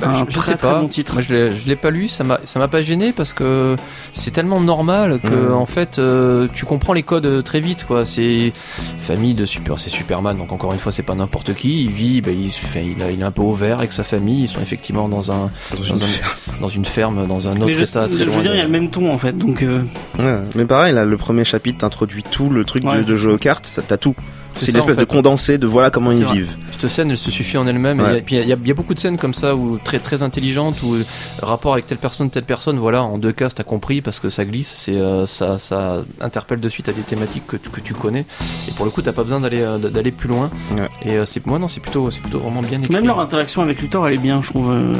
Bah, 0.00 0.08
un 0.08 0.14
je, 0.14 0.24
je 0.28 0.36
très 0.38 0.52
sais 0.52 0.56
très 0.58 0.68
pas. 0.68 0.80
bon 0.80 0.88
titre 0.88 1.12
Moi, 1.14 1.22
je 1.22 1.32
l'ai, 1.32 1.48
je 1.54 1.68
l'ai 1.68 1.76
pas 1.76 1.90
lu, 1.90 2.08
ça 2.08 2.24
m'a, 2.24 2.38
ça 2.44 2.58
m'a 2.58 2.68
pas 2.68 2.80
gêné 2.82 3.12
parce 3.12 3.32
que 3.32 3.76
c'est 4.14 4.30
tellement 4.30 4.60
normal 4.60 5.20
que 5.22 5.28
Mhm. 5.28 5.52
en 5.54 5.66
fait, 5.66 5.98
euh, 5.98 6.48
tu 6.54 6.64
comprends 6.64 6.92
les 6.92 7.02
codes 7.02 7.42
très 7.44 7.60
vite, 7.60 7.84
quoi. 7.84 8.06
C'est 8.06 8.52
famille 9.00 9.34
de 9.34 9.44
super, 9.46 9.78
c'est 9.78 9.90
Superman, 9.90 10.36
donc 10.36 10.52
encore 10.52 10.61
une 10.72 10.78
fois, 10.78 10.92
c'est 10.92 11.02
pas 11.02 11.14
n'importe 11.16 11.54
qui. 11.54 11.82
Il 11.84 11.90
vit, 11.90 12.20
ben, 12.20 12.32
il, 12.38 12.48
enfin, 12.48 12.80
il, 12.80 13.02
a, 13.02 13.10
il 13.10 13.20
est 13.20 13.24
un 13.24 13.30
peu 13.32 13.42
au 13.42 13.54
vert 13.54 13.78
avec 13.78 13.90
sa 13.90 14.04
famille. 14.04 14.42
Ils 14.44 14.48
sont 14.48 14.60
effectivement 14.60 15.08
dans 15.08 15.32
un, 15.32 15.50
Dans 15.72 15.78
dans 15.78 15.82
une 15.82 15.94
un- 15.94 16.06
ferme. 16.06 16.32
dans 16.60 16.68
une 16.68 16.84
ferme, 16.84 17.26
dans 17.26 17.48
un 17.48 17.54
mais 17.54 17.64
autre 17.64 17.72
je, 17.78 17.82
état 17.84 18.06
très 18.08 18.18
je 18.18 18.24
loin. 18.24 18.36
veux 18.36 18.42
dire 18.42 18.50
de- 18.52 18.56
il 18.56 18.58
y 18.58 18.62
a 18.62 18.64
le 18.64 18.70
même 18.70 18.90
ton 18.90 19.12
en 19.12 19.18
fait 19.18 19.36
donc 19.36 19.62
euh, 19.62 19.80
Ouais. 20.18 20.38
Mais 20.54 20.64
pareil, 20.66 20.94
là, 20.94 21.04
le 21.04 21.16
premier 21.16 21.42
chapitre 21.44 21.84
introduit 21.84 22.22
tout 22.22 22.48
le 22.50 22.64
truc 22.64 22.84
Ouais. 22.84 22.98
de, 22.98 23.02
de 23.02 23.16
jeu 23.16 23.32
aux 23.32 23.38
cartes. 23.38 23.80
T'as 23.88 23.96
tout. 23.96 24.14
C'est 24.54 24.66
ça, 24.66 24.70
une 24.72 24.76
espèce 24.78 24.96
en 24.96 25.00
fait. 25.00 25.04
de 25.06 25.10
condensé 25.10 25.58
de 25.58 25.66
voilà 25.66 25.90
comment 25.90 26.10
ils 26.12 26.24
vrai. 26.24 26.34
vivent. 26.34 26.52
Cette 26.70 26.88
scène, 26.88 27.10
elle 27.10 27.16
se 27.18 27.30
suffit 27.30 27.56
en 27.58 27.66
elle-même. 27.66 28.00
Ouais. 28.00 28.18
Et 28.18 28.22
puis 28.22 28.36
il 28.36 28.38
y, 28.46 28.52
a- 28.52 28.56
il 28.60 28.66
y 28.68 28.70
a 28.70 28.74
beaucoup 28.74 28.94
de 28.94 28.98
scènes 28.98 29.16
comme 29.18 29.34
ça 29.34 29.54
où 29.54 29.78
très 29.82 29.98
très 29.98 30.22
intelligentes 30.22 30.82
où 30.82 30.96
rapport 31.42 31.72
avec 31.74 31.86
telle 31.86 31.98
personne, 31.98 32.28
telle 32.30 32.44
personne. 32.44 32.78
Voilà, 32.78 33.02
en 33.02 33.18
deux 33.18 33.32
cas, 33.32 33.48
t'as 33.50 33.62
compris 33.64 34.00
parce 34.02 34.18
que 34.18 34.30
ça 34.30 34.44
glisse. 34.44 34.72
C'est 34.76 34.96
euh, 34.96 35.26
ça, 35.26 35.58
ça 35.58 36.02
interpelle 36.20 36.60
de 36.60 36.68
suite 36.68 36.88
à 36.88 36.92
des 36.92 37.02
thématiques 37.02 37.46
que, 37.46 37.56
tu- 37.56 37.70
que 37.70 37.80
tu 37.80 37.94
connais. 37.94 38.26
Et 38.68 38.72
pour 38.72 38.84
le 38.84 38.90
coup, 38.90 39.02
t'as 39.02 39.12
pas 39.12 39.22
besoin 39.22 39.40
d'aller 39.40 39.60
euh, 39.62 39.78
d'aller 39.78 40.10
plus 40.10 40.28
loin. 40.28 40.50
Ouais. 40.72 40.88
Et 41.04 41.16
euh, 41.16 41.24
c'est 41.24 41.44
moi 41.46 41.58
non, 41.58 41.68
c'est 41.68 41.80
plutôt 41.80 42.10
c'est 42.10 42.20
plutôt 42.20 42.38
vraiment 42.40 42.62
bien 42.62 42.80
écrit. 42.80 42.92
même 42.92 43.06
leur 43.06 43.20
interaction 43.20 43.62
avec 43.62 43.80
Luthor 43.80 44.06
elle 44.08 44.14
est 44.14 44.18
bien 44.18 44.42
je 44.42 44.50
trouve 44.50 44.70
euh, 44.72 44.94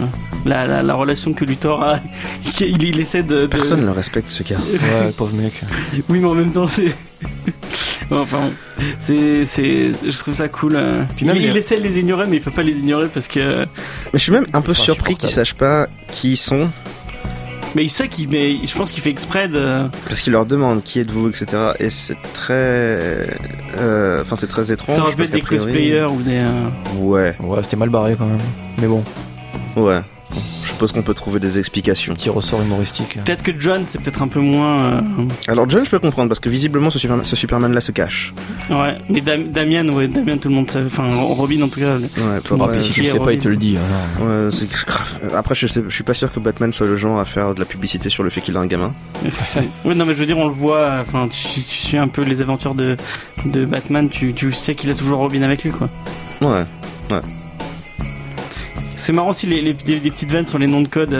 la, 0.46 0.66
la, 0.66 0.82
la 0.82 0.94
relation 0.94 1.32
que 1.32 1.44
Luthor 1.44 1.82
a 1.82 1.98
il, 2.60 2.82
il 2.82 3.00
essaie 3.00 3.22
de, 3.22 3.42
de- 3.42 3.46
Personne 3.46 3.80
ne 3.80 3.86
le 3.86 3.92
respecte 3.92 4.28
ce 4.28 4.42
gars. 4.42 4.56
Ouais, 4.72 5.10
pauvre 5.16 5.34
mec. 5.34 5.60
Oui, 6.08 6.18
mais 6.20 6.26
en 6.26 6.34
même 6.34 6.52
temps, 6.52 6.68
c'est. 6.68 6.94
Enfin, 8.10 8.50
c'est, 9.00 9.46
c'est, 9.46 9.90
je 10.04 10.18
trouve 10.18 10.34
ça 10.34 10.48
cool. 10.48 10.74
euh. 10.76 11.02
Puis 11.16 11.24
même 11.26 11.36
il, 11.36 11.42
les- 11.42 11.48
il 11.48 11.56
essaie 11.56 11.76
de 11.78 11.82
les 11.82 11.98
ignorer, 11.98 12.26
mais 12.28 12.36
il 12.36 12.42
peut 12.42 12.50
pas 12.50 12.62
les 12.62 12.78
ignorer 12.80 13.08
parce 13.12 13.28
que. 13.28 13.60
Mais 13.64 13.66
je 14.14 14.18
suis 14.18 14.32
même 14.32 14.46
un 14.52 14.60
peu 14.60 14.74
surpris 14.74 15.14
qu'ils 15.14 15.28
sachent 15.30 15.54
pas 15.54 15.86
qui 16.10 16.32
ils 16.32 16.36
sont. 16.36 16.70
Mais 17.74 17.84
il 17.84 17.88
sait 17.90 18.06
qu'il, 18.08 18.28
mais 18.28 18.56
je 18.66 18.76
pense 18.76 18.92
qu'il 18.92 19.02
fait 19.02 19.08
exprès 19.10 19.48
de. 19.48 19.84
Parce 20.06 20.20
qu'il 20.20 20.32
leur 20.34 20.44
demande 20.44 20.82
qui 20.82 20.98
êtes-vous, 21.00 21.28
etc. 21.30 21.46
Et 21.80 21.88
c'est 21.88 22.16
très. 22.34 22.52
euh, 23.78 24.20
Enfin, 24.20 24.36
c'est 24.36 24.46
très 24.46 24.70
étrange. 24.70 24.94
Ça 24.96 25.02
aurait 25.02 25.14
pu 25.14 25.22
être 25.22 25.30
des 25.30 25.40
priori- 25.40 25.64
cosplayers 25.72 26.06
ou 26.10 26.20
des. 26.20 26.36
euh, 26.36 26.50
Ouais, 26.98 27.34
Ouais, 27.40 27.62
c'était 27.62 27.76
mal 27.76 27.88
barré 27.88 28.14
quand 28.18 28.26
même. 28.26 28.38
Mais 28.78 28.86
bon. 28.88 29.02
ouais. 29.76 30.00
Je 30.62 30.68
suppose 30.68 30.92
qu'on 30.92 31.02
peut 31.02 31.14
trouver 31.14 31.38
des 31.40 31.58
explications. 31.58 32.14
Petit 32.14 32.30
ressort 32.30 32.62
humoristique. 32.62 33.18
Peut-être 33.24 33.42
que 33.42 33.52
John, 33.58 33.82
c'est 33.86 34.00
peut-être 34.00 34.22
un 34.22 34.28
peu 34.28 34.40
moins. 34.40 34.84
euh, 34.94 35.00
Alors 35.48 35.68
John, 35.68 35.84
je 35.84 35.90
peux 35.90 35.98
comprendre 35.98 36.28
parce 36.28 36.40
que 36.40 36.48
visiblement 36.48 36.90
ce, 36.90 36.98
Superman, 36.98 37.24
ce 37.24 37.36
Superman 37.36 37.72
là 37.72 37.80
se 37.80 37.92
cache. 37.92 38.32
Ouais, 38.70 38.96
mais 39.08 39.20
Dam- 39.20 39.50
Damien, 39.50 39.88
ouais, 39.90 40.08
Damien, 40.08 40.36
tout 40.38 40.48
le 40.48 40.54
monde. 40.54 40.70
sait- 40.70 40.82
Enfin, 40.86 41.06
Robin 41.14 41.62
en 41.62 41.68
tout 41.68 41.80
cas. 41.80 41.96
Ouais, 41.96 42.56
moi, 42.56 42.68
puis 42.68 42.80
si 42.80 42.92
tu 42.92 43.00
ouais, 43.02 43.06
sais 43.06 43.18
pas, 43.18 43.24
ouais. 43.24 43.34
il 43.34 43.40
te 43.40 43.48
le 43.48 43.56
dit. 43.56 43.76
alors. 43.76 44.28
ouais, 44.28 44.50
c'est 44.52 44.68
grave. 44.70 45.18
Après, 45.36 45.54
je, 45.54 45.66
sais, 45.66 45.82
je 45.88 45.94
suis 45.94 46.04
pas 46.04 46.14
sûr 46.14 46.32
que 46.32 46.40
Batman 46.40 46.72
soit 46.72 46.86
le 46.86 46.96
genre 46.96 47.20
à 47.20 47.24
faire 47.24 47.54
de 47.54 47.60
la 47.60 47.66
publicité 47.66 48.08
sur 48.08 48.22
le 48.22 48.30
fait 48.30 48.40
qu'il 48.40 48.56
a 48.56 48.60
un 48.60 48.66
gamin. 48.66 48.92
Oui, 49.84 49.94
non, 49.94 50.04
mais 50.06 50.14
je 50.14 50.20
veux 50.20 50.26
dire, 50.26 50.38
on 50.38 50.46
le 50.46 50.54
voit. 50.54 50.98
Enfin, 51.00 51.28
tu, 51.28 51.60
tu 51.60 51.60
suis 51.60 51.96
un 51.98 52.08
peu 52.08 52.22
les 52.22 52.40
aventures 52.42 52.74
de, 52.74 52.96
de 53.44 53.64
Batman. 53.64 54.08
Tu, 54.08 54.32
tu 54.32 54.52
sais 54.52 54.74
qu'il 54.74 54.90
a 54.90 54.94
toujours 54.94 55.18
Robin 55.18 55.42
avec 55.42 55.62
lui, 55.64 55.70
quoi. 55.70 55.88
Ouais. 56.40 56.64
C'est 59.02 59.12
marrant 59.12 59.30
aussi 59.30 59.48
les, 59.48 59.74
petites 59.74 60.30
vannes 60.30 60.46
sur 60.46 60.60
les 60.60 60.68
noms 60.68 60.80
de 60.80 60.86
code. 60.86 61.12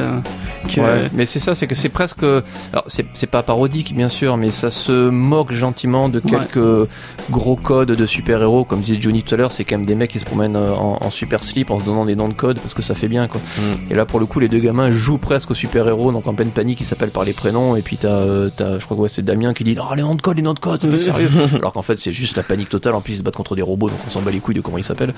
Que, 0.67 0.81
Ouais, 0.81 1.11
mais 1.13 1.27
c'est 1.27 1.39
ça, 1.39 1.55
c'est 1.55 1.67
que 1.67 1.75
c'est 1.75 1.89
presque. 1.89 2.23
Alors, 2.23 2.85
c'est 2.87 3.27
pas 3.27 3.43
parodique, 3.43 3.95
bien 3.95 4.09
sûr, 4.09 4.37
mais 4.37 4.51
ça 4.51 4.71
se 4.71 5.09
moque 5.11 5.53
gentiment 5.53 6.09
de 6.09 6.21
quelques 6.21 6.89
gros 7.31 7.57
codes 7.57 7.93
de 7.93 8.07
super-héros. 8.07 8.65
Comme 8.65 8.81
disait 8.81 8.99
Johnny 9.01 9.23
tout 9.23 9.35
à 9.35 9.39
l'heure, 9.39 9.53
c'est 9.53 9.65
quand 9.65 9.77
même 9.79 9.87
des 9.87 9.95
mecs 9.95 10.11
qui 10.11 10.21
se 10.21 10.25
promènent 10.25 10.57
euh, 10.57 10.75
en, 10.75 10.99
en 11.01 11.11
super 11.11 11.43
slip 11.43 11.71
en 11.71 11.79
se 11.79 11.85
donnant 11.85 12.05
des 12.05 12.17
noms 12.17 12.29
de 12.29 12.35
code 12.35 12.59
parce 12.59 12.75
que 12.75 12.83
ça 12.83 12.95
fait 12.95 13.09
bien, 13.09 13.29
quoi. 13.29 13.41
Mm. 13.59 13.93
Et 13.93 13.95
là, 13.95 14.05
pour 14.07 14.21
le 14.21 14.27
coup, 14.27 14.41
les 14.41 14.49
deux 14.49 14.59
gamins 14.59 14.91
jouent 14.91 15.19
presque 15.19 15.51
aux 15.51 15.55
super-héros, 15.55 16.13
donc 16.13 16.27
en 16.27 16.35
pleine 16.35 16.51
panique, 16.51 16.81
ils 16.81 16.85
s'appellent 16.87 17.11
par 17.11 17.25
les 17.25 17.33
prénoms. 17.33 17.77
Et 17.77 17.83
puis, 17.83 17.97
t'as, 17.97 18.09
euh, 18.09 18.51
je 18.61 18.85
crois 18.85 18.97
que 18.97 19.03
ouais, 19.03 19.09
c'est 19.09 19.23
Damien 19.25 19.53
qui 19.53 19.65
dit 19.65 19.77
Oh, 19.81 19.95
les 19.95 20.03
noms 20.03 20.15
de 20.15 20.23
code, 20.23 20.37
les 20.37 20.43
noms 20.43 20.55
de 20.55 20.59
code, 20.61 20.81
ça 20.81 20.89
fait 20.89 20.99
sérieux. 20.99 21.31
Alors 21.55 21.73
qu'en 21.73 21.83
fait, 21.83 21.99
c'est 21.99 22.13
juste 22.13 22.37
la 22.37 22.43
panique 22.43 22.69
totale. 22.69 22.95
En 22.95 23.01
plus, 23.01 23.15
ils 23.15 23.19
se 23.19 23.23
battent 23.23 23.37
contre 23.37 23.55
des 23.57 23.63
robots, 23.63 23.89
donc 23.89 23.99
on 24.07 24.11
s'en 24.11 24.21
bat 24.23 24.31
les 24.31 24.41
couilles 24.41 24.55
de 24.55 24.61
comment 24.61 24.79
ils 24.79 24.85
s'appellent. 24.85 25.15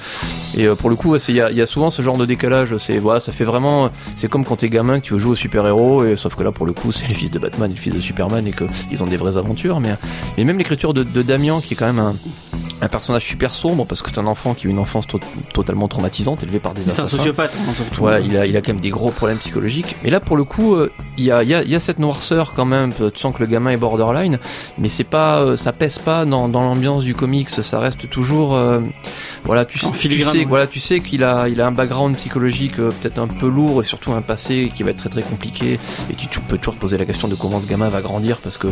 Et 0.57 0.67
euh, 0.67 0.75
pour 0.75 0.91
le 0.91 0.97
coup, 0.97 1.11
ouais, 1.13 1.19
c'est- 1.19 1.33
il 1.33 1.37
y, 1.37 1.41
a- 1.41 1.51
il 1.51 1.57
y 1.57 1.63
a 1.63 1.67
souvent 1.67 1.91
ce 1.91 2.03
genre 2.03 2.17
de 2.17 2.27
décalage. 2.27 2.77
C'est 2.79 2.99
voilà, 2.99 3.21
ça 3.21 3.33
fait 3.33 3.45
vraiment. 3.45 3.91
C'est 4.17 4.29
comme 4.29 4.45
quand 4.45 4.57
t'es 4.57 4.69
gamin 4.69 5.01
que 5.01 5.05
tu 5.07 5.15
veux 5.15 5.19
jouer 5.19 5.34
aux 5.35 5.37
super-héros, 5.37 6.05
et 6.05 6.17
sauf 6.17 6.35
que 6.35 6.43
là, 6.43 6.51
pour 6.53 6.65
le 6.67 6.73
coup, 6.73 6.91
c'est 6.93 7.07
le 7.09 7.15
fils 7.15 7.31
de 7.31 7.39
Batman 7.39 7.71
et 7.71 7.75
le 7.75 7.81
fils 7.81 7.95
de 7.95 8.01
Superman, 8.01 8.47
et 8.47 8.53
qu'ils 8.53 9.03
ont 9.03 9.07
des 9.07 9.17
vraies 9.19 9.37
aventures. 9.37 9.79
Mais, 9.81 9.95
mais 10.39 10.45
même 10.45 10.59
l'écriture 10.59 10.95
de, 10.95 11.03
de 11.03 11.23
Damien, 11.23 11.61
qui 11.63 11.75
est 11.75 11.77
quand 11.77 11.87
même 11.93 11.99
un, 11.99 12.15
un 12.81 12.89
personnage 12.89 13.25
super 13.25 13.55
sombre, 13.55 13.87
parce 13.87 14.03
que 14.03 14.11
c'est 14.11 14.19
un 14.19 14.27
enfant 14.27 14.55
qui 14.55 14.67
a 14.67 14.71
une 14.71 14.79
enfance 14.79 15.07
to- 15.07 15.21
totalement 15.53 15.89
traumatisante, 15.89 16.43
élevé 16.43 16.59
par 16.59 16.75
des 16.75 16.83
C'est 16.83 16.89
un 17.01 17.05
assassins. 17.05 17.17
sociopathe, 17.19 17.53
hein, 17.55 18.19
il 18.25 18.37
a, 18.37 18.47
il 18.47 18.57
a 18.57 18.61
quand 18.63 18.73
même 18.73 18.81
des 18.83 18.91
gros 18.91 19.11
problèmes 19.11 19.39
psychologiques. 19.39 19.95
Mais 20.03 20.11
là, 20.11 20.21
pour 20.21 20.37
le 20.37 20.45
coup, 20.45 20.75
euh, 20.75 20.91
il 21.19 21.25
y, 21.25 21.31
a, 21.31 21.43
il 21.43 21.49
y, 21.49 21.55
a, 21.55 21.63
il 21.63 21.71
y 21.71 21.75
a 21.75 21.81
cette 21.81 21.99
noirceur 21.99 22.53
quand 22.55 22.65
même. 22.65 22.93
Tu 22.93 23.21
sens 23.21 23.35
que 23.35 23.41
le 23.41 23.47
gamin 23.47 23.71
est 23.71 23.77
borderline, 23.77 24.39
mais 24.79 24.89
c'est 24.89 25.05
pas, 25.05 25.41
euh, 25.41 25.57
ça 25.57 25.73
pèse 25.73 25.99
pas 25.99 26.25
dans, 26.25 26.49
dans 26.49 26.63
l'ambiance 26.63 27.05
du 27.05 27.15
comics. 27.15 27.49
Ça 27.51 27.79
reste 27.79 28.09
toujours, 28.11 28.55
euh, 28.55 28.81
voilà, 29.45 29.65
tu, 29.65 29.79
sais- 29.79 29.87
tu 29.99 30.21
sais, 30.23 30.39
ouais. 30.39 30.45
voilà, 30.45 30.67
tu 30.67 30.81
sais 30.81 31.01
qu'il 31.01 31.23
a, 31.25 31.49
il 31.49 31.61
a 31.61 31.67
un 31.67 31.73
background 31.73 32.17
psychologique 32.17 32.79
euh, 32.79 32.91
peut-être 33.01 33.19
un 33.19 33.27
peu 33.27 33.49
lourd 33.49 33.83
et 33.83 33.85
surtout 33.85 34.13
un 34.13 34.23
passé 34.23 34.71
qui 34.75 34.83
va 34.83 34.91
être 34.91 34.97
très 34.99 35.09
très 35.09 35.23
compliqué. 35.23 35.79
Et 36.11 36.15
tu, 36.15 36.27
tu 36.29 36.41
peux 36.41 36.57
toujours 36.59 36.75
te 36.75 36.81
poser 36.81 36.97
la 36.99 37.05
question 37.05 37.29
de 37.29 37.35
comment 37.35 37.61
ce 37.61 37.67
gamin 37.67 37.89
va 37.89 38.01
grandir 38.01 38.39
parce 38.39 38.57
que 38.57 38.69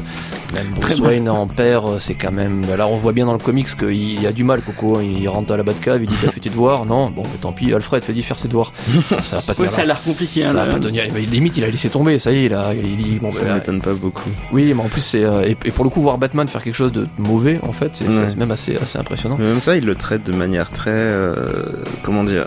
même 0.54 0.68
Bruce 0.80 0.98
Wayne 1.00 1.28
en 1.28 1.46
père, 1.46 1.86
euh, 1.88 1.98
c'est 2.00 2.14
quand 2.14 2.32
même. 2.32 2.64
Là, 2.76 2.86
on 2.88 2.96
voit 2.96 3.12
bien 3.12 3.26
dans 3.26 3.32
le 3.32 3.38
comics 3.38 3.68
qu'il 3.76 4.26
a 4.26 4.32
du 4.32 4.44
mal, 4.44 4.60
Coco. 4.62 5.00
Il 5.00 5.28
rentre 5.28 5.52
à 5.52 5.56
la 5.56 5.62
Batcave, 5.62 6.02
il 6.02 6.08
dit 6.08 6.14
T'as 6.20 6.30
fait 6.30 6.40
tes 6.40 6.50
devoirs? 6.50 6.84
Non, 6.86 7.10
bon, 7.10 7.22
mais 7.24 7.38
tant 7.40 7.52
pis, 7.52 7.72
Alfred 7.74 8.02
fait 8.04 8.12
d'y 8.12 8.22
faire 8.22 8.38
ses 8.38 8.48
devoirs. 8.48 8.72
Ça 9.22 9.36
va 9.36 9.42
pas 9.42 9.52
Ouais, 9.52 9.54
tenir 9.56 9.70
ça 9.70 9.82
a 9.82 9.84
l'air 9.84 10.02
compliqué. 10.02 10.44
hein, 10.44 10.52
ça 10.52 10.52
le- 10.64 10.70
va 10.70 10.76
pas 10.76 10.80
tenir. 10.80 11.04
Mais 11.12 11.20
Limite, 11.20 11.56
il 11.56 11.64
a 11.64 11.70
laissé 11.70 11.90
tomber. 11.90 12.18
Ça 12.18 12.32
y 12.32 12.36
est, 12.38 12.44
il 12.46 12.54
a, 12.54 12.72
il 12.74 12.96
dit 12.96 13.18
bon, 13.20 13.30
Ça 13.32 13.44
bah, 13.44 13.54
m'étonne 13.54 13.80
pas 13.80 13.92
beaucoup. 13.92 14.28
oui, 14.52 14.72
mais 14.74 14.82
en 14.82 14.88
plus 14.88 15.00
c'est 15.00 15.24
euh, 15.24 15.42
et, 15.46 15.56
et 15.64 15.70
pour 15.70 15.84
le 15.84 15.90
coup 15.90 16.00
voir 16.00 16.18
Batman 16.18 16.46
faire 16.48 16.62
quelque 16.62 16.74
chose 16.74 16.92
de 16.92 17.06
mauvais, 17.18 17.58
en 17.62 17.72
fait, 17.72 17.90
c'est 17.92 18.06
Ouais. 18.08 18.34
même 18.36 18.50
assez 18.50 18.76
assez 18.76 18.98
impressionnant. 18.98 19.36
Mais 19.38 19.46
même 19.46 19.60
ça, 19.60 19.76
il 19.76 19.84
le 19.84 19.94
traite 19.94 20.24
de 20.24 20.32
manière 20.32 20.61
très. 20.70 20.90
euh, 20.90 21.34
comment 22.02 22.24
dire 22.24 22.46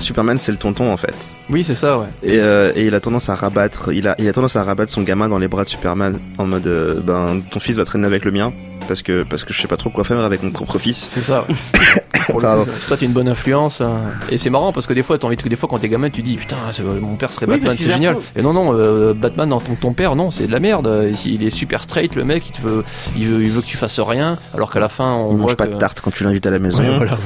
Superman, 0.00 0.38
c'est 0.38 0.52
le 0.52 0.58
tonton 0.58 0.92
en 0.92 0.96
fait. 0.96 1.14
Oui, 1.50 1.64
c'est 1.64 1.74
ça, 1.74 1.98
ouais. 1.98 2.06
Et, 2.22 2.38
euh, 2.40 2.72
et 2.76 2.86
il 2.86 2.94
a 2.94 3.00
tendance 3.00 3.28
à 3.28 3.34
rabattre, 3.34 3.92
il 3.92 4.06
a, 4.08 4.14
il 4.18 4.28
a 4.28 4.32
tendance 4.32 4.56
à 4.56 4.62
rabattre 4.64 4.92
son 4.92 5.02
gamin 5.02 5.28
dans 5.28 5.38
les 5.38 5.48
bras 5.48 5.64
de 5.64 5.68
Superman 5.68 6.18
en 6.38 6.46
mode, 6.46 6.66
euh, 6.66 7.00
ben, 7.02 7.40
ton 7.50 7.60
fils 7.60 7.76
va 7.76 7.84
traîner 7.84 8.06
avec 8.06 8.24
le 8.24 8.30
mien 8.30 8.52
parce 8.86 9.02
que 9.02 9.22
parce 9.24 9.44
que 9.44 9.52
je 9.52 9.60
sais 9.60 9.68
pas 9.68 9.76
trop 9.76 9.90
quoi 9.90 10.02
faire 10.04 10.18
avec 10.20 10.42
mon 10.42 10.50
propre 10.50 10.78
fils. 10.78 10.96
C'est 11.10 11.22
ça. 11.22 11.44
ouais. 11.48 11.54
Pour 12.28 12.40
le 12.40 12.42
Pardon. 12.42 12.64
coup, 12.66 12.70
toi, 12.88 12.96
t'es 12.98 13.06
une 13.06 13.12
bonne 13.12 13.28
influence. 13.28 13.80
hein. 13.80 14.00
Et 14.30 14.36
c'est 14.36 14.50
marrant 14.50 14.70
parce 14.72 14.86
que 14.86 14.92
des 14.92 15.02
fois, 15.02 15.16
t'as 15.18 15.26
envie 15.26 15.36
de, 15.36 15.48
des 15.48 15.56
fois, 15.56 15.66
quand 15.66 15.78
t'es 15.78 15.88
gamin, 15.88 16.10
tu 16.10 16.20
dis 16.20 16.36
putain, 16.36 16.56
c'est- 16.72 16.82
mon 16.82 17.16
père 17.16 17.32
serait 17.32 17.46
Batman, 17.46 17.74
c'est 17.76 17.86
génial. 17.86 18.16
Et 18.36 18.42
non, 18.42 18.52
non, 18.52 18.74
euh, 18.78 19.14
Batman 19.14 19.50
en 19.52 19.60
tant 19.60 19.74
que 19.74 19.80
ton 19.80 19.92
père, 19.94 20.14
non, 20.14 20.30
c'est 20.30 20.46
de 20.46 20.52
la 20.52 20.60
merde. 20.60 21.10
Il 21.24 21.42
est 21.42 21.48
super 21.50 21.82
straight, 21.82 22.14
le 22.16 22.24
mec, 22.24 22.46
il 22.48 22.52
te 22.52 22.60
veut, 22.60 22.84
il 23.16 23.26
veut, 23.28 23.42
il 23.42 23.50
veut 23.50 23.62
que 23.62 23.66
tu 23.66 23.78
fasses 23.78 23.98
rien, 24.00 24.36
alors 24.54 24.70
qu'à 24.70 24.78
la 24.80 24.90
fin, 24.90 25.10
on 25.12 25.28
voit 25.28 25.36
mange 25.38 25.56
pas 25.56 25.66
que- 25.66 25.72
de 25.72 25.78
tarte 25.78 26.02
quand 26.02 26.10
tu 26.10 26.24
l'invites 26.24 26.44
à 26.46 26.50
la 26.50 26.58
maison. 26.58 26.82
Ouais, 26.82 26.96
voilà. 26.98 27.16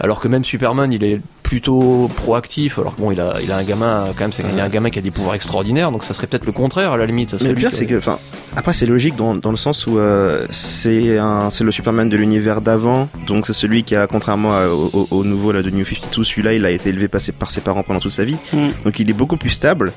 Alors 0.00 0.20
que 0.20 0.28
même 0.28 0.44
Superman, 0.44 0.92
il 0.92 1.02
est 1.04 1.20
plutôt 1.52 2.08
proactif. 2.16 2.78
Alors 2.78 2.96
que 2.96 3.00
bon, 3.02 3.10
il 3.10 3.20
a, 3.20 3.34
il 3.42 3.52
a 3.52 3.58
un 3.58 3.62
gamin, 3.62 4.06
quand 4.16 4.24
même, 4.24 4.32
c'est 4.32 4.42
il 4.50 4.56
y 4.56 4.60
a 4.60 4.64
un 4.64 4.70
gamin 4.70 4.88
qui 4.88 4.98
a 4.98 5.02
des 5.02 5.10
pouvoirs 5.10 5.34
extraordinaires, 5.34 5.92
donc 5.92 6.02
ça 6.02 6.14
serait 6.14 6.26
peut-être 6.26 6.46
le 6.46 6.52
contraire 6.52 6.92
à 6.92 6.96
la 6.96 7.04
limite. 7.04 7.28
Ça 7.30 7.36
serait 7.36 7.48
Mais 7.50 7.54
le 7.54 7.60
pire, 7.60 7.70
c'est 7.74 7.84
que, 7.84 7.98
enfin, 7.98 8.18
après, 8.56 8.72
c'est 8.72 8.86
logique 8.86 9.16
dans, 9.16 9.34
dans 9.34 9.50
le 9.50 9.58
sens 9.58 9.86
où 9.86 9.98
euh, 9.98 10.46
c'est 10.50 11.18
un, 11.18 11.50
c'est 11.50 11.62
le 11.64 11.70
Superman 11.70 12.08
de 12.08 12.16
l'univers 12.16 12.62
d'avant, 12.62 13.06
donc 13.26 13.44
c'est 13.46 13.52
celui 13.52 13.84
qui 13.84 13.94
a, 13.94 14.06
contrairement 14.06 14.54
à- 14.54 14.68
au, 14.68 14.90
au- 14.94 15.08
au 15.18 15.24
nouveau 15.24 15.52
là 15.52 15.60
de 15.62 15.68
New 15.68 15.84
52, 15.84 16.24
celui-là, 16.24 16.54
il 16.54 16.64
a 16.64 16.70
été 16.70 16.88
élevé 16.88 17.06
par 17.08 17.20
ses, 17.20 17.32
par 17.32 17.50
ses 17.50 17.60
parents 17.60 17.82
pendant 17.82 18.00
toute 18.00 18.12
sa 18.12 18.24
vie, 18.24 18.36
Mm. 18.54 18.68
donc 18.86 18.98
il 18.98 19.10
est 19.10 19.12
beaucoup 19.12 19.36
plus 19.36 19.50
stable. 19.50 19.92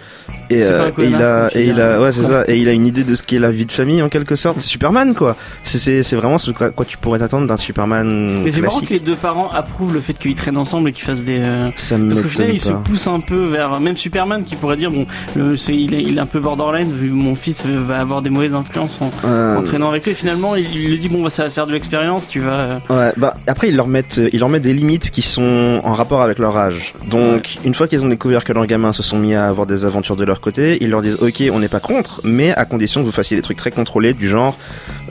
Et, 0.50 0.62
euh, 0.64 0.90
et 1.00 1.06
il 1.06 1.16
a, 1.16 1.50
et 1.56 1.68
il 1.68 1.80
a, 1.80 2.02
ouais, 2.02 2.12
c'est 2.12 2.24
ça, 2.24 2.44
et 2.50 2.58
il 2.58 2.68
a 2.68 2.74
une 2.74 2.86
idée 2.86 3.04
de 3.06 3.16
ce 3.16 3.24
qu'est 3.24 3.40
la 3.40 3.50
vie 3.52 3.66
de 3.66 3.72
famille 3.72 4.02
en 4.02 4.10
quelque 4.10 4.36
sorte. 4.36 4.60
C'est 4.60 4.68
Superman, 4.68 5.16
quoi. 5.16 5.36
C'est, 5.64 5.80
c'est, 5.80 6.04
c'est 6.04 6.16
vraiment 6.18 6.38
ce 6.38 6.52
à 6.64 6.70
quoi 6.70 6.86
tu 6.86 6.98
pourrais 6.98 7.18
t'attendre 7.20 7.48
d'un 7.48 7.58
Superman 7.58 8.42
Mais 8.44 8.52
c'est 8.52 8.62
marrant 8.62 8.80
que 8.82 8.94
les 8.94 9.00
deux 9.00 9.16
parents 9.16 9.50
approuvent 9.52 9.94
le 9.94 10.02
fait 10.02 10.14
qu'ils 10.14 10.36
traînent 10.36 10.58
ensemble 10.58 10.90
et 10.90 10.94
qu'ils 10.94 11.04
fassent 11.06 11.22
des. 11.24 11.40
Euh, 11.46 11.70
Ça 11.76 11.98
me 11.98 12.10
Parce 12.10 12.22
qu'au 12.22 12.28
final, 12.28 12.52
il 12.54 12.60
se 12.60 12.72
pousse 12.74 13.08
un 13.08 13.20
peu 13.20 13.46
vers. 13.48 13.80
Même 13.80 13.98
Superman 13.98 14.44
qui 14.44 14.56
pourrait 14.56 14.78
dire 14.78 14.92
bon, 14.92 15.06
le- 15.36 15.56
il, 15.70 15.94
est, 15.94 16.02
il 16.02 16.18
est 16.18 16.22
un 16.22 16.26
peu 16.26 16.40
borderline, 16.40 16.92
vu 16.94 17.10
mon 17.10 17.36
fils 17.36 17.64
va 17.66 18.00
avoir 18.00 18.22
des 18.22 18.30
mauvaises 18.30 18.54
influences 18.54 19.00
en, 19.02 19.12
Euh, 19.26 19.58
en 19.58 19.64
traînant 19.64 19.90
avec 19.90 20.06
lui. 20.06 20.12
Et 20.12 20.16
finalement, 20.16 20.56
il, 20.56 20.66
il 20.76 20.90
lui 20.90 20.98
dit 20.98 21.10
bon, 21.10 21.24
bah, 21.24 21.30
ça 21.30 21.44
va 21.44 21.50
faire 21.50 21.68
de 21.68 21.74
l'expérience, 21.74 22.28
tu 22.28 22.40
vas. 22.40 22.52
euh, 22.60 22.78
Ouais, 22.90 23.14
bah 23.18 23.36
après 23.48 23.70
ils 23.70 23.76
leur 23.76 23.88
mettent 23.88 24.18
euh, 24.18 24.30
ils 24.34 24.40
leur 24.40 24.50
mettent 24.50 24.64
des 24.64 24.74
limites 24.74 25.10
qui 25.12 25.22
sont 25.22 25.82
en 25.84 25.94
rapport 25.94 26.22
avec 26.22 26.40
leur 26.40 26.56
âge. 26.58 26.94
Donc 27.10 27.58
une 27.66 27.74
fois 27.74 27.88
qu'ils 27.88 28.04
ont 28.04 28.08
découvert 28.10 28.44
que 28.44 28.54
leurs 28.54 28.66
gamins 28.68 28.94
se 28.94 29.04
sont 29.04 29.18
mis 29.18 29.34
à 29.36 29.48
avoir 29.48 29.68
des 29.68 29.86
aventures 29.86 30.16
de 30.16 30.24
leur 30.24 30.42
côté, 30.42 30.78
ils 30.82 30.90
leur 30.90 31.02
disent 31.02 31.18
OK, 31.22 31.44
on 31.52 31.60
n'est 31.60 31.68
pas 31.68 31.80
contre, 31.80 32.22
mais 32.24 32.54
à 32.56 32.66
condition 32.66 33.02
que 33.02 33.06
vous 33.06 33.12
fassiez 33.12 33.36
des 33.38 33.42
trucs 33.44 33.58
très 33.58 33.72
contrôlés 33.72 34.14
du 34.14 34.28
genre 34.28 34.58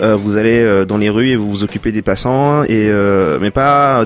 euh, 0.00 0.16
vous 0.16 0.36
allez 0.36 0.58
euh, 0.62 0.84
dans 0.84 0.96
les 0.98 1.10
rues 1.10 1.30
et 1.30 1.36
vous 1.36 1.48
vous 1.50 1.62
occupez 1.64 1.92
des 1.92 2.02
passants 2.02 2.64
et 2.64 2.88
euh, 2.90 3.38
mais 3.40 3.50
pas 3.50 4.04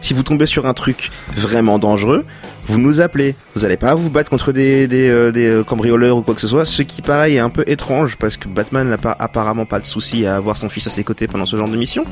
si 0.00 0.14
vous 0.14 0.22
tombez 0.22 0.46
sur 0.46 0.66
un 0.66 0.74
truc 0.74 1.10
vraiment 1.36 1.59
dangereux, 1.62 2.24
vous 2.68 2.78
nous 2.78 3.00
appelez. 3.00 3.34
Vous 3.54 3.64
allez 3.64 3.76
pas 3.76 3.94
vous 3.94 4.10
battre 4.10 4.30
contre 4.30 4.52
des, 4.52 4.86
des, 4.86 5.08
euh, 5.08 5.32
des 5.32 5.46
euh, 5.46 5.62
cambrioleurs 5.64 6.16
ou 6.16 6.22
quoi 6.22 6.34
que 6.34 6.40
ce 6.40 6.48
soit. 6.48 6.64
Ce 6.64 6.82
qui, 6.82 7.02
pareil, 7.02 7.36
est 7.36 7.40
un 7.40 7.50
peu 7.50 7.64
étrange 7.66 8.16
parce 8.16 8.36
que 8.36 8.48
Batman 8.48 8.88
n'a 8.88 8.98
pas, 8.98 9.16
apparemment 9.18 9.64
pas 9.66 9.80
de 9.80 9.86
souci 9.86 10.26
à 10.26 10.36
avoir 10.36 10.56
son 10.56 10.68
fils 10.68 10.86
à 10.86 10.90
ses 10.90 11.04
côtés 11.04 11.26
pendant 11.26 11.46
ce 11.46 11.56
genre 11.56 11.68
de 11.68 11.76
mission. 11.76 12.04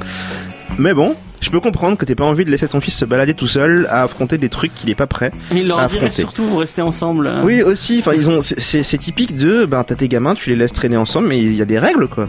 Mais 0.78 0.94
bon, 0.94 1.14
je 1.40 1.50
peux 1.50 1.60
comprendre 1.60 1.96
que 1.96 2.04
t'aies 2.04 2.14
pas 2.14 2.24
envie 2.24 2.44
de 2.44 2.50
laisser 2.50 2.68
ton 2.68 2.80
fils 2.80 2.94
se 2.94 3.04
balader 3.04 3.34
tout 3.34 3.46
seul 3.48 3.86
à 3.90 4.02
affronter 4.02 4.38
des 4.38 4.48
trucs 4.48 4.74
qu'il 4.74 4.90
est 4.90 4.94
pas 4.94 5.06
prêt. 5.06 5.32
Il 5.52 5.66
leur 5.66 5.78
dirait 5.78 5.86
affronter. 5.86 6.10
surtout 6.22 6.44
vous 6.44 6.56
restez 6.58 6.82
ensemble. 6.82 7.26
euh. 7.26 7.42
Oui, 7.42 7.62
aussi. 7.62 7.98
Enfin, 8.00 8.12
ils 8.14 8.30
ont. 8.30 8.40
c'est 8.40 8.98
typique 8.98 9.36
de. 9.36 9.64
Ben, 9.64 9.82
t'as 9.84 9.94
tes 9.96 10.08
gamins, 10.08 10.34
tu 10.34 10.50
les 10.50 10.56
laisses 10.56 10.72
traîner 10.72 10.96
ensemble, 10.96 11.28
mais 11.28 11.38
il 11.40 11.54
y 11.54 11.62
a 11.62 11.64
des 11.64 11.78
règles, 11.78 12.06
quoi. 12.08 12.28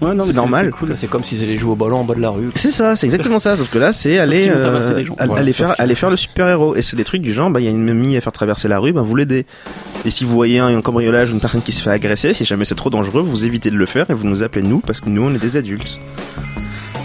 Ouais, 0.00 0.12
c'est 0.22 0.34
normal. 0.34 0.70
cool. 0.70 0.94
C'est 0.96 1.08
comme 1.08 1.24
s'ils 1.24 1.42
allaient 1.42 1.56
jouer 1.56 1.72
au 1.72 1.76
ballon 1.76 1.98
en 1.98 2.04
bas 2.04 2.14
de 2.14 2.20
la 2.20 2.30
rue. 2.30 2.48
C'est 2.54 2.70
ça, 2.70 2.96
c'est 2.96 3.06
exactement 3.06 3.38
ça. 3.38 3.56
Sauf 3.56 3.70
que 3.70 3.78
là, 3.78 3.92
c'est 3.92 4.18
aller, 4.18 4.48
euh, 4.48 4.92
aller 5.18 5.26
Voilà, 5.26 5.52
faire, 5.52 5.74
aller 5.78 5.94
faire 5.94 6.10
le 6.10 6.16
super 6.16 6.48
héros. 6.48 6.74
Et 6.74 6.82
c'est 6.82 6.96
des 6.96 7.04
trucs 7.04 7.22
du 7.22 7.32
genre, 7.32 7.50
bah, 7.50 7.60
il 7.60 7.64
y 7.64 7.68
a 7.68 7.70
une 7.70 7.84
mamie 7.84 8.16
à 8.16 8.20
faire 8.20 8.32
traverser 8.32 8.68
la 8.68 8.78
rue, 8.78 8.92
ben, 8.92 9.02
vous 9.02 9.14
l'aidez. 9.14 9.46
Et 10.04 10.10
si 10.10 10.24
vous 10.24 10.34
voyez 10.34 10.58
un, 10.58 10.74
un 10.76 10.80
cambriolage, 10.80 11.30
une 11.30 11.40
personne 11.40 11.62
qui 11.62 11.72
se 11.72 11.82
fait 11.82 11.90
agresser, 11.90 12.32
si 12.34 12.44
jamais 12.44 12.64
c'est 12.64 12.74
trop 12.74 12.90
dangereux, 12.90 13.22
vous 13.22 13.44
évitez 13.44 13.70
de 13.70 13.76
le 13.76 13.86
faire 13.86 14.08
et 14.10 14.14
vous 14.14 14.26
nous 14.26 14.42
appelez 14.42 14.62
nous 14.62 14.80
parce 14.80 15.00
que 15.00 15.08
nous, 15.10 15.22
on 15.22 15.34
est 15.34 15.38
des 15.38 15.56
adultes. 15.56 16.00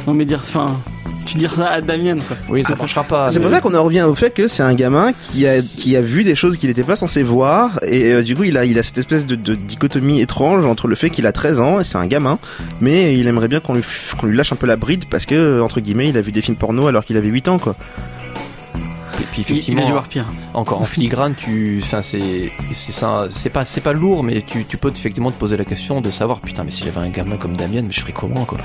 Non, 0.07 0.13
mais 0.13 0.25
dire. 0.25 0.39
Enfin. 0.41 0.77
Tu 1.25 1.37
dire 1.37 1.53
ça 1.55 1.67
à 1.67 1.81
Damien, 1.81 2.15
quoi. 2.17 2.37
Oui, 2.49 2.63
ça 2.63 2.75
marchera 2.75 3.03
pas. 3.03 3.27
C'est 3.27 3.39
mais- 3.39 3.45
pour 3.45 3.51
ça 3.51 3.61
qu'on 3.61 3.73
en 3.73 3.83
revient 3.83 4.03
au 4.03 4.13
fait 4.15 4.29
que 4.31 4.47
c'est 4.47 4.63
un 4.63 4.73
gamin 4.75 5.11
qui 5.13 5.47
a, 5.47 5.61
qui 5.61 5.95
a 5.95 6.01
vu 6.01 6.23
des 6.23 6.35
choses 6.35 6.57
qu'il 6.57 6.69
n'était 6.69 6.83
pas 6.83 6.95
censé 6.95 7.23
voir 7.23 7.79
et 7.83 8.13
euh, 8.13 8.23
du 8.23 8.35
coup 8.35 8.43
il 8.43 8.57
a, 8.57 8.65
il 8.65 8.77
a 8.77 8.83
cette 8.83 8.97
espèce 8.99 9.25
de, 9.25 9.35
de 9.35 9.55
dichotomie 9.55 10.21
étrange 10.21 10.65
entre 10.65 10.87
le 10.87 10.95
fait 10.95 11.09
qu'il 11.09 11.25
a 11.25 11.31
13 11.31 11.59
ans 11.59 11.79
et 11.79 11.83
c'est 11.83 11.97
un 11.97 12.05
gamin 12.05 12.37
mais 12.81 13.17
il 13.17 13.27
aimerait 13.27 13.47
bien 13.47 13.59
qu'on 13.59 13.73
lui, 13.73 13.81
f- 13.81 14.15
qu'on 14.17 14.27
lui 14.27 14.37
lâche 14.37 14.51
un 14.53 14.55
peu 14.55 14.67
la 14.67 14.75
bride 14.75 15.05
parce 15.09 15.25
que 15.25 15.61
entre 15.61 15.79
guillemets 15.79 16.09
il 16.09 16.17
a 16.17 16.21
vu 16.21 16.31
des 16.31 16.41
films 16.41 16.57
porno 16.57 16.87
alors 16.87 17.03
qu'il 17.05 17.17
avait 17.17 17.27
8 17.27 17.47
ans 17.47 17.57
quoi. 17.59 17.75
Et 19.19 19.23
puis 19.31 19.41
Il, 19.47 19.51
il 19.51 19.57
effectivement, 19.59 20.01
pire. 20.09 20.25
encore 20.53 20.81
en 20.81 20.85
filigrane, 20.85 21.35
tu, 21.35 21.79
enfin 21.83 22.01
c'est, 22.01 22.51
c'est 22.71 22.91
ça, 22.91 23.27
c'est 23.29 23.49
pas, 23.49 23.63
c'est 23.65 23.81
pas 23.81 23.93
lourd, 23.93 24.23
mais 24.23 24.41
tu, 24.41 24.65
tu 24.65 24.77
peux 24.77 24.89
effectivement 24.89 25.31
te 25.31 25.37
poser 25.39 25.57
la 25.57 25.65
question 25.65 26.01
de 26.01 26.11
savoir, 26.11 26.39
putain, 26.39 26.63
mais 26.63 26.71
si 26.71 26.83
j'avais 26.83 26.99
un 27.05 27.09
gamin 27.09 27.37
comme 27.37 27.55
Damien, 27.55 27.81
mais 27.83 27.91
je 27.91 28.01
ferais 28.01 28.13
comment 28.13 28.45
quoi? 28.45 28.57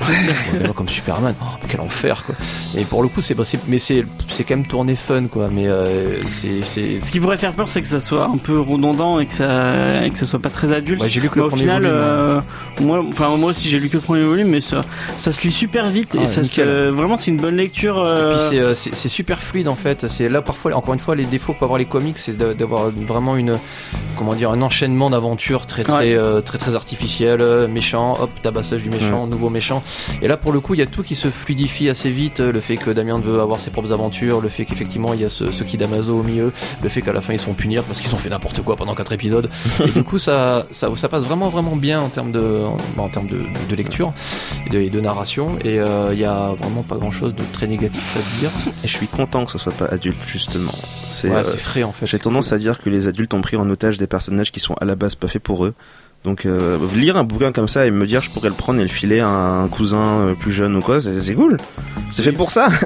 Un 0.53 0.57
gamin 0.59 0.73
comme 0.73 0.89
Superman, 0.89 1.35
oh, 1.41 1.45
quel 1.67 1.79
enfer 1.81 2.23
quoi. 2.25 2.35
Et 2.77 2.83
pour 2.85 3.01
le 3.03 3.07
coup, 3.09 3.21
c'est, 3.21 3.35
mais 3.67 3.79
c'est, 3.79 4.05
c'est 4.27 4.43
quand 4.43 4.55
même 4.55 4.65
tourné 4.67 4.95
fun 4.95 5.27
quoi. 5.27 5.49
Mais 5.51 5.67
euh, 5.67 6.21
c'est, 6.27 6.61
c'est, 6.63 6.99
Ce 7.03 7.11
qui 7.11 7.19
pourrait 7.19 7.37
faire 7.37 7.53
peur, 7.53 7.69
c'est 7.69 7.81
que 7.81 7.87
ça 7.87 7.99
soit 7.99 8.25
un 8.25 8.37
peu 8.37 8.59
redondant 8.59 9.19
et 9.19 9.25
que 9.25 9.33
ça, 9.33 10.05
et 10.05 10.09
que 10.09 10.17
ça 10.17 10.25
soit 10.25 10.39
pas 10.39 10.49
très 10.49 10.73
adulte. 10.73 11.01
Ouais, 11.01 11.09
j'ai 11.09 11.19
lu 11.21 11.29
que 11.29 11.35
Mais 11.35 11.41
le 11.41 11.45
au 11.47 11.49
premier 11.49 11.61
final, 11.63 11.83
volume, 11.83 11.97
euh, 12.01 12.39
moi, 12.81 13.05
enfin 13.07 13.29
moi 13.37 13.49
aussi 13.51 13.69
j'ai 13.69 13.79
lu 13.79 13.89
que 13.89 13.97
le 13.97 14.01
premier 14.01 14.23
volume, 14.23 14.47
mais 14.49 14.61
ça, 14.61 14.83
ça 15.17 15.31
se 15.31 15.41
lit 15.43 15.51
super 15.51 15.89
vite 15.89 16.15
Ah, 16.17 16.23
et 16.23 16.25
ça 16.25 16.41
nickel. 16.41 16.65
se, 16.65 16.89
vraiment 16.89 17.17
c'est 17.17 17.31
une 17.31 17.37
bonne 17.37 17.55
lecture. 17.57 17.95
Et 17.97 17.99
euh, 18.11 18.49
puis 18.49 18.59
euh, 18.59 18.75
c'est 18.75 19.07
super 19.09 19.41
fluide 19.41 19.67
en 19.67 19.75
fait. 19.75 20.07
C'est 20.07 20.29
là 20.29 20.40
parfois, 20.41 20.73
encore 20.75 20.93
une 20.93 20.99
fois, 20.99 21.15
les 21.15 21.25
défauts 21.25 21.53
que 21.53 21.59
peuvent 21.59 21.67
avoir 21.67 21.79
les 21.79 21.85
comics, 21.85 22.17
c'est 22.17 22.37
d'avoir 22.37 22.89
vraiment 22.89 23.35
une, 23.35 23.57
comment 24.17 24.33
dire, 24.33 24.51
un 24.51 24.61
enchaînement 24.61 25.09
d'aventures 25.09 25.65
très 25.67 25.83
très, 25.83 25.91
Ouais. 25.93 26.15
euh, 26.15 26.41
très 26.41 26.57
très 26.57 26.75
artificiel, 26.75 27.41
euh, 27.41 27.67
méchant, 27.67 28.17
hop, 28.19 28.29
tabassage 28.41 28.81
du 28.81 28.89
méchant, 28.89 29.27
nouveau 29.27 29.49
méchant. 29.49 29.83
Et 30.21 30.27
là 30.27 30.37
pour 30.37 30.51
le 30.53 30.59
coup, 30.59 30.73
il 30.73 30.79
y 30.79 30.83
a 30.83 30.85
tout 30.85 31.03
qui 31.03 31.15
se 31.15 31.27
fluidifie 31.29 31.89
assez 31.89 32.09
vite. 32.09 32.39
Le 32.39 32.59
fait 32.61 32.77
que 32.77 32.91
Damien 32.91 33.19
veut 33.19 33.39
avoir 33.41 33.59
ses 33.59 33.69
propres 33.71 33.91
aventures, 33.91 34.41
le 34.41 34.49
fait 34.49 34.65
qu'effectivement 34.65 35.13
il 35.13 35.21
y 35.21 35.25
a 35.25 35.29
ce, 35.29 35.51
ce 35.51 35.63
qui 35.63 35.77
d'Amazo 35.77 36.19
au 36.19 36.23
milieu, 36.23 36.51
le 36.83 36.89
fait 36.89 37.01
qu'à 37.01 37.13
la 37.13 37.21
fin 37.21 37.33
ils 37.33 37.39
se 37.39 37.45
font 37.45 37.53
punir 37.53 37.83
parce 37.83 37.99
qu'ils 38.01 38.13
ont 38.13 38.17
fait 38.17 38.29
n'importe 38.29 38.61
quoi 38.61 38.75
pendant 38.75 38.95
quatre 38.95 39.11
épisodes. 39.13 39.49
et 39.85 39.89
du 39.91 40.03
coup 40.03 40.19
ça, 40.19 40.65
ça, 40.71 40.89
ça 40.95 41.09
passe 41.09 41.23
vraiment 41.23 41.49
vraiment 41.49 41.75
bien 41.75 42.01
en 42.01 42.09
termes 42.09 42.31
de, 42.31 42.61
en, 42.97 43.01
en 43.01 43.09
termes 43.09 43.27
de, 43.27 43.41
de 43.69 43.75
lecture 43.75 44.13
et 44.67 44.69
de, 44.69 44.79
et 44.79 44.89
de 44.89 44.99
narration. 45.01 45.49
Et 45.63 45.79
euh, 45.79 46.09
il 46.13 46.19
y 46.19 46.25
a 46.25 46.51
vraiment 46.59 46.83
pas 46.83 46.95
grand 46.95 47.11
chose 47.11 47.33
de 47.35 47.43
très 47.53 47.67
négatif 47.67 48.17
à 48.17 48.39
dire. 48.39 48.51
Et 48.83 48.87
je 48.87 48.93
suis 48.95 49.07
content 49.07 49.45
que 49.45 49.51
ce 49.51 49.57
soit 49.57 49.71
pas 49.73 49.85
adulte, 49.85 50.17
justement. 50.31 50.73
C'est, 51.09 51.29
Ouais, 51.29 51.37
euh, 51.37 51.57
frais 51.57 51.83
en 51.83 51.91
fait. 51.91 52.05
J'ai 52.07 52.19
tendance 52.19 52.51
à 52.53 52.57
dire 52.57 52.79
que 52.81 52.89
les 52.89 53.07
adultes 53.07 53.33
ont 53.33 53.41
pris 53.41 53.57
en 53.57 53.69
otage 53.69 53.97
des 53.97 54.07
personnages 54.07 54.51
qui 54.51 54.59
sont 54.59 54.73
à 54.75 54.85
la 54.85 54.95
base 54.95 55.15
pas 55.15 55.27
faits 55.27 55.43
pour 55.43 55.65
eux. 55.65 55.73
Donc 56.23 56.45
euh, 56.45 56.77
lire 56.95 57.17
un 57.17 57.23
bouquin 57.23 57.51
comme 57.51 57.67
ça 57.67 57.87
et 57.87 57.91
me 57.91 58.05
dire 58.05 58.21
je 58.21 58.29
pourrais 58.29 58.49
le 58.49 58.55
prendre 58.55 58.79
et 58.79 58.83
le 58.83 58.89
filer 58.89 59.19
à 59.21 59.27
un 59.27 59.67
cousin 59.67 60.19
euh, 60.19 60.33
plus 60.35 60.51
jeune 60.51 60.75
ou 60.75 60.81
quoi, 60.81 61.01
c'est 61.01 61.33
cool. 61.33 61.57
C'est 62.11 62.23
fait 62.23 62.31
pour 62.31 62.51
ça. 62.51 62.69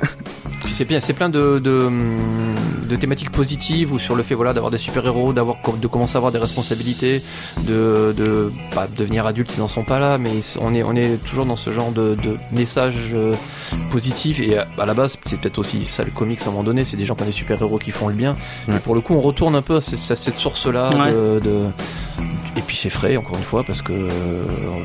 C'est 0.70 0.86
bien, 0.86 1.00
c'est 1.00 1.14
plein 1.14 1.30
de, 1.30 1.60
de, 1.60 1.90
de 2.90 2.96
thématiques 2.98 3.30
positives 3.32 3.94
ou 3.94 4.00
sur 4.00 4.16
le 4.16 4.24
fait 4.24 4.36
voilà 4.36 4.52
d'avoir 4.54 4.72
des 4.72 4.78
super 4.78 5.06
héros, 5.06 5.32
d'avoir 5.32 5.58
de 5.82 5.88
commencer 5.88 6.16
à 6.16 6.18
avoir 6.18 6.32
des 6.32 6.38
responsabilités, 6.38 7.22
de 7.66 8.14
de 8.18 8.52
pas 8.74 8.88
devenir 8.98 9.26
adulte, 9.26 9.54
ils 9.56 9.62
en 9.62 9.68
sont 9.70 9.84
pas 9.84 10.00
là, 10.00 10.18
mais 10.18 10.32
on 10.60 10.74
est 10.74 10.84
on 10.84 10.94
est 10.96 11.18
toujours 11.24 11.46
dans 11.46 11.56
ce 11.56 11.72
genre 11.72 11.92
de, 11.92 12.16
de 12.16 12.38
messages 12.52 12.96
euh, 13.14 13.34
positifs 13.92 14.40
et 14.42 14.58
à, 14.58 14.68
à 14.78 14.86
la 14.86 14.94
base 14.94 15.18
c'est 15.26 15.40
peut-être 15.40 15.60
aussi 15.60 15.86
ça 15.86 16.04
le 16.04 16.12
comics 16.12 16.42
à 16.42 16.46
un 16.46 16.52
moment 16.52 16.64
donné, 16.64 16.84
c'est 16.84 16.98
des 16.98 17.06
gens 17.06 17.16
qui 17.16 17.24
ont 17.24 17.28
des 17.28 17.32
super 17.32 17.62
héros 17.62 17.78
qui 17.78 17.92
font 17.92 18.08
le 18.10 18.14
bien. 18.16 18.36
Ouais. 18.68 18.76
Et 18.76 18.80
pour 18.80 18.96
le 18.96 19.02
coup 19.02 19.14
on 19.14 19.22
retourne 19.22 19.56
un 19.56 19.62
peu 19.62 19.78
à, 19.78 19.82
ce- 19.82 19.96
à 20.12 20.16
cette 20.16 20.38
source 20.38 20.66
là 20.66 20.90
Ouais. 20.90 21.12
de, 21.12 21.70
puis 22.66 22.76
c'est 22.76 22.90
frais 22.90 23.16
encore 23.18 23.38
une 23.38 23.44
fois 23.44 23.64
parce 23.64 23.82
que 23.82 23.94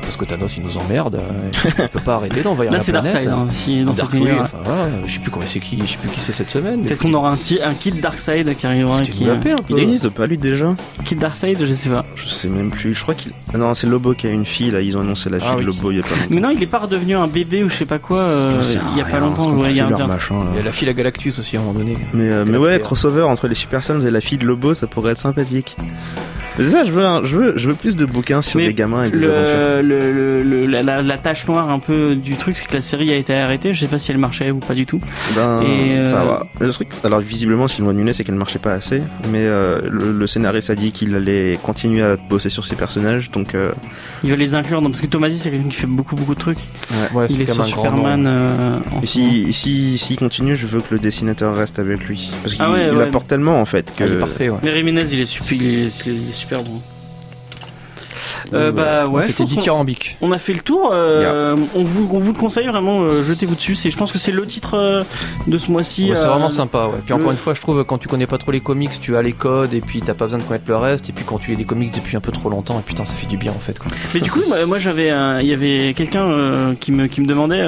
parce 0.01 0.15
que 0.17 0.25
Thanos 0.25 0.55
il 0.57 0.63
nous 0.63 0.77
emmerde, 0.77 1.15
euh, 1.15 1.71
il 1.79 1.89
peut 1.89 1.99
pas 1.99 2.15
arrêter 2.15 2.41
d'envahir 2.41 2.71
Là 2.71 2.77
la 2.77 2.83
c'est 2.83 2.91
planète. 2.91 3.13
Darkseid 3.13 3.31
hein, 3.33 3.47
si, 3.51 3.83
dans 3.83 3.95
cette 3.95 4.11
Dark, 4.11 4.39
enfin, 4.43 4.57
voilà, 4.63 4.87
je 5.05 5.13
sais 5.13 5.19
plus 5.19 5.31
comment 5.31 5.45
c'est 5.45 5.59
qui, 5.59 5.77
je 5.85 5.91
sais 5.91 5.97
plus 5.97 6.09
qui 6.09 6.19
c'est 6.19 6.31
cette 6.31 6.49
semaine. 6.49 6.83
Peut-être 6.83 7.01
qu'on 7.01 7.13
aura 7.13 7.31
un, 7.31 7.33
un 7.35 7.73
kit 7.73 7.91
Darkseid 7.91 8.55
qui 8.55 8.65
arrivera. 8.65 9.01
Qui, 9.01 9.27
euh. 9.27 9.35
Il 9.69 9.79
existe 9.79 10.09
pas 10.09 10.27
lui 10.27 10.37
déjà 10.37 10.75
kit 11.05 11.15
Darkseid, 11.15 11.65
je 11.65 11.73
sais 11.73 11.89
pas. 11.89 12.05
Je 12.15 12.27
sais 12.27 12.47
même 12.49 12.69
plus. 12.71 12.93
Je 12.95 13.01
crois 13.01 13.13
qu'il. 13.15 13.31
Ah 13.53 13.57
non, 13.57 13.73
c'est 13.73 13.87
Lobo 13.87 14.13
qui 14.13 14.27
a 14.27 14.31
une 14.31 14.45
fille 14.45 14.71
là. 14.71 14.81
Ils 14.81 14.95
ont 14.97 15.01
annoncé 15.01 15.29
la 15.29 15.39
fille 15.39 15.47
Ah 15.51 15.55
de 15.55 15.59
oui. 15.59 15.65
Lobo 15.65 15.91
il 15.91 15.97
y 15.97 15.99
a 15.99 16.03
pas 16.03 16.09
longtemps. 16.11 16.25
Mais 16.29 16.41
non, 16.41 16.49
il 16.49 16.61
est 16.61 16.67
pas 16.67 16.79
redevenu 16.79 17.15
un 17.15 17.27
bébé 17.27 17.63
ou 17.63 17.69
je 17.69 17.75
sais 17.75 17.85
pas 17.85 17.99
quoi. 17.99 18.17
euh, 18.19 18.61
il 18.93 18.97
y 18.97 19.01
a 19.01 19.05
rien, 19.05 19.13
pas 19.15 19.19
longtemps. 19.19 19.43
c'est 19.57 19.63
ouais, 19.63 19.71
il 19.71 19.77
y 19.77 19.79
a 19.79 19.85
un 19.85 19.89
leur 19.89 19.97
bien- 19.99 20.07
machin, 20.07 20.35
là. 20.39 20.45
Il 20.53 20.57
y 20.57 20.61
a 20.61 20.63
la 20.63 20.71
fille 20.71 20.89
à 20.89 20.93
Galactus 20.93 21.37
aussi 21.39 21.57
à 21.57 21.59
un 21.59 21.63
moment 21.63 21.79
donné. 21.79 21.97
Mais, 22.13 22.29
euh, 22.29 22.45
ouais, 22.57 22.79
crossover 22.79 23.23
entre 23.23 23.47
les 23.47 23.55
Super 23.55 23.83
Sons 23.83 24.01
et 24.01 24.11
la 24.11 24.21
fille 24.21 24.37
de 24.37 24.45
Lobo, 24.45 24.73
ça 24.73 24.87
pourrait 24.87 25.11
être 25.13 25.17
sympathique. 25.17 25.75
Mais 26.57 26.65
c'est 26.65 26.71
ça, 26.71 26.83
je 26.83 26.91
veux, 26.91 27.05
un- 27.05 27.23
je 27.23 27.37
veux, 27.37 27.53
je 27.57 27.69
veux 27.69 27.70
plus 27.73 27.95
de 27.95 28.05
bouquins 28.05 28.41
sur 28.41 28.59
Mais 28.59 28.67
des 28.67 28.73
gamins 28.73 29.05
et 29.05 29.09
des 29.09 29.23
aventures. 29.25 29.55
le, 29.55 29.81
le, 29.81 30.11
le- 30.11 30.43
le- 30.43 30.65
la, 30.65 30.83
la, 30.83 31.01
la 31.01 31.17
tache 31.17 31.47
noire 31.47 31.69
un 31.69 31.79
peu 31.79 32.15
du 32.15 32.35
truc, 32.35 32.55
c'est 32.57 32.67
que 32.67 32.73
la 32.73 32.81
série 32.81 33.11
a 33.11 33.15
été 33.15 33.33
arrêtée. 33.33 33.73
Je 33.73 33.79
sais 33.79 33.87
pas 33.87 33.99
si 33.99 34.11
elle 34.11 34.17
marchait 34.17 34.51
ou 34.51 34.57
pas 34.59 34.73
du 34.73 34.85
tout. 34.85 34.99
Ben, 35.35 35.61
Et, 35.61 35.97
euh, 35.97 36.05
ça 36.05 36.23
va. 36.23 36.47
Le 36.59 36.71
truc, 36.71 36.89
alors 37.03 37.19
visiblement, 37.19 37.67
si 37.67 37.81
loi 37.81 37.93
Nunes, 37.93 38.13
c'est 38.13 38.23
qu'elle 38.23 38.35
ne 38.35 38.39
marchait 38.39 38.59
pas 38.59 38.73
assez. 38.73 39.01
Mais 39.31 39.39
euh, 39.45 39.79
le, 39.89 40.11
le 40.11 40.27
scénariste 40.27 40.69
a 40.69 40.75
dit 40.75 40.91
qu'il 40.91 41.15
allait 41.15 41.59
continuer 41.63 42.01
à 42.03 42.15
bosser 42.17 42.49
sur 42.49 42.65
ses 42.65 42.75
personnages, 42.75 43.31
donc 43.31 43.55
euh, 43.55 43.71
Il 44.23 44.29
va 44.29 44.35
les 44.35 44.55
inclure 44.55 44.81
dans, 44.81 44.89
parce 44.89 45.01
que 45.01 45.07
Tomasi 45.07 45.39
c'est 45.39 45.49
quelqu'un 45.49 45.69
qui 45.69 45.75
fait 45.75 45.87
beaucoup 45.87 46.15
beaucoup 46.15 46.35
de 46.35 46.39
trucs. 46.39 46.59
Ouais, 47.13 47.27
il 47.29 47.41
est 47.41 47.45
sur 47.51 47.65
Superman. 47.65 48.25
euh, 48.27 48.77
Et 49.03 49.05
si, 49.07 49.51
si, 49.53 49.97
s'il 49.97 50.17
continue, 50.17 50.55
je 50.55 50.67
veux 50.67 50.81
que 50.81 50.93
le 50.93 50.99
dessinateur 50.99 51.55
reste 51.55 51.79
avec 51.79 52.07
lui. 52.07 52.31
Parce 52.43 52.55
qu'il 52.55 52.63
Ah 52.63 52.71
ouais, 52.71 52.87
il 52.91 52.97
ouais. 52.97 53.03
apporte 53.03 53.27
tellement 53.27 53.59
en 53.61 53.65
fait 53.65 53.93
que. 53.95 54.03
Ah, 54.03 54.07
il 54.07 54.13
est 54.13 54.19
parfait, 54.19 54.49
ouais. 54.49 54.57
Mais 54.63 54.73
Jiménez, 54.75 55.05
il 55.11 55.19
est 55.19 55.25
super, 55.25 55.57
il 55.57 55.85
est, 55.85 56.05
il 56.05 56.29
est 56.29 56.33
super 56.33 56.63
bon. 56.63 56.81
Euh, 58.53 58.71
bah 58.71 59.07
ouais, 59.07 59.23
C'était 59.23 59.43
dithyrambique. 59.45 60.17
On 60.21 60.31
a 60.31 60.37
fait 60.39 60.53
le 60.53 60.59
tour. 60.61 60.89
euh, 60.93 61.55
on, 61.75 61.83
vous, 61.83 62.09
on 62.11 62.19
vous 62.19 62.33
le 62.33 62.37
conseille 62.37 62.67
vraiment. 62.67 63.01
euh, 63.03 63.23
Jetez-vous 63.23 63.55
dessus. 63.55 63.75
C'est, 63.75 63.89
je 63.91 63.97
pense 63.97 64.11
que 64.11 64.17
c'est 64.17 64.31
le 64.31 64.45
titre 64.45 65.03
de 65.47 65.57
ce 65.57 65.71
mois-ci. 65.71 66.09
Ouais, 66.09 66.15
c'est 66.15 66.27
vraiment 66.27 66.49
sympa, 66.49 66.85
ouais. 66.85 66.99
Puis 67.05 67.13
encore 67.13 67.31
une 67.31 67.37
fois, 67.37 67.53
je 67.53 67.61
trouve 67.61 67.83
quand 67.83 67.97
tu 67.97 68.07
connais 68.07 68.27
pas 68.27 68.37
trop 68.37 68.51
les 68.51 68.59
comics, 68.59 68.91
tu 69.01 69.15
as 69.15 69.21
les 69.21 69.33
codes 69.33 69.73
et 69.73 69.81
puis 69.81 70.01
t'as 70.01 70.13
pas 70.13 70.25
besoin 70.25 70.39
de 70.39 70.43
connaître 70.43 70.65
le 70.67 70.75
reste. 70.77 71.09
Et 71.09 71.13
puis 71.13 71.23
quand 71.25 71.37
tu 71.39 71.51
lis 71.51 71.57
des 71.57 71.63
comics 71.65 71.93
depuis 71.93 72.17
un 72.17 72.21
peu 72.21 72.31
trop 72.31 72.49
longtemps, 72.49 72.79
et 72.79 72.83
putain, 72.83 73.05
ça 73.05 73.13
fait 73.13 73.27
du 73.27 73.37
bien 73.37 73.51
en 73.51 73.59
fait. 73.59 73.77
Quoi. 73.79 73.91
Mais 74.13 74.19
du 74.19 74.31
coup, 74.31 74.41
moi, 74.47 74.65
moi, 74.65 74.77
j'avais, 74.79 75.11
il 75.41 75.47
y 75.47 75.53
avait 75.53 75.93
quelqu'un 75.95 76.75
qui 76.79 76.91
me 76.91 77.07
qui 77.07 77.21
me 77.21 77.27
demandait. 77.27 77.65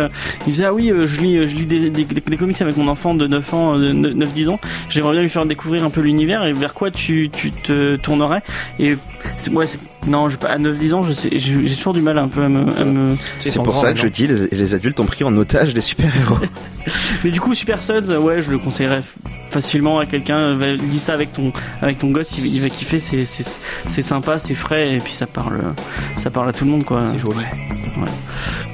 il 0.48 0.52
disait 0.52 0.66
ah 0.66 0.74
oui, 0.74 0.92
je 1.06 1.22
lis 1.22 1.48
je 1.48 1.56
lis 1.56 1.66
des, 1.66 1.90
des, 1.90 2.04
des- 2.06 2.22
des 2.22 2.38
comics 2.38 2.62
avec 2.62 2.78
mon 2.78 2.88
enfant 2.88 3.14
de 3.14 3.28
9 3.28 3.54
ans, 3.54 3.78
euh, 3.78 3.90
de 3.90 3.92
9 4.14 4.34
10 4.34 4.50
ans. 4.50 4.60
J'aimerais 4.90 5.14
bien 5.14 5.22
lui 5.22 5.30
faire 5.30 5.46
découvrir 5.46 5.84
un 5.84 5.90
peu 5.90 6.02
l'univers 6.02 6.44
et 6.46 6.54
vers 6.54 6.74
quoi 6.74 6.92
tu 6.92 7.30
tu 7.32 7.52
te 7.52 7.96
tournerais. 7.98 8.42
Et 8.80 8.98
c'est, 9.38 9.52
ouais, 9.52 9.68
c'est- 9.68 9.80
non, 10.08 10.30
j'ai 10.30 10.38
pas- 10.38 10.50
à 10.50 10.58
9 10.58 10.78
10 10.78 10.94
ans, 10.94 11.04
je 11.04 11.14
sais, 11.14 11.30
j'ai 11.34 11.76
toujours 11.76 11.94
du 11.94 12.02
mal 12.02 12.18
un 12.18 12.28
peu 12.28 12.44
à 12.44 12.50
me, 12.50 12.78
à 12.78 12.84
me- 12.84 13.16
C'est 13.40 13.62
pour 13.64 13.78
ça 13.78 13.94
que 13.94 14.00
je 14.00 14.08
dis, 14.08 14.28
les, 14.28 14.48
les 14.48 14.76
adultes 14.76 15.00
ont 15.00 15.06
pris 15.06 15.24
en 15.24 15.36
otage 15.38 15.74
des 15.74 15.82
super-héros. 15.82 16.38
Mais 17.24 17.32
du 17.32 17.40
coup, 17.40 17.54
Super 17.56 17.82
Suds, 17.82 18.10
euh, 18.10 18.18
ouais, 18.20 18.42
je 18.42 18.52
le 18.52 18.58
conseillerais 18.58 19.02
facilement 19.50 20.00
à 20.00 20.06
quelqu'un. 20.06 20.56
Lis 20.56 21.00
ça 21.00 21.14
avec 21.14 21.32
ton, 21.34 21.54
avec 21.82 22.00
ton 22.00 22.10
gosse, 22.12 22.38
il, 22.38 22.46
il 22.48 22.62
va 22.62 22.70
kiffer. 22.70 23.00
C'est, 23.00 23.26
c'est, 23.26 23.60
c'est 23.90 24.02
sympa, 24.02 24.40
c'est 24.40 24.56
frais, 24.56 24.94
et 24.96 24.98
puis 25.00 25.14
ça 25.14 25.28
parle, 25.28 25.60
ça 26.18 26.30
parle 26.30 26.50
à 26.50 26.54
tout 26.54 26.66
le 26.66 26.72
monde, 26.72 26.84
quoi. 26.84 27.02
C'est 27.14 27.20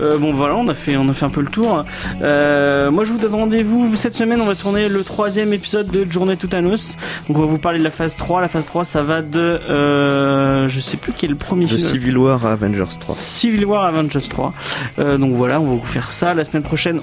Euh, 0.02 0.18
bon, 0.18 0.34
voilà, 0.34 0.56
on 0.56 0.68
a 0.70 0.74
fait, 0.74 0.96
on 0.98 1.08
a 1.10 1.14
fait 1.14 1.26
un 1.26 1.30
peu 1.30 1.42
le 1.42 1.48
tour. 1.48 1.84
Euh, 2.22 2.90
moi, 2.92 3.04
je 3.06 3.12
vous 3.12 3.18
donne 3.18 3.34
rendez-vous 3.36 3.96
cette 3.96 4.16
semaine. 4.16 4.40
On 4.42 4.46
va 4.46 4.56
tourner 4.56 4.88
le 4.90 5.04
troisième 5.04 5.52
épisode 5.54 5.88
de 5.88 6.10
Journée 6.10 6.38
to 6.38 6.48
Thanos. 6.48 6.96
Donc, 7.28 7.38
on 7.38 7.42
va 7.42 7.46
vous 7.48 7.58
parler 7.58 7.80
de 7.80 7.84
la 7.84 7.92
phase 7.92 8.16
3. 8.16 8.42
La 8.42 8.48
phase 8.48 8.66
3, 8.66 8.86
ça 8.86 9.02
va 9.04 9.22
de, 9.22 9.38
euh, 9.40 10.68
je 10.70 10.80
sais 10.80 10.98
plus 10.98 11.12
quel 11.18 11.30
est 11.32 11.34
le 11.34 11.38
premier 11.40 11.66
De 11.66 11.70
film. 11.76 11.80
Civil 11.80 12.18
War 12.18 12.46
à 12.46 12.54
Avengers 12.54 12.84
3. 13.00 13.14
Civil 13.16 13.66
War 13.66 13.84
Avengers 13.84 14.28
3. 14.30 14.54
Euh, 15.00 15.18
donc 15.18 15.34
voilà, 15.34 15.60
on 15.60 15.66
va 15.66 15.72
vous 15.76 15.86
faire 15.86 16.12
ça. 16.12 16.34
La 16.34 16.46
semaine 16.46 16.64
prochaine, 16.64 17.02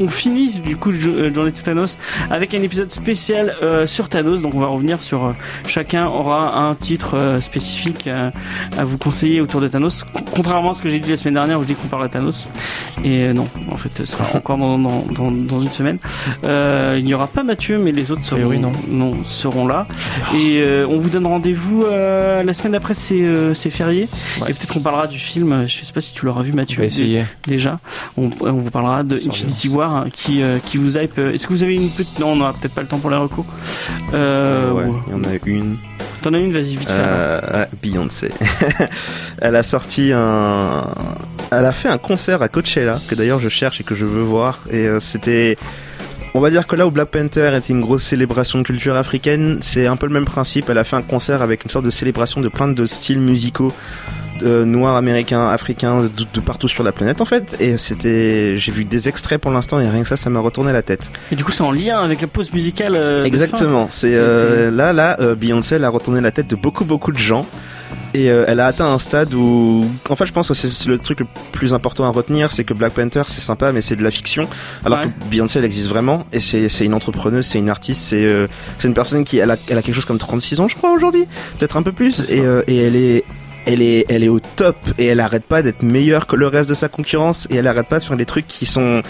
on, 0.00 0.08
finit 0.08 0.54
du 0.60 0.76
coup 0.76 0.92
Jo- 0.92 1.32
Journée 1.34 1.52
to 1.52 1.62
Thanos 1.62 1.98
avec 2.30 2.54
un 2.54 2.62
épisode 2.62 2.92
spécial 2.92 3.54
sur 3.86 4.08
Thanos. 4.08 4.40
Donc 4.40 4.54
on 4.54 4.60
va 4.60 4.68
revenir 4.68 5.02
sur 5.02 5.34
chacun 5.66 6.06
aura 6.06 6.56
un 6.58 6.74
titre 6.74 7.38
spécifique 7.40 8.06
euh, 8.06 8.30
à 8.78 8.84
vous 8.84 8.98
conseiller 8.98 9.40
autour 9.40 9.60
de 9.60 9.68
Thanos. 9.68 10.04
Con- 10.04 10.22
Contrairement 10.36 10.72
à 10.72 10.74
ce 10.74 10.82
que 10.82 10.88
j'ai 10.88 10.98
dit 10.98 11.10
la 11.10 11.16
semaine 11.16 11.34
dernière 11.34 11.55
où 11.58 11.62
je 11.62 11.68
dis 11.68 11.74
qu'on 11.74 11.88
parle 11.88 12.04
de 12.04 12.08
Thanos. 12.12 12.48
Et 13.04 13.24
euh, 13.24 13.32
non, 13.32 13.48
en 13.70 13.76
fait, 13.76 13.90
ce 13.96 14.04
sera 14.04 14.24
encore 14.34 14.58
dans, 14.58 14.78
dans, 14.78 15.04
dans, 15.10 15.30
dans 15.30 15.60
une 15.60 15.70
semaine. 15.70 15.98
Euh, 16.44 16.96
il 16.98 17.04
n'y 17.04 17.14
aura 17.14 17.26
pas 17.26 17.42
Mathieu, 17.42 17.78
mais 17.78 17.92
les 17.92 18.10
autres 18.10 18.24
seront, 18.24 18.40
priori, 18.48 18.58
non. 18.88 19.14
seront 19.24 19.66
là. 19.66 19.86
Et 20.34 20.58
euh, 20.60 20.86
on 20.88 20.98
vous 20.98 21.08
donne 21.10 21.26
rendez-vous 21.26 21.84
euh, 21.84 22.42
la 22.42 22.54
semaine 22.54 22.72
d'après, 22.72 22.94
c'est 22.94 23.70
férié. 23.70 24.08
Ouais. 24.40 24.50
Et 24.50 24.54
peut-être 24.54 24.72
qu'on 24.72 24.80
parlera 24.80 25.06
du 25.06 25.18
film. 25.18 25.64
Je 25.66 25.84
sais 25.84 25.92
pas 25.92 26.00
si 26.00 26.12
tu 26.14 26.26
l'auras 26.26 26.42
vu, 26.42 26.52
Mathieu. 26.52 26.82
essayer. 26.82 27.24
Déjà, 27.46 27.78
on, 28.16 28.30
on 28.40 28.52
vous 28.52 28.70
parlera 28.70 29.02
de 29.02 29.16
Infinity 29.26 29.68
War 29.68 29.92
hein, 29.94 30.06
qui 30.12 30.42
qui 30.64 30.76
vous 30.76 30.98
hype. 30.98 31.18
Est-ce 31.18 31.46
que 31.46 31.52
vous 31.52 31.62
avez 31.62 31.74
une 31.74 31.88
petite 31.90 32.18
Non, 32.18 32.32
on 32.32 32.36
n'aura 32.36 32.52
peut-être 32.52 32.74
pas 32.74 32.82
le 32.82 32.88
temps 32.88 32.98
pour 32.98 33.10
les 33.10 33.16
recours. 33.16 33.46
Ouais. 34.12 34.18
il 35.08 35.12
y 35.12 35.14
en 35.14 35.24
a 35.24 35.36
une. 35.46 35.76
T'en 36.26 36.34
as 36.34 36.40
une, 36.40 36.52
vas-y 36.52 36.74
vite. 36.74 36.88
fait. 36.88 36.98
Euh, 36.98 37.40
ah, 37.54 37.66
Beyoncé. 37.80 38.32
elle 39.40 39.54
a 39.54 39.62
sorti 39.62 40.10
un. 40.12 40.82
Elle 41.52 41.64
a 41.64 41.70
fait 41.70 41.88
un 41.88 41.98
concert 41.98 42.42
à 42.42 42.48
Coachella, 42.48 42.98
que 43.08 43.14
d'ailleurs 43.14 43.38
je 43.38 43.48
cherche 43.48 43.80
et 43.80 43.84
que 43.84 43.94
je 43.94 44.04
veux 44.04 44.24
voir. 44.24 44.58
Et 44.68 44.88
euh, 44.88 44.98
c'était. 44.98 45.56
On 46.34 46.40
va 46.40 46.50
dire 46.50 46.66
que 46.66 46.74
là 46.74 46.84
où 46.84 46.90
Black 46.90 47.10
Panther 47.10 47.52
était 47.56 47.72
une 47.72 47.80
grosse 47.80 48.02
célébration 48.02 48.58
de 48.58 48.64
culture 48.64 48.96
africaine, 48.96 49.58
c'est 49.60 49.86
un 49.86 49.94
peu 49.94 50.06
le 50.08 50.12
même 50.12 50.24
principe. 50.24 50.68
Elle 50.68 50.78
a 50.78 50.82
fait 50.84 50.96
un 50.96 51.02
concert 51.02 51.42
avec 51.42 51.62
une 51.62 51.70
sorte 51.70 51.84
de 51.84 51.92
célébration 51.92 52.40
de 52.40 52.48
plein 52.48 52.66
de 52.66 52.86
styles 52.86 53.20
musicaux 53.20 53.72
euh, 54.42 54.64
noirs, 54.64 54.96
américains, 54.96 55.48
africains, 55.48 56.02
de, 56.02 56.10
de 56.32 56.40
partout 56.40 56.68
sur 56.68 56.82
la 56.84 56.92
planète 56.92 57.20
en 57.20 57.24
fait. 57.24 57.56
Et 57.60 57.78
c'était, 57.78 58.56
j'ai 58.58 58.72
vu 58.72 58.84
des 58.84 59.08
extraits 59.08 59.40
pour 59.40 59.50
l'instant 59.50 59.80
et 59.80 59.88
rien 59.88 60.02
que 60.02 60.08
ça, 60.08 60.16
ça 60.16 60.30
m'a 60.30 60.40
retourné 60.40 60.72
la 60.72 60.82
tête. 60.82 61.10
Et 61.32 61.36
du 61.36 61.44
coup, 61.44 61.52
c'est 61.52 61.62
en 61.62 61.72
lien 61.72 61.98
avec 62.00 62.20
la 62.20 62.26
pause 62.26 62.52
musicale. 62.52 62.94
euh. 62.96 63.24
Exactement. 63.24 63.88
C'est 63.90 64.10
C'est- 64.10 64.16
euh, 64.16 64.70
là, 64.70 64.92
là, 64.92 65.16
euh, 65.20 65.34
Beyoncé 65.34 65.76
elle 65.76 65.84
a 65.84 65.88
retourné 65.88 66.20
la 66.20 66.30
tête 66.30 66.48
de 66.48 66.56
beaucoup, 66.56 66.84
beaucoup 66.84 67.12
de 67.12 67.18
gens. 67.18 67.46
Et 68.14 68.30
euh, 68.30 68.44
elle 68.48 68.60
a 68.60 68.66
atteint 68.66 68.86
un 68.90 68.98
stade 68.98 69.34
où, 69.34 69.84
en 70.08 70.16
fait, 70.16 70.26
je 70.26 70.32
pense 70.32 70.48
que 70.48 70.54
c'est 70.54 70.88
le 70.88 70.98
truc 70.98 71.20
le 71.20 71.26
plus 71.52 71.74
important 71.74 72.04
à 72.04 72.08
retenir, 72.08 72.50
c'est 72.50 72.64
que 72.64 72.72
Black 72.72 72.94
Panther 72.94 73.22
c'est 73.26 73.40
sympa, 73.42 73.72
mais 73.72 73.80
c'est 73.82 73.94
de 73.96 74.02
la 74.02 74.10
fiction. 74.10 74.48
Alors 74.84 75.00
Ouais. 75.00 75.04
que 75.06 75.10
Beyoncé 75.30 75.58
elle 75.58 75.64
existe 75.66 75.88
vraiment, 75.88 76.24
et 76.32 76.40
c'est 76.40 76.68
une 76.84 76.94
entrepreneuse, 76.94 77.44
c'est 77.46 77.58
une 77.58 77.68
artiste, 77.68 78.00
c'est 78.02 78.24
euh, 78.24 78.46
une 78.84 78.94
personne 78.94 79.22
qui 79.24 79.38
elle 79.38 79.50
a, 79.50 79.56
elle 79.68 79.76
a 79.78 79.82
quelque 79.82 79.94
chose 79.94 80.04
comme 80.06 80.18
36 80.18 80.60
ans, 80.60 80.68
je 80.68 80.76
crois 80.76 80.92
aujourd'hui, 80.92 81.26
peut-être 81.58 81.76
un 81.76 81.82
peu 81.82 81.92
plus, 81.92 82.22
euh, 82.30 82.62
et 82.66 82.76
elle 82.78 82.96
est 82.96 83.24
elle 83.66 83.82
est, 83.82 84.06
elle 84.08 84.22
est 84.24 84.28
au 84.28 84.40
top 84.40 84.76
et 84.98 85.06
elle 85.06 85.20
arrête 85.20 85.44
pas 85.44 85.60
d'être 85.62 85.82
meilleure 85.82 86.26
que 86.26 86.36
le 86.36 86.46
reste 86.46 86.70
de 86.70 86.74
sa 86.74 86.88
concurrence 86.88 87.46
et 87.50 87.56
elle 87.56 87.66
arrête 87.66 87.88
pas 87.88 87.98
de 87.98 88.04
faire 88.04 88.16
des 88.16 88.24
trucs 88.26 88.46
qui 88.46 88.64
sont 88.66 89.02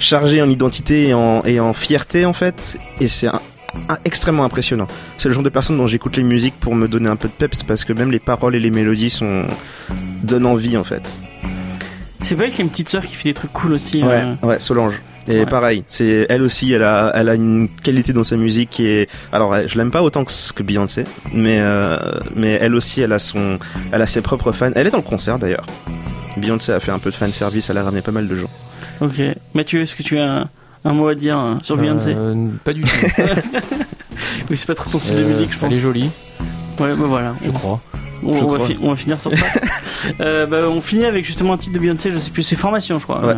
chargés 0.00 0.40
en 0.42 0.48
identité 0.50 1.08
et 1.08 1.14
en, 1.14 1.42
et 1.44 1.58
en 1.60 1.72
fierté 1.72 2.24
en 2.24 2.32
fait 2.32 2.76
et 3.00 3.08
c'est 3.08 3.26
un- 3.28 3.40
un- 3.88 3.98
extrêmement 4.04 4.44
impressionnant. 4.44 4.86
C'est 5.18 5.28
le 5.28 5.34
genre 5.34 5.42
de 5.42 5.48
personne 5.48 5.78
dont 5.78 5.86
j'écoute 5.86 6.16
les 6.16 6.22
musiques 6.22 6.54
pour 6.60 6.74
me 6.74 6.86
donner 6.88 7.08
un 7.08 7.16
peu 7.16 7.28
de 7.28 7.32
peps 7.32 7.62
parce 7.62 7.84
que 7.84 7.92
même 7.94 8.10
les 8.10 8.18
paroles 8.20 8.54
et 8.54 8.60
les 8.60 8.70
mélodies 8.70 9.10
sont 9.10 9.44
donnent 10.22 10.46
envie 10.46 10.76
en 10.76 10.84
fait. 10.84 11.02
C'est 12.22 12.36
pas 12.36 12.44
elle 12.44 12.52
qui 12.52 12.60
a 12.60 12.64
une 12.64 12.70
petite 12.70 12.88
sœur 12.90 13.04
qui 13.04 13.14
fait 13.14 13.30
des 13.30 13.34
trucs 13.34 13.52
cool 13.52 13.72
aussi. 13.72 14.02
Ouais, 14.02 14.22
euh. 14.42 14.46
ouais, 14.46 14.60
Solange. 14.60 15.00
Et 15.28 15.40
Ouais. 15.40 15.46
pareil, 15.46 15.84
c'est 15.86 16.26
elle 16.28 16.42
aussi, 16.42 16.72
elle 16.72 16.82
a, 16.82 17.12
elle 17.14 17.28
a 17.28 17.34
une 17.34 17.68
qualité 17.82 18.12
dans 18.12 18.24
sa 18.24 18.36
musique 18.36 18.70
qui 18.70 18.86
est. 18.86 19.08
Alors, 19.32 19.54
je 19.66 19.78
l'aime 19.78 19.90
pas 19.90 20.02
autant 20.02 20.24
que, 20.24 20.62
Beyoncé, 20.62 21.04
mais 21.32 21.58
euh, 21.60 21.96
mais 22.34 22.58
elle 22.60 22.74
aussi, 22.74 23.00
elle 23.02 23.12
a 23.12 23.18
son, 23.18 23.58
elle 23.92 24.02
a 24.02 24.06
ses 24.06 24.20
propres 24.20 24.52
fans. 24.52 24.70
Elle 24.74 24.86
est 24.86 24.90
dans 24.90 24.96
le 24.98 25.02
concert 25.04 25.38
d'ailleurs. 25.38 25.64
Beyoncé 26.36 26.72
a 26.72 26.80
fait 26.80 26.90
un 26.92 26.98
peu 26.98 27.10
de 27.10 27.14
fan 27.14 27.30
service, 27.30 27.70
elle 27.70 27.78
a 27.78 27.82
ramené 27.84 28.02
pas 28.02 28.10
mal 28.12 28.26
de 28.26 28.34
gens. 28.36 28.50
Ok. 29.00 29.20
Mathieu, 29.54 29.82
est-ce 29.82 29.94
que 29.94 30.02
tu 30.02 30.18
as 30.18 30.24
un, 30.28 30.48
un 30.84 30.92
mot 30.92 31.06
à 31.08 31.14
dire 31.14 31.38
euh, 31.38 31.54
sur 31.62 31.76
Beyoncé 31.76 32.14
Euh, 32.16 32.34
Pas 32.64 32.72
du 32.72 32.80
tout. 32.82 32.88
Oui, 34.50 34.56
c'est 34.56 34.66
pas 34.66 34.74
trop 34.74 34.88
ton 34.90 34.98
style 34.98 35.16
de 35.16 35.20
Euh, 35.22 35.28
musique, 35.28 35.52
je 35.52 35.58
pense. 35.58 35.70
Elle 35.70 35.78
est 35.78 35.80
jolie, 35.80 36.10
Ouais, 36.80 36.94
bah 36.94 37.04
voilà. 37.06 37.34
je 37.42 37.50
crois. 37.50 37.80
On, 38.24 38.48
va, 38.48 38.64
on 38.82 38.96
finir 38.96 39.20
sur 39.20 39.32
ça. 39.32 39.60
Euh, 40.20 40.46
bah, 40.46 40.62
on 40.68 40.80
finit 40.80 41.04
avec 41.04 41.24
justement 41.24 41.52
un 41.52 41.56
titre 41.56 41.74
de 41.74 41.78
Beyoncé, 41.78 42.10
je 42.10 42.18
sais 42.18 42.32
plus, 42.32 42.42
c'est 42.42 42.56
Formation, 42.56 42.98
je 42.98 43.04
crois. 43.04 43.24
Ouais. 43.24 43.36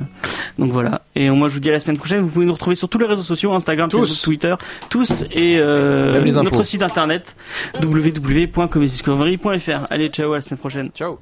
Donc 0.59 0.73
voilà. 0.73 1.03
Et 1.15 1.29
moi, 1.29 1.49
je 1.49 1.55
vous 1.55 1.61
dis 1.61 1.69
à 1.69 1.73
la 1.73 1.81
semaine 1.81 1.99
prochaine. 1.99 2.23
Vous 2.23 2.31
pouvez 2.31 2.47
nous 2.47 2.55
retrouver 2.55 2.75
sur 2.75 2.89
tous 2.89 2.97
les 2.97 3.05
réseaux 3.05 3.23
sociaux 3.23 3.53
Instagram, 3.53 3.91
Tous. 3.91 4.01
Facebook, 4.01 4.25
Twitter, 4.25 4.55
tous, 4.89 5.25
et 5.31 5.59
euh, 5.59 6.25
notre 6.43 6.63
site 6.63 6.83
internet 6.83 7.37
www.comedydiscovery.fr. 7.83 9.87
Allez, 9.91 10.09
ciao, 10.09 10.33
à 10.33 10.37
la 10.37 10.41
semaine 10.41 10.59
prochaine. 10.59 10.89
Ciao 10.97 11.19